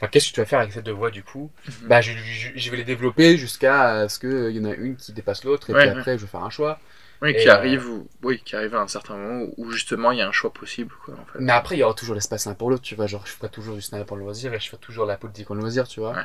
Enfin, 0.00 0.08
qu'est-ce 0.10 0.30
que 0.30 0.34
tu 0.34 0.40
vas 0.40 0.46
faire 0.46 0.58
avec 0.58 0.72
ces 0.72 0.82
deux 0.82 0.90
voix, 0.90 1.12
du 1.12 1.22
coup? 1.22 1.48
Mhm. 1.68 1.88
bah, 1.88 2.00
je, 2.00 2.10
je, 2.12 2.48
je 2.56 2.70
vais 2.72 2.78
les 2.78 2.84
développer 2.84 3.36
jusqu'à 3.36 4.08
ce 4.08 4.18
qu'il 4.18 4.56
y 4.56 4.60
en 4.60 4.68
a 4.68 4.74
une 4.74 4.96
qui 4.96 5.12
dépasse 5.12 5.44
l'autre 5.44 5.70
et 5.70 5.74
Ouais, 5.74 5.82
puis 5.82 5.90
ouais. 5.90 6.00
après 6.00 6.18
je 6.18 6.22
vais 6.22 6.26
faire 6.28 6.42
un 6.42 6.50
choix. 6.50 6.80
Oui, 7.22 7.36
qui 7.36 7.48
arrive, 7.48 7.88
oui, 8.24 8.42
qui 8.44 8.56
arrive 8.56 8.74
à 8.74 8.80
un 8.80 8.88
certain 8.88 9.16
moment 9.16 9.44
où, 9.44 9.54
où 9.56 9.70
justement 9.70 10.10
il 10.10 10.18
y 10.18 10.22
a 10.22 10.28
un 10.28 10.32
choix 10.32 10.52
possible, 10.52 10.92
quoi, 11.04 11.14
en 11.14 11.24
fait. 11.24 11.38
Mais 11.38 11.52
après 11.52 11.76
il 11.76 11.78
y 11.78 11.82
aura 11.84 11.94
toujours 11.94 12.16
l'espace 12.16 12.46
l'un 12.46 12.54
pour 12.54 12.68
l'autre, 12.68 12.82
tu 12.82 12.96
vois. 12.96 13.06
Genre 13.06 13.24
je 13.24 13.30
ferai 13.30 13.48
toujours 13.48 13.76
du 13.76 13.80
stand-up 13.80 14.10
en 14.10 14.16
loisir 14.16 14.52
et 14.52 14.58
je 14.58 14.66
ferai 14.68 14.78
toujours 14.78 15.06
la 15.06 15.16
politique 15.16 15.48
en 15.50 15.54
loisir, 15.54 15.86
tu 15.86 16.00
vois. 16.00 16.12
Ouais. 16.12 16.24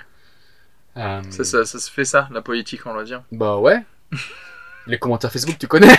Euh, 0.98 1.22
Ça, 1.30 1.44
ça, 1.44 1.66
ça 1.66 1.80
se 1.80 1.92
fait 1.92 2.06
ça, 2.06 2.28
la 2.32 2.42
politique, 2.42 2.84
va 2.86 3.04
dire. 3.04 3.22
Bah 3.32 3.58
ouais. 3.58 3.84
les 4.88 4.98
commentaires 4.98 5.32
Facebook, 5.32 5.58
tu 5.60 5.68
connais 5.68 5.96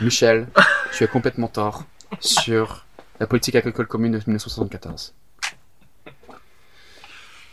Michel, 0.00 0.46
tu 0.92 1.02
as 1.02 1.08
complètement 1.08 1.48
tort 1.48 1.84
sur 2.20 2.86
la 3.18 3.26
politique 3.26 3.56
agricole 3.56 3.86
commune 3.86 4.12
de 4.12 4.18
1974. 4.18 5.14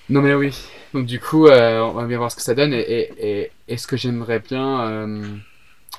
Non 0.09 0.21
mais 0.21 0.33
oui. 0.33 0.55
Donc 0.93 1.05
du 1.05 1.19
coup, 1.19 1.47
euh, 1.47 1.79
on 1.81 1.93
va 1.93 2.05
bien 2.05 2.17
voir 2.17 2.31
ce 2.31 2.35
que 2.37 2.41
ça 2.41 2.55
donne 2.55 2.73
et, 2.73 2.79
et, 2.79 3.41
et, 3.41 3.51
et 3.67 3.77
ce 3.77 3.87
que 3.87 3.97
j'aimerais 3.97 4.39
bien. 4.39 4.81
euh, 4.89 5.23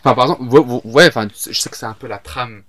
Enfin, 0.05 0.15
par 0.15 0.25
exemple, 0.25 0.43
ouais, 0.85 1.07
enfin, 1.09 1.27
je 1.51 1.59
sais 1.59 1.69
que 1.71 1.77
c'est 1.77 1.85
un 1.87 1.93
peu 1.95 2.07
la 2.07 2.19
trame 2.19 2.63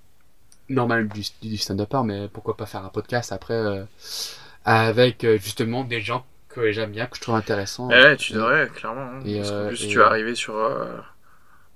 normale 0.68 1.08
du, 1.08 1.22
du 1.42 1.58
stand-upper, 1.58 2.02
mais 2.04 2.28
pourquoi 2.28 2.58
pas 2.58 2.66
faire 2.66 2.84
un 2.84 2.90
podcast 2.90 3.32
après 3.32 3.54
euh, 3.54 3.84
avec 4.66 5.26
justement 5.42 5.84
des 5.84 6.02
gens 6.02 6.26
que 6.50 6.72
j'aime 6.72 6.92
bien, 6.92 7.06
que 7.06 7.16
je 7.18 7.22
trouve 7.22 7.36
intéressants. 7.36 7.88
Ouais, 7.88 8.18
tu 8.18 8.34
devrais, 8.34 8.68
clairement. 8.70 9.02
hein. 9.02 9.20
Et, 9.26 9.38
Parce 9.38 9.52
qu'en 9.52 9.68
plus, 9.68 9.88
tu 9.88 9.98
vas 10.00 10.08
arriver 10.08 10.34
sur 10.36 10.56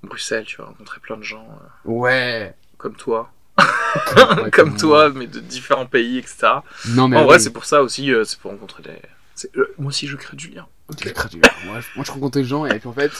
Bruxelles, 0.01 0.45
tu 0.45 0.57
vas 0.57 0.65
rencontrer 0.65 0.99
plein 0.99 1.17
de 1.17 1.23
gens 1.23 1.47
Ouais. 1.85 2.53
comme 2.77 2.95
toi. 2.95 3.31
Ouais, 3.57 4.49
comme 4.51 4.75
toi, 4.75 5.09
mais 5.11 5.27
de 5.27 5.39
différents 5.39 5.85
pays, 5.85 6.17
etc. 6.17 6.47
Non 6.89 7.07
mais 7.07 7.17
en 7.17 7.25
vrai, 7.25 7.35
oui. 7.37 7.41
c'est 7.43 7.53
pour 7.53 7.65
ça 7.65 7.83
aussi, 7.83 8.11
c'est 8.25 8.39
pour 8.39 8.51
rencontrer 8.51 8.81
des. 8.83 8.99
Euh, 9.55 9.73
moi 9.77 9.89
aussi, 9.89 10.07
je 10.07 10.15
crée 10.15 10.37
du 10.37 10.49
lien. 10.49 10.65
Je 11.03 11.09
crée 11.09 11.29
du- 11.29 11.37
Moi, 11.65 11.79
je- 11.79 11.87
moi, 11.95 12.05
je 12.05 12.11
rencontre 12.11 12.37
des 12.39 12.43
gens 12.43 12.65
et 12.65 12.77
puis 12.79 12.87
en 12.89 12.93
fait, 12.93 13.11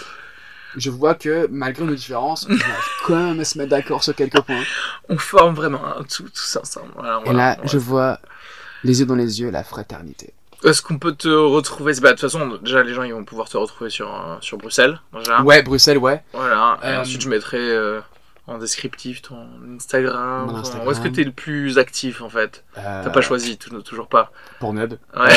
je 0.75 0.89
vois 0.89 1.15
que 1.15 1.47
malgré 1.51 1.85
nos 1.85 1.95
différences, 1.95 2.45
on 2.49 2.53
arrive 2.53 2.63
quand 3.05 3.15
même 3.15 3.39
à 3.39 3.45
se 3.45 3.57
mettre 3.57 3.69
d'accord 3.71 4.03
sur 4.03 4.15
quelques 4.15 4.41
points. 4.41 4.63
On 5.09 5.17
forme 5.17 5.55
vraiment 5.55 5.81
tout, 6.09 6.23
tous 6.29 6.57
ensemble. 6.61 6.91
Voilà, 6.95 7.21
Et 7.25 7.33
là, 7.33 7.53
voilà. 7.55 7.71
je 7.71 7.77
vois 7.77 8.19
les 8.83 8.99
yeux 8.99 9.05
dans 9.05 9.15
les 9.15 9.39
yeux 9.41 9.49
la 9.49 9.63
fraternité. 9.63 10.33
Est-ce 10.63 10.81
qu'on 10.81 10.97
peut 10.97 11.13
te 11.13 11.27
retrouver? 11.27 11.93
Bah, 12.01 12.09
De 12.09 12.13
toute 12.13 12.21
façon, 12.21 12.57
déjà, 12.61 12.83
les 12.83 12.93
gens 12.93 13.03
ils 13.03 13.13
vont 13.13 13.25
pouvoir 13.25 13.49
te 13.49 13.57
retrouver 13.57 13.89
sur, 13.89 14.09
euh, 14.13 14.37
sur 14.39 14.57
Bruxelles. 14.57 14.99
Déjà. 15.13 15.41
Ouais, 15.41 15.61
Bruxelles, 15.61 15.97
ouais. 15.97 16.23
Voilà. 16.33 16.79
Et 16.83 16.87
Euh, 16.87 17.01
ensuite, 17.01 17.21
je 17.21 17.27
mettrai 17.29 17.57
euh, 17.59 17.99
en 18.47 18.57
descriptif 18.57 19.21
ton 19.21 19.47
Instagram. 19.75 20.47
Mon 20.47 20.55
Instagram. 20.57 20.87
Où 20.87 20.91
est-ce 20.91 20.99
que 21.01 21.07
t'es 21.07 21.23
le 21.23 21.31
plus 21.31 21.77
actif 21.77 22.21
en 22.21 22.29
fait? 22.29 22.63
Euh, 22.77 23.01
T'as 23.03 23.09
pas 23.09 23.21
choisi, 23.21 23.57
tou- 23.57 23.81
toujours 23.81 24.07
pas. 24.07 24.31
Pornhub. 24.59 24.95
Ouais. 25.17 25.29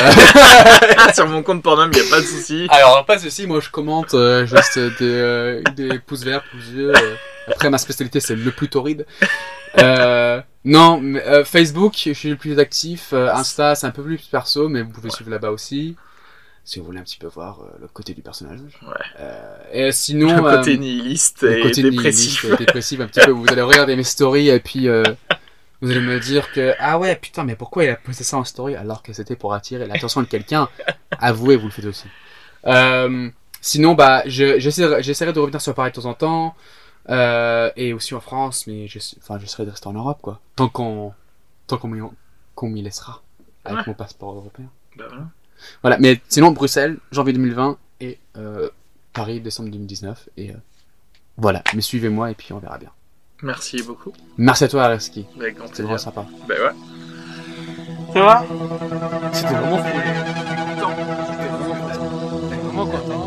sur 1.13 1.27
mon 1.27 1.41
compte 1.43 1.63
Pornhum, 1.63 1.91
y 1.93 1.99
a 1.99 2.03
pas 2.09 2.19
de 2.19 2.25
souci. 2.25 2.67
Alors, 2.69 3.05
pas 3.05 3.17
ceci, 3.17 3.47
moi 3.47 3.59
je 3.61 3.69
commente 3.69 4.13
euh, 4.13 4.45
juste 4.45 4.77
des, 4.77 4.91
euh, 5.01 5.61
des 5.75 5.99
pouces 5.99 6.23
verts, 6.23 6.43
pouces 6.51 6.69
bleus. 6.71 6.93
euh. 6.95 7.15
Après, 7.49 7.69
ma 7.69 7.77
spécialité 7.77 8.19
c'est 8.19 8.35
le 8.35 8.51
plus 8.51 8.67
torride. 8.67 9.05
Euh, 9.79 10.41
non, 10.65 10.99
mais, 10.99 11.23
euh, 11.25 11.45
Facebook, 11.45 11.93
je 11.97 12.11
suis 12.11 12.29
le 12.29 12.35
plus 12.35 12.59
actif. 12.59 13.09
euh, 13.13 13.31
Insta, 13.33 13.75
c'est 13.75 13.87
un 13.87 13.91
peu 13.91 14.03
plus 14.03 14.17
perso, 14.17 14.67
mais 14.69 14.81
vous 14.81 14.89
pouvez 14.89 15.09
suivre 15.09 15.29
là-bas 15.31 15.51
aussi. 15.51 15.95
Si 16.69 16.79
vous 16.79 16.85
voulez 16.85 16.99
un 16.99 17.03
petit 17.03 17.17
peu 17.17 17.27
voir 17.27 17.61
euh, 17.61 17.77
le 17.79 17.87
côté 17.87 18.13
du 18.13 18.21
personnage. 18.21 18.59
Ouais. 18.81 18.89
Euh, 19.21 19.57
et 19.71 19.91
sinon. 19.93 20.35
Le 20.35 20.41
côté 20.57 20.73
euh, 20.73 20.77
nihiliste 20.77 21.43
le 21.43 21.59
et 21.59 21.61
côté 21.61 21.81
dépressif. 21.81 22.43
nihiliste 22.43 22.61
et 22.61 22.65
dépressif 22.65 22.99
un 22.99 23.07
petit 23.07 23.21
peu. 23.25 23.31
Vous 23.39 23.45
allez 23.49 23.61
regarder 23.61 23.95
mes 23.95 24.03
stories 24.03 24.49
et 24.49 24.59
puis 24.59 24.89
euh, 24.89 25.01
vous 25.81 25.91
allez 25.91 26.01
me 26.01 26.19
dire 26.19 26.51
que 26.51 26.73
ah 26.79 26.99
ouais 26.99 27.15
putain 27.15 27.45
mais 27.45 27.55
pourquoi 27.55 27.85
il 27.85 27.89
a 27.89 27.95
posté 27.95 28.25
ça 28.25 28.35
en 28.37 28.43
story 28.43 28.75
alors 28.75 29.01
que 29.01 29.13
c'était 29.13 29.37
pour 29.37 29.53
attirer 29.53 29.85
l'attention 29.87 30.21
de 30.21 30.27
quelqu'un? 30.27 30.67
Avouez, 31.19 31.55
vous 31.55 31.67
le 31.67 31.71
faites 31.71 31.85
aussi. 31.85 32.07
Euh, 32.65 33.29
sinon 33.61 33.93
bah 33.93 34.23
je- 34.25 34.59
j'essaierai 34.59 35.31
de 35.33 35.39
revenir 35.39 35.61
sur 35.61 35.73
Paris 35.73 35.91
de 35.91 35.95
temps 36.01 36.05
en 36.09 36.15
temps 36.15 36.55
euh, 37.09 37.71
et 37.77 37.93
aussi 37.93 38.13
en 38.13 38.19
France 38.19 38.67
mais 38.67 38.87
je 38.87 38.99
enfin 39.19 39.39
j'essaierai 39.39 39.65
de 39.65 39.71
rester 39.71 39.87
en 39.87 39.93
Europe 39.93 40.19
quoi. 40.21 40.41
Tant 40.57 40.67
qu'on 40.67 41.13
tant 41.67 41.77
qu'on 41.77 41.87
m'y 41.87 42.01
qu'on 42.55 42.67
m'y 42.69 42.81
laissera 42.81 43.21
avec 43.63 43.77
Ouais. 43.79 43.83
mon 43.87 43.93
passeport 43.93 44.33
européen. 44.35 44.65
Bah 44.97 45.05
voilà. 45.07 45.27
Voilà, 45.81 45.97
mais 45.99 46.21
sinon 46.27 46.51
Bruxelles, 46.51 46.97
janvier 47.11 47.33
2020 47.33 47.77
et 48.01 48.19
euh, 48.37 48.69
Paris, 49.13 49.39
décembre 49.41 49.69
2019. 49.69 50.29
Et 50.37 50.51
euh, 50.51 50.53
voilà, 51.37 51.63
mais 51.73 51.81
suivez-moi 51.81 52.31
et 52.31 52.35
puis 52.35 52.53
on 52.53 52.59
verra 52.59 52.77
bien. 52.77 52.91
Merci 53.43 53.83
beaucoup. 53.83 54.13
Merci 54.37 54.63
à 54.63 54.67
toi, 54.67 54.87
grand 54.87 55.67
C'était 55.67 55.83
vraiment 55.83 55.97
sympa. 55.97 56.25
Bah 56.47 56.55
ouais. 56.55 56.71
Ça 58.13 58.21
va? 58.23 58.45
C'était 59.33 59.53
vraiment 59.53 59.77
cool. 59.77 59.91
J'étais 62.49 62.61
vraiment 62.61 62.85
content. 62.85 63.26